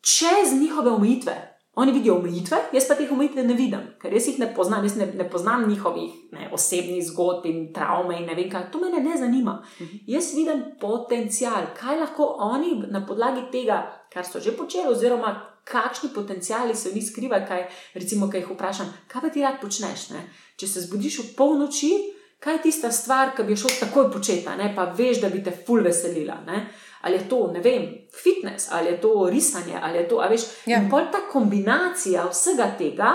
čez 0.04 0.54
njihove 0.60 0.92
omejitve. 0.92 1.49
Oni 1.80 1.92
vidijo 1.92 2.18
omejitve, 2.18 2.58
jaz 2.76 2.88
pa 2.88 2.94
teh 2.98 3.12
omejitev 3.12 3.46
ne 3.48 3.54
vidim, 3.56 3.84
ker 4.02 4.12
jaz 4.12 4.26
jih 4.28 4.40
ne 4.42 4.50
poznam, 4.54 4.84
jaz 4.84 4.98
ne, 5.00 5.06
ne 5.16 5.24
poznam 5.30 5.64
njihovih 5.68 6.10
ne, 6.36 6.48
osebnih 6.52 7.00
zgodb 7.06 7.46
in 7.48 7.62
travme 7.72 8.18
in 8.20 8.26
ne 8.28 8.36
vem 8.36 8.50
kaj. 8.52 8.66
To 8.72 8.82
me 8.82 8.90
ne 8.92 9.16
zanima. 9.16 9.62
Mhm. 9.80 10.02
Jaz 10.06 10.34
vidim 10.36 10.64
potencial, 10.80 11.70
kaj 11.80 12.02
lahko 12.02 12.34
oni 12.50 12.74
na 12.92 13.00
podlagi 13.06 13.46
tega, 13.52 13.80
kar 14.12 14.28
so 14.28 14.40
že 14.40 14.52
počeli, 14.56 14.92
oziroma 14.92 15.32
kakšni 15.64 16.10
potencijali 16.14 16.76
se 16.76 16.90
v 16.90 16.94
njih 16.94 17.06
skrivajo. 17.10 17.46
Kaj, 17.48 17.66
recimo, 17.94 18.30
kaj 18.30 18.40
jih 18.40 18.50
vprašam, 18.50 18.92
kaj 19.08 19.22
pa 19.22 19.28
ti 19.28 19.42
rad 19.42 19.60
počneš? 19.62 20.10
Ne? 20.10 20.26
Če 20.56 20.68
se 20.68 20.84
zbudiš 20.84 21.18
v 21.18 21.26
polnoči, 21.36 21.92
kaj 22.40 22.54
je 22.58 22.62
tista 22.68 22.92
stvar, 22.92 23.32
ki 23.36 23.44
bi 23.48 23.56
šel 23.56 23.78
takoj 23.80 24.10
početi, 24.12 24.48
pa 24.76 24.84
veš, 24.96 25.20
da 25.20 25.28
bi 25.28 25.42
te 25.44 25.54
ful 25.66 25.84
veselila. 25.84 26.40
Ne? 26.46 26.66
Ali 27.00 27.16
je 27.16 27.28
to, 27.28 27.50
ne 27.52 27.60
vem, 27.60 27.88
fitness, 28.22 28.68
ali 28.70 28.86
je 28.86 29.00
to 29.00 29.28
risanje, 29.30 29.78
ali 29.82 29.98
je 29.98 30.08
to, 30.08 30.20
a 30.20 30.28
veš. 30.28 30.40
Ja. 30.66 30.80
In 30.80 30.90
pol 30.90 31.08
ta 31.12 31.24
kombinacija 31.32 32.28
vsega 32.28 32.74
tega 32.78 33.14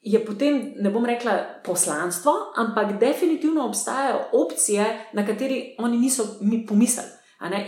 je 0.00 0.24
potem, 0.24 0.72
ne 0.76 0.90
bom 0.90 1.06
rekla 1.06 1.62
poslanstvo, 1.64 2.32
ampak 2.56 2.98
definitivno 2.98 3.66
obstajajo 3.66 4.20
opcije, 4.32 5.06
na 5.12 5.26
kateri 5.26 5.74
oni 5.78 5.98
niso 5.98 6.26
pomislili. 6.68 7.08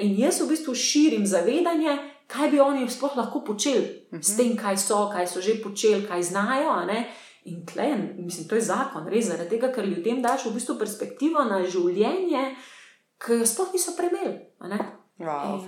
In 0.01 0.19
jaz 0.19 0.41
v 0.41 0.49
bistvu 0.49 0.75
širim 0.75 1.27
zavedanje, 1.27 1.99
kaj 2.27 2.51
bi 2.51 2.61
oni 2.61 2.91
sploh 2.91 3.17
lahko 3.17 3.45
počeli 3.45 4.07
uh 4.13 4.19
-huh. 4.19 4.23
s 4.23 4.29
mhm. 4.29 4.37
tem, 4.37 4.57
kaj 4.57 4.77
so, 4.77 5.11
kaj 5.13 5.27
so 5.27 5.41
že 5.41 5.63
počeli, 5.63 6.07
kaj 6.07 6.23
znajo. 6.23 6.87
In 7.45 7.67
tlen, 7.67 8.15
mislim, 8.19 8.49
to 8.49 8.55
je 8.55 8.61
zakon, 8.61 9.09
res 9.09 9.27
zaradi 9.27 9.51
tega, 9.51 9.73
ker 9.73 9.89
ljudem 9.89 10.23
daš 10.23 10.45
v 10.47 10.55
bistvu 10.55 10.79
perspektivo 10.79 11.45
na 11.45 11.65
življenje, 11.65 12.57
ki 13.27 13.33
jo 13.33 13.47
sploh 13.47 13.73
niso 13.73 13.97
premeli. 13.97 14.35
Wow, 15.31 15.61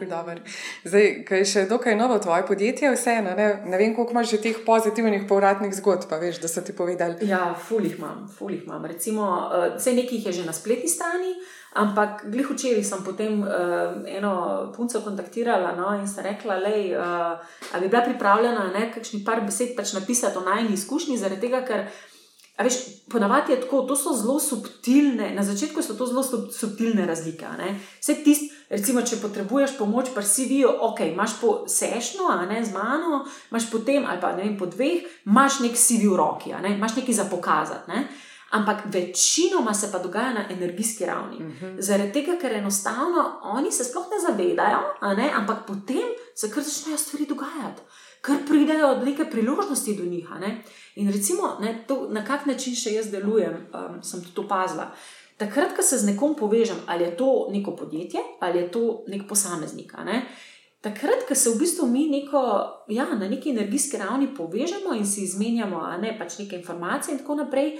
Zdaj, 0.84 1.08
kaj 1.28 1.38
je 1.38 1.46
še 1.46 1.62
dokaj 1.70 1.94
novo 1.96 2.18
tvoje 2.18 2.46
podjetje, 2.46 2.90
vseeno, 2.96 3.34
ne, 3.38 3.46
ne 3.64 3.78
vem, 3.78 3.94
koliko 3.94 4.16
imaš 4.16 4.34
že 4.34 4.40
teh 4.42 4.60
pozitivnih 4.66 5.26
povratnih 5.28 5.74
zgodb, 5.78 6.08
pa 6.10 6.18
veš, 6.18 6.40
da 6.42 6.50
so 6.50 6.64
ti 6.66 6.74
povedali. 6.74 7.28
Ja, 7.28 7.54
fulih 7.54 7.98
imam, 7.98 8.26
fulih 8.38 8.64
imam. 8.66 8.84
Recimo, 8.84 9.28
vse 9.76 9.94
uh, 9.94 9.96
nekaj 9.96 10.26
je 10.26 10.32
že 10.40 10.46
na 10.46 10.52
spletni 10.52 10.90
strani, 10.90 11.34
ampak 11.78 12.26
glih 12.32 12.50
včeraj 12.50 12.84
sem 12.84 13.04
potem 13.06 13.42
uh, 13.42 14.02
eno 14.06 14.72
punco 14.76 15.00
kontaktirala 15.00 15.76
no, 15.78 15.94
in 16.00 16.08
sta 16.08 16.26
rekla, 16.26 16.58
da 16.58 16.72
uh, 17.72 17.80
bi 17.80 17.88
bila 17.88 18.02
pripravljena 18.02 18.72
ne, 18.74 18.88
kakšni 18.94 19.22
par 19.24 19.44
besed 19.46 19.76
pač 19.76 19.94
napisati 19.94 20.38
o 20.38 20.46
najni 20.46 20.74
izkušnji, 20.74 21.20
zaradi 21.22 21.46
tega, 21.46 21.62
ker. 21.66 21.86
A 22.56 22.64
veš, 22.64 22.74
ponavadi 23.08 23.52
je 23.52 23.60
tako, 23.60 23.80
to 23.88 23.96
so 23.96 24.12
zelo 24.12 24.40
subtilne, 24.40 25.30
na 25.34 25.42
začetku 25.42 25.82
so 25.82 25.94
to 25.96 26.06
zelo 26.06 26.22
subtilne 26.52 27.06
razlike. 27.06 27.46
Vse 28.00 28.14
tisti, 28.24 28.50
recimo, 28.70 29.00
če 29.02 29.22
potrebuješ 29.22 29.78
pomoč, 29.78 30.10
pa 30.14 30.22
si 30.22 30.44
vijo, 30.50 30.72
ok, 30.90 31.00
imaš 31.14 31.38
po 31.40 31.52
sešno, 31.68 32.28
a 32.28 32.44
ne 32.46 32.60
z 32.64 32.74
mano, 32.74 33.22
imaš 33.50 33.70
potem, 33.72 34.04
ali 34.06 34.20
pa 34.20 34.34
ne 34.36 34.44
vem, 34.44 34.58
po 34.58 34.68
dveh, 34.68 35.08
imaš 35.26 35.62
nek 35.64 35.80
CV 35.80 36.12
v 36.12 36.20
roki, 36.20 36.52
ne? 36.62 36.76
imaš 36.76 36.98
nekaj 37.00 37.18
za 37.22 37.26
pokazati. 37.30 37.90
Ne? 37.90 38.04
Ampak 38.52 38.84
večinoma 38.92 39.72
se 39.74 39.88
pa 39.92 39.98
dogaja 39.98 40.32
na 40.32 40.44
energijski 40.50 41.06
ravni. 41.06 41.36
Uh 41.36 41.42
mhm. 41.42 41.66
-huh. 41.66 41.80
Zaradi 41.80 42.12
tega, 42.12 42.36
ker 42.40 42.52
enostavno 42.52 43.40
oni 43.42 43.72
se 43.72 43.84
sploh 43.84 44.06
ne 44.12 44.20
zavedajo, 44.28 44.80
ne? 45.16 45.32
ampak 45.34 45.66
potem 45.66 46.12
se 46.34 46.50
kar 46.50 46.62
začnejo 46.62 46.98
stvari 46.98 47.26
dogajati, 47.26 47.82
ker 48.22 48.44
pridejo 48.46 48.96
neke 49.04 49.26
priložnosti 49.30 49.96
do 49.98 50.04
njih. 50.04 50.28
In 50.94 51.12
recimo, 51.12 51.56
ne, 51.60 51.84
to, 51.88 52.06
na 52.10 52.24
kak 52.24 52.46
način 52.46 52.74
še 52.74 52.94
jaz 52.94 53.10
delujem, 53.10 53.66
um, 53.74 53.98
sem 54.02 54.22
tudi 54.22 54.46
opazila. 54.46 54.92
Takrat, 55.36 55.74
ko 55.76 55.82
se 55.82 55.98
z 55.98 56.06
nekom 56.12 56.36
povežem, 56.38 56.78
ali 56.86 57.04
je 57.04 57.16
to 57.16 57.48
neko 57.50 57.76
podjetje 57.76 58.20
ali 58.40 58.58
je 58.58 58.70
to 58.70 59.04
nek 59.08 59.26
posameznik. 59.28 59.94
Ne, 60.06 60.22
takrat, 60.80 61.26
ko 61.28 61.34
se 61.34 61.50
v 61.50 61.58
bistvu 61.58 61.86
mi 61.86 62.06
neko, 62.10 62.42
ja, 62.88 63.08
na 63.14 63.28
neki 63.28 63.50
energijski 63.50 63.98
ravni 63.98 64.34
povežemo 64.34 64.94
in 64.94 65.06
si 65.06 65.24
izmenjamo 65.24 65.82
ne, 66.02 66.14
pač 66.18 66.38
neke 66.38 66.56
informacije 66.56 67.12
in 67.12 67.18
tako 67.24 67.40
naprej. 67.42 67.74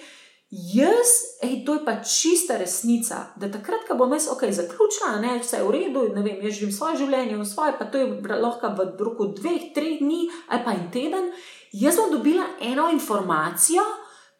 Jaz, 0.52 1.40
ej, 1.40 1.64
to 1.64 1.74
je 1.74 1.84
pa 1.84 1.94
čista 2.04 2.58
resnica, 2.60 3.32
da 3.40 3.48
takrat, 3.48 3.86
ko 3.88 3.94
bom 3.96 4.10
jaz 4.12 4.26
ok, 4.28 4.42
zaključila, 4.52 5.14
ne, 5.22 5.38
vse 5.40 5.56
je 5.56 5.64
v 5.64 5.70
redu, 5.72 6.02
ne 6.12 6.20
vem, 6.20 6.42
jaz 6.44 6.58
živim 6.58 6.74
svoje 6.76 6.98
življenje, 7.00 7.38
v 7.40 7.46
svoje, 7.48 7.72
pa 7.78 7.86
to 7.88 8.02
je 8.02 8.36
lahko 8.36 8.68
v 8.76 9.00
roku 9.00 9.30
dveh, 9.32 9.70
treh 9.72 10.02
dni 10.04 10.26
ali 10.52 10.60
pa 10.60 10.74
en 10.76 10.90
teden 10.92 11.30
jaz 11.72 11.96
bom 11.96 12.12
dobila 12.12 12.44
eno 12.60 12.90
informacijo, 12.92 13.80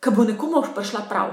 ki 0.04 0.12
bo 0.12 0.28
nekomu 0.28 0.60
prišla 0.74 1.06
prav. 1.08 1.32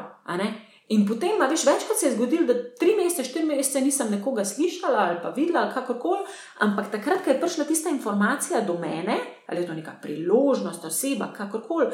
In 0.89 1.03
potem, 1.05 1.37
veš, 1.37 1.65
večkrat 1.67 1.99
se 1.99 2.07
je 2.07 2.15
zgodilo, 2.15 2.47
da 2.47 2.55
tri 2.79 2.95
mesece, 2.95 3.27
štiri 3.27 3.45
mesece 3.45 3.81
nisem 3.81 4.09
nekoga 4.15 4.45
slišala 4.45 5.09
ali 5.09 5.19
pa 5.21 5.29
videla, 5.35 5.67
ali 5.67 5.73
kakorkoli, 5.73 6.23
ampak 6.65 6.87
takrat, 6.91 7.23
ko 7.23 7.29
je 7.29 7.41
prišla 7.41 7.65
tista 7.67 7.89
informacija 7.89 8.61
do 8.61 8.79
mene, 8.79 9.19
ali 9.47 9.61
je 9.61 9.67
to 9.67 9.73
neka 9.73 9.99
priložnost, 10.01 10.85
oseba, 10.85 11.33
kakorkoli. 11.35 11.91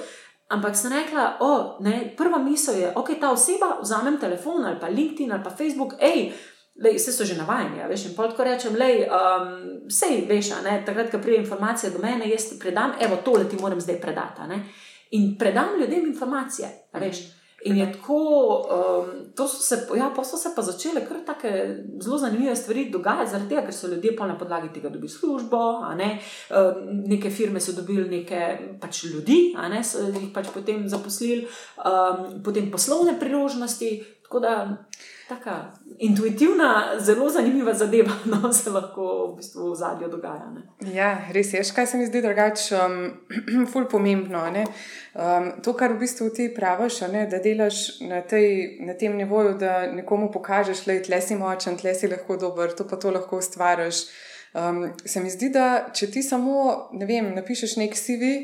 Ampak 0.49 0.75
sem 0.77 0.93
rekla, 0.93 1.37
o, 1.41 1.77
ne, 1.81 2.13
prva 2.17 2.37
misel 2.37 2.77
je, 2.77 2.91
ok, 2.95 3.15
ta 3.19 3.31
oseba, 3.33 3.79
vzamem 3.81 4.19
telefon 4.21 4.65
ali 4.65 4.77
pa 4.79 4.87
LinkedIn 4.87 5.31
ali 5.33 5.43
pa 5.43 5.49
Facebook, 5.49 5.95
hej, 5.99 6.29
vse 6.75 7.11
so 7.11 7.25
že 7.25 7.37
navajeni, 7.37 7.79
ja, 7.79 7.87
veš, 7.87 8.05
in 8.05 8.15
pa 8.15 8.27
tako 8.29 8.45
rečem, 8.45 8.75
lej, 8.77 9.07
um, 9.09 9.47
sej, 9.89 10.25
veš, 10.29 10.51
ne, 10.63 10.83
takrat, 10.85 11.09
ko 11.09 11.17
pride 11.23 11.41
informacija 11.41 11.89
do 11.89 12.03
mene, 12.03 12.29
jaz 12.29 12.49
ti 12.49 12.59
predam, 12.61 12.93
evo, 13.01 13.17
tole 13.25 13.49
ti 13.49 13.57
moram 13.57 13.81
zdaj 13.81 13.97
predati. 14.01 14.59
In 15.17 15.33
predam 15.39 15.79
ljudem 15.79 16.05
informacije, 16.05 16.69
veš. 16.93 17.23
In 17.65 17.77
je 17.77 17.85
tako, 17.91 18.17
um, 18.69 19.33
to 19.35 19.47
so 19.47 19.57
se, 19.57 19.87
ja, 19.97 20.11
pa 20.15 20.23
so 20.23 20.37
se 20.37 20.49
pa 20.55 20.61
začele 20.61 21.01
kar 21.07 21.17
tako 21.25 21.47
zelo 22.01 22.17
zanimive 22.17 22.55
stvari 22.55 22.89
dogajati, 22.93 23.31
zaradi 23.31 23.49
tega, 23.49 23.63
ker 23.65 23.73
so 23.73 23.87
ljudje 23.87 24.11
pa 24.15 24.27
na 24.27 24.37
podlagi 24.37 24.69
tega 24.73 24.89
dobili 24.89 25.09
službo, 25.09 25.61
ne? 25.97 26.19
um, 26.49 27.01
neke 27.09 27.29
firme 27.29 27.59
so 27.59 27.73
dobili 27.73 28.05
neke 28.09 28.41
pač 28.81 29.03
ljudi, 29.03 29.55
ne? 29.57 29.81
so 29.83 30.05
jih 30.05 30.29
pač 30.33 30.53
potem 30.53 30.85
zaposlili, 30.89 31.47
um, 31.81 32.43
potem 32.45 32.69
poslovne 32.71 33.17
priložnosti. 33.19 33.91
Tako 34.25 34.39
da, 34.39 34.53
taka 35.29 35.73
intuitivna, 35.99 36.99
zelo 36.99 37.29
zanimiva 37.29 37.73
zadeva, 37.73 38.11
no, 38.31 38.53
se 38.53 38.69
lahko 38.69 39.05
v 39.31 39.37
bistvu 39.37 39.71
v 39.71 39.75
zadju 39.75 40.09
dogaja. 40.09 40.51
Ne. 40.53 40.93
Ja, 40.93 41.09
res 41.33 41.53
je, 41.53 41.63
kaj 41.75 41.87
se 41.87 41.97
mi 41.97 42.05
zdi 42.05 42.21
drugače, 42.21 42.75
um, 42.75 43.65
ful 43.71 43.87
pomembno. 43.91 44.43
Um, 44.45 45.49
to, 45.63 45.73
kar 45.73 45.95
v 45.95 46.03
bistvu 46.03 46.29
ti 46.29 46.49
praviš, 46.53 47.01
ne, 47.13 47.25
da 47.31 47.39
delaš 47.41 47.99
na, 48.05 48.21
tej, 48.21 48.77
na 48.85 48.93
tem 48.93 49.17
nivoju, 49.17 49.57
da 49.57 49.87
nekomu 49.91 50.29
pokažeš, 50.31 50.85
da 50.85 50.99
tle 51.01 51.21
si 51.21 51.35
močen, 51.35 51.77
tle 51.77 51.95
si 51.95 52.11
lahko 52.11 52.37
dober, 52.37 52.75
to 52.77 52.87
pa 52.87 53.01
to 53.01 53.11
lahko 53.11 53.41
ustvariš. 53.41 54.05
Um, 54.55 54.85
se 55.05 55.19
mi 55.19 55.29
zdi, 55.29 55.49
da 55.51 55.89
če 55.93 56.11
ti 56.11 56.23
samo, 56.23 56.89
ne 56.93 57.09
vem, 57.09 57.33
napišeš 57.35 57.75
nek 57.81 57.97
CV. 57.97 58.35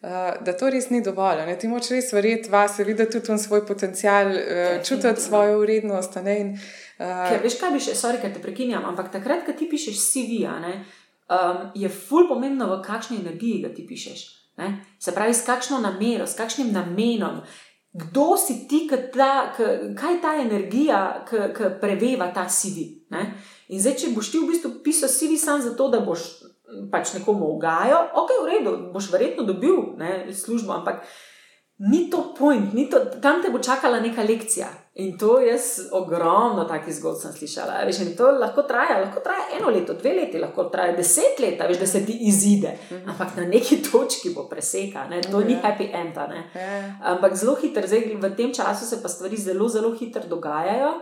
Uh, 0.00 0.44
da 0.44 0.54
to 0.56 0.70
res 0.72 0.86
ni 0.88 1.02
dovolj. 1.04 1.42
Ne? 1.44 1.58
Ti 1.60 1.68
moč 1.68 1.90
res 1.92 2.06
verjeti 2.16 2.48
vase, 2.48 2.86
videti 2.88 3.20
tudi 3.20 3.36
svoj 3.38 3.66
potencial, 3.68 4.30
uh, 4.32 4.78
čutiti 4.80 5.20
svojo 5.20 5.58
vrednost. 5.60 6.16
In, 6.24 6.54
uh, 6.56 7.26
Ker 7.28 7.42
veš, 7.44 7.58
kaj 7.60 7.74
bi 7.74 7.82
še, 7.84 7.96
sorry, 7.98 8.16
ker 8.22 8.32
te 8.32 8.40
prekinjam, 8.40 8.86
ampak 8.88 9.10
takrat, 9.12 9.44
ko 9.44 9.52
ti 9.52 9.68
pišeš 9.68 10.00
CV, 10.00 10.46
um, 10.48 11.66
je 11.76 11.92
ful 11.92 12.24
pomembno, 12.30 12.70
v 12.72 12.80
kakšni 12.86 13.20
energiji 13.20 13.60
ga 13.66 13.74
ti 13.76 13.84
pišeš. 13.84 14.22
Ne? 14.62 14.72
Se 14.96 15.12
pravi, 15.12 15.36
s 15.36 15.44
kakšno 15.44 15.82
namero, 15.84 16.24
s 16.24 16.38
kakšnim 16.38 16.72
namenom. 16.72 17.44
Kdo 17.92 18.38
si 18.40 18.64
ti, 18.70 18.86
ta, 18.88 19.52
k, 19.52 19.92
kaj 19.98 20.14
je 20.14 20.22
ta 20.22 20.32
energija, 20.40 21.00
ki 21.28 21.74
preveva 21.82 22.30
ta 22.32 22.48
CV? 22.48 23.04
Ne? 23.12 23.34
In 23.68 23.82
zdaj, 23.82 24.00
če 24.00 24.14
boš 24.16 24.32
ti 24.32 24.40
v 24.40 24.48
bistvu 24.48 24.78
pisal 24.80 25.12
CV 25.12 25.36
samo 25.36 25.60
zato, 25.68 25.92
da 25.92 26.00
boš 26.00 26.24
pač 26.92 27.14
nekomu 27.18 27.56
ugajo, 27.56 27.98
ok, 28.22 28.30
v 28.44 28.48
redu, 28.50 28.76
boš 28.94 29.10
verjetno 29.12 29.44
dobil 29.48 29.96
ne, 29.98 30.32
službo, 30.34 30.72
ampak 30.72 31.04
ni 31.80 32.10
to 32.10 32.34
point, 32.38 32.74
ni 32.74 32.90
to, 32.90 32.98
tam 33.22 33.40
te 33.42 33.48
bo 33.50 33.58
čakala 33.58 34.00
neka 34.00 34.22
lekcija. 34.22 34.68
In 35.00 35.14
to 35.18 35.38
jaz 35.40 35.78
ogromno 35.96 36.66
takih 36.68 36.92
zgodb 36.92 37.16
sem 37.22 37.32
slišala. 37.32 37.78
Veš, 37.88 38.02
to 38.18 38.26
lahko 38.36 38.66
traja, 38.68 38.98
lahko 39.00 39.22
traja 39.24 39.46
eno 39.56 39.70
leto, 39.72 39.94
dve 39.96 40.12
leti, 40.18 40.38
lahko 40.42 40.66
traja 40.68 40.92
deset 40.96 41.40
let, 41.40 41.62
veš, 41.68 41.78
da 41.80 41.86
se 41.86 42.02
ti 42.04 42.18
izide. 42.28 42.74
Mhm. 42.90 43.08
Ampak 43.10 43.36
na 43.36 43.46
neki 43.48 43.80
točki 43.86 44.34
bo 44.34 44.44
preseka, 44.50 45.06
ne? 45.08 45.22
to 45.22 45.40
ni 45.40 45.56
ja. 45.56 45.62
happy 45.64 45.88
end. 45.94 46.20
Ja. 46.20 46.98
Ampak 47.14 47.36
zelo 47.36 47.56
hitro, 47.62 47.86
zdaj 47.86 48.18
v 48.20 48.34
tem 48.36 48.52
času 48.54 48.84
se 48.84 49.00
pa 49.02 49.08
stvari 49.08 49.36
zelo, 49.36 49.68
zelo 49.68 49.94
hitro 49.96 50.22
dogajajo. 50.28 50.92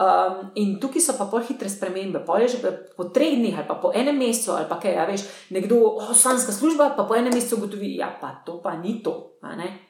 Um, 0.00 0.50
in 0.56 0.78
tukaj 0.80 1.02
so 1.04 1.12
pa 1.18 1.26
pol 1.28 1.42
hitre 1.44 1.68
spremembe, 1.68 2.22
pol 2.24 2.40
je 2.40 2.56
že 2.56 2.58
po 2.96 3.04
treh 3.12 3.36
dneh 3.36 3.52
ali 3.52 3.68
pa 3.68 3.74
po 3.76 3.90
enem 3.92 4.16
mesecu 4.16 4.56
ali 4.56 4.64
pa 4.64 4.78
kaj, 4.80 4.94
ja, 4.96 5.04
veš, 5.04 5.26
nekdo, 5.52 5.76
oh, 5.76 6.14
slanska 6.16 6.56
služba, 6.56 6.94
pa 6.96 7.04
po 7.04 7.12
enem 7.12 7.34
mesecu 7.36 7.60
ugotovi, 7.60 7.98
ja, 8.00 8.08
pa 8.08 8.40
to 8.40 8.62
pa 8.64 8.80
ni 8.80 9.02
to. 9.04 9.36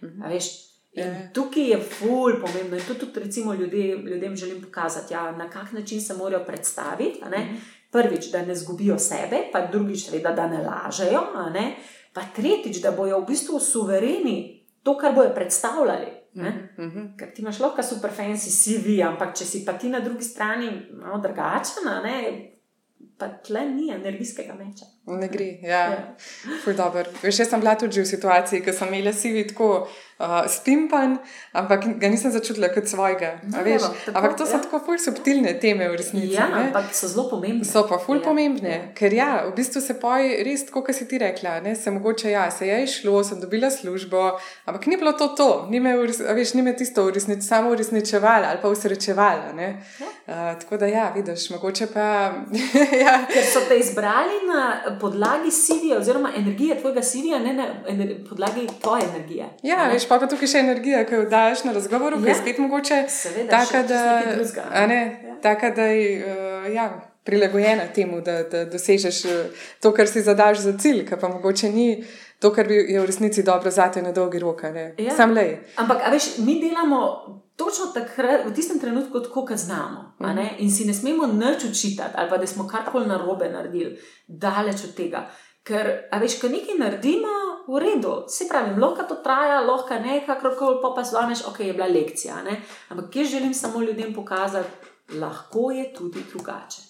Mhm. 0.02 0.22
In 0.90 1.06
yeah. 1.06 1.30
tukaj 1.30 1.70
je 1.70 1.78
ful 1.78 2.40
pomembno 2.42 2.74
in 2.74 2.82
to 2.82 2.94
tudi 2.94 3.20
recimo 3.20 3.54
ljudje, 3.54 3.96
ljudem 3.96 4.36
želim 4.36 4.62
pokazati, 4.62 5.14
ja, 5.14 5.30
na 5.32 5.50
kak 5.50 5.72
način 5.72 6.00
se 6.00 6.14
morajo 6.14 6.44
predstaviti. 6.44 7.20
-hmm. 7.22 7.56
Prvič, 7.90 8.30
da 8.30 8.42
ne 8.42 8.54
zgubijo 8.54 8.98
sebe, 8.98 9.50
pa 9.52 9.66
drugič, 9.66 10.10
reda, 10.10 10.32
da 10.32 10.46
ne 10.46 10.58
lažejo, 10.58 11.20
ne? 11.54 11.76
pa 12.12 12.20
tretjič, 12.36 12.82
da 12.82 12.90
bojo 12.90 13.20
v 13.20 13.26
bistvu 13.26 13.60
suvereni 13.60 14.66
to, 14.82 14.98
kar 14.98 15.14
bojo 15.14 15.30
predstavljali. 15.34 16.19
Uh 16.34 16.42
-huh. 16.42 17.16
Ker 17.18 17.32
ti 17.34 17.42
imaš 17.42 17.60
lahko 17.60 17.82
super 17.82 18.10
fancy 18.10 18.50
CV, 18.50 19.02
ampak 19.02 19.34
če 19.34 19.44
si 19.44 19.64
pa 19.64 19.72
ti 19.72 19.88
na 19.88 20.00
drugi 20.00 20.24
strani 20.24 20.70
malo 20.92 21.18
drugačen, 21.18 21.88
pa 23.20 23.28
tle 23.46 23.66
ni 23.68 23.90
energijskega 23.92 24.54
meča. 24.56 24.88
Ne 25.06 25.28
gre, 25.28 25.46
ja, 25.62 25.80
ja. 25.90 26.14
Veš, 27.22 27.40
jaz 27.42 27.48
sem 27.50 27.60
bila 27.60 27.74
tudi 27.78 27.98
v 28.00 28.06
situaciji, 28.06 28.60
ko 28.62 28.72
sem 28.72 28.92
imela 28.92 29.10
CV 29.16 29.42
tako 29.48 29.68
uh, 29.80 30.36
spimpan, 30.48 31.16
ampak 31.56 31.86
ga 31.98 32.10
nisem 32.12 32.30
začutila 32.30 32.68
kot 32.70 32.86
svojega. 32.86 33.32
No, 33.48 33.64
veš, 33.66 33.80
evo, 33.80 33.90
tako, 34.04 34.14
ampak 34.20 34.36
to 34.38 34.46
so 34.46 34.58
ja. 34.58 34.60
tako 34.66 34.80
ful 34.86 35.00
subtilne 35.02 35.54
teme 35.62 35.88
v 35.90 35.98
resnici. 35.98 36.36
Ja, 36.36 36.46
ne? 36.52 36.68
ampak 36.68 36.92
so 36.94 37.10
zelo 37.10 37.26
pomembne. 37.32 37.66
So 37.66 37.82
pa 37.88 37.98
ful 37.98 38.20
ja. 38.20 38.24
pomembne, 38.28 38.74
ja. 38.76 38.84
ker 38.96 39.16
ja, 39.16 39.30
v 39.48 39.54
bistvu 39.56 39.82
se 39.82 39.96
poj 39.98 40.30
res, 40.46 40.66
tako 40.68 40.84
kot 40.86 40.98
si 41.00 41.08
ti 41.10 41.18
rekla, 41.20 41.56
ne, 41.64 41.74
se 41.74 41.90
mogoče 41.96 42.30
ja, 42.36 42.46
se 42.54 42.70
je 42.70 42.78
išlo, 42.86 43.24
sem 43.26 43.42
dobila 43.42 43.72
službo, 43.72 44.22
ampak 44.70 44.86
ni 44.86 45.00
bilo 45.00 45.16
to 45.18 45.32
to, 45.34 45.50
ni 45.72 45.82
me, 45.82 45.96
veš, 46.06 46.54
ni 46.54 46.62
me 46.62 46.76
tisto 46.76 47.08
uresnič, 47.08 47.42
samo 47.48 47.74
uresničevalo 47.74 48.52
ali 48.52 48.62
pa 48.62 48.70
usrečevalo. 48.70 49.58
Ja. 49.58 49.74
Uh, 50.30 50.46
tako 50.60 50.78
da 50.78 50.86
ja, 50.86 51.10
vidiš, 51.16 51.50
mogoče 51.56 51.90
pa. 51.90 52.08
ja. 53.04 53.09
Ker 53.32 53.44
so 53.44 53.62
te 53.68 53.78
izbrali 53.78 54.40
na 54.48 54.96
podlagi 55.00 55.50
CV-ja, 55.50 55.98
oziroma 55.98 56.32
energije 56.36 56.78
tvojega 56.80 57.02
CV-ja, 57.02 57.38
ne 57.38 57.52
na 57.52 57.66
podlagi 58.28 58.66
tvoje 58.82 59.04
energije. 59.10 59.48
Ja, 59.62 59.88
veš, 59.92 60.08
pa, 60.08 60.18
pa 60.22 60.28
tukaj 60.30 60.50
še 60.54 60.64
energija, 60.64 61.04
ki 61.08 61.20
jo 61.20 61.26
daš 61.30 61.64
na 61.66 61.74
razgovor, 61.76 62.16
ki 62.18 62.30
je 62.30 62.34
ja. 62.34 62.40
spet 62.40 62.58
mogoče 62.62 63.02
taka, 63.50 63.82
da, 63.82 64.02
ne, 64.86 65.00
ja. 65.26 65.36
taka, 65.42 65.70
da 65.76 65.90
je 65.90 66.08
uh, 66.24 66.72
ja, 66.74 66.88
prilagojena 67.24 67.86
temu, 67.94 68.20
da, 68.24 68.42
da 68.42 68.64
dosežeš 68.70 69.24
uh, 69.24 69.62
to, 69.80 69.94
kar 69.96 70.08
si 70.08 70.22
zadaš 70.22 70.64
za 70.66 70.76
cilj, 70.78 71.04
kar 71.08 71.20
pa 71.20 71.28
mogoče 71.28 71.70
ni. 71.70 71.92
To, 72.40 72.48
kar 72.52 72.70
je 72.70 73.00
v 73.00 73.06
resnici 73.06 73.42
dobro 73.42 73.70
za 73.70 73.90
te 73.92 74.02
na 74.02 74.12
dolgi 74.12 74.38
rok. 74.38 74.62
Ja. 74.98 75.16
Sam 75.16 75.32
le. 75.36 75.58
Ampak, 75.76 76.08
veš, 76.10 76.38
mi 76.38 76.60
delamo 76.60 77.00
točno 77.56 77.92
takrat, 77.94 78.46
v 78.46 78.54
tistem 78.56 78.80
trenutku, 78.80 79.20
kot 79.34 79.52
znamo. 79.56 80.16
Mm 80.18 80.26
-hmm. 80.26 80.48
In 80.58 80.70
si 80.70 80.84
ne 80.84 80.94
smemo 80.94 81.26
nič 81.26 81.64
učitati, 81.64 82.14
ali 82.16 82.30
pa 82.30 82.36
da 82.36 82.46
smo 82.46 82.68
karkoli 82.68 83.06
narobe 83.06 83.50
naredili, 83.50 83.98
daleč 84.26 84.84
od 84.84 84.94
tega. 84.94 85.28
Ker, 85.62 86.08
veš, 86.20 86.40
ko 86.40 86.48
nekaj 86.48 86.78
naredimo, 86.78 87.28
v 87.68 87.78
redu, 87.78 88.24
se 88.28 88.48
pravi, 88.48 88.80
lahko 88.80 89.02
to 89.08 89.14
traja, 89.14 89.60
lahko 89.60 89.94
ne, 89.94 90.24
kakorkoli 90.26 90.78
pa 90.82 90.92
pa 90.96 91.02
zvoneš, 91.02 91.44
ok, 91.46 91.60
je 91.60 91.72
bila 91.72 91.86
lekcija. 91.86 92.42
Ne? 92.42 92.62
Ampak 92.88 93.16
jaz 93.16 93.28
želim 93.28 93.54
samo 93.54 93.80
ljudem 93.80 94.14
pokazati, 94.14 94.68
lahko 95.20 95.70
je 95.70 95.94
tudi 95.94 96.24
drugače. 96.32 96.89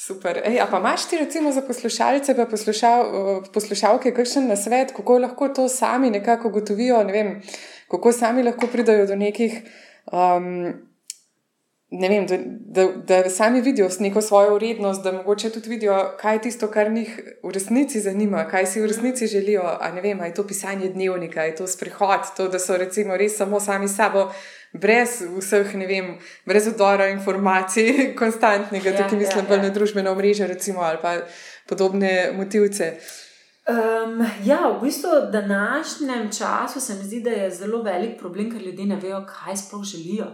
Super. 0.00 0.40
Ej, 0.44 0.62
pa 0.70 0.78
imaš 0.78 1.08
ti, 1.08 1.18
recimo, 1.18 1.52
za 1.52 1.60
poslušalce, 1.60 2.34
pa 2.36 2.46
poslušal, 2.48 3.02
poslušalke, 3.52 4.14
kakšen 4.16 4.46
na 4.48 4.56
svet, 4.56 4.94
kako 4.96 5.18
lahko 5.18 5.48
to 5.48 5.68
sami 5.68 6.10
nekako 6.10 6.48
gotovijo, 6.48 7.02
ne 7.04 7.12
vem, 7.12 7.34
kako 7.88 8.12
sami 8.12 8.42
lahko 8.42 8.66
pridajo 8.72 9.06
do 9.06 9.16
nekih. 9.16 9.58
Um, 10.12 10.72
ne 11.90 12.08
vem, 12.08 12.26
da, 12.26 12.38
da, 12.60 12.86
da 13.08 13.30
sami 13.30 13.60
vidijo 13.60 13.88
neko 14.00 14.22
svojo 14.22 14.54
vrednost, 14.54 15.02
da 15.02 15.12
mogoče 15.12 15.50
tudi 15.50 15.68
vidijo, 15.68 15.98
kaj 16.20 16.34
je 16.34 16.42
tisto, 16.42 16.70
kar 16.70 16.90
njih 16.90 17.20
v 17.42 17.52
resnici 17.52 18.00
zanima, 18.00 18.46
kaj 18.48 18.66
si 18.66 18.80
v 18.80 18.86
resnici 18.86 19.26
želijo. 19.26 19.62
A 19.80 19.92
ne 19.92 20.00
vem, 20.00 20.20
ali 20.20 20.30
je 20.30 20.34
to 20.34 20.46
pisanje 20.46 20.88
dnevnika, 20.88 21.40
ali 21.40 21.50
je 21.50 21.56
to 21.56 21.66
sprehod, 21.66 22.32
to, 22.36 22.48
da 22.48 22.58
so 22.58 22.76
recimo 22.76 23.16
res 23.16 23.36
samo 23.36 23.60
sami 23.60 23.88
sabo. 23.88 24.30
Brez 24.72 25.22
vseh, 25.38 25.72
ne 25.74 25.86
vem, 25.86 26.12
brez 26.46 26.68
odora 26.70 27.08
informacij, 27.10 27.88
konstantnega, 28.20 28.90
ja, 28.90 29.02
tukaj 29.02 29.18
mislim, 29.18 29.46
ja, 29.48 29.56
ja. 29.56 29.62
na 29.62 29.70
družbeno 29.74 30.14
mrežo, 30.14 30.46
recimo, 30.46 30.80
ali 30.86 30.98
pa 31.02 31.16
podobne 31.66 32.30
motivce. 32.36 32.92
Um, 33.70 34.22
ja, 34.44 34.60
v 34.70 34.80
bistvu 34.82 35.10
v 35.10 35.32
današnjem 35.32 36.30
času 36.38 36.80
se 36.80 36.94
mi 36.94 37.04
zdi, 37.04 37.20
da 37.20 37.30
je 37.30 37.50
zelo 37.50 37.82
velik 37.82 38.18
problem, 38.18 38.50
ker 38.50 38.62
ljudje 38.62 38.86
ne 38.86 38.96
vejo, 38.96 39.24
kaj 39.26 39.56
sploh 39.56 39.84
želijo. 39.84 40.26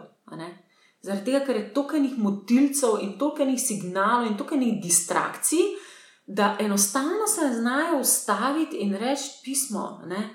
Zaradi 1.02 1.24
tega, 1.24 1.44
ker 1.46 1.56
je 1.56 1.72
toliko 1.74 1.96
enih 1.96 2.18
motilcev 2.18 3.00
in 3.02 3.18
toliko 3.18 3.42
enih 3.42 3.60
signalov 3.60 4.26
in 4.26 4.36
toliko 4.36 4.54
enih 4.54 4.80
distrakcij, 4.82 5.64
da 6.26 6.56
enostavno 6.60 7.26
se 7.26 7.52
znajo 7.54 8.00
ustaviti 8.00 8.76
in 8.76 8.96
reči 8.96 9.30
pismo. 9.44 10.02
Ne? 10.06 10.30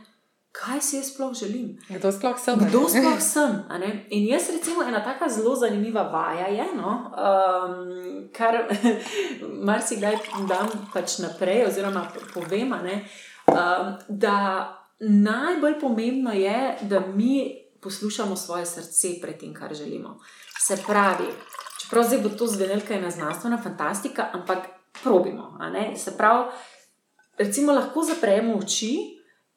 Kaj 0.52 0.82
si 0.82 0.98
jaz 0.98 1.14
sploh 1.14 1.32
želim? 1.34 1.78
Kdo 1.90 2.12
sploh 2.12 2.40
sem? 2.40 2.60
Kdo 2.60 2.84
sploh 2.90 3.22
sem? 3.24 3.64
In 4.10 4.28
jaz, 4.28 4.50
recimo, 4.52 4.84
ena 4.84 5.00
tako 5.04 5.30
zelo 5.30 5.56
zanimiva 5.56 6.04
vaja 6.04 6.48
je, 6.48 6.66
no, 6.76 6.92
um, 7.08 8.28
kar 8.36 8.58
marsikdaj 9.70 10.18
dam 10.48 10.68
pač 10.94 11.22
naprej, 11.24 11.66
oziroma 11.70 12.04
povem, 12.34 12.76
ne, 12.84 13.00
um, 13.48 13.96
da 14.10 14.38
najbolj 15.00 15.80
pomembno 15.80 16.34
je, 16.34 16.78
da 16.82 17.00
mi 17.00 17.56
poslušamo 17.82 18.36
svoje 18.36 18.66
srce 18.66 19.08
pred 19.22 19.40
tem, 19.40 19.54
kar 19.54 19.74
želimo. 19.74 20.20
Se 20.60 20.78
pravi, 20.88 21.32
čeprav 21.82 22.04
zdaj 22.04 22.20
bo 22.20 22.30
to 22.30 22.48
zvenelo, 22.48 22.82
kaj 22.88 22.98
je 22.98 23.02
ena 23.02 23.12
znanstvena 23.12 23.62
fantastika, 23.64 24.30
ampak 24.34 24.68
probimo. 25.04 25.58
Se 25.96 26.18
pravi, 26.18 26.52
recimo, 27.38 27.72
lahko 27.72 28.04
zapremo 28.04 28.58
oči 28.58 28.98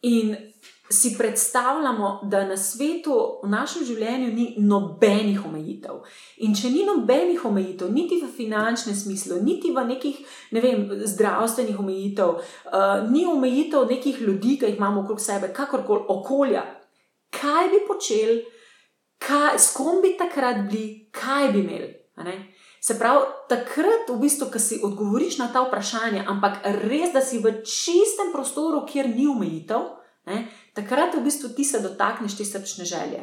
in 0.02 0.53
si 0.90 1.14
predstavljamo, 1.18 2.20
da 2.22 2.44
na 2.44 2.56
svetu, 2.56 3.40
v 3.42 3.48
našem 3.48 3.84
življenju, 3.88 4.32
ni 4.34 4.46
nobenih 4.60 5.40
omejitev. 5.46 6.02
In 6.44 6.52
če 6.54 6.68
ni 6.70 6.84
nobenih 6.84 7.44
omejitev, 7.44 7.88
niti 7.92 8.20
v 8.20 8.28
finančnem 8.28 8.96
smislu, 8.96 9.40
niti 9.42 9.72
v 9.72 9.84
nekih 9.88 10.20
ne 10.52 10.60
vem, 10.60 10.84
zdravstvenih 11.08 11.80
omejitev, 11.80 12.34
uh, 12.36 13.08
ni 13.08 13.24
omejitev 13.24 13.88
nekih 13.88 14.20
ljudi, 14.20 14.58
ki 14.60 14.68
jih 14.68 14.76
imamo 14.76 15.06
okrog 15.06 15.20
sebe, 15.20 15.52
kakorkoli 15.56 16.04
okolja, 16.08 16.66
kaj 17.32 17.72
bi 17.72 17.80
počeli, 17.88 18.42
kaj, 19.24 19.56
s 19.56 19.72
kom 19.72 20.04
bi 20.04 20.12
takrat 20.20 20.66
bili, 20.68 21.08
kaj 21.16 21.52
bi 21.52 21.64
imeli. 21.64 21.90
Se 22.84 22.98
pravi, 23.00 23.24
takrat, 23.48 24.10
v 24.12 24.20
bistvu, 24.20 24.52
ko 24.52 24.60
si 24.60 24.82
odgovoriš 24.84 25.40
na 25.40 25.48
ta 25.48 25.64
vprašanja, 25.64 26.28
ampak 26.28 26.60
res, 26.84 27.14
da 27.16 27.24
si 27.24 27.40
v 27.40 27.62
čistem 27.64 28.36
prostoru, 28.36 28.84
kjer 28.84 29.08
ni 29.08 29.24
omejitev, 29.24 30.03
takrat 30.74 31.14
v 31.14 31.24
bistvu 31.24 31.52
ti 31.56 31.64
se 31.64 31.80
dotakneš 31.80 32.36
te 32.38 32.44
srčne 32.44 32.84
želje. 32.84 33.22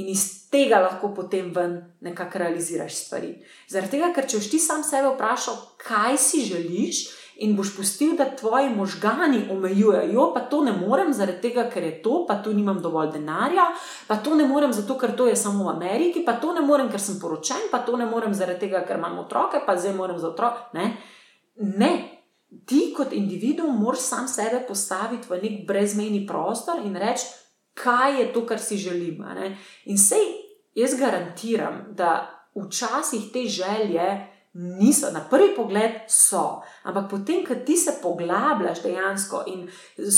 In 0.00 0.08
iz 0.08 0.48
tega 0.50 0.80
lahko 0.80 1.12
potem 1.14 1.50
ven 1.54 1.76
nekako 2.00 2.38
realiziraš 2.38 2.94
stvari. 2.94 3.34
Zaradi 3.68 3.98
tega, 3.98 4.12
ker 4.16 4.28
če 4.28 4.40
ti 4.50 4.58
sam 4.58 4.84
sebe 4.84 5.10
vprašaš, 5.12 5.66
kaj 5.84 6.16
si 6.18 6.40
želiš, 6.48 7.02
in 7.36 7.56
boš 7.56 7.76
pustil, 7.76 8.16
da 8.16 8.36
tvoji 8.36 8.68
možgani 8.68 9.42
omejujejo, 9.50 10.30
pa 10.34 10.40
to 10.40 10.64
ne 10.64 10.72
morem, 10.72 11.12
zaradi 11.12 11.40
tega, 11.48 11.64
ker 11.70 11.82
je 11.82 12.02
to, 12.02 12.24
pa 12.28 12.38
tu 12.42 12.52
nimam 12.54 12.80
dovolj 12.82 13.12
denarja, 13.16 13.66
pa 14.06 14.16
to 14.16 14.34
ne 14.34 14.46
morem, 14.46 14.72
zato 14.72 14.98
ker 14.98 15.16
to 15.16 15.26
je 15.26 15.36
samo 15.36 15.64
v 15.64 15.76
Ameriki, 15.76 16.24
pa 16.26 16.32
to 16.32 16.52
ne 16.52 16.60
morem, 16.60 16.90
ker 16.92 17.00
sem 17.00 17.18
poročen, 17.20 17.68
pa 17.70 17.82
to 17.86 17.96
ne 17.96 18.06
morem, 18.06 18.34
zaradi 18.34 18.66
tega, 18.66 18.84
ker 18.86 19.00
imam 19.00 19.18
otroke, 19.24 19.62
pa 19.66 19.76
zdaj 19.76 19.96
moram 19.96 20.18
za 20.18 20.28
otroke. 20.28 20.70
Ne. 20.78 20.92
ne. 21.56 21.92
Ti 22.66 22.92
kot 22.96 23.12
individuum 23.12 23.80
moraš 23.80 24.00
sam 24.00 24.28
sebe 24.28 24.64
postaviti 24.68 25.28
v 25.28 25.40
nek 25.42 25.62
brezmejni 25.66 26.26
prostor 26.26 26.84
in 26.84 26.96
reči, 26.96 27.26
kaj 27.74 28.20
je 28.20 28.32
to, 28.32 28.46
kar 28.46 28.60
si 28.60 28.76
želim. 28.76 29.24
In 29.84 29.98
sej 29.98 30.26
jaz 30.74 30.94
garantiram, 31.00 31.84
da 31.96 32.28
včasih 32.54 33.32
te 33.32 33.46
želje 33.48 34.28
niso, 34.54 35.10
na 35.12 35.20
prvi 35.30 35.54
pogled 35.56 35.92
so, 36.08 36.60
ampak 36.82 37.10
potem, 37.10 37.40
ko 37.46 37.54
ti 37.66 37.76
se 37.76 37.94
poglabljaš 38.02 38.82
dejansko 38.82 39.44
in 39.46 39.68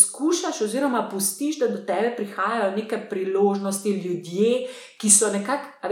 skušaš, 0.02 0.60
oziroma 0.60 1.08
pustiš, 1.10 1.58
da 1.58 1.68
do 1.68 1.78
tebe 1.86 2.16
prihajajo 2.16 2.76
neke 2.76 2.98
priložnosti, 3.10 3.90
ljudje, 3.90 4.66
ki 4.98 5.10
so 5.10 5.30
nekako 5.32 5.88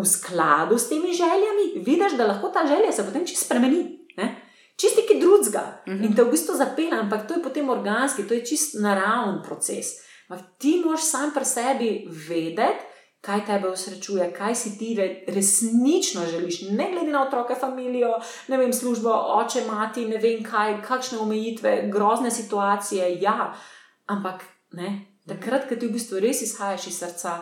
v 0.00 0.04
skladu 0.04 0.78
s 0.78 0.88
temi 0.88 1.12
željami, 1.12 1.84
vidiš, 1.86 2.18
da 2.18 2.26
lahko 2.26 2.48
ta 2.48 2.66
želja 2.68 2.92
se 2.92 3.06
potem 3.06 3.26
čisto 3.26 3.44
spremeni. 3.44 4.06
Ne? 4.16 4.45
Čisti 4.76 5.06
ki 5.08 5.20
drugega 5.20 5.82
uh 5.86 5.92
-huh. 5.92 6.04
in 6.04 6.16
te 6.16 6.24
v 6.24 6.30
bistvu 6.30 6.56
zapelje, 6.56 6.98
ampak 7.00 7.28
to 7.28 7.34
je 7.34 7.42
potem 7.42 7.68
organski, 7.68 8.28
to 8.28 8.34
je 8.34 8.46
čist 8.46 8.74
naraven 8.80 9.42
proces. 9.42 9.86
Ampak 10.28 10.46
ti 10.58 10.82
moraš 10.84 11.04
sam 11.04 11.30
pri 11.34 11.44
sebi 11.44 12.08
vedeti, 12.28 12.84
kaj 13.20 13.46
tebe 13.46 13.68
usrečuje, 13.68 14.32
kaj 14.32 14.54
si 14.54 14.78
ti 14.78 14.94
resnično 15.26 16.26
želiš, 16.26 16.60
ne 16.70 16.90
glede 16.92 17.10
na 17.10 17.26
otroke, 17.26 17.54
družino, 17.54 18.20
ne 18.48 18.56
vem, 18.56 18.72
službo, 18.72 19.10
oče, 19.10 19.64
mati, 19.66 20.06
ne 20.06 20.18
vem 20.18 20.44
kaj, 20.44 20.82
kakšne 20.82 21.18
omejitve, 21.18 21.88
grozne 21.92 22.30
situacije. 22.30 23.18
Ja, 23.20 23.54
ampak 24.06 24.44
ne, 24.72 25.06
takrat, 25.28 25.68
ko 25.68 25.74
ti 25.74 25.86
v 25.86 25.96
bistvu 25.98 26.20
res 26.20 26.42
izhajaš 26.42 26.86
iz 26.86 26.98
srca. 26.98 27.38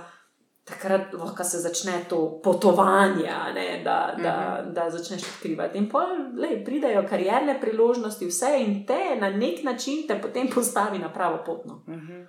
Takrat 0.64 1.12
lahko 1.12 1.44
se 1.44 1.58
začne 1.58 1.92
to 2.08 2.40
potovanje, 2.44 3.32
ne, 3.54 3.82
da, 3.84 4.14
da, 4.22 4.62
uh 4.62 4.66
-huh. 4.66 4.72
da 4.72 4.90
začneš 4.90 5.22
odkrivati. 5.22 5.78
In 5.78 5.88
potem 5.88 6.64
pridejo 6.64 7.06
karierne 7.08 7.60
priložnosti, 7.60 8.26
vse 8.26 8.56
in 8.58 8.86
te 8.86 9.16
na 9.20 9.30
nek 9.30 9.62
način 9.62 10.06
te 10.08 10.20
potem 10.22 10.48
postavi 10.54 10.98
na 10.98 11.12
pravo 11.12 11.42
pot. 11.46 11.66
No. 11.66 11.74
Uh 11.74 11.94
-huh. 11.94 12.26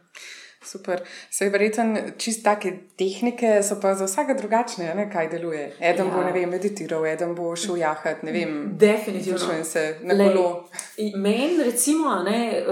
Super. 0.66 1.02
Sej 1.30 1.50
verjetno 1.50 2.00
čist 2.18 2.44
take 2.44 2.72
tehnike 2.98 3.64
so 3.64 3.78
pa 3.82 3.94
za 3.96 4.06
vsega 4.06 4.34
drugačne, 4.34 4.96
ne, 4.96 5.12
kaj 5.12 5.30
deluje. 5.30 5.76
Eden 5.80 6.08
ja. 6.08 6.14
bo 6.14 6.34
vem, 6.34 6.50
meditiral, 6.50 7.06
eden 7.06 7.36
bo 7.36 7.56
šel 7.56 7.78
jahat, 7.78 8.24
ne 8.24 8.32
vem. 8.32 8.78
Definitivno. 8.78 9.40
Čujem 9.40 9.64
se 9.64 10.00
na 10.02 10.18
kolo. 10.18 10.70
Meni, 11.16 11.64
recimo, 11.64 12.16
ne, 12.26 12.58
eh, 12.58 12.66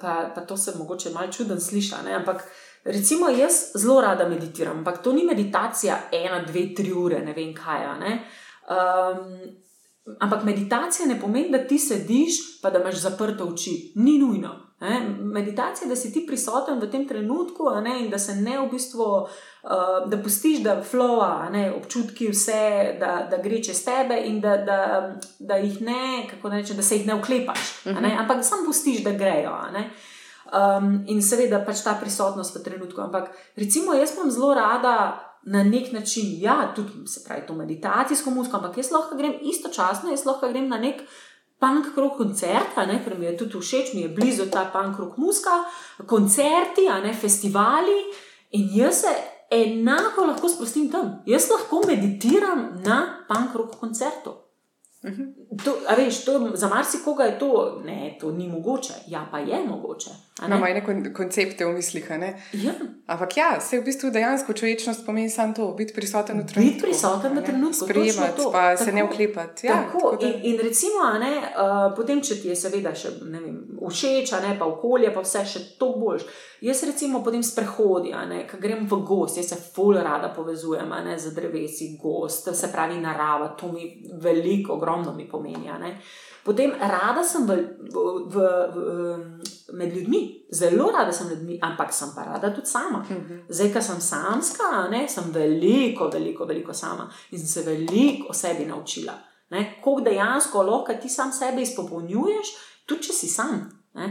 pa, 0.00 0.32
pa 0.34 0.40
to 0.40 0.56
se 0.56 0.72
mogoče 0.78 1.10
malo 1.10 1.32
čuden 1.32 1.60
sliša, 1.60 2.02
ne, 2.04 2.14
ampak 2.14 2.44
recimo 2.92 3.28
jaz 3.28 3.72
zelo 3.74 4.00
rada 4.00 4.28
meditiram, 4.28 4.78
ampak 4.78 5.02
to 5.02 5.12
ni 5.12 5.24
meditacija 5.24 5.98
ena, 6.12 6.42
dve, 6.46 6.74
tri 6.74 6.92
ure, 6.92 7.22
ne 7.24 7.32
vem 7.32 7.54
kaj. 7.54 7.86
Ne. 8.00 8.14
Um, 8.68 10.16
ampak 10.20 10.44
meditacija 10.44 11.08
ne 11.08 11.20
pomeni, 11.20 11.50
da 11.50 11.66
ti 11.66 11.78
sediš, 11.78 12.62
pa 12.62 12.70
da 12.70 12.80
imaš 12.80 13.02
zaprte 13.04 13.44
oči. 13.44 13.92
Ni 13.96 14.18
nujno. 14.18 14.68
Ne? 14.80 15.00
Meditacija, 15.20 15.88
da 15.88 15.96
si 15.96 16.12
ti 16.12 16.22
prisoten 16.26 16.78
v 16.78 16.86
tem 16.90 17.06
trenutku 17.08 17.66
ne? 17.82 17.96
in 18.04 18.10
da 18.10 18.18
se 18.18 18.34
ne 18.34 18.60
v 18.60 18.68
bistvu, 18.70 19.06
uh, 19.22 20.06
da 20.06 20.20
pustiš, 20.22 20.60
da 20.62 20.76
flowa, 20.82 21.48
ne? 21.50 21.72
občutki 21.74 22.28
vse, 22.30 22.96
da, 23.00 23.26
da 23.30 23.40
gre 23.42 23.58
čez 23.62 23.82
tebe 23.84 24.20
in 24.26 24.40
da, 24.40 24.56
da, 24.56 24.78
da 25.38 25.58
jih 25.58 25.80
ne, 25.82 26.28
kako 26.30 26.54
rečem, 26.54 26.76
da 26.76 26.82
se 26.82 27.00
jih 27.00 27.06
ne 27.06 27.18
uklepaš, 27.18 27.58
uh 27.58 27.92
-huh. 27.92 28.00
ne? 28.00 28.08
Mhm. 28.08 28.18
ampak 28.18 28.44
samo 28.44 28.64
pustiš, 28.66 29.02
da 29.04 29.12
grejo. 29.12 29.56
Um, 30.48 31.02
in 31.06 31.22
seveda 31.22 31.60
pač 31.60 31.82
ta 31.84 31.92
prisotnost 32.00 32.56
v 32.56 32.62
trenutku. 32.64 33.00
Ampak 33.04 33.30
recimo, 33.56 33.92
jaz 33.92 34.16
imam 34.16 34.30
zelo 34.30 34.54
rada. 34.54 35.24
Na 35.48 35.62
nek 35.62 35.92
način, 35.94 36.34
ja, 36.42 36.72
tudi 36.76 37.06
se 37.08 37.22
pravi, 37.24 37.46
to 37.46 37.54
meditacijsko 37.54 38.30
muziko, 38.34 38.58
ampak 38.58 38.76
jaz 38.76 38.90
lahko 38.90 39.16
grem 39.16 39.36
istočasno, 39.48 40.10
jaz 40.10 40.26
lahko 40.26 40.48
grem 40.50 40.66
na 40.68 40.76
nek 40.82 40.98
uh, 41.00 41.12
punk 41.58 41.96
rock 41.96 42.16
koncerta, 42.16 42.86
ne, 42.86 43.00
ker 43.04 43.18
mi 43.18 43.26
je 43.26 43.36
tudi 43.42 43.58
všeč, 43.58 43.94
mi 43.94 44.04
je 44.06 44.12
blizu 44.14 44.46
ta 44.50 44.64
punk 44.72 44.98
rock 44.98 45.18
muska, 45.18 45.64
koncerti, 46.06 46.86
a 46.90 47.00
ne 47.02 47.12
festivali. 47.14 47.98
In 48.50 48.70
jaz 48.74 49.02
se 49.02 49.14
enako 49.50 50.26
lahko 50.30 50.48
sprostim 50.48 50.90
tam. 50.90 51.18
Jaz 51.26 51.50
lahko 51.50 51.82
meditiram 51.86 52.80
na 52.84 53.24
punk 53.28 53.54
rock 53.54 53.76
koncertu. 53.80 54.36
To, 55.64 55.72
veš, 55.96 56.24
to, 56.24 56.50
za 56.54 56.68
marsikoga 56.68 57.24
je 57.24 57.38
to, 57.38 57.80
ne, 57.84 58.16
to 58.20 58.30
ni 58.32 58.48
mogoče, 58.48 58.92
ja, 59.06 59.28
pa 59.30 59.38
je 59.38 59.64
mogoče. 59.68 60.10
Imamo 60.46 60.66
ene 60.66 61.12
koncepte 61.14 61.64
v 61.66 61.72
mislih. 61.72 62.10
Ja. 62.52 62.72
Ampak 63.06 63.36
ja, 63.36 63.60
se 63.60 63.80
v 63.80 63.84
bistvu 63.84 64.10
dejansko 64.10 64.52
človečnost 64.52 65.06
pomeni 65.06 65.30
samo 65.30 65.54
to, 65.54 65.72
biti 65.72 65.94
prisoten 65.94 66.40
v 66.40 66.46
trenutku. 66.46 66.74
Biti 66.74 66.82
prisoten 66.82 67.38
v 67.38 67.42
trenutku, 67.42 67.84
sprejemati, 67.84 68.42
pa 68.52 68.76
tako, 68.76 68.84
se 68.84 68.92
ne 68.92 69.04
uklepati. 69.04 69.66
Ja, 69.66 69.72
tako, 69.86 69.98
tako 69.98 70.16
da... 70.20 70.26
in, 70.26 70.34
in 70.42 70.60
recimo, 70.62 71.08
ne, 71.18 71.32
uh, 71.38 71.96
potem, 71.96 72.20
če 72.22 72.38
ti 72.42 72.52
je 72.52 72.56
seveda 72.56 72.94
še 72.94 73.16
vem, 73.22 73.48
všeč, 73.88 74.32
ne, 74.44 74.52
pa 74.58 74.68
okolje, 74.68 75.10
pa 75.14 75.24
vse 75.24 75.42
še 75.48 75.64
to 75.80 75.94
boljš. 75.96 76.28
Jaz 76.60 76.82
recimo 76.86 77.22
potem 77.24 77.42
sprehodi, 77.42 78.12
ko 78.50 78.60
grem 78.60 78.86
v 78.90 79.00
gost, 79.06 79.38
jaz 79.38 79.52
se 79.54 79.58
ful 79.74 79.94
rada 79.94 80.28
povezujem 80.34 80.90
ne, 81.06 81.18
z 81.18 81.34
drevesi, 81.34 81.92
gost, 82.02 82.50
se 82.54 82.70
pravi 82.72 83.00
narava, 83.00 83.54
to 83.58 83.72
mi 83.72 83.90
veliko, 84.22 84.74
ogromno 84.74 85.14
mi 85.14 85.28
pomeni. 85.38 85.94
Potem 86.44 86.72
rada 86.80 87.22
sem 87.24 87.46
v, 87.46 87.56
v, 87.92 88.44
v, 88.74 88.84
med 89.76 89.94
ljudmi, 89.94 90.20
zelo 90.52 90.90
rada 90.94 91.12
sem 91.12 91.28
med 91.28 91.42
ljudmi, 91.42 91.58
ampak 91.62 91.92
sem 91.92 92.12
pa 92.14 92.24
rada 92.24 92.50
tudi 92.54 92.70
sama. 92.70 93.02
Mhm. 93.04 93.42
Zdaj, 93.48 93.72
ko 93.74 93.82
sem 93.84 94.00
samska, 94.00 94.70
ne, 94.90 95.06
sem 95.08 95.32
veliko, 95.34 96.10
veliko, 96.12 96.46
veliko 96.48 96.74
sama 96.74 97.08
in 97.32 97.38
sem 97.38 97.48
se 97.48 97.66
veliko 97.68 98.30
o 98.30 98.36
sebi 98.36 98.66
naučila. 98.66 99.16
Kako 99.50 100.00
dejansko 100.04 100.62
lahko 100.62 100.96
ti 101.02 101.08
sam 101.08 101.32
sebe 101.32 101.62
izpopolnjuješ, 101.62 102.54
tudi 102.86 103.08
če 103.08 103.12
si 103.12 103.28
sam. 103.28 103.62
Ne. 103.94 104.08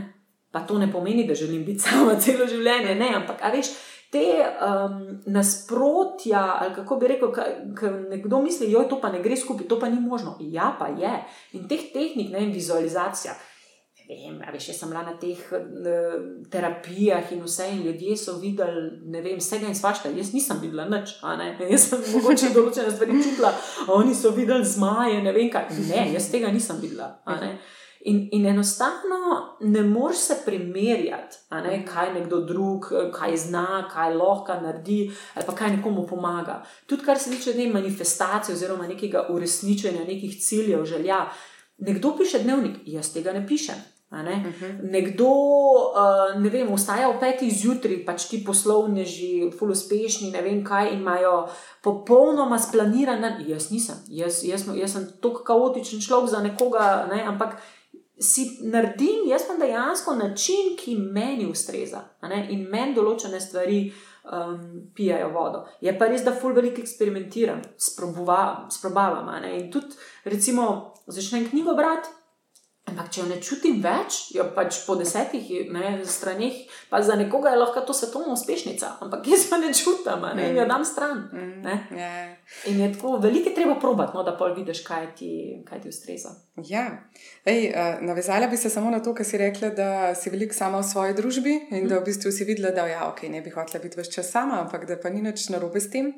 Pa 0.51 0.63
to 0.65 0.78
ne 0.78 0.91
pomeni, 0.91 1.28
da 1.28 1.36
želim 1.36 1.65
biti 1.65 1.80
sama 1.86 2.15
celo 2.21 2.47
življenje, 2.47 2.95
ne, 2.95 3.11
ampak 3.15 3.41
veš, 3.53 3.73
te 4.12 4.28
um, 4.39 5.20
nasprotja, 5.26 6.58
ali 6.62 6.76
kako 6.76 6.95
bi 6.95 7.08
rekel, 7.08 7.34
ker 7.80 7.99
nekdo 8.10 8.41
misli, 8.41 8.72
da 8.72 8.86
to 8.88 9.01
pa 9.01 9.12
ne 9.12 9.22
gre 9.24 9.38
skupaj, 9.38 9.68
to 9.68 9.80
pa 9.80 9.89
ni 9.89 9.99
možno. 9.99 10.38
Ja, 10.39 10.76
pa 10.80 10.88
je. 10.88 11.14
In 11.60 11.68
teh 11.68 11.89
tehnik, 11.93 12.32
ne 12.32 12.39
vem, 12.39 12.51
vizualizacija. 12.55 13.36
Vem, 14.08 14.38
veš, 14.53 14.70
jaz 14.70 14.78
sem 14.80 14.91
bila 14.93 15.01
na 15.03 15.18
teh 15.20 15.39
uh, 15.51 16.14
terapijah 16.51 17.34
in 17.36 17.41
vse, 17.43 17.66
in 17.74 17.82
ljudje 17.84 18.16
so 18.18 18.38
videli, 18.39 18.86
ne 19.12 19.22
vem, 19.22 19.41
vsega 19.41 19.68
in 19.68 19.76
svašta. 19.76 20.14
Jaz 20.16 20.32
nisem 20.34 20.62
videla 20.64 20.86
nič, 20.88 21.18
jaz 21.74 21.89
sem 21.89 22.05
mogoče 22.14 22.53
določene 22.55 22.93
stvari 22.93 23.20
čutila, 23.20 23.51
oni 23.97 24.16
so 24.16 24.32
videli 24.32 24.64
zmaje, 24.64 25.20
ne 25.26 25.36
vem 25.36 25.51
kaj. 25.51 25.68
Ne, 25.89 26.08
jaz 26.14 26.32
tega 26.32 26.53
nisem 26.55 26.80
videla. 26.80 27.18
In, 28.06 28.30
in 28.32 28.45
enostavno 28.45 29.58
ne 29.62 29.82
moreš 29.84 30.18
se 30.18 30.38
primerjati, 30.45 31.38
ne, 31.51 31.86
kaj 31.86 32.13
nekdo 32.13 32.39
drug, 32.39 32.86
kaj 33.13 33.38
zna, 33.38 33.89
kaj 33.93 34.13
lahko 34.16 34.54
naredi, 34.62 35.12
ali 35.36 35.46
pa 35.46 35.55
kaj 35.55 35.76
nekomu 35.78 36.08
pomaga. 36.08 36.63
Tudi 36.86 37.04
kar 37.04 37.20
se 37.20 37.30
tiče 37.30 37.54
ne, 37.54 37.67
manifestacije 37.74 38.55
oziroma 38.55 38.88
nekega 38.88 39.28
uresničenja 39.30 40.05
nekih 40.05 40.39
ciljev, 40.42 40.86
želja. 40.86 41.26
Nekdo 41.78 42.16
piše 42.17 42.39
dnevnik, 42.39 42.78
jaz 42.86 43.13
tega 43.13 43.34
ne 43.34 43.47
pišem. 43.47 43.76
Ne? 44.12 44.20
Uh 44.20 44.28
mhm. 44.28 44.66
-huh. 44.66 44.92
Nekdo, 44.92 45.28
uh, 45.28 46.42
ne 46.42 46.50
vem, 46.50 46.74
ustaja 46.74 47.09
ob 47.09 47.20
petih 47.20 47.54
zjutraj, 47.62 48.05
pač 48.05 48.26
ti 48.26 48.43
poslovneži, 48.46 49.51
ful 49.59 49.71
uspešni, 49.71 50.32
ne 50.32 50.42
vem 50.42 50.63
kaj, 50.66 50.93
imajo 50.93 51.47
popolnoma 51.84 52.59
splaniran. 52.59 53.24
Jaz 53.47 53.71
nisem, 53.71 53.96
jaz, 54.08 54.43
jaz, 54.43 54.63
jaz 54.76 54.93
sem 54.93 55.08
tako 55.21 55.43
kaotičen 55.43 56.01
človek 56.01 56.30
za 56.30 56.39
nekoga, 56.39 57.08
ne? 57.12 57.24
ampak 57.24 57.58
si 58.20 58.60
naredim 58.62 59.28
jaz 59.28 59.48
pa 59.48 59.54
dejansko 59.54 60.16
način, 60.16 60.76
ki 60.80 60.96
meni 60.96 61.46
ustreza 61.46 62.04
in 62.50 62.68
meni 62.70 62.96
določene 62.96 63.39
stvari 63.39 63.82
um, 64.32 64.89
pijajo 64.96 65.30
vodo. 65.34 65.66
Je 65.82 65.94
pa 66.00 66.08
res, 66.10 66.24
da 66.26 66.34
ful 66.36 66.56
veliko 66.58 66.82
eksperimentiram, 66.82 67.62
sprobavam. 67.78 69.30
In 69.54 69.72
tudi, 69.72 69.96
recimo, 70.26 70.94
začnem 71.08 71.50
knjigo 71.50 71.76
brati. 71.78 72.10
Ampak, 72.88 73.09
če 73.12 73.20
jo 73.20 73.26
ne 73.28 73.38
čutim 73.43 73.82
več, 73.84 74.18
jo 74.32 74.46
pač 74.55 74.78
po 74.88 74.96
desetih 74.96 75.50
ne, 75.76 75.89
straneh, 76.08 76.62
pa 76.88 77.01
za 77.04 77.18
nekoga 77.20 77.51
je 77.51 77.59
lahko 77.59 77.82
to 77.84 77.93
svetovna 77.93 78.32
uspešnica, 78.32 78.93
ampak 79.04 79.28
jaz 79.28 79.43
pa 79.51 79.59
ne 79.59 79.74
čutim 79.76 80.24
ne, 80.38 80.46
in 80.51 80.59
jo 80.62 80.66
dam 80.70 80.86
stran. 80.88 81.26
Mm, 81.34 81.55
Ne? 81.68 81.76
ja. 82.00 82.12
In 82.72 82.80
je 82.80 82.88
tako, 82.93 83.18
veliko 83.20 83.50
je 83.50 83.55
treba 83.55 83.76
probati, 83.80 84.16
no, 84.16 84.24
da 84.24 84.38
pa 84.39 84.47
vidiš, 84.55 84.84
kaj 84.88 85.08
ti, 85.20 85.32
kaj 85.68 85.82
ti 85.84 85.92
ustreza. 85.92 86.32
Ja, 86.64 86.86
Ej, 87.46 87.74
uh, 87.74 88.00
navezala 88.08 88.47
bi 88.47 88.58
se 88.58 88.70
samo 88.70 88.92
na 88.92 89.01
to, 89.04 89.14
kar 89.16 89.26
si 89.26 89.38
rekla, 89.38 89.70
da 89.76 89.89
si 90.16 90.30
veliko 90.30 90.55
sama 90.55 90.80
v 90.80 90.88
svoji 90.88 91.18
družbi 91.18 91.58
in 91.76 91.88
da 91.92 92.00
v 92.00 92.05
bistvu 92.08 92.32
si 92.32 92.47
videla, 92.47 92.72
da 92.72 92.88
ja, 92.88 93.04
okay, 93.12 93.28
ne 93.32 93.42
bi 93.42 93.51
hotela 93.51 93.84
biti 93.84 94.00
več 94.00 94.14
čas 94.16 94.32
sama, 94.32 94.62
ampak 94.64 94.88
da 94.88 94.96
pa 94.96 95.12
ni 95.12 95.22
nič 95.22 95.50
narobe 95.51 95.84
s 95.84 95.92
tem. 95.92 96.14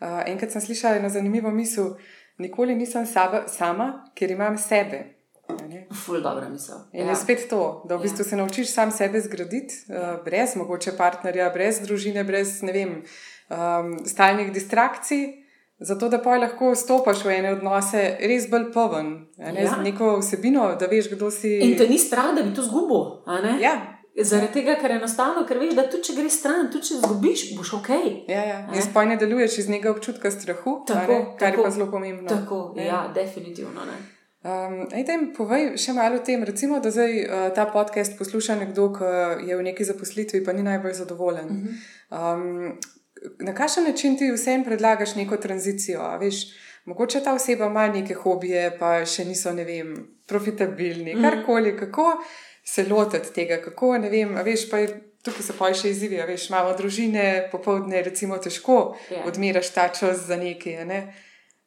Uh, 0.00 0.24
enkrat 0.26 0.50
sem 0.50 0.64
slišala 0.64 0.98
eno 0.98 1.12
zanimivo 1.12 1.50
misel: 1.54 1.94
nikoli 2.38 2.74
nisem 2.74 3.06
saba, 3.06 3.46
sama, 3.48 3.92
ker 4.14 4.30
imam 4.32 4.58
sebe. 4.58 5.19
Ful, 5.94 6.20
dobra 6.20 6.48
misel. 6.48 6.76
In 6.92 7.00
ja. 7.00 7.10
je 7.10 7.16
spet 7.16 7.48
to, 7.50 7.82
da 7.84 7.96
v 7.96 7.98
Ja. 7.98 8.02
bistvu 8.02 8.24
se 8.24 8.36
naučiš 8.36 8.68
sam 8.68 8.90
sebe 8.90 9.20
zgraditi, 9.20 9.74
uh, 9.88 10.24
brez 10.24 10.56
mogoče 10.56 10.92
partnerja, 10.92 11.50
brez 11.50 11.80
družine, 11.80 12.24
brez 12.24 12.62
ne 12.62 12.72
vem, 12.72 13.02
um, 13.48 14.06
stalnih 14.06 14.52
distrakcij. 14.52 15.36
Zato, 15.80 16.08
da 16.08 16.18
pa 16.18 16.36
lahko 16.36 16.74
stopiš 16.74 17.24
v 17.24 17.30
ene 17.30 17.52
odnose 17.52 18.16
res 18.20 18.50
bolj 18.50 18.72
poven, 18.72 19.06
ne, 19.38 19.62
Ja. 19.62 19.70
z 19.70 19.82
neko 19.82 20.18
vsebino, 20.18 20.76
da 20.76 20.86
veš, 20.86 21.08
kdo 21.08 21.30
si. 21.30 21.54
In 21.58 21.78
te 21.78 21.88
ni 21.88 21.98
strah, 21.98 22.34
da 22.36 22.42
bi 22.42 22.54
to 22.54 22.62
zgubil. 22.62 23.24
Ja, 23.60 23.96
Zaradi 24.16 24.52
tega, 24.52 24.74
ker 24.74 24.90
enostavno, 24.90 25.46
ker 25.46 25.56
veš, 25.56 25.72
da 25.72 25.88
tudi 25.88 26.02
če 26.02 26.12
greš 26.12 26.32
stran, 26.32 26.66
tudi 26.68 26.84
če 26.84 26.94
izgubiš, 26.94 27.56
boš 27.56 27.72
ok. 27.72 27.88
ja, 28.28 28.42
ja. 28.44 28.58
In 28.74 28.82
sploh 28.82 29.06
ne 29.06 29.16
deluješ 29.16 29.58
iz 29.58 29.68
nekega 29.68 29.90
občutka 29.90 30.30
strahu, 30.30 30.84
Tako, 30.86 31.16
kar 31.38 31.48
tako. 31.48 31.60
je 31.60 31.64
pa 31.64 31.70
zelo 31.70 31.90
pomembno. 31.90 32.28
Tako, 32.28 32.74
Ne. 32.76 32.84
ja, 32.84 33.08
definitivno. 33.14 33.80
Ne. 33.80 33.96
Um, 34.40 34.88
Ejte, 34.90 35.18
povej 35.36 35.76
še 35.76 35.92
malo 35.92 36.16
o 36.16 36.24
tem. 36.24 36.40
Recimo, 36.40 36.80
da 36.80 36.88
zdaj 36.88 37.12
uh, 37.20 37.50
ta 37.52 37.66
podcast 37.66 38.16
posluša 38.16 38.54
nekdo, 38.56 38.88
ki 38.88 39.04
je 39.44 39.54
v 39.54 39.62
neki 39.62 39.84
zaposlitvi, 39.84 40.40
pa 40.40 40.52
ni 40.52 40.62
najbolj 40.62 40.94
zadovoljen. 40.94 41.44
Uh 41.44 41.56
-huh. 41.58 42.34
um, 42.34 42.78
na 43.38 43.54
kakšen 43.54 43.84
način 43.84 44.16
ti 44.16 44.32
vsem 44.32 44.64
predlagaš 44.64 45.14
neko 45.14 45.36
tranzicijo? 45.36 46.18
Veš, 46.18 46.36
mogoče 46.84 47.20
ta 47.20 47.34
oseba 47.34 47.66
ima 47.66 47.88
neke 47.88 48.14
hobije, 48.14 48.76
pa 48.78 49.04
še 49.04 49.24
niso, 49.24 49.52
ne 49.52 49.64
vem, 49.64 49.92
profitabilni, 50.26 51.14
Mhm. 51.14 51.22
karkoli, 51.22 51.76
kako 51.76 52.22
se 52.64 52.84
lotiti 52.84 53.32
tega, 53.32 53.56
kako 53.58 53.98
ne 53.98 54.08
vem, 54.10 54.34
veš, 54.44 54.70
pa 54.70 54.78
je. 54.78 54.88
Tukaj 55.22 55.42
so 55.42 55.52
pa 55.58 55.74
še 55.74 55.90
izzivi, 55.90 56.16
veš, 56.16 56.48
imamo 56.48 56.72
družine, 56.72 57.48
popoldne, 57.52 58.02
recimo, 58.02 58.38
težko 58.38 58.96
Ja. 59.10 59.24
odmeraš 59.26 59.68
ta 59.70 59.88
čas 59.90 60.16
za 60.26 60.36
nekaj. 60.36 60.84
Ne? 60.86 61.14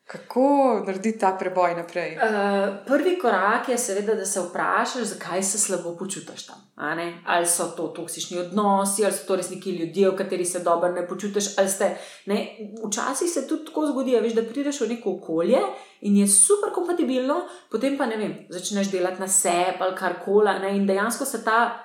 Kako 0.06 0.84
narediti 0.86 1.20
ta 1.20 1.32
preboj 1.40 1.76
naprej? 1.76 2.18
Uh, 2.18 2.86
prvi 2.88 3.20
korak 3.20 3.70
je, 3.70 3.78
seveda, 3.78 4.16
da 4.16 4.26
se 4.26 4.42
vprašaš, 4.42 5.04
zakaj 5.04 5.44
se 5.44 5.58
slabo 5.58 5.96
počutiš 5.98 6.46
tam. 6.46 6.58
Ali 7.26 7.46
so 7.48 7.64
to 7.78 7.88
toksični 7.88 8.38
odnosi, 8.38 9.06
ali 9.06 9.14
so 9.14 9.28
to 9.28 9.36
res 9.36 9.50
neki 9.50 9.72
ljudje, 9.72 10.10
v 10.10 10.16
kateri 10.16 10.46
se 10.46 10.60
dobro 10.60 10.92
ne 10.92 11.08
počutiš. 11.08 11.46
ste, 11.68 11.96
Ne? 12.26 12.58
Včasih 12.88 13.30
se 13.30 13.48
tudi 13.48 13.66
tako 13.66 13.86
zgodi, 13.88 14.18
a 14.18 14.22
veš, 14.22 14.34
da 14.34 14.44
prideš 14.44 14.82
v 14.82 14.88
neko 14.88 15.12
okolje 15.12 15.60
in 16.02 16.18
je 16.18 16.28
super 16.28 16.74
kompatibilno, 16.76 17.48
potem 17.72 17.98
pa 17.98 18.06
ne 18.06 18.18
vem, 18.18 18.36
začneš 18.50 18.92
delati 18.92 19.22
na 19.22 19.28
sebi 19.28 19.80
ali 19.80 19.96
karkoli. 19.96 20.50
a 20.50 20.60
ne, 20.60 20.76
In 20.78 20.88
dejansko 20.88 21.26
se 21.26 21.44
ta 21.44 21.80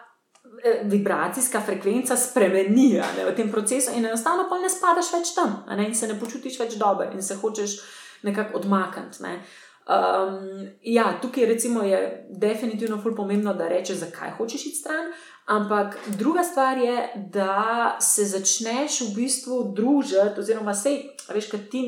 eh, 0.64 0.80
vibracijska 0.84 1.60
frekvenca 1.60 2.16
spremeni 2.16 2.92
ne, 3.16 3.30
v 3.30 3.36
tem 3.36 3.50
procesu, 3.50 3.90
in 3.94 4.06
enostavno 4.06 4.48
pa 4.50 4.58
ne 4.58 4.68
spadaš 4.68 5.12
več 5.12 5.34
tam, 5.34 5.64
in 5.86 5.94
se 5.94 6.06
ne 6.06 6.20
počutiš 6.20 6.60
več 6.60 6.74
dobro, 6.74 7.10
in 7.14 7.22
se 7.22 7.34
hočeš 7.34 7.78
nekako 8.22 8.58
odmakniti. 8.58 9.22
Ne. 9.22 9.40
Um, 9.88 10.68
ja, 10.82 11.18
tukaj 11.22 11.46
recimo 11.46 11.82
je 11.82 12.26
definitivno 12.30 12.98
ful 13.02 13.14
pomembno, 13.16 13.54
da 13.54 13.68
rečeš, 13.68 13.96
zakaj 13.96 14.30
hočeš 14.36 14.66
iti 14.66 14.76
stran. 14.76 15.12
Ampak 15.46 15.96
druga 16.06 16.42
stvar 16.44 16.78
je, 16.78 17.08
da 17.32 17.96
se 18.00 18.24
začneš 18.24 19.00
v 19.00 19.14
bistvu 19.16 19.72
družiti, 19.76 20.40
oziroma 20.40 20.74
sej, 20.74 20.98
veš, 21.32 21.48
kad 21.48 21.62
ti, 21.72 21.86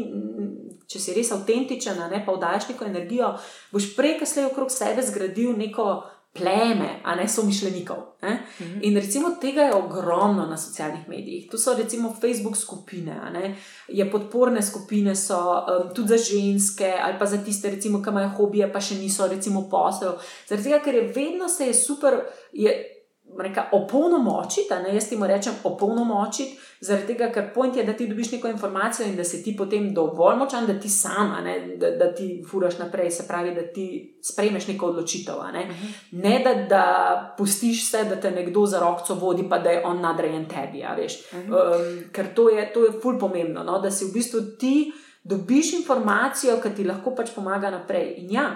če 0.89 0.98
si 0.98 1.12
res 1.12 1.32
avtentičen, 1.36 2.01
pa 2.24 2.32
vdajaš 2.32 2.70
neko 2.70 2.89
energijo, 2.89 3.35
boš 3.73 3.90
prej, 3.97 4.16
ko 4.19 4.27
slej 4.27 4.48
okrog 4.48 4.73
sebe 4.73 5.05
zgradil 5.05 5.52
neko 5.61 5.90
pleme, 6.32 7.01
a 7.05 7.15
ne 7.15 7.28
somišljenikov. 7.28 7.97
Ne? 8.23 8.43
In 8.81 8.97
recimo 8.97 9.31
tega 9.40 9.62
je 9.62 9.74
ogromno 9.74 10.47
na 10.47 10.57
socialnih 10.57 11.09
medijih. 11.09 11.51
Tu 11.51 11.59
so 11.59 11.74
recimo 11.74 12.15
Facebook 12.20 12.57
skupine, 12.57 13.57
je 13.89 14.11
podporne 14.11 14.62
skupine, 14.62 15.16
so 15.16 15.39
um, 15.39 15.94
tudi 15.94 16.09
za 16.09 16.16
ženske 16.16 16.94
ali 17.02 17.19
pa 17.19 17.27
za 17.27 17.44
tiste, 17.44 17.70
recimo, 17.70 18.02
ki 18.02 18.11
imajo 18.11 18.31
hobije, 18.36 18.73
pa 18.73 18.81
še 18.81 18.94
niso, 18.94 19.27
recimo, 19.27 19.69
posel. 19.70 20.15
Zaradi 20.48 20.69
tega, 20.69 20.78
ker 20.85 20.94
je 20.94 21.12
vedno 21.16 21.48
se 21.48 21.66
je 21.66 21.74
super. 21.74 22.20
Je, 22.52 23.00
Reka, 23.39 23.69
opolnomočiti, 23.73 24.74
ne 24.82 24.94
jaz 24.94 25.09
ti 25.09 25.16
mu 25.16 25.27
rečem 25.27 25.55
opolnomočiti, 25.65 26.59
zaradi 26.81 27.12
tega, 27.12 27.28
ker 27.32 27.51
point 27.55 27.77
je, 27.77 27.85
da 27.85 27.93
ti 27.93 28.09
dobiš 28.09 28.32
neko 28.32 28.48
informacijo 28.48 29.07
in 29.09 29.16
da 29.16 29.24
si 29.24 29.43
ti 29.44 29.55
potem 29.57 29.94
dovolj 29.94 30.36
močan, 30.36 30.66
da 30.66 30.74
ti 30.81 30.89
sam, 30.89 31.32
a 31.39 31.40
ne, 31.40 31.77
da, 31.77 31.90
da 31.90 32.15
ti 32.15 32.43
furaš 32.51 32.78
naprej, 32.78 33.11
se 33.11 33.27
pravi, 33.28 33.55
da 33.55 33.62
ti 33.73 33.86
sprejmeš 34.23 34.66
neko 34.69 34.86
odločitev. 34.86 35.35
Ne, 35.52 35.66
ne 36.12 36.40
da, 36.44 36.55
da 36.69 37.35
pustiš 37.39 37.85
vse, 37.86 38.05
da 38.05 38.20
te 38.20 38.31
nekdo 38.31 38.66
za 38.66 38.81
roko 38.81 39.15
vodi, 39.15 39.47
pa 39.48 39.59
da 39.59 39.70
je 39.70 39.85
on 39.86 40.01
nadrejen 40.01 40.48
tebi. 40.48 40.85
a 40.85 40.94
veš. 40.94 41.20
Um, 41.32 42.02
ker 42.12 42.35
to 42.35 42.48
je, 42.48 42.73
to 42.73 42.85
je 42.85 42.98
ful 43.02 43.19
pomembno, 43.19 43.65
no, 43.65 43.78
da 43.78 43.90
si 43.90 44.05
v 44.05 44.12
bistvu 44.15 44.40
ti 44.59 44.93
dobiš 45.23 45.73
informacijo, 45.73 46.61
ki 46.62 46.74
ti 46.77 46.85
lahko 46.85 47.15
pač 47.15 47.35
pomaga 47.35 47.70
naprej. 47.70 48.15
In 48.24 48.31
ja, 48.32 48.51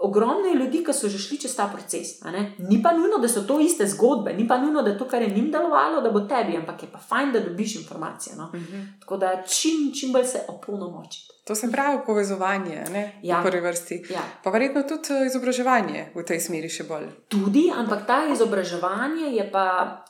ogromno 0.00 0.48
je 0.48 0.54
ljudi, 0.54 0.84
ki 0.84 0.92
so 0.92 1.08
že 1.08 1.18
šli 1.18 1.38
čez 1.40 1.56
ta 1.56 1.68
proces. 1.72 2.20
Ni 2.58 2.82
pa 2.82 2.92
nujno, 2.92 3.18
da 3.18 3.28
so 3.28 3.42
to 3.42 3.60
iste 3.60 3.86
zgodbe, 3.86 4.32
ni 4.32 4.48
pa 4.48 4.58
nujno, 4.58 4.82
da 4.82 4.98
to, 4.98 5.08
kar 5.08 5.22
je 5.22 5.28
njim 5.34 5.50
delovalo, 5.50 6.00
da 6.00 6.10
bo 6.10 6.20
tebi, 6.20 6.56
ampak 6.56 6.82
je 6.82 6.88
pa 6.92 6.98
fajn, 6.98 7.32
da 7.32 7.40
dobiš 7.40 7.76
informacije. 7.76 8.36
No. 8.36 8.52
Tako 9.00 9.16
da 9.16 9.42
čim, 9.42 9.92
čim 9.94 10.12
bolj 10.12 10.24
se 10.24 10.40
opolnomočiti. 10.48 11.40
To 11.50 11.54
se 11.54 11.70
pravi 11.72 11.98
povezovanje, 12.06 12.84
ne? 12.92 13.20
Ja. 13.22 13.40
v 13.40 13.50
prvi 13.50 13.60
vrsti. 13.60 14.04
Ja. 14.10 14.20
Pa 14.44 14.50
verjetno 14.50 14.82
tudi 14.82 15.10
eh, 15.10 15.26
izobraževanje 15.26 16.04
v 16.14 16.22
tej 16.22 16.38
smeri 16.40 16.68
še 16.70 16.84
bolj. 16.86 17.08
Tudi, 17.32 17.64
ampak 17.74 18.04
ta 18.06 18.20
izobraževanje 18.30 19.32
je 19.34 19.46
pa 19.50 19.64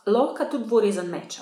lahko 0.05 0.45
tudi 0.51 0.67
dvorezen 0.69 1.09
meč. 1.09 1.39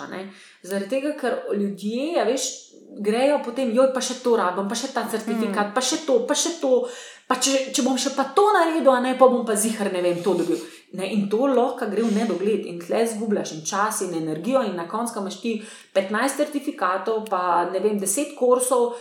Zaradi 0.62 0.90
tega, 0.92 1.16
ker 1.18 1.40
ljudje, 1.50 2.12
ja, 2.14 2.28
veš, 2.28 2.67
grejo 2.96 3.38
potem, 3.44 3.70
joj, 3.74 3.92
pa 3.94 4.00
še 4.00 4.18
to 4.22 4.34
rabim, 4.38 4.68
pa 4.68 4.76
še 4.78 4.92
ta 4.94 5.04
certifikat, 5.10 5.70
mm. 5.70 5.74
pa 5.76 5.84
še 5.84 6.02
to, 6.06 6.22
pa 6.28 6.36
še 6.38 6.56
to. 6.62 6.82
Pa 7.28 7.36
če, 7.36 7.74
če 7.76 7.82
bom 7.84 7.98
še 8.00 8.14
pa 8.16 8.24
to 8.32 8.46
naredil, 8.54 8.88
ne 9.04 9.10
pa 9.18 9.26
bom 9.28 9.42
pa 9.44 9.52
zihar 9.52 9.90
ne 9.92 10.00
vem, 10.00 10.22
to 10.24 10.32
dobil. 10.38 10.56
Ne, 10.96 11.10
in 11.12 11.26
to 11.28 11.44
lahko 11.44 11.84
gre 11.92 12.00
v 12.00 12.14
nedogled, 12.16 12.64
in 12.64 12.78
tle 12.80 13.02
zgubljaš 13.04 13.52
in 13.58 13.66
čas 13.68 14.00
in 14.06 14.14
energijo, 14.16 14.62
in 14.64 14.72
na 14.80 14.86
koncu 14.88 15.20
imaš 15.20 15.36
ti 15.42 15.52
15 15.92 16.40
certifikatov, 16.40 17.26
pa 17.28 17.68
ne 17.68 17.82
vem, 17.84 18.00
10 18.00 18.32
kursov, 18.38 18.96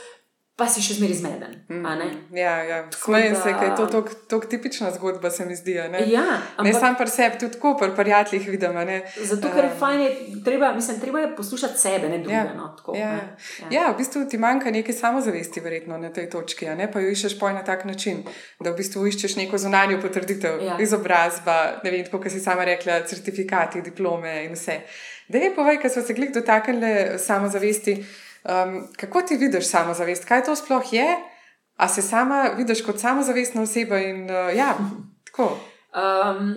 pa 0.58 0.66
si 0.66 0.82
še 0.82 0.94
zmeraj 0.94 1.16
zmeden. 1.16 1.52
ne. 1.70 2.08
Ja, 2.34 2.64
ja. 2.64 2.78
Smejem 2.92 3.34
da- 3.34 3.42
se, 3.42 3.50
ker 3.52 3.64
je 3.64 3.76
to 3.76 3.86
tako- 3.86 4.48
tipična 4.48 4.92
zgodba, 4.92 5.30
se 5.30 5.46
mi 5.46 5.56
zdi. 5.56 5.74
Ne, 5.86 6.00
Ja, 6.08 6.22
ne 6.22 6.40
ampak 6.58 6.74
sam 6.76 6.96
pri 6.96 7.08
sebi, 7.08 7.38
tudi 7.38 7.54
tako 7.54 7.76
pri 7.76 7.92
prijateljih 7.94 8.50
vidim. 8.50 8.74
Ne. 8.74 8.98
zato, 9.24 9.48
ker 9.50 9.64
je 9.64 9.72
fajn, 9.80 10.02
je, 10.02 10.10
treba, 10.44 10.74
mislim, 10.74 11.00
treba 11.00 11.20
je 11.20 11.36
poslušati 11.36 11.78
sebe, 11.78 12.10
ne 12.10 12.18
druge. 12.18 12.34
Ja, 12.34 12.54
no, 12.56 12.74
tako, 12.78 12.96
ja, 12.96 13.12
ne. 13.12 13.38
ja. 13.62 13.82
ja, 13.82 13.92
v 13.92 13.98
bistvu 13.98 14.26
ti 14.26 14.38
manjka 14.38 14.72
nekaj 14.72 14.94
samozavesti, 14.96 15.60
verjetno 15.60 15.98
na 15.98 16.10
tej 16.10 16.30
točki, 16.30 16.66
ne 16.68 16.92
pa 16.92 17.00
jo 17.00 17.10
iščeš 17.10 17.40
poj 17.40 17.54
na 17.54 17.64
tak 17.64 17.86
način, 17.86 18.24
da 18.60 18.72
v 18.72 18.76
bistvu 18.76 19.08
iščeš 19.08 19.36
neko 19.38 19.58
zunanjo 19.58 20.02
potrditev, 20.02 20.58
Ja. 20.60 20.78
izobrazba, 20.80 21.58
ne 21.84 21.92
vem, 21.92 22.04
tako 22.04 22.18
kot 22.18 22.32
si 22.32 22.40
sama 22.40 22.66
rekla, 22.66 23.02
certifikati, 23.04 23.82
diplome 23.82 24.44
in 24.44 24.54
vse. 24.54 24.82
Da 25.28 25.38
je 25.38 25.56
povej, 25.56 25.78
ker 25.78 25.90
smo 25.90 26.02
se 26.02 26.16
klik 26.16 26.34
dotaknili 26.34 26.92
samozavesti. 27.20 28.04
Um, 28.48 28.88
kako 28.98 29.22
ti 29.22 29.36
vidiš 29.36 29.70
samozavest? 29.70 30.26
Kaj 30.26 30.44
to 30.44 30.56
sploh 30.56 30.94
je? 30.94 31.08
A 31.76 31.88
se 31.88 32.02
sama 32.02 32.44
vidiš 32.58 32.86
kot 32.86 33.00
samozavestna 33.00 33.62
oseba? 33.62 34.00
In, 34.00 34.24
uh, 34.24 34.56
ja, 34.56 34.78
tako. 35.26 35.58
Um, 35.92 36.56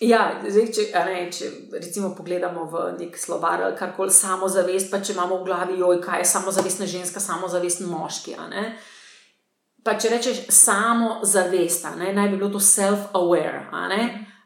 ja, 0.00 0.40
zdaj, 0.48 0.68
če, 0.72 0.86
ne, 1.06 1.26
če 1.32 1.50
recimo 1.72 2.14
pogledamo 2.14 2.64
v 2.70 2.84
nek 3.00 3.18
slovar 3.18 3.62
ali 3.62 3.76
karkoli 3.76 4.14
samozavest, 4.14 4.90
pa 4.90 5.02
če 5.02 5.16
imamo 5.16 5.40
v 5.40 5.48
glavi, 5.50 5.78
joj, 5.82 6.00
kaj 6.04 6.22
je 6.22 6.30
samozavestna 6.30 6.86
ženska, 6.86 7.20
samozavesten 7.20 7.90
moški. 7.90 8.36
Pa 9.82 9.98
če 9.98 10.14
rečeš 10.14 10.44
samozavest, 10.54 11.90
naj 11.98 12.28
bi 12.28 12.36
bilo 12.36 12.52
to 12.54 12.62
self-aware. 12.62 13.66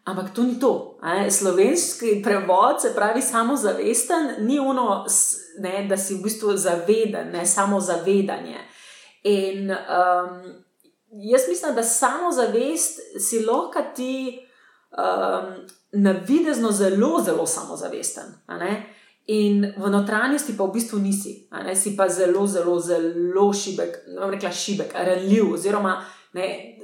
Ampak 0.06 0.34
to 0.34 0.42
ni 0.42 0.60
to. 0.60 0.98
ne. 1.02 1.30
Slovenski 1.30 2.20
prevod, 2.22 2.82
se 2.82 2.94
pravi 2.94 3.22
samozavesten, 3.22 4.34
ni 4.38 4.58
ono, 4.58 5.04
ne, 5.58 5.86
da 5.88 5.96
si 5.96 6.14
v 6.14 6.22
bistvu 6.22 6.56
zaveden, 6.56 7.30
ne 7.32 7.46
samo 7.46 7.80
zavedanje. 7.80 8.60
In 9.22 9.70
um, 9.70 10.42
jaz 11.10 11.48
mislim, 11.48 11.74
da 11.74 11.82
samozavest 11.82 13.00
si 13.18 13.44
lahko 13.44 13.82
ti 13.94 14.38
um, 14.90 15.66
navidezno 15.92 16.70
zelo, 16.70 17.22
zelo 17.24 17.46
samozavesten. 17.46 18.24
In 19.26 19.72
v 19.76 19.90
notranjosti 19.90 20.54
pa 20.56 20.64
v 20.64 20.72
bistvu 20.72 20.98
nisi, 20.98 21.48
si 21.74 21.96
pa 21.96 22.06
zelo, 22.08 22.46
zelo, 22.46 22.78
zelo 22.78 23.52
šibek, 23.52 24.06
ne 24.06 24.20
bom 24.20 24.30
rekla 24.30 24.50
šibek, 24.50 24.94
ranljiv, 24.94 25.52
oziroma 25.52 25.98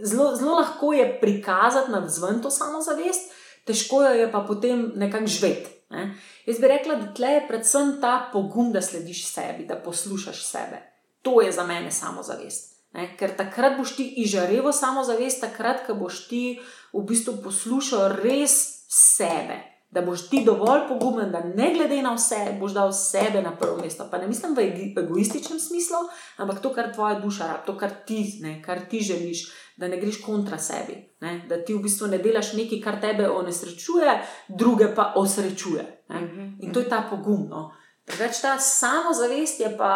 Zelo, 0.03 0.37
zelo 0.37 0.55
lahko 0.59 0.93
je 0.93 1.21
prikazati 1.21 1.91
na 1.91 1.99
vzven 2.05 2.43
to 2.43 2.51
samozavest, 2.51 3.33
težko 3.65 4.03
jo 4.03 4.11
je 4.11 4.31
pa 4.33 4.45
potem 4.49 4.93
nekako 4.97 5.27
živeti. 5.27 5.71
Ne? 5.91 6.15
Jaz 6.47 6.61
bi 6.61 6.69
rekla, 6.69 6.95
da 6.95 7.15
tle 7.15 7.29
je 7.29 7.49
predvsem 7.49 7.97
ta 8.01 8.31
pogum, 8.33 8.73
da 8.73 8.83
slediš 8.83 9.27
sebi, 9.29 9.67
da 9.69 9.77
poslušaš 9.77 10.45
sebe. 10.47 10.81
To 11.23 11.41
je 11.41 11.53
za 11.53 11.67
mene 11.67 11.91
samozavest. 11.91 12.73
Ne? 12.93 13.11
Ker 13.17 13.37
takrat 13.37 13.77
boš 13.79 13.97
ti 13.97 14.09
izžarevo 14.25 14.73
samozavest, 14.73 15.41
takrat, 15.41 15.85
ko 15.87 15.95
boš 15.95 16.27
ti 16.29 16.61
v 16.93 17.05
bistvu 17.09 17.37
poslušal 17.45 18.17
res 18.23 18.57
sebe 18.89 19.72
da 19.93 20.03
boš 20.03 20.29
ti 20.29 20.43
dovolj 20.45 20.87
pogumen, 20.89 21.33
da 21.33 21.41
ne 21.45 21.75
glede 21.75 22.03
na 22.03 22.15
vse, 22.15 22.57
boš 22.61 22.73
dal 22.73 22.93
sebe 22.93 23.43
na 23.43 23.53
prvo 23.57 23.77
mesto. 23.77 24.07
Pa 24.11 24.19
ne 24.19 24.27
mislim 24.27 24.55
v 24.57 24.65
egoističnem 24.99 25.61
smislu, 25.61 25.97
ampak 26.37 26.63
to, 26.63 26.73
kar 26.73 26.95
tvoja 26.95 27.21
duša 27.21 27.47
rabi, 27.47 27.67
to, 27.67 27.77
kar 27.79 27.91
ti, 28.07 28.39
ne, 28.41 28.63
kar 28.63 28.81
ti 28.91 29.01
želiš, 29.01 29.53
da 29.77 29.89
ne 29.89 30.01
greš 30.01 30.23
kontra 30.25 30.59
sebi, 30.59 30.97
ne, 31.21 31.45
da 31.49 31.61
ti 31.65 31.75
v 31.75 31.83
bistvu 31.85 32.09
ne 32.09 32.19
delaš 32.19 32.53
nekaj, 32.57 32.81
kar 32.81 33.01
tebe 33.01 33.29
onesrečuje, 33.31 34.19
druge 34.49 34.95
pa 34.95 35.13
osrečuje. 35.17 36.05
Ne. 36.09 36.21
In 36.61 36.73
to 36.73 36.81
je 36.81 36.89
ta 36.89 37.05
pogum. 37.11 37.47
No. 37.51 37.71
Več 38.19 38.41
ta 38.43 38.57
samozavest 38.59 39.61
je 39.61 39.77
pa, 39.79 39.93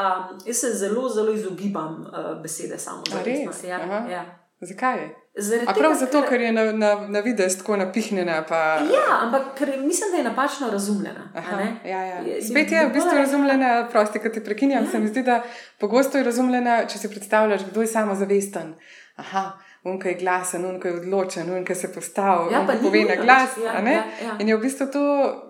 jaz 0.47 0.56
se 0.56 0.74
zelo, 0.78 1.09
zelo 1.09 1.32
izogibam 1.32 2.02
uh, 2.05 2.35
besede 2.43 2.78
samozavest. 2.78 3.64
Ja, 3.64 3.81
ja. 4.10 4.24
Zakaj? 4.60 5.08
Zaradi 5.38 5.66
prav 5.66 5.92
tega, 5.92 5.94
zato, 5.94 6.22
ker 6.28 6.40
je 6.40 6.52
na, 6.52 6.62
na, 6.72 7.08
na 7.08 7.20
videz 7.20 7.58
tako 7.58 7.76
napihnjena. 7.76 8.44
Pa... 8.48 8.56
Ja, 8.88 9.18
ampak 9.20 9.60
mislim, 9.60 10.10
da 10.10 10.16
je 10.16 10.24
napačno 10.24 10.70
razumljena. 10.70 11.32
Aha, 11.34 11.62
ja, 11.84 12.02
ja. 12.02 12.22
Spet 12.50 12.72
je 12.72 12.86
v 12.86 12.92
bistvu 12.92 13.18
razumljena, 13.18 13.88
prosti, 13.92 14.18
ki 14.18 14.32
te 14.32 14.44
prekinjam. 14.44 14.84
Ja. 14.84 14.90
Se 14.90 14.98
mi 14.98 15.08
zdi, 15.08 15.22
da 15.22 15.42
pogosto 15.80 16.18
je 16.18 16.24
razumljena, 16.24 16.86
če 16.86 16.98
si 16.98 17.10
predstavljaš, 17.12 17.68
kdo 17.70 17.84
je 17.84 17.86
samozavesten. 17.86 18.74
Aha. 19.16 19.50
Unka 19.86 20.08
je 20.08 20.14
glasen, 20.14 20.64
unka 20.64 20.88
je 20.88 20.94
odločen, 20.94 21.50
unka 21.54 21.74
se 21.74 21.92
postavi, 21.92 22.52
ja, 22.52 22.64
pove 22.82 23.04
na 23.04 23.14
glas. 23.22 23.50
Ja, 23.64 23.78
ja, 23.90 23.92
ja. 23.92 24.32
In 24.40 24.48
je 24.48 24.56
v 24.56 24.60
bistvu 24.60 24.86
to 24.92 25.02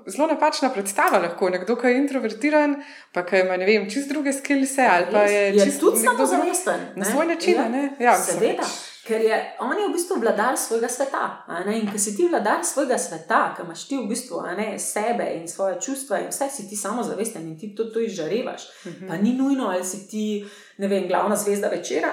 zelo 0.07 0.27
napačna 0.29 0.69
predstava. 0.75 1.23
Lahko 1.23 1.49
nekdo, 1.51 1.77
ki 1.77 1.95
je 1.95 2.03
introvertiran, 2.03 2.75
pa 3.15 3.25
ki 3.25 3.41
ima 3.47 3.57
vem, 3.63 3.87
čist 3.91 4.13
druge 4.13 4.35
skills, 4.37 4.77
ali 4.79 5.09
pa 5.13 5.25
je, 5.31 5.41
je 5.55 5.65
čist 5.65 5.81
tudi 5.81 6.03
samozavesten. 6.05 6.85
Na 6.97 7.05
svoj 7.05 7.27
način. 7.27 7.55
Ja. 7.55 8.11
Ja, 8.11 8.19
Seveda. 8.19 8.69
Ker 9.07 9.21
je 9.21 9.37
on 9.61 9.79
je 9.79 9.89
v 9.89 9.93
bistvu 9.93 10.19
vladar 10.21 10.57
svojega 10.59 10.89
sveta. 10.89 11.47
In 11.71 11.87
ker 11.91 12.01
si 12.01 12.17
ti 12.17 12.27
vladar 12.29 12.65
svojega 12.65 12.99
sveta, 12.99 13.55
ki 13.57 13.63
imaš 13.63 13.87
ti 13.89 13.99
v 13.99 14.09
bistvu 14.11 14.43
ne, 14.57 14.79
sebe 14.79 15.29
in 15.37 15.49
svoje 15.49 15.81
čustva, 15.81 16.19
in 16.21 16.33
vse 16.33 16.49
si 16.51 16.69
ti 16.69 16.77
samo 16.77 17.03
zavesten 17.03 17.47
in 17.47 17.59
ti 17.59 17.75
to, 17.75 17.85
to 17.95 18.01
izžarevaš. 18.01 18.63
Uh 18.67 18.93
mhm. 18.93 19.05
-huh. 19.05 19.09
Pa 19.09 19.17
ni 19.17 19.35
nujno, 19.35 19.69
ali 19.69 19.85
si 19.85 20.09
ti, 20.09 20.47
ne 20.79 20.89
vem, 20.89 21.09
glavna 21.09 21.37
zvezda 21.37 21.69
večera, 21.69 22.13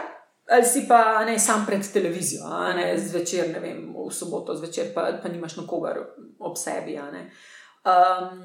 ali 0.50 0.66
si 0.66 0.86
pa 0.88 1.26
ne 1.26 1.40
sam 1.40 1.66
pred 1.66 1.92
televizijo, 1.94 2.44
ne 2.76 2.98
zvečer, 2.98 3.50
ne 3.54 3.60
vem, 3.60 3.96
v 4.08 4.14
soboto 4.14 4.56
zvečer, 4.56 4.94
pa, 4.94 5.20
pa 5.24 5.30
nimaš 5.30 5.56
nokogar 5.56 6.00
ob 6.40 6.58
sebi. 6.58 7.00
Um, 7.00 8.44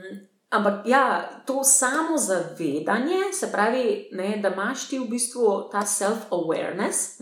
ampak 0.51 0.87
ja, 0.87 1.31
to 1.47 1.65
samo 1.65 2.19
zavedanje, 2.19 3.33
se 3.33 3.53
pravi, 3.53 4.09
ne, 4.13 4.37
da 4.43 4.49
imaš 4.49 4.89
ti 4.89 4.99
v 4.99 5.09
bistvu 5.09 5.69
ta 5.73 5.81
self-awareness 5.81 7.21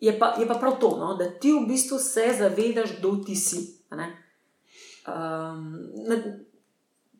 je 0.00 0.18
pa, 0.18 0.34
je 0.38 0.46
pa 0.48 0.54
prav 0.54 0.78
to, 0.80 0.96
no? 0.98 1.14
da 1.14 1.30
ti 1.30 1.52
v 1.52 1.66
bistvu 1.68 1.98
se 1.98 2.34
zavedaš, 2.38 2.98
kdo 2.98 3.16
ti 3.26 3.36
si. 3.36 3.78
Um, 3.90 5.78
na, 6.08 6.16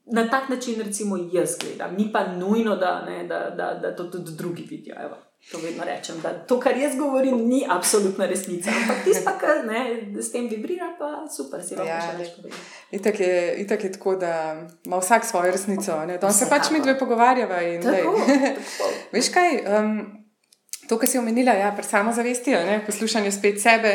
na 0.06 0.28
tak 0.30 0.48
način, 0.48 0.80
recimo, 0.82 1.16
jaz 1.32 1.56
gledam, 1.60 1.94
ni 1.94 2.12
pa 2.12 2.26
nujno, 2.26 2.76
da, 2.76 3.04
ne, 3.06 3.24
da, 3.24 3.50
da, 3.50 3.74
da 3.74 3.96
to 3.96 4.04
tudi 4.04 4.32
drugi 4.32 4.62
vidijo. 4.62 4.96
Evo. 5.04 5.16
To 5.52 5.58
vedno 5.58 5.84
rečem, 5.84 6.16
da 6.22 6.46
to, 6.46 6.60
kar 6.60 6.76
jaz 6.76 6.96
govorim, 6.98 7.48
ni 7.48 7.66
absolutna 7.68 8.26
resnica. 8.26 8.70
Ampak 8.70 9.04
tisti, 9.04 9.30
ki 9.40 10.22
s 10.22 10.32
tem 10.32 10.48
vibrira, 10.48 10.90
pa 10.98 11.28
super, 11.36 11.62
si 11.64 11.76
lahko 11.78 11.88
ja, 11.88 12.00
še 12.04 12.16
več 12.18 12.32
povem. 12.36 12.56
Itak 12.90 13.20
je, 13.20 13.36
itak 13.62 13.84
je 13.84 13.92
tako, 13.94 14.16
da 14.20 14.32
ima 14.84 14.98
vsak 14.98 15.24
svojo 15.24 15.54
resnico. 15.54 15.94
Da 16.20 16.32
se 16.32 16.50
pač 16.50 16.68
mi 16.74 16.82
dve 16.82 16.98
pogovarjava. 16.98 17.62
Veš 19.14 19.30
kaj? 19.32 19.62
Um, 19.78 20.17
To, 20.88 20.98
kar 20.98 21.08
si 21.08 21.18
omenila, 21.18 21.52
ja, 21.52 21.72
pri 21.76 21.84
samozavesti, 21.84 22.56
poslušanje 22.86 23.32
spet 23.32 23.60
sebe, 23.60 23.92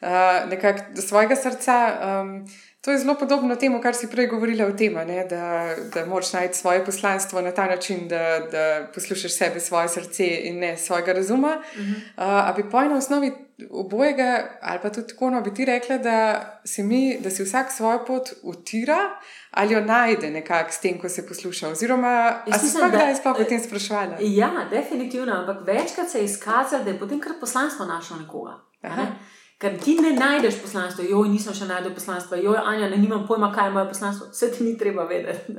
uh, 0.00 0.50
nekako 0.50 1.00
svojega 1.00 1.36
srca. 1.36 1.76
Um, 2.22 2.46
to 2.84 2.92
je 2.92 2.98
zelo 2.98 3.14
podobno 3.18 3.56
temu, 3.56 3.80
kar 3.80 3.94
si 3.94 4.10
prej 4.10 4.26
govorila 4.26 4.66
o 4.66 4.72
tem, 4.72 4.94
da, 5.30 5.74
da 5.94 6.06
moraš 6.06 6.32
najti 6.32 6.58
svoje 6.58 6.84
poslanstvo 6.84 7.40
na 7.40 7.50
ta 7.50 7.66
način, 7.66 8.08
da, 8.08 8.40
da 8.52 8.86
poslušaš 8.94 9.36
sebe, 9.38 9.60
svoje 9.60 9.88
srce 9.88 10.26
in 10.26 10.58
ne 10.58 10.76
svojega 10.76 11.12
razuma. 11.12 11.56
Uh 11.74 11.80
-huh. 11.80 11.96
uh, 11.96 12.02
a 12.16 12.52
bi 12.56 12.70
po 12.70 12.80
eni 12.80 12.94
osnovi 12.94 13.32
obojega, 13.70 14.58
ali 14.60 14.78
pa 14.82 14.90
tudi 14.90 15.08
tako, 15.08 15.30
no, 15.30 15.40
bi 15.40 15.54
ti 15.54 15.64
rekla, 15.64 15.98
da 15.98 16.60
si, 16.64 16.82
mi, 16.82 17.18
da 17.20 17.30
si 17.30 17.44
vsak 17.44 17.72
svojo 17.72 18.04
pot 18.04 18.28
utira 18.42 18.98
ali 19.54 19.74
jo 19.74 19.80
najde 19.80 20.30
nekako 20.30 20.72
s 20.72 20.80
tem, 20.80 20.98
ko 20.98 21.08
se 21.08 21.26
posluša. 21.26 21.68
Oziroma, 21.68 22.42
ali 22.46 22.58
si 22.58 22.70
sploh 22.70 22.90
kdaj 22.90 23.14
sploh 23.20 23.40
o 23.40 23.44
tem 23.44 23.60
sprašvala? 23.62 24.18
Ja, 24.20 24.50
definitivno, 24.70 25.32
ampak 25.32 25.66
večkrat 25.66 26.10
se 26.10 26.18
je 26.18 26.24
izkazalo, 26.24 26.84
da 26.84 26.90
je 26.90 26.98
potem 26.98 27.20
kar 27.20 27.32
poslanstvo 27.40 27.86
našlo 27.86 28.16
nekoga. 28.16 28.58
Ne? 28.82 29.06
Ker 29.58 29.76
ti 29.80 29.94
ne 30.02 30.10
najdeš 30.12 30.56
poslanstva, 30.60 31.04
joj, 31.06 31.28
nisem 31.30 31.54
še 31.54 31.68
najdel 31.68 31.92
poslanstva, 31.94 32.36
joj, 32.42 32.58
Anja, 32.58 32.88
ne 32.90 32.98
imam 32.98 33.22
pojma, 33.24 33.52
kaj 33.54 33.68
je 33.68 33.72
moje 33.76 33.86
poslanstvo, 33.92 34.26
vse 34.34 34.48
ti 34.52 34.64
ni 34.66 34.74
treba 34.78 35.06
vedeti. 35.08 35.54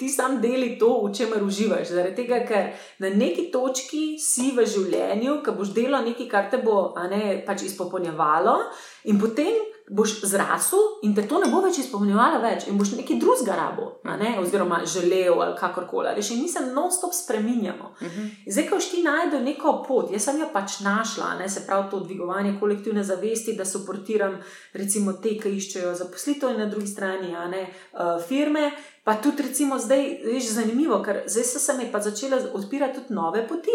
Ti 0.00 0.08
sam 0.10 0.40
deli 0.42 0.74
to, 0.80 0.90
v 1.06 1.12
čemer 1.14 1.44
uživaš. 1.46 1.94
Zaradi 1.94 2.18
tega, 2.18 2.42
ker 2.48 2.74
na 3.00 3.12
neki 3.14 3.46
točki 3.54 4.18
si 4.20 4.50
v 4.56 4.66
življenju, 4.66 5.38
ki 5.46 5.54
boš 5.54 5.70
delal 5.76 6.02
nekaj, 6.10 6.28
kar 6.28 6.50
te 6.50 6.60
bo 6.60 6.90
ne, 7.08 7.38
pač 7.46 7.62
izpopolnjevalo, 7.70 8.58
in 9.04 9.20
potem 9.20 9.72
boš 9.92 10.20
zrasel 10.22 10.78
in 11.02 11.14
te 11.14 11.24
to 11.28 11.38
ne 11.42 11.48
bo 11.50 11.60
več 11.64 11.80
izpolnjevalo 11.82 12.38
več 12.42 12.66
in 12.70 12.78
boš 12.78 12.94
nekaj 12.96 13.18
drugega 13.20 13.56
rabo, 13.58 13.88
ne? 14.06 14.36
oziroma 14.40 14.80
želel 14.88 15.40
ali 15.42 15.56
kakorkoli. 15.58 16.14
Reči, 16.16 16.38
mi 16.40 16.48
se 16.48 16.62
non-stop 16.66 17.12
spremenjamo. 17.14 17.90
Uh 18.00 18.06
mhm. 18.06 18.20
-huh. 18.20 18.52
Zdaj, 18.52 18.68
ko 18.68 18.78
ti 18.78 19.02
najdeš 19.02 19.42
neko 19.44 19.84
pot, 19.88 20.12
jaz 20.12 20.24
sem 20.24 20.40
jo 20.40 20.48
pač 20.52 20.80
našla, 20.80 21.34
ne? 21.34 21.48
se 21.48 21.66
pravi 21.66 21.90
to 21.90 22.00
dvigovanje 22.00 22.56
kolektivne 22.60 23.04
zavesti, 23.04 23.56
da 23.56 23.64
suportiram 23.64 24.38
recimo 24.72 25.12
te, 25.12 25.36
ki 25.38 25.56
iščejo 25.56 25.94
zaposlitev 25.94 26.50
in 26.50 26.58
na 26.58 26.66
drugi 26.66 26.86
strani 26.86 27.32
ne, 27.50 27.66
uh, 27.92 28.22
firme. 28.28 28.72
Pa 29.04 29.14
tudi, 29.14 29.42
recimo, 29.42 29.78
zdaj 29.78 30.02
je 30.34 30.40
zanimivo, 30.40 31.02
ker 31.02 31.22
zdaj 31.26 31.44
so 31.44 31.58
se 31.58 31.72
mi 31.74 31.92
pa 31.92 32.00
začele 32.00 32.36
odpirati 32.52 32.94
tudi 32.94 33.14
nove 33.14 33.48
poti. 33.48 33.70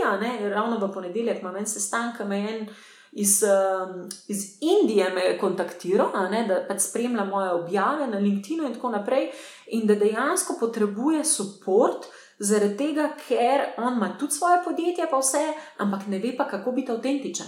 Ravno 0.50 0.88
v 0.88 0.94
ponedeljek 0.94 1.42
imam 1.42 1.56
en 1.56 1.68
sestanek, 1.68 2.28
me 2.28 2.40
je 2.40 2.60
en 2.60 2.68
iz, 3.12 3.44
um, 3.44 4.10
iz 4.28 4.58
Indije 4.62 5.10
me 5.14 5.22
je 5.22 5.38
kontaktiral, 5.40 6.12
ne, 6.32 6.46
da 6.48 6.62
pač 6.68 6.82
spremlja 6.82 7.26
moje 7.26 7.52
objave 7.52 8.08
na 8.08 8.20
LinkedIn 8.20 8.66
in 8.68 8.74
tako 8.74 8.90
naprej, 8.90 9.32
in 9.68 9.88
da 9.88 9.96
dejansko 9.96 10.58
potrebuje 10.60 11.24
podporo. 11.38 12.02
Zaradi 12.40 12.78
tega, 12.78 13.08
ker 13.28 13.64
on 13.82 13.96
ima 13.98 14.12
tudi 14.20 14.34
svoje 14.34 14.60
podjetje, 14.66 15.08
pa 15.10 15.18
vse, 15.18 15.42
ampak 15.78 16.06
ne 16.08 16.20
ve 16.20 16.36
pa, 16.38 16.46
kako 16.48 16.72
biti 16.72 16.92
avtentičen. 16.92 17.48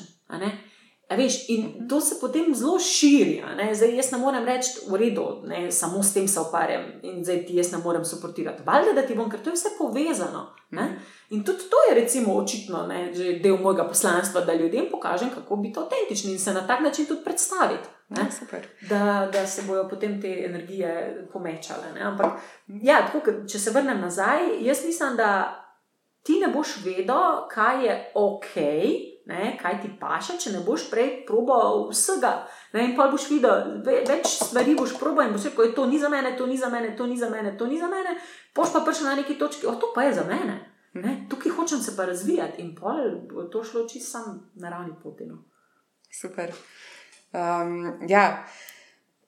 Veš, 1.18 1.49
in 1.49 1.65
mhm. 1.65 1.88
to 1.88 2.02
se 2.02 2.15
potem 2.22 2.56
zelo 2.56 2.80
širi. 2.80 3.44
Zdaj, 3.73 3.95
jaz 3.95 4.11
ne 4.11 4.18
morem 4.18 4.45
reči, 4.45 4.69
v 4.90 4.98
redu, 4.98 5.41
ne, 5.44 5.72
samo 5.72 6.03
s 6.03 6.14
tem 6.14 6.27
se 6.27 6.40
ukvarjam 6.40 6.84
in 7.03 7.23
zdaj 7.23 7.45
ti 7.45 7.56
jaz 7.56 7.72
ne 7.72 7.77
morem 7.77 8.06
suportirati. 8.06 8.64
Valjda, 8.65 8.94
da 8.94 9.07
ti 9.07 9.15
bom, 9.15 9.30
ker 9.30 9.41
to 9.41 9.49
je 9.49 9.57
vse 9.57 9.69
povezano. 9.77 10.48
Ne? 10.69 10.84
Mhm. 10.84 10.94
In 11.30 11.44
tudi 11.44 11.69
to 11.69 11.77
je, 11.90 11.95
recimo, 12.02 12.34
očitno 12.38 12.88
ne, 12.88 13.11
del 13.44 13.57
mojega 13.57 13.88
poslanstva, 13.88 14.41
da 14.41 14.53
ljudem 14.53 14.86
pokažem, 14.91 15.30
kako 15.30 15.56
biti 15.56 15.80
avtentični 15.80 16.31
in 16.31 16.40
se 16.40 16.53
na 16.53 16.68
tak 16.68 16.81
način 16.81 17.06
tudi 17.06 17.23
predstaviti. 17.23 17.90
Ja, 18.10 18.26
da, 18.90 19.30
da 19.34 19.48
se 19.48 19.61
bodo 19.68 19.90
potem 19.90 20.22
te 20.22 20.45
energije 20.45 21.27
pomečale. 21.34 21.94
Ne? 21.94 22.02
Ampak, 22.02 22.40
ja, 22.68 23.06
tako, 23.06 23.31
če 23.48 23.60
se 23.60 23.72
vrnem 23.72 24.02
nazaj, 24.02 24.40
jaz 24.61 24.86
mislim, 24.86 25.18
da 25.18 25.30
ti 26.23 26.40
ne 26.40 26.48
boš 26.48 26.68
vedel, 26.86 27.45
kaj 27.52 27.86
je 27.86 28.11
ok 28.15 28.56
ne, 29.30 29.57
kaj 29.61 29.77
ti 29.81 29.91
paše, 29.99 30.38
če 30.41 30.56
ne 30.56 30.64
boš 30.65 30.88
prej 30.89 31.10
probal 31.27 31.85
vsega. 31.91 32.31
Ne, 32.73 32.88
in 32.89 32.95
pa 32.97 33.10
boš 33.11 33.27
videl, 33.30 33.76
več 33.85 34.31
stvari 34.39 34.73
boš 34.77 34.95
probal 34.97 35.30
in 35.30 35.35
boš 35.35 35.51
rekel, 35.51 35.69
to 35.77 35.85
ni 35.89 36.01
za 36.01 36.10
mene, 36.10 36.34
to 36.38 36.47
ni 36.49 36.57
za 36.57 36.72
mene, 36.73 36.95
to 36.97 37.06
ni 37.10 37.18
za 37.18 37.30
mene, 37.30 37.53
to 37.57 37.68
ni 37.69 37.77
za 37.77 37.89
mene. 37.91 38.15
Poš 38.57 38.73
pa 38.73 38.81
prišel 38.85 39.11
na 39.11 39.19
neki 39.22 39.38
točki, 39.38 39.69
o 39.69 39.76
to 39.77 39.91
pa 39.95 40.07
je 40.07 40.18
za 40.18 40.26
mene. 40.30 40.57
Ne, 40.97 41.14
tukaj 41.30 41.53
hočem 41.53 41.84
se 41.85 41.93
pa 41.95 42.07
razvijati 42.10 42.64
in 42.64 42.73
pol 42.76 42.97
bo 43.30 43.45
to 43.53 43.61
šlo 43.64 43.85
čisto 43.85 44.18
sam 44.18 44.39
na 44.56 44.73
ravni 44.73 44.95
poti. 45.03 45.30
No. 45.30 45.43
Super. 46.10 46.49
Um, 47.30 48.10
ja. 48.10 48.45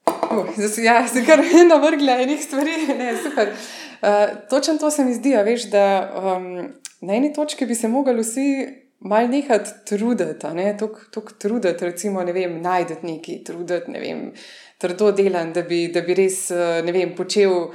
Uh, 0.06 0.50
zdaj 0.56 0.68
se 0.68 0.82
ja, 0.82 1.06
kar 1.26 1.44
ena 1.62 1.78
vrgla 1.78 2.18
enih 2.26 2.42
stvari. 2.42 2.74
Ne, 2.98 3.14
uh, 3.14 4.48
točno 4.50 4.78
to 4.78 4.90
se 4.90 5.04
mi 5.04 5.14
zdi, 5.14 5.36
veš, 5.44 5.70
da 5.70 5.86
um, 6.18 6.72
na 7.00 7.14
eni 7.14 7.32
točki 7.32 7.66
bi 7.66 7.74
se 7.74 7.88
mogli 7.88 8.18
vsi 8.18 8.81
malo 9.04 9.28
nehati 9.28 9.70
truditi, 9.86 10.46
ne? 10.54 10.76
tako 10.78 11.30
truditi, 11.38 11.84
recimo, 11.84 12.22
ne 12.22 12.32
vem, 12.32 12.60
najdete 12.62 13.06
nekaj, 13.06 13.44
truditi, 13.44 13.90
ne 13.90 14.00
vem, 14.00 14.20
trdo 14.78 15.12
delam, 15.12 15.52
da 15.52 15.62
bi, 15.62 15.86
da 15.94 16.02
bi 16.02 16.14
res 16.18 16.50
uh, 16.50 16.80
vem, 16.92 17.14
počel 17.16 17.70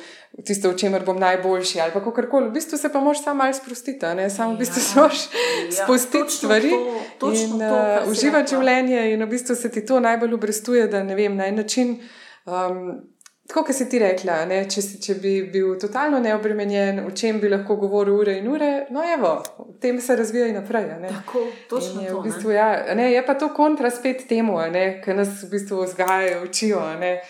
tisto, 0.46 0.72
v 0.72 0.78
čemer 0.78 1.06
bom 1.08 1.20
najboljši 1.20 1.82
ali 1.82 1.94
kako 1.96 2.12
koli. 2.30 2.50
V 2.50 2.58
bistvu 2.60 2.78
se 2.78 2.92
pa 2.94 3.00
moraš 3.00 3.24
samo 3.24 3.44
malo 3.44 3.54
sprostiti, 3.54 4.14
ne 4.16 4.30
samo 4.30 4.56
v 4.56 4.64
bistvu 4.64 4.82
ja, 4.84 5.02
moraš 5.02 5.22
ja, 5.24 5.84
spustiti 5.84 6.34
stvari 6.34 6.72
to, 7.20 7.32
in 7.34 7.62
uh, 7.62 8.08
uživati 8.12 8.56
življenje 8.56 9.12
in 9.14 9.24
v 9.24 9.30
bistvu 9.32 9.56
se 9.56 9.72
ti 9.72 9.86
to 9.86 10.00
najbolj 10.04 10.36
obrestuje, 10.36 10.88
da 10.92 11.04
ne 11.04 11.16
vem, 11.16 11.36
na 11.36 11.48
en 11.48 11.64
način. 11.64 12.00
Um, 12.48 13.00
Tako, 13.48 13.64
kot 13.64 13.76
si 13.76 13.86
ti 13.90 14.00
rekla, 14.00 14.42
ne, 14.46 14.58
če, 14.68 14.82
si, 14.84 14.98
če 15.00 15.14
bi 15.24 15.34
bil 15.52 15.78
totalno 15.80 16.20
neobremenjen, 16.20 17.00
o 17.08 17.14
čem 17.16 17.40
bi 17.40 17.48
lahko 17.48 17.78
govoril 17.80 18.18
ure 18.20 18.36
in 18.42 18.50
ure, 18.52 18.72
no, 18.92 19.06
evo, 19.08 19.38
v 19.62 19.78
tem 19.80 20.02
se 20.04 20.18
razvija 20.20 20.50
in 20.52 20.60
naprej. 20.60 20.90
Tako, 21.08 21.46
točno. 21.70 22.04
Je, 22.04 22.12
v 22.12 22.24
bistvu, 22.28 22.52
ja, 22.52 22.68
ne, 23.00 23.08
je 23.14 23.24
pa 23.26 23.38
to 23.40 23.54
kontra 23.56 23.92
spet 23.94 24.28
temu, 24.28 24.60
ki 25.04 25.16
nas 25.16 25.46
v 25.46 25.52
bistvu 25.56 25.86
vzgajajo, 25.86 26.44
učijo. 26.50 26.84
Ne 27.00 27.22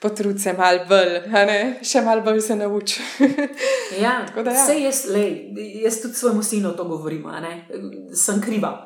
potrud 0.00 0.40
se 0.40 0.52
malo 0.52 0.84
bolj, 0.88 1.14
še 1.84 2.02
malo 2.04 2.20
bolj 2.24 2.40
se 2.44 2.56
nauči. 2.56 3.00
ja, 4.04 4.18
da, 4.34 4.42
ja. 4.44 4.52
Vse 4.52 4.76
jaz, 4.76 5.00
lej, 5.08 5.30
jaz 5.80 6.00
tudi 6.02 6.14
svojemu 6.14 6.42
sinu 6.42 6.72
to 6.76 6.84
govorim, 6.84 7.24
sem 8.14 8.40
kriva. 8.44 8.84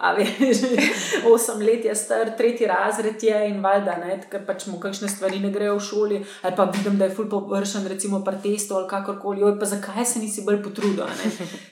Osem 1.33 1.65
let 1.67 1.85
je 1.85 1.95
star, 1.99 2.31
tretji 2.39 2.71
razred 2.71 3.23
je 3.23 3.43
in 3.51 3.59
valjda, 3.65 3.99
ker 4.31 4.47
pač 4.47 4.69
mu 4.71 4.79
kakšne 4.81 5.11
stvari 5.11 5.43
ne 5.43 5.51
grejo 5.51 5.77
v 5.81 5.85
šoli, 5.89 6.23
ali 6.43 6.57
pa 6.57 6.71
vidim, 6.71 6.99
da 6.99 7.11
je 7.11 7.17
ful 7.19 7.29
površen, 7.31 7.89
recimo 7.91 8.23
par 8.25 8.39
testo 8.43 8.79
ali 8.79 8.89
kakorkoli, 8.91 9.45
oj 9.45 9.59
pa 9.59 9.67
zakaj 9.67 10.07
se 10.07 10.23
nisi 10.23 10.47
bolj 10.47 10.63
potrudil. 10.63 11.07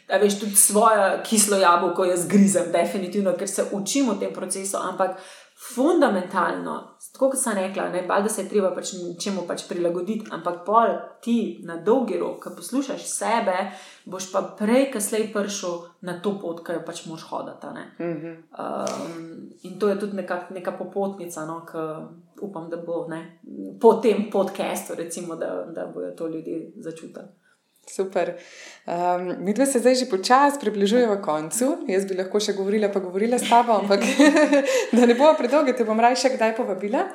Veš 0.09 0.41
tudi 0.43 0.57
svoje 0.59 1.19
kislo 1.23 1.57
jabolko 1.63 2.09
jaz 2.11 2.27
grizem, 2.27 2.73
definitivno, 2.75 3.37
ker 3.39 3.49
se 3.49 3.71
učim 3.73 4.11
v 4.11 4.19
tem 4.19 4.35
procesu, 4.35 4.81
ampak 4.83 5.21
fundamentalno, 5.59 6.88
tako 7.19 7.33
kot 7.33 7.41
sem 7.41 7.57
rekla, 7.57 7.89
ne, 7.91 8.05
da 8.07 8.29
se 8.29 8.43
je 8.43 8.49
treba 8.49 8.69
pač 8.71 8.93
čemu 9.19 9.43
pač 9.49 9.65
prilagoditi, 9.69 10.29
ampak 10.31 10.61
pol 10.67 10.93
ti 11.21 11.59
na 11.67 11.81
dolgi 11.83 12.15
rok, 12.19 12.39
ki 12.45 12.53
poslušaš 12.55 13.07
sebe, 13.11 13.57
boš 14.07 14.29
pa 14.31 14.45
prej, 14.59 14.87
ki 14.93 15.03
slej 15.03 15.27
prišel 15.35 15.81
na 16.07 16.21
to 16.23 16.37
pot, 16.39 16.63
ki 16.63 16.77
jo 16.79 16.85
pač 16.87 17.03
moš 17.11 17.27
hoditi. 17.31 17.67
Mm 17.99 18.15
-hmm. 18.15 18.37
um, 18.63 19.51
in 19.63 19.79
to 19.79 19.89
je 19.89 19.99
tudi 19.99 20.17
neka, 20.17 20.47
neka 20.51 20.73
popotnica, 20.73 21.47
no, 21.47 21.67
ki 21.67 21.83
upam, 22.41 22.71
da 22.71 22.77
bo 22.77 23.07
ne, 23.09 23.41
po 23.81 23.95
tem 23.95 24.31
podkastu, 24.31 24.95
da, 25.41 25.67
da 25.75 25.87
bodo 25.95 26.11
to 26.17 26.29
ljudje 26.29 26.73
začutili. 26.77 27.27
Super. 27.89 28.35
Um, 28.87 29.45
mi 29.45 29.55
dve 29.55 29.67
se 29.67 29.79
zdaj 29.79 29.95
že 29.95 30.07
počasi 30.11 30.61
približujemo 30.61 31.19
koncu. 31.23 31.77
Jaz 31.89 32.07
bi 32.09 32.17
lahko 32.17 32.41
še 32.41 32.55
govorila, 32.57 32.89
pa 32.93 33.01
govorila 33.01 33.39
s 33.39 33.49
tabo, 33.49 33.77
ampak 33.81 34.05
da 34.97 35.07
ne 35.07 35.15
bo 35.15 35.33
predolgo, 35.39 35.73
te 35.73 35.85
bom 35.85 36.01
raje 36.01 36.23
še 36.25 36.35
kdaj 36.37 36.57
povabila. 36.57 37.07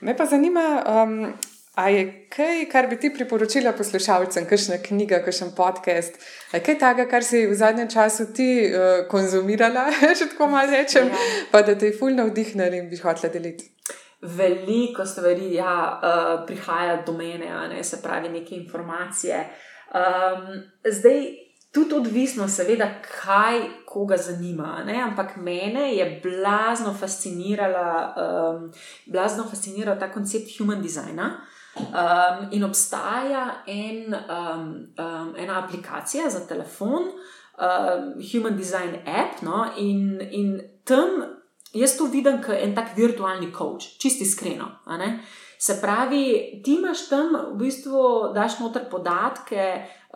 Me 0.00 0.16
pa 0.16 0.26
zanima, 0.26 0.64
um, 0.86 1.34
a 1.74 1.88
je 1.88 2.04
kaj, 2.32 2.64
kar 2.72 2.88
bi 2.90 2.98
ti 3.00 3.12
priporočila 3.14 3.72
poslušalcem, 3.78 4.46
kakšna 4.50 4.80
knjiga, 4.82 5.20
kakšen 5.24 5.52
podcast, 5.56 6.18
a 6.50 6.58
je 6.58 6.64
kaj 6.66 6.78
takega, 6.82 7.08
kar 7.10 7.26
si 7.26 7.44
v 7.46 7.54
zadnjem 7.54 7.90
času 7.90 8.30
ti 8.34 8.50
uh, 8.66 9.06
konzumirala, 9.10 9.86
če 10.18 10.32
tako 10.32 10.50
malo 10.54 10.74
rečem, 10.74 11.10
ja. 11.10 11.26
pa 11.52 11.62
da 11.62 11.78
te 11.78 11.92
je 11.92 11.98
fulno 11.98 12.26
vdihnili 12.30 12.82
in 12.82 12.90
bi 12.90 12.98
hotela 12.98 13.32
deliti. 13.32 13.70
Veliko 14.20 15.06
stvari 15.06 15.54
ja, 15.54 15.74
uh, 15.96 16.46
prihaja 16.46 17.02
do 17.06 17.14
mene, 17.16 17.54
ne, 17.70 17.84
se 17.84 18.02
pravi, 18.02 18.28
neke 18.28 18.54
informacije. 18.54 19.44
Um, 19.94 20.62
zdaj, 20.92 21.26
tudi 21.72 21.94
odvisno, 21.94 22.48
seveda, 22.48 22.88
kaj 23.22 23.60
koga 23.86 24.16
zanima. 24.16 24.82
Ne? 24.86 25.02
Ampak 25.02 25.36
mene 25.36 25.94
je 25.94 26.20
blazno 26.22 26.94
fascinirala, 26.94 28.14
um, 28.16 28.72
blazno 29.06 29.44
fasciniral 29.50 29.98
ta 29.98 30.12
koncept 30.12 30.58
human 30.58 30.82
designa. 30.82 31.40
Um, 31.76 32.48
in 32.52 32.64
obstaja 32.64 33.62
en, 33.66 34.14
um, 34.14 34.64
um, 34.98 35.34
ena 35.38 35.62
aplikacija 35.64 36.30
za 36.30 36.40
telefon, 36.46 37.02
um, 37.02 38.14
Human 38.32 38.56
Design 38.56 38.96
App, 39.06 39.42
no? 39.42 39.66
in, 39.76 40.20
in 40.30 40.60
tam 40.84 41.06
jaz 41.72 41.96
to 41.96 42.04
vidim 42.10 42.42
kot 42.42 42.58
en 42.58 42.74
tak 42.74 42.96
virtualni 42.96 43.52
coach, 43.52 43.98
čisti 43.98 44.24
iskreno. 44.24 44.66
Se 45.60 45.80
pravi, 45.80 46.60
ti 46.64 46.74
imaš 46.74 47.08
tam 47.08 47.34
v 47.52 47.56
bistvu, 47.60 48.32
daš 48.34 48.58
noter 48.62 48.86
podatke 48.90 49.64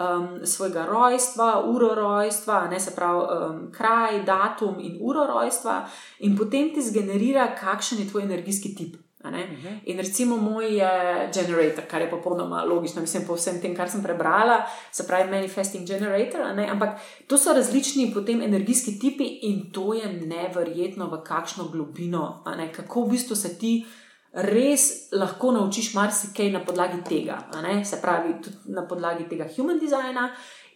um, 0.00 0.40
svojega 0.46 0.86
rojstva, 0.88 1.64
uro 1.68 1.94
rojstva, 1.94 2.62
ne 2.70 2.80
se 2.80 2.94
pravi, 2.96 3.20
um, 3.20 3.58
kraj, 3.72 4.22
datum 4.24 4.80
in 4.80 4.96
uro 5.00 5.26
rojstva, 5.26 5.82
in 6.24 6.36
potem 6.36 6.70
ti 6.72 6.82
zgenerira, 6.82 7.50
kakšen 7.60 7.98
je 7.98 8.08
tvoj 8.08 8.22
energijski 8.22 8.74
tip. 8.74 8.96
Uh 9.24 9.30
mhm. 9.30 9.40
-huh. 9.40 9.78
In 9.84 9.98
recimo 9.98 10.36
moj 10.36 10.76
je 10.76 11.30
generator, 11.34 11.84
kar 11.90 12.00
je 12.00 12.10
popolnoma 12.10 12.64
logično, 12.64 13.00
mislim, 13.00 13.26
po 13.26 13.34
vsem 13.34 13.60
tem, 13.60 13.76
kar 13.76 13.90
sem 13.90 14.02
prebrala, 14.02 14.62
se 14.92 15.06
pravi, 15.06 15.30
manifesting 15.30 15.86
generator. 15.86 16.40
Ampak 16.70 17.00
to 17.26 17.38
so 17.38 17.52
različni 17.52 18.10
potem 18.14 18.42
energijski 18.42 18.98
tipi 18.98 19.24
in 19.24 19.72
to 19.72 19.94
je 19.94 20.12
neverjetno, 20.12 21.06
v 21.06 21.24
kakšno 21.24 21.64
globino, 21.64 22.44
kako 22.76 23.04
v 23.04 23.10
bistvu 23.10 23.36
se 23.36 23.58
ti 23.58 23.86
res 24.34 25.12
lahko 25.12 25.52
naučiš 25.52 25.94
marsikaj 25.94 26.50
na 26.50 26.60
podlagi 26.64 27.02
tega, 27.08 27.38
se 27.84 28.00
pravi, 28.02 28.34
tudi 28.42 28.74
na 28.74 28.86
podlagi 28.88 29.28
tega 29.28 29.46
human 29.56 29.78
designa. 29.78 30.30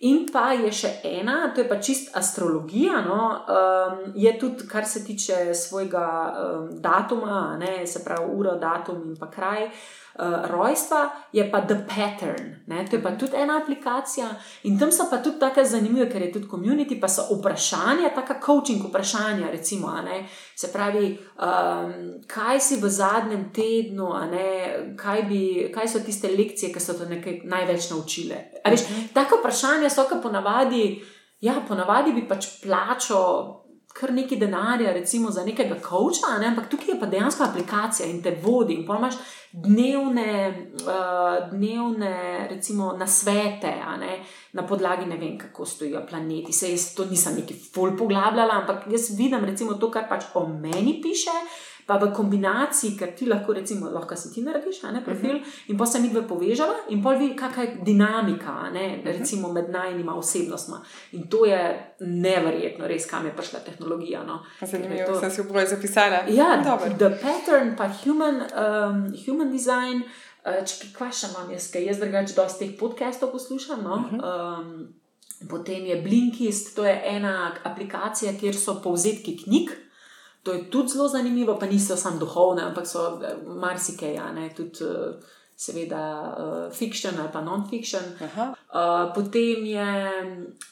In 0.06 0.28
pa 0.32 0.52
je 0.54 0.70
še 0.70 0.90
ena, 1.02 1.48
to 1.50 1.58
je 1.58 1.66
pa 1.66 1.80
čist 1.82 2.12
astrologija, 2.16 3.00
no, 3.02 3.22
um, 3.34 4.12
je 4.14 4.30
tudi, 4.38 4.68
kar 4.70 4.86
se 4.86 5.02
tiče 5.04 5.54
svojega 5.54 6.04
um, 6.30 6.68
datuma, 6.80 7.56
ne, 7.58 7.82
se 7.86 8.04
pravi, 8.04 8.30
ura, 8.30 8.54
datum 8.62 9.02
in 9.08 9.16
pa 9.18 9.26
kraj. 9.26 9.64
Uh, 9.66 9.72
uh, 10.18 10.50
rojstva, 10.50 11.10
je 11.32 11.50
pa 11.50 11.60
The 11.60 11.76
Pattern. 11.88 12.54
Ne? 12.66 12.84
To 12.90 12.96
je 12.96 13.02
pa 13.02 13.10
tudi 13.10 13.36
ena 13.36 13.60
aplikacija 13.62 14.28
in 14.62 14.78
tam 14.78 14.92
so 14.92 15.06
pa 15.10 15.18
tudi 15.22 15.38
tako 15.38 15.64
zanimive, 15.64 16.10
ker 16.10 16.22
je 16.22 16.32
tudi 16.32 16.48
community, 16.50 17.00
pa 17.00 17.08
so 17.08 17.22
vprašanja, 17.30 18.10
tako 18.14 18.34
coaching 18.46 18.84
vprašanja. 18.88 19.50
Recimo, 19.50 19.88
Se 20.54 20.72
pravi, 20.72 21.18
um, 21.38 21.92
kaj 22.26 22.60
si 22.60 22.76
v 22.76 22.88
zadnjem 22.88 23.52
tednu, 23.54 24.08
kaj, 24.96 25.22
bi, 25.22 25.70
kaj 25.74 25.88
so 25.88 26.00
tiste 26.00 26.28
lekcije, 26.28 26.72
ki 26.72 26.80
so 26.80 26.92
te 26.98 27.06
nekaj 27.06 27.40
največ 27.44 27.90
naučile. 27.90 28.36
Veš, 28.66 28.90
mhm. 28.90 29.06
tako 29.14 29.38
vprašanja 29.40 29.90
so, 29.90 30.04
ki 30.08 30.22
ponavadi. 30.22 31.02
Ja, 31.40 31.60
ponavadi 31.68 32.12
bi 32.12 32.26
pač 32.28 32.48
plačal 32.62 33.67
kar 33.98 34.12
nekaj 34.14 34.38
denarja, 34.38 34.92
recimo 34.92 35.30
za 35.30 35.44
nekega 35.44 35.74
kavča, 35.82 36.38
ne? 36.40 36.46
ampak 36.52 36.68
tukaj 36.70 36.94
je 36.94 37.00
pa 37.00 37.06
dejansko 37.06 37.44
aplikacija 37.44 38.06
in 38.08 38.22
te 38.22 38.36
vodi. 38.42 38.74
In 38.78 38.86
imaš 38.86 39.18
dnevne, 39.52 40.32
uh, 40.84 41.50
dnevne 41.50 42.48
recimo, 42.50 42.92
nasvete 42.98 43.74
na 44.52 44.66
podlagi 44.66 45.06
ne 45.06 45.16
vem, 45.16 45.38
kako 45.38 45.66
stojijo 45.66 46.06
planeti. 46.10 46.52
Se 46.52 46.70
jaz 46.70 46.94
to 46.94 47.04
nisem 47.04 47.34
neki 47.40 47.54
full 47.74 47.96
poglabljala, 47.96 48.60
ampak 48.60 48.86
jaz 48.90 49.10
vidim 49.18 49.44
recimo 49.44 49.74
to, 49.74 49.90
kar 49.90 50.08
pač 50.08 50.30
o 50.34 50.46
meni 50.46 51.00
piše 51.02 51.34
pa 51.88 51.96
v 51.96 52.10
kombinaciji, 52.12 52.92
ker 53.00 53.14
ti 53.16 53.26
lahko, 53.26 53.54
recimo, 53.56 53.88
lahko 53.88 54.16
si 54.16 54.28
ti 54.34 54.42
narediš, 54.44 54.82
ne, 54.92 55.00
profil, 55.04 55.30
uh 55.30 55.36
mhm. 55.36 55.44
-huh. 55.44 55.70
in 55.70 55.78
pa 55.78 55.86
se 55.86 56.00
mi 56.00 56.08
dve 56.08 56.28
povežava, 56.28 56.74
in 56.88 57.02
pa 57.02 57.10
vidi, 57.10 57.36
kakšna 57.36 57.62
je 57.62 57.78
dinamika, 57.84 58.70
ne, 58.72 58.96
mhm. 58.96 59.08
recimo, 59.08 59.52
med 59.52 59.70
najnima 59.70 60.14
osebnostma. 60.14 60.82
In 61.12 61.28
to 61.28 61.44
je 61.46 61.94
neverjetno, 62.00 62.86
res, 62.86 63.06
kam 63.10 63.26
je 63.26 63.36
prišla 63.36 63.60
tehnologija. 63.60 64.24
No. 64.24 64.42
Zanimivo, 64.62 65.12
to... 65.12 65.20
sem 65.20 65.30
si 65.30 65.42
v 65.42 65.52
boju 65.52 65.66
zapisala. 65.66 66.18
Ja, 66.28 66.62
Dobar. 66.64 66.98
the 66.98 67.10
pattern, 67.22 67.76
pa 67.76 67.88
human, 68.04 68.36
um, 68.36 69.14
human 69.26 69.52
design. 69.52 70.02
Uh, 70.44 70.64
če 70.66 70.92
kaj 70.92 71.12
še 71.12 71.26
imam, 71.30 71.50
jaz, 71.50 71.74
jaz 71.74 71.98
drugače 71.98 72.34
dosti 72.34 72.66
teh 72.66 72.78
podcastov 72.78 73.32
poslušam. 73.32 73.82
No? 73.84 73.94
Uh 73.94 74.12
-huh. 74.12 74.60
um, 74.60 74.88
potem 75.48 75.86
je 75.86 76.02
Blinkist, 76.02 76.76
to 76.76 76.84
je 76.84 77.02
ena 77.04 77.54
aplikacija, 77.64 78.32
kjer 78.40 78.56
so 78.56 78.80
povzetki 78.82 79.36
knjig. 79.44 79.87
To 80.48 80.52
je 80.52 80.70
tudi 80.70 80.88
zelo 80.88 81.08
zanimivo, 81.08 81.58
pa 81.60 81.66
niso 81.66 81.96
samo 81.96 82.18
duhovne, 82.18 82.62
ampak 82.62 82.86
so 82.88 83.20
eh, 83.20 83.36
marsikaj, 83.44 84.16
tudi 84.56 84.84
eh, 84.84 85.18
seveda 85.58 86.02
uh, 86.38 86.72
fiction 86.72 87.18
ali 87.18 87.28
pa 87.32 87.40
non-fiction. 87.40 88.02
Uh, 88.22 89.10
potem 89.14 89.66
je, 89.66 89.88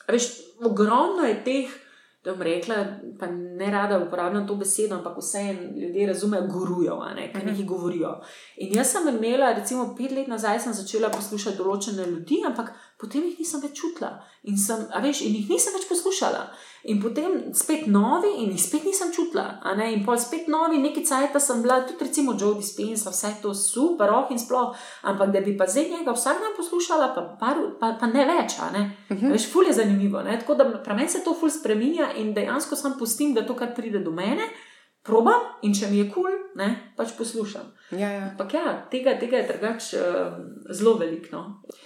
veš, 0.09 0.29
ogromno 0.65 1.27
je 1.27 1.43
teh, 1.45 1.75
da 2.25 2.33
bom 2.33 2.43
rekla, 2.43 2.75
pa 3.19 3.27
ne 3.31 3.71
rada 3.71 3.99
uporabljam 3.99 4.47
to 4.47 4.55
besedo, 4.55 4.95
ampak 4.95 5.19
vse 5.19 5.43
ljudje 5.81 6.07
razumejo, 6.07 6.47
gurujo, 6.47 7.01
ne, 7.17 7.33
kaj 7.33 7.45
neki 7.45 7.65
govorijo. 7.65 8.15
In 8.57 8.75
jaz 8.79 8.95
sem 8.95 9.09
imela, 9.09 9.53
recimo, 9.53 9.95
pet 9.99 10.13
let 10.13 10.29
nazaj 10.29 10.61
sem 10.61 10.73
začela 10.73 11.11
poslušati 11.11 11.59
določene 11.59 12.07
ljudi, 12.07 12.41
ampak 12.47 12.73
potem 13.01 13.25
jih 13.29 13.39
nisem 13.39 13.61
več 13.61 13.77
čutila 13.77 14.17
in, 14.49 14.57
sem, 14.57 14.87
veš, 15.03 15.21
in 15.27 15.35
jih 15.37 15.51
nisem 15.51 15.75
več 15.77 15.85
poslušala. 15.89 16.47
In 16.87 17.01
potem 17.03 17.33
spet 17.57 17.89
novi, 17.91 18.31
in 18.45 18.53
jih 18.55 18.63
spet 18.63 18.85
nisem 18.87 19.11
čutila. 19.13 19.59
In 19.91 20.05
pol 20.07 20.19
spet 20.23 20.47
novi, 20.49 20.79
neki 20.79 21.03
cajt, 21.05 21.33
pa 21.35 21.43
sem 21.43 21.65
bila 21.65 21.81
tudi, 21.83 22.07
recimo, 22.07 22.37
Joe 22.39 22.55
Dispenza, 22.55 23.11
vse 23.11 23.33
to 23.43 23.55
super, 23.59 24.13
oh 24.15 24.31
in 24.31 24.39
sploh. 24.39 24.71
Ampak 25.11 25.33
da 25.35 25.43
bi 25.43 25.57
pa 25.59 25.67
zdaj 25.67 25.91
njega 25.91 26.15
vsak 26.15 26.39
dan 26.45 26.55
poslušala, 26.57 27.11
pa, 27.17 27.27
par, 27.41 27.59
pa, 27.81 27.93
pa 28.01 28.11
ne 28.13 28.25
več. 28.31 28.57
Ne? 28.73 28.85
Uh 29.11 29.17
-huh. 29.17 29.33
Veš, 29.33 29.51
ful 29.53 29.67
je 29.67 29.75
zanimivo. 29.81 30.23
Ne? 30.23 30.39
Tako 30.39 30.55
da 30.55 30.65
pri 30.83 30.95
meni 30.95 31.09
se 31.09 31.25
to 31.25 31.35
ful 31.35 31.51
spremenja 31.51 32.13
in 32.17 32.35
dejansko 32.35 32.77
sam 32.77 32.99
pustim, 32.99 33.35
da 33.35 33.47
to, 33.47 33.55
kar 33.55 33.75
pride 33.75 33.99
do 33.99 34.11
mene, 34.11 34.47
probam 35.07 35.43
in 35.63 35.75
če 35.75 35.91
mi 35.91 36.01
je 36.01 36.09
kul, 36.11 36.27
cool, 36.27 36.75
pač 36.97 37.15
poslušam. 37.19 37.69
Ja, 37.95 38.09
ja. 38.11 38.23
Ampak 38.31 38.55
ja, 38.57 38.73
tega, 38.91 39.15
tega 39.21 39.39
je 39.39 39.47
drugače 39.53 40.01
uh, 40.03 40.39
zelo 40.75 40.97
veliko. 40.99 41.31
No. 41.33 41.43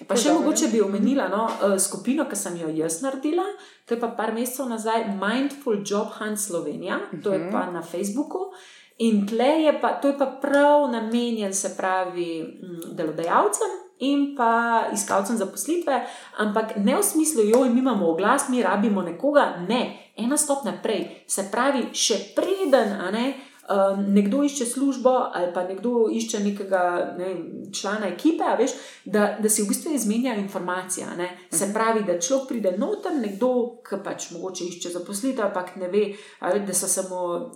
Pa 0.08 0.16
še 0.16 0.32
mogoče 0.32 0.70
bi 0.72 0.80
omenila 0.80 1.28
no, 1.32 1.44
uh, 1.46 1.76
skupino, 1.80 2.24
ki 2.30 2.38
sem 2.38 2.56
jo 2.62 2.70
jaz 2.72 3.02
naredila, 3.04 3.44
to 3.84 3.96
je 3.96 4.00
pa 4.00 4.12
par 4.16 4.32
mesecev 4.36 4.70
nazaj, 4.70 5.10
Mindful 5.20 5.82
Job 5.84 6.16
Hunt 6.16 6.40
Slovenija, 6.40 6.96
uh 6.96 7.12
-huh. 7.12 7.22
to 7.22 7.32
je 7.32 7.38
mhm. 7.38 7.52
pa 7.52 7.70
na 7.70 7.82
Facebooku. 7.82 8.50
In 8.98 9.26
tle 9.26 9.52
je 9.64 9.78
pa, 9.80 9.92
to 10.00 10.08
je 10.08 10.18
pa 10.18 10.26
prav 10.26 10.90
namenjen, 10.90 11.54
se 11.54 11.74
pravi, 11.76 12.60
mm, 12.62 12.96
delodajalcem 12.96 13.89
in 14.00 14.34
pa 14.36 14.88
iskalcem 14.92 15.36
zaposlitve, 15.36 16.00
ampak 16.38 16.76
ne 16.76 16.96
v 16.96 17.04
smislu, 17.04 17.44
jo 17.44 17.64
imamo 17.64 18.10
oglas, 18.10 18.48
mi 18.48 18.62
rabimo 18.62 19.02
nekoga, 19.02 19.60
ne, 19.68 20.12
ena 20.16 20.36
stopnja 20.36 20.72
prej, 20.82 21.24
se 21.28 21.48
pravi, 21.52 21.90
še 21.92 22.18
preden, 22.36 22.96
a 23.00 23.10
ne 23.10 23.49
um, 23.70 24.04
nekdo 24.14 24.42
išče 24.44 24.66
službo 24.66 25.10
ali 25.32 25.52
pa 25.54 25.64
nekdo 25.64 26.08
išče 26.12 26.40
nekega 26.40 27.14
ne, 27.18 27.34
člana 27.72 28.08
ekipe, 28.08 28.44
veš, 28.58 28.70
da, 29.04 29.36
da 29.40 29.48
si 29.48 29.62
v 29.62 29.68
bistvu 29.68 29.94
izmenjajo 29.94 30.40
informacije. 30.40 31.06
Ne. 31.18 31.30
Se 31.50 31.64
mhm. 31.64 31.74
pravi, 31.74 32.04
da 32.04 32.18
človek 32.20 32.48
pride 32.48 32.74
noter, 32.78 33.14
nekdo, 33.16 33.52
ki 33.88 34.00
pač 34.04 34.30
mogoče 34.34 34.64
išče 34.64 34.94
zaposlitev, 34.96 35.46
ampak 35.46 35.76
ne 35.76 35.88
ve, 35.88 36.04
ali, 36.40 36.64
da 36.66 36.74
so 36.74 36.88
samo 36.88 37.50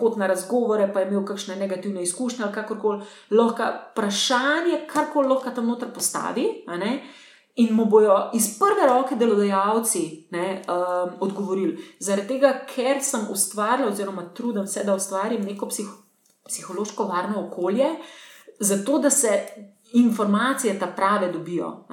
hod 0.00 0.18
na 0.18 0.26
razgovore, 0.26 0.90
pa 0.92 1.00
je 1.00 1.10
imel 1.10 1.24
kakšne 1.24 1.56
negativne 1.56 2.02
izkušnje 2.02 2.44
ali 2.44 2.54
kakorkoli. 2.54 3.04
Lahko 3.30 3.68
vprašanje, 3.92 4.84
karkoli 4.88 5.28
lahko 5.28 5.50
tam 5.50 5.68
noter 5.68 5.92
postavi 5.94 6.48
in 7.58 7.74
mu 7.74 7.84
bojo 7.84 8.30
iz 8.34 8.58
prve 8.58 8.86
roke 8.88 9.16
delodajalci 9.16 10.26
ne, 10.30 10.62
um, 10.68 11.10
odgovorili. 11.20 11.94
Zaradi 12.00 12.28
tega, 12.28 12.52
ker 12.74 13.02
sem 13.02 13.26
ustvarila, 13.30 13.90
oziroma 13.90 14.28
trudim 14.34 14.66
se, 14.66 14.84
da 14.84 14.94
ustvarim 14.94 15.42
neko 15.42 15.66
psih, 15.68 15.88
psihološko 16.46 17.04
varno 17.04 17.46
okolje, 17.46 17.88
zato 18.60 18.98
da 18.98 19.10
se 19.10 19.40
informacije 19.92 20.78
ta 20.78 20.86
prave 20.86 21.32
dobijo. 21.32 21.84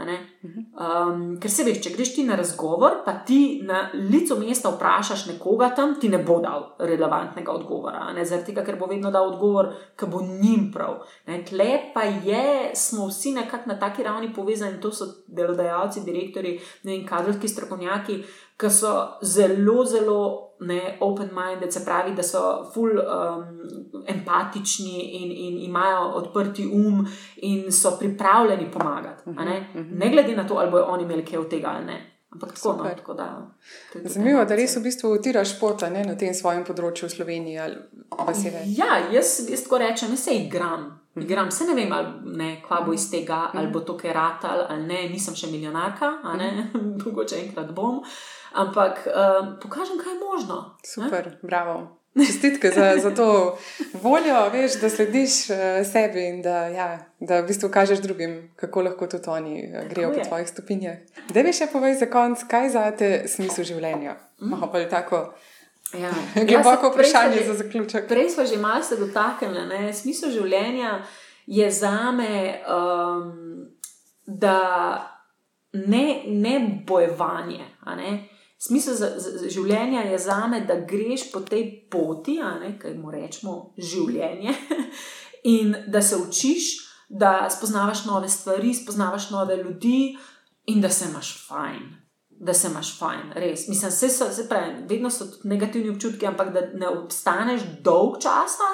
Um, 0.44 1.38
ker 1.42 1.52
se 1.52 1.64
veš, 1.64 1.80
če 1.84 1.92
greš 1.96 2.14
ti 2.16 2.24
na 2.28 2.36
razgovor, 2.36 3.00
pa 3.06 3.14
ti 3.28 3.62
na 3.64 3.86
licu 3.94 4.36
mesta 4.40 4.70
vprašaš 4.70 5.26
nekoga 5.26 5.70
tam, 5.76 5.96
ti 6.00 6.10
ne 6.10 6.20
bo 6.24 6.40
dal 6.44 6.68
relevantnega 6.80 7.52
odgovora. 7.52 8.10
Zaradi 8.24 8.52
tega, 8.52 8.66
ker 8.68 8.80
bo 8.80 8.90
vedno 8.92 9.12
dal 9.12 9.30
odgovor, 9.32 9.72
ki 9.96 10.10
bo 10.12 10.22
njim 10.22 10.70
prav. 10.74 11.00
Ne? 11.28 11.44
Tle 11.48 11.70
pa 11.94 12.04
je, 12.04 12.72
smo 12.76 13.08
vsi 13.08 13.32
nekako 13.40 13.70
na 13.70 13.80
taki 13.80 14.04
ravni 14.04 14.34
povezani, 14.34 14.82
to 14.82 14.92
so 14.92 15.08
delodajalci, 15.28 16.04
direktori 16.06 16.60
in 16.84 17.08
kadrovski 17.08 17.48
strokovnjaki, 17.48 18.24
ki 18.58 18.70
so 18.70 19.20
zelo, 19.22 19.86
zelo 19.86 20.46
open-minded, 21.00 21.74
se 21.74 21.86
pravi, 21.86 22.16
da 22.16 22.24
so 22.24 22.72
full 22.74 22.92
um, 22.92 23.44
empatični 24.08 25.02
in, 25.02 25.32
in 25.32 25.64
imajo 25.64 26.02
odprti 26.02 26.68
um 26.74 27.08
in 27.36 27.72
so 27.72 27.98
pripravljeni 28.00 28.72
pomagati. 28.72 29.30
Uh 29.30 29.36
-huh, 29.36 29.46
ne? 29.46 29.70
Uh 29.76 29.82
-huh. 29.82 29.98
ne 29.98 30.10
glede 30.10 30.36
na 30.36 30.48
to, 30.48 30.56
ali 30.56 30.72
bodo 30.72 30.86
oni 30.86 31.04
imeli 31.04 31.26
kaj 31.26 31.40
od 31.40 31.50
tega 31.50 31.68
ali 31.68 31.86
ne. 31.86 32.12
Ampak 32.32 32.54
tako, 32.54 32.84
no, 32.84 32.90
tako 32.90 33.14
da. 33.14 33.48
Zanimivo, 34.04 34.46
da 34.46 34.56
res 34.56 34.78
v 34.78 34.82
bistvu 34.82 35.12
utiraš 35.12 35.56
športa 35.56 35.90
ne, 35.90 36.04
na 36.04 36.16
tem 36.16 36.34
svojem 36.34 36.66
področju 36.66 37.08
v 37.08 37.10
Sloveniji. 37.10 37.56
Ja, 38.66 38.98
jaz, 39.12 39.50
jaz 39.50 39.64
tako 39.64 39.78
rečem, 39.78 40.10
jaz 40.10 40.20
se 40.20 40.32
igram. 40.32 41.00
Mhm. 41.16 41.26
Igram, 41.26 41.52
se 41.52 41.66
ne 41.66 41.74
vem, 41.74 41.92
ali 41.92 42.08
ne, 42.38 42.62
kva 42.68 42.82
bo 42.86 42.94
iz 42.94 43.12
tega, 43.12 43.52
ali 43.54 43.68
bo 43.68 43.80
to 43.80 43.98
kaj 43.98 44.14
ratal, 44.14 44.66
ali 44.70 44.84
ne, 44.84 45.10
nisem 45.10 45.36
še 45.36 45.48
milijonarka, 45.48 46.12
mogoče 47.06 47.36
enkrat 47.46 47.72
bom. 47.72 47.98
Uh, 47.98 48.06
ampak 48.56 49.08
um, 49.08 49.56
pokažem, 49.62 50.00
kaj 50.00 50.14
je 50.14 50.20
možno. 50.20 50.78
Super, 50.84 51.26
ne? 51.26 51.38
bravo. 51.42 52.00
Čestitke 52.16 52.72
za, 52.72 52.96
za 52.98 53.16
to 53.16 53.58
voljo, 54.02 54.50
veš, 54.50 54.80
da 54.82 54.90
slediš 54.90 55.50
uh, 55.50 55.56
sebi 55.92 56.28
in 56.30 56.42
da, 56.42 56.68
ja, 56.68 57.00
da 57.20 57.42
v 57.42 57.48
bistvu 57.48 57.70
kažeš 57.70 58.00
drugim, 58.00 58.54
kako 58.56 58.82
lahko 58.82 59.08
tudi 59.08 59.30
oni 59.30 59.56
uh, 59.68 59.90
grejo 59.90 60.14
po 60.14 60.24
tvojih 60.28 60.48
stopinjah. 60.50 60.98
Da 61.34 61.44
bi 61.44 61.52
še 61.54 61.68
povedal 61.74 62.00
za 62.00 62.08
konec, 62.12 62.46
kaj 62.48 62.70
za 62.70 62.86
te 62.96 63.10
smisel 63.28 63.68
življenja? 63.68 64.16
Mm. 64.40 64.54
Malo 64.54 64.72
pa 64.72 64.80
je 64.80 64.90
tako. 64.90 65.26
Ja. 65.94 66.12
Globoko 66.50 66.88
ja, 66.88 66.92
vprašanje 66.94 67.44
za 67.48 67.54
zaključek. 67.54 68.08
Prej 68.08 68.30
smo 68.30 68.46
že 68.46 68.58
malo 68.58 68.84
se 68.84 68.98
dotaknili. 68.98 69.94
Smisel 69.94 70.32
življenja 70.32 71.02
je 71.46 71.72
za 71.72 72.12
me, 72.12 72.62
um, 72.64 73.68
da 74.26 74.60
ne, 75.74 76.24
ne 76.26 76.84
bojevanje. 76.88 77.68
Ne? 77.86 78.30
Smisel 78.58 78.96
za, 78.96 79.10
za, 79.20 79.38
za 79.42 79.50
življenja 79.50 80.06
je 80.10 80.18
za 80.20 80.40
me, 80.48 80.62
da 80.66 80.80
greš 80.88 81.30
po 81.32 81.42
tej 81.46 81.88
poti, 81.92 82.40
kaj 82.82 82.96
mu 82.98 83.12
rečemo 83.12 83.74
življenje, 83.78 84.56
in 85.58 85.76
da 85.88 86.02
se 86.02 86.18
učiš, 86.18 86.72
da 87.10 87.50
spoznavaš 87.52 88.06
nove 88.06 88.30
stvari, 88.30 88.74
spoznavaš 88.74 89.30
nove 89.30 89.58
ljudi 89.58 90.16
in 90.66 90.82
da 90.82 90.90
se 90.90 91.06
imaš 91.10 91.36
fajn. 91.48 91.84
Da 92.30 92.54
se 92.54 92.68
imaš 92.68 92.98
fajn, 93.00 93.32
res. 93.36 93.68
Mislim, 93.68 93.92
se, 93.92 94.10
se 94.10 94.48
pravi, 94.50 94.84
vedno 94.90 95.10
so 95.10 95.28
negativni 95.44 95.94
občutki, 95.94 96.28
ampak 96.28 96.52
da 96.54 96.66
ne 96.74 96.90
obstaneš 96.90 97.62
dolg 97.84 98.18
časa 98.24 98.72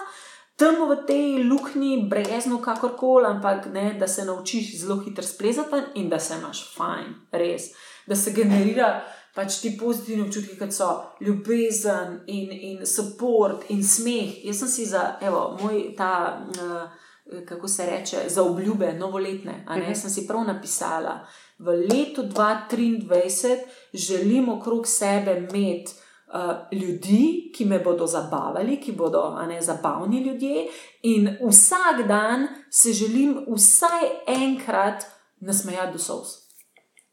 tam 0.62 0.86
v 0.86 0.96
tej 1.10 1.44
luknji, 1.50 2.06
brezno, 2.06 2.60
kakorkoli, 2.62 3.26
ampak 3.26 3.66
ne, 3.74 3.96
da 3.98 4.08
se 4.08 4.26
naučiš 4.26 4.78
zelo 4.78 5.00
hitro 5.02 5.24
splezati 5.26 5.82
in 5.98 6.10
da 6.10 6.20
se 6.20 6.38
imaš 6.38 6.76
fajn, 6.76 7.16
res. 7.32 7.72
Da 8.08 8.16
se 8.16 8.34
generira 8.36 9.02
pač 9.36 9.62
ti 9.62 9.78
pozitivni 9.80 10.26
občutki, 10.26 10.58
kot 10.60 10.74
so 10.76 10.90
ljubezen 11.24 12.20
in, 12.28 12.52
in 12.52 12.82
podpor 12.84 13.62
in 13.70 13.84
smeh. 13.84 14.42
Jaz 14.46 14.64
sem 14.64 14.68
si 14.68 14.86
za, 14.86 15.16
evo, 15.22 15.58
moj 15.62 15.94
ta, 15.98 16.12
uh, 16.52 17.46
kako 17.48 17.68
se 17.68 17.86
reče, 17.86 18.26
za 18.28 18.44
obljube, 18.44 18.94
novoletne. 18.94 19.66
Uh 19.68 19.76
mhm. 19.76 19.86
-huh. 19.86 19.96
Sem 19.96 20.10
si 20.10 20.28
prav 20.28 20.44
napisala, 20.48 21.26
v 21.60 21.72
letu 21.72 22.24
2023 22.24 23.58
želim 23.94 24.50
okrog 24.50 24.88
sebe 24.88 25.48
imeti. 25.50 25.94
Uh, 26.34 26.80
ljudi, 26.80 27.52
ki 27.56 27.66
me 27.66 27.80
bodo 27.80 28.08
zabavali, 28.08 28.82
ki 28.82 28.92
bodo 28.92 29.36
ne, 29.48 29.62
zabavni 29.62 30.20
ljudje, 30.24 30.68
in 31.02 31.38
vsak 31.48 32.08
dan 32.08 32.48
se 32.70 32.94
želim 32.94 33.46
vsaj 33.56 34.08
enkrat 34.28 35.04
nasmejati 35.40 35.94
do 35.94 36.00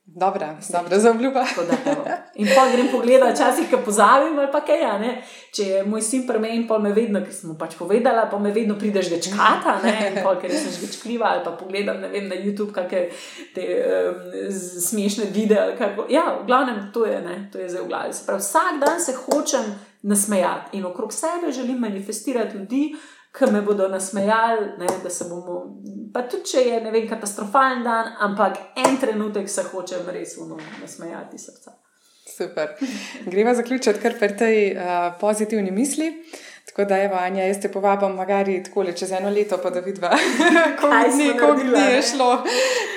sous. 0.08 0.18
Dobro, 0.18 0.46
dobro 0.72 0.98
za 0.98 1.10
obljubo. 1.10 1.38
In 2.34 2.48
pa 2.54 2.70
grem 2.72 2.88
pogledat, 2.92 3.34
včasih, 3.34 3.70
ko 3.70 3.78
pozabim, 3.84 4.38
ali 4.38 4.48
pa 4.52 4.60
kaj. 4.60 4.80
Ja, 4.80 4.98
Če 5.52 5.62
je 5.62 5.82
moj 5.84 6.02
sin 6.02 6.26
premej 6.26 6.56
in 6.56 6.66
pa 6.68 6.78
me 6.78 6.92
vedno, 6.92 7.20
ker 7.24 7.34
sem 7.34 7.50
mu 7.50 7.56
pač 7.58 7.74
povedala, 7.78 8.28
pa 8.30 8.38
me 8.38 8.52
vedno 8.52 8.76
prideš 8.78 9.10
večkrat, 9.10 9.66
ker 10.42 10.52
sem 10.52 10.72
že 10.72 10.86
večkriva, 10.86 11.32
ali 11.32 11.44
pa 11.44 11.50
pogledam 11.56 12.00
vem, 12.12 12.28
na 12.28 12.36
YouTube 12.36 12.72
kakšne 12.72 13.08
te 13.54 13.66
um, 13.66 14.50
smešne 14.52 15.30
videe. 15.34 15.76
Ja, 16.12 16.38
v 16.42 16.46
glavnem 16.46 16.90
to 16.94 17.06
je, 17.06 17.20
ne, 17.24 17.48
to 17.52 17.58
je 17.58 17.68
zdaj 17.68 17.84
v 17.84 17.88
glavi. 17.88 18.18
Pravi, 18.26 18.44
vsak 18.44 18.80
dan 18.84 19.00
se 19.00 19.16
hočem 19.26 19.74
nasmejati 20.02 20.76
in 20.78 20.84
okrog 20.84 21.12
sebe 21.12 21.52
želim 21.52 21.78
manifestirati 21.78 22.56
ljudi 22.56 22.94
ki 23.32 23.50
me 23.52 23.62
bodo 23.62 23.88
nasmejali, 23.88 24.72
ne, 24.78 24.86
da 25.02 25.10
se 25.10 25.28
bomo. 25.28 25.58
Pa 26.12 26.24
tudi, 26.28 26.48
če 26.52 26.64
je 26.64 26.80
ne 26.80 26.92
vem, 26.94 27.08
katastrofalen 27.08 27.84
dan, 27.84 28.14
ampak 28.24 28.58
en 28.86 28.96
trenutek 29.00 29.50
se 29.50 29.66
hočem 29.72 30.08
res 30.14 30.36
nasmejati 30.80 31.38
srca. 31.38 31.76
Super. 32.28 32.74
Gremo 33.26 33.54
zaključiti 33.54 34.00
kar 34.00 34.18
pri 34.18 34.36
tej 34.36 34.58
uh, 34.72 34.80
pozitivni 35.20 35.70
misli. 35.70 36.12
Tako 36.78 36.88
da, 36.88 36.98
Eva, 36.98 37.18
Anja, 37.18 37.44
jaz 37.44 37.56
te 37.60 37.68
povabim, 37.68 38.12
magari 38.14 38.60
tako 38.62 38.84
le 38.86 38.92
čez 38.96 39.10
eno 39.12 39.30
leto, 39.34 39.56
pa 39.62 39.70
da 39.70 39.80
vidiš, 39.80 40.00
kako 40.78 41.54
dni 41.62 41.80
je 41.94 42.02
šlo, 42.02 42.44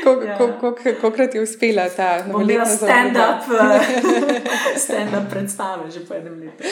koliko 0.04 1.12
krat 1.12 1.36
je 1.36 1.42
uspela 1.42 1.88
ta 1.90 2.24
novoletna 2.28 2.66
stand-up 2.66 3.42
stand 4.84 5.30
predstava 5.32 5.90
že 5.90 6.06
po 6.06 6.14
enem 6.14 6.44
letu. 6.44 6.64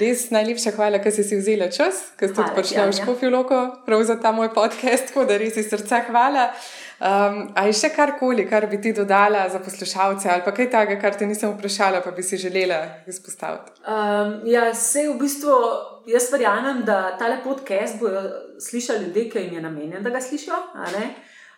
Res 0.00 0.30
najlepša 0.30 0.72
hvala, 0.72 1.02
ker 1.04 1.12
si 1.12 1.24
si 1.24 1.36
vzela 1.36 1.68
čas, 1.68 2.00
ker 2.16 2.32
si 2.32 2.34
tudi 2.34 2.56
počela 2.56 2.88
v 2.88 2.96
Škofijo 3.02 3.34
Loko, 3.36 3.60
prav 3.84 4.08
za 4.08 4.16
ta 4.16 4.32
moj 4.32 4.54
podcast, 4.56 5.12
tako 5.12 5.28
da 5.28 5.36
res 5.36 5.60
iz 5.60 5.68
srca 5.68 6.00
hvala. 6.08 6.48
Um, 7.00 7.50
a 7.58 7.66
je 7.66 7.74
še 7.74 7.90
karkoli, 7.90 8.44
kar 8.46 8.68
bi 8.70 8.78
ti 8.80 8.92
dodala 8.94 9.48
za 9.50 9.58
poslušalce, 9.58 10.28
ali 10.30 10.44
pa 10.46 10.52
kaj 10.54 10.70
takega, 10.70 11.00
kar 11.02 11.18
te 11.18 11.26
nisem 11.26 11.50
vprašala, 11.50 12.00
pa 12.04 12.12
bi 12.14 12.22
si 12.22 12.38
želela 12.38 12.78
izpostaviti? 13.10 13.74
Um, 13.82 14.36
ja, 14.46 14.68
se 14.74 15.08
v 15.08 15.18
bistvu 15.18 15.58
jaz 16.06 16.30
verjamem, 16.32 16.84
da 16.86 17.16
ta 17.18 17.32
podcast 17.44 17.98
bodo 18.00 18.22
slišali 18.62 19.08
ljudje, 19.08 19.28
ki 19.30 19.46
jim 19.46 19.58
je 19.58 19.64
namenjen, 19.66 20.02
da 20.06 20.14
ga 20.14 20.22
slišijo. 20.22 20.60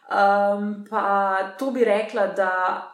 Um, 0.07 0.85
pa 0.91 1.57
to 1.59 1.73
bi 1.75 1.85
rekla, 1.85 2.27
da 2.27 2.51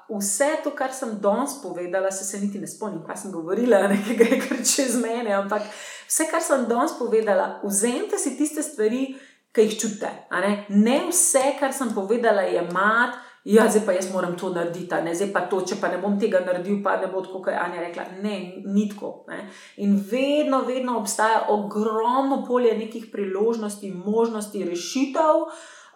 vse 0.08 0.56
to, 0.64 0.70
kar 0.74 0.90
sem 0.96 1.18
danes 1.20 1.58
povedala, 1.62 2.10
se, 2.10 2.24
se 2.24 2.40
niti 2.40 2.58
ne 2.58 2.66
spomnim, 2.66 3.02
kaj 3.06 3.16
sem 3.22 3.32
govorila, 3.32 3.84
nekaj 3.92 4.16
gre 4.16 4.38
kar 4.40 4.62
čez 4.64 4.96
mene. 4.96 5.34
Ampak 5.36 5.62
vse, 6.08 6.26
kar 6.30 6.42
sem 6.42 6.64
danes 6.66 6.96
povedala, 6.98 7.60
vzemite 7.62 8.18
si 8.18 8.34
tiste 8.38 8.64
stvari 8.64 9.12
ki 9.52 9.66
jih 9.66 9.78
čutite. 9.80 10.10
Ne? 10.30 10.64
ne 10.68 10.98
vse, 11.10 11.44
kar 11.60 11.72
sem 11.76 11.92
povedala, 11.94 12.42
je 12.48 12.62
mat 12.72 13.20
Ja, 13.44 13.64
zdaj 13.68 13.82
pa 13.86 13.92
jaz 13.92 14.06
moram 14.12 14.36
to 14.38 14.52
narediti, 14.54 14.94
ne, 15.04 15.14
zdaj 15.18 15.32
pa 15.34 15.40
to, 15.50 15.64
če 15.66 15.80
pa 15.80 15.88
ne 15.90 15.96
bom 15.98 16.14
tega 16.18 16.44
naredil, 16.46 16.76
pa 16.82 16.94
ne 17.00 17.08
bo 17.10 17.24
tako, 17.24 17.40
kot 17.42 17.50
je 17.50 17.58
Anja 17.58 17.80
rekla. 17.82 18.04
Ne, 18.22 18.36
ni 18.70 18.84
tako. 18.90 19.24
Ne. 19.26 19.48
In 19.82 19.96
vedno, 20.10 20.60
vedno 20.68 20.94
obstaja 21.00 21.48
ogromno 21.50 22.44
polje 22.46 22.76
nekih 22.78 23.08
priložnosti, 23.10 23.90
možnosti, 23.90 24.62
rešitev. 24.68 25.42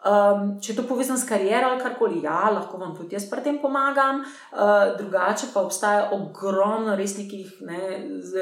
Um, 0.06 0.50
če 0.62 0.76
to 0.76 0.84
povezam 0.86 1.16
s 1.18 1.26
kariero 1.26 1.72
ali 1.72 1.80
karkoli, 1.82 2.20
ja, 2.22 2.46
lahko 2.54 2.78
vam 2.78 2.92
tudi 2.94 3.16
jaz 3.16 3.24
pri 3.26 3.42
tem 3.42 3.58
pomagam. 3.58 4.20
Uh, 4.52 4.94
drugače 4.98 5.50
pa 5.54 5.64
obstaja 5.66 6.04
ogromno 6.14 6.94
res 6.94 7.16
nekih 7.18 7.56
ne, 7.66 7.80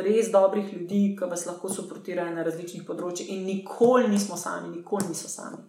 res 0.04 0.28
dobrih 0.34 0.68
ljudi, 0.74 1.02
ki 1.16 1.30
vas 1.30 1.46
lahko 1.48 1.72
suportirajo 1.72 2.34
na 2.36 2.44
različnih 2.44 2.84
področjih, 2.84 3.32
in 3.32 3.46
nikoli 3.48 4.10
nismo 4.12 4.36
sami, 4.36 4.74
nikoli 4.76 5.08
niso 5.08 5.30
sami. 5.32 5.62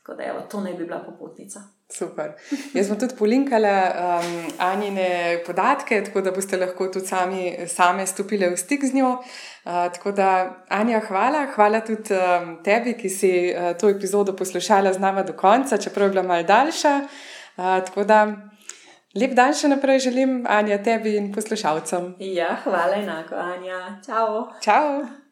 Tako 0.00 0.16
da, 0.16 0.30
evo, 0.32 0.46
to 0.48 0.62
ne 0.64 0.72
bi 0.72 0.86
bila 0.86 1.02
popotnica. 1.04 1.66
Super. 1.88 2.32
Jaz 2.74 2.88
sem 2.88 2.98
tudi 2.98 3.14
polinkala 3.14 3.72
um, 4.18 4.30
Anjine 4.58 5.38
podatke, 5.46 6.00
tako 6.08 6.20
da 6.26 6.32
boste 6.34 6.58
lahko 6.58 6.88
tudi 6.90 7.06
sami, 7.06 7.42
same 7.70 8.06
stopili 8.10 8.48
v 8.50 8.58
stik 8.58 8.82
z 8.84 8.98
njo. 8.98 9.12
Uh, 9.62 9.86
tako 9.94 10.10
da, 10.12 10.30
Anja, 10.68 10.98
hvala. 11.06 11.44
Hvala 11.54 11.80
tudi 11.86 12.10
um, 12.14 12.56
tebi, 12.66 12.96
ki 12.98 13.10
si 13.10 13.30
uh, 13.52 13.70
to 13.78 13.90
epizodo 13.92 14.34
poslušala 14.36 14.92
z 14.92 14.98
nami 14.98 15.22
do 15.26 15.36
konca, 15.38 15.78
čeprav 15.78 16.08
je 16.08 16.16
bila 16.16 16.24
malce 16.26 16.48
daljša. 16.48 16.94
Uh, 17.56 17.78
tako 17.86 18.04
da, 18.04 18.18
lep 19.14 19.36
dan 19.38 19.54
še 19.54 19.70
naprej 19.70 20.02
želim, 20.08 20.40
Anja, 20.50 20.80
tebi 20.82 21.14
in 21.20 21.30
poslušalcem. 21.34 22.16
Ja, 22.18 22.56
hvala 22.64 22.98
enako, 22.98 23.38
Anja. 23.38 24.00
Čau. 24.02 24.50
Čau. 24.60 25.25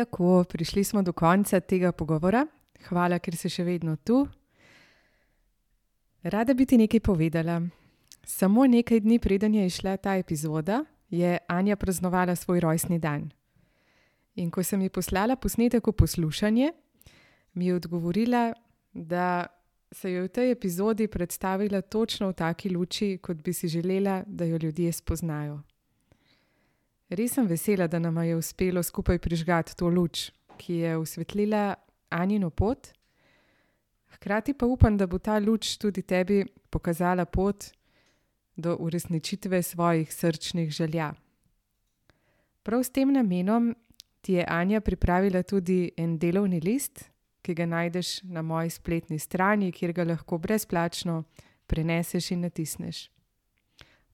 Tako, 0.00 0.44
prišli 0.44 0.84
smo 0.84 1.02
do 1.02 1.12
konca 1.12 1.60
tega 1.60 1.92
pogovora. 1.92 2.46
Hvala, 2.88 3.18
ker 3.20 3.34
si 3.36 3.50
še 3.52 3.66
vedno 3.66 3.98
tu. 4.00 4.22
Rada 6.24 6.54
bi 6.56 6.64
ti 6.64 6.78
nekaj 6.80 7.02
povedala. 7.04 7.58
Samo 8.24 8.64
nekaj 8.64 9.02
dni 9.04 9.18
preden 9.20 9.58
je 9.58 9.66
išla 9.68 9.98
ta 10.00 10.14
epizoda, 10.16 10.78
je 11.12 11.36
Anja 11.52 11.76
praznovala 11.76 12.32
svoj 12.32 12.64
rojstni 12.64 12.96
dan. 12.98 13.28
In 14.40 14.48
ko 14.48 14.64
sem 14.64 14.80
ji 14.80 14.88
poslala 14.88 15.36
posnetek 15.36 15.92
v 15.92 15.92
poslušanje, 15.92 16.72
mi 17.52 17.68
je 17.68 17.76
odgovorila, 17.76 18.54
da 18.96 19.52
se 19.92 20.14
je 20.14 20.22
v 20.24 20.32
tej 20.32 20.56
epizodi 20.56 21.12
predstavila 21.12 21.82
točno 21.84 22.32
v 22.32 22.40
taki 22.40 22.72
luči, 22.72 23.18
kot 23.20 23.44
bi 23.44 23.52
si 23.52 23.68
želela, 23.68 24.22
da 24.26 24.48
jo 24.48 24.56
ljudje 24.56 24.92
spoznajo. 24.96 25.60
Res 27.10 27.32
sem 27.34 27.46
vesela, 27.46 27.88
da 27.88 27.98
nam 27.98 28.22
je 28.22 28.36
uspelo 28.36 28.82
skupaj 28.82 29.18
prižgati 29.18 29.74
to 29.76 29.88
luč, 29.88 30.30
ki 30.56 30.74
je 30.84 30.96
osvetlila 30.96 31.74
Anino 32.10 32.50
pot. 32.50 32.92
Hkrati 34.14 34.54
pa 34.54 34.66
upam, 34.66 34.96
da 34.96 35.06
bo 35.10 35.18
ta 35.18 35.38
luč 35.38 35.74
tudi 35.76 36.02
tebi 36.02 36.44
pokazala 36.70 37.24
pot 37.26 37.72
do 38.56 38.76
uresničitve 38.76 39.62
svojih 39.62 40.14
srčnih 40.14 40.70
želja. 40.70 41.12
Prav 42.62 42.82
s 42.82 42.90
tem 42.90 43.12
namenom 43.12 43.74
ti 44.20 44.32
je 44.32 44.46
Anja 44.48 44.80
pripravila 44.80 45.42
tudi 45.42 45.90
en 45.96 46.18
delovni 46.18 46.60
list, 46.60 47.10
ki 47.42 47.54
ga 47.54 47.66
najdeš 47.66 48.22
na 48.22 48.42
moji 48.42 48.70
spletni 48.70 49.18
strani, 49.18 49.72
kjer 49.72 49.92
ga 49.92 50.04
lahko 50.04 50.38
brezplačno 50.38 51.24
preneseš 51.66 52.30
in 52.30 52.40
natisneš. 52.40 53.10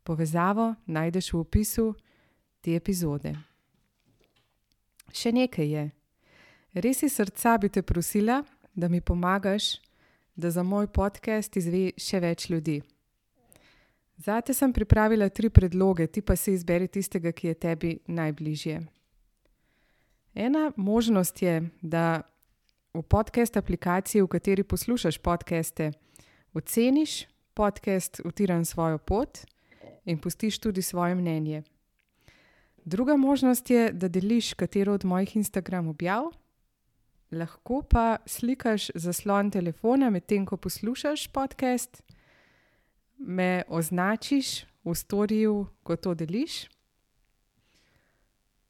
Povezavo 0.02 0.74
najdeš 0.86 1.32
v 1.32 1.38
opisu 1.38 1.94
te 2.66 2.74
epizode. 2.74 3.30
Še 5.14 5.30
nekaj 5.30 5.68
je. 5.70 5.84
Res 6.82 7.04
iz 7.06 7.14
srca 7.14 7.54
bi 7.62 7.70
te 7.70 7.84
prosila, 7.86 8.40
da 8.74 8.88
mi 8.90 8.98
pomagaš, 9.00 9.76
da 10.34 10.50
za 10.50 10.64
moj 10.66 10.90
podcast 10.90 11.54
izve 11.56 11.92
še 11.96 12.18
več 12.20 12.48
ljudi. 12.50 12.80
Zate 14.18 14.54
sem 14.56 14.72
pripravila 14.72 15.28
tri 15.30 15.48
predloge, 15.52 16.08
ti 16.10 16.24
pa 16.26 16.34
si 16.36 16.56
izberi 16.56 16.88
tistega, 16.88 17.30
ki 17.32 17.52
je 17.52 17.54
tebi 17.54 17.92
najbližje. 18.08 18.80
Ena 20.34 20.72
možnost 20.76 21.40
je, 21.44 21.62
da 21.80 22.26
v 22.96 23.04
podcast 23.04 23.56
aplikaciji, 23.56 24.24
v 24.24 24.32
kateri 24.34 24.64
poslušaš 24.64 25.20
podcaste, 25.22 25.92
oceniš 26.56 27.22
podcast 27.54 28.20
Utiran 28.24 28.64
svojo 28.64 28.98
pot 28.98 29.44
in 30.04 30.18
pustiš 30.20 30.58
tudi 30.58 30.82
svoje 30.82 31.14
mnenje. 31.14 31.62
Druga 32.86 33.16
možnost 33.16 33.70
je, 33.70 33.92
da 33.92 34.08
deliš 34.08 34.54
katero 34.54 34.92
od 34.94 35.04
mojih 35.04 35.36
Instagram 35.36 35.88
objav, 35.88 36.22
lahko 37.30 37.82
pa 37.82 38.16
slikaš 38.26 38.90
zaslon 38.94 39.50
telefona, 39.50 40.10
medtem 40.10 40.46
ko 40.46 40.56
poslušaš 40.56 41.26
podcast, 41.28 42.02
me 43.18 43.62
označiš 43.68 44.62
v 44.84 44.94
storju, 44.94 45.66
ko 45.82 45.96
to 45.96 46.14
deliš. 46.14 46.68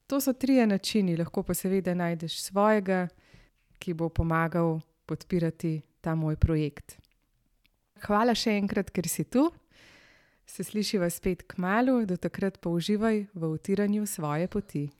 To 0.07 0.21
so 0.21 0.33
trije 0.33 0.67
načini, 0.67 1.17
lahko 1.17 1.43
pa 1.43 1.55
seveda 1.55 1.95
najdeš 1.95 2.41
svojega, 2.41 3.09
ki 3.79 3.95
bo 3.95 4.09
pomagal 4.09 4.81
podpirati 5.07 5.83
ta 6.01 6.15
moj 6.15 6.37
projekt. 6.37 6.97
Hvala 8.07 8.33
še 8.35 8.57
enkrat, 8.57 8.91
ker 8.91 9.09
si 9.09 9.25
tu. 9.25 9.51
Se 10.47 10.65
slišiva 10.65 11.11
spet 11.11 11.43
k 11.43 11.59
malu, 11.59 12.05
do 12.07 12.17
takrat 12.17 12.59
pa 12.61 12.71
uživaj 12.71 13.27
v 13.35 13.43
utiranju 13.51 14.07
svoje 14.07 14.49
poti. 14.49 14.91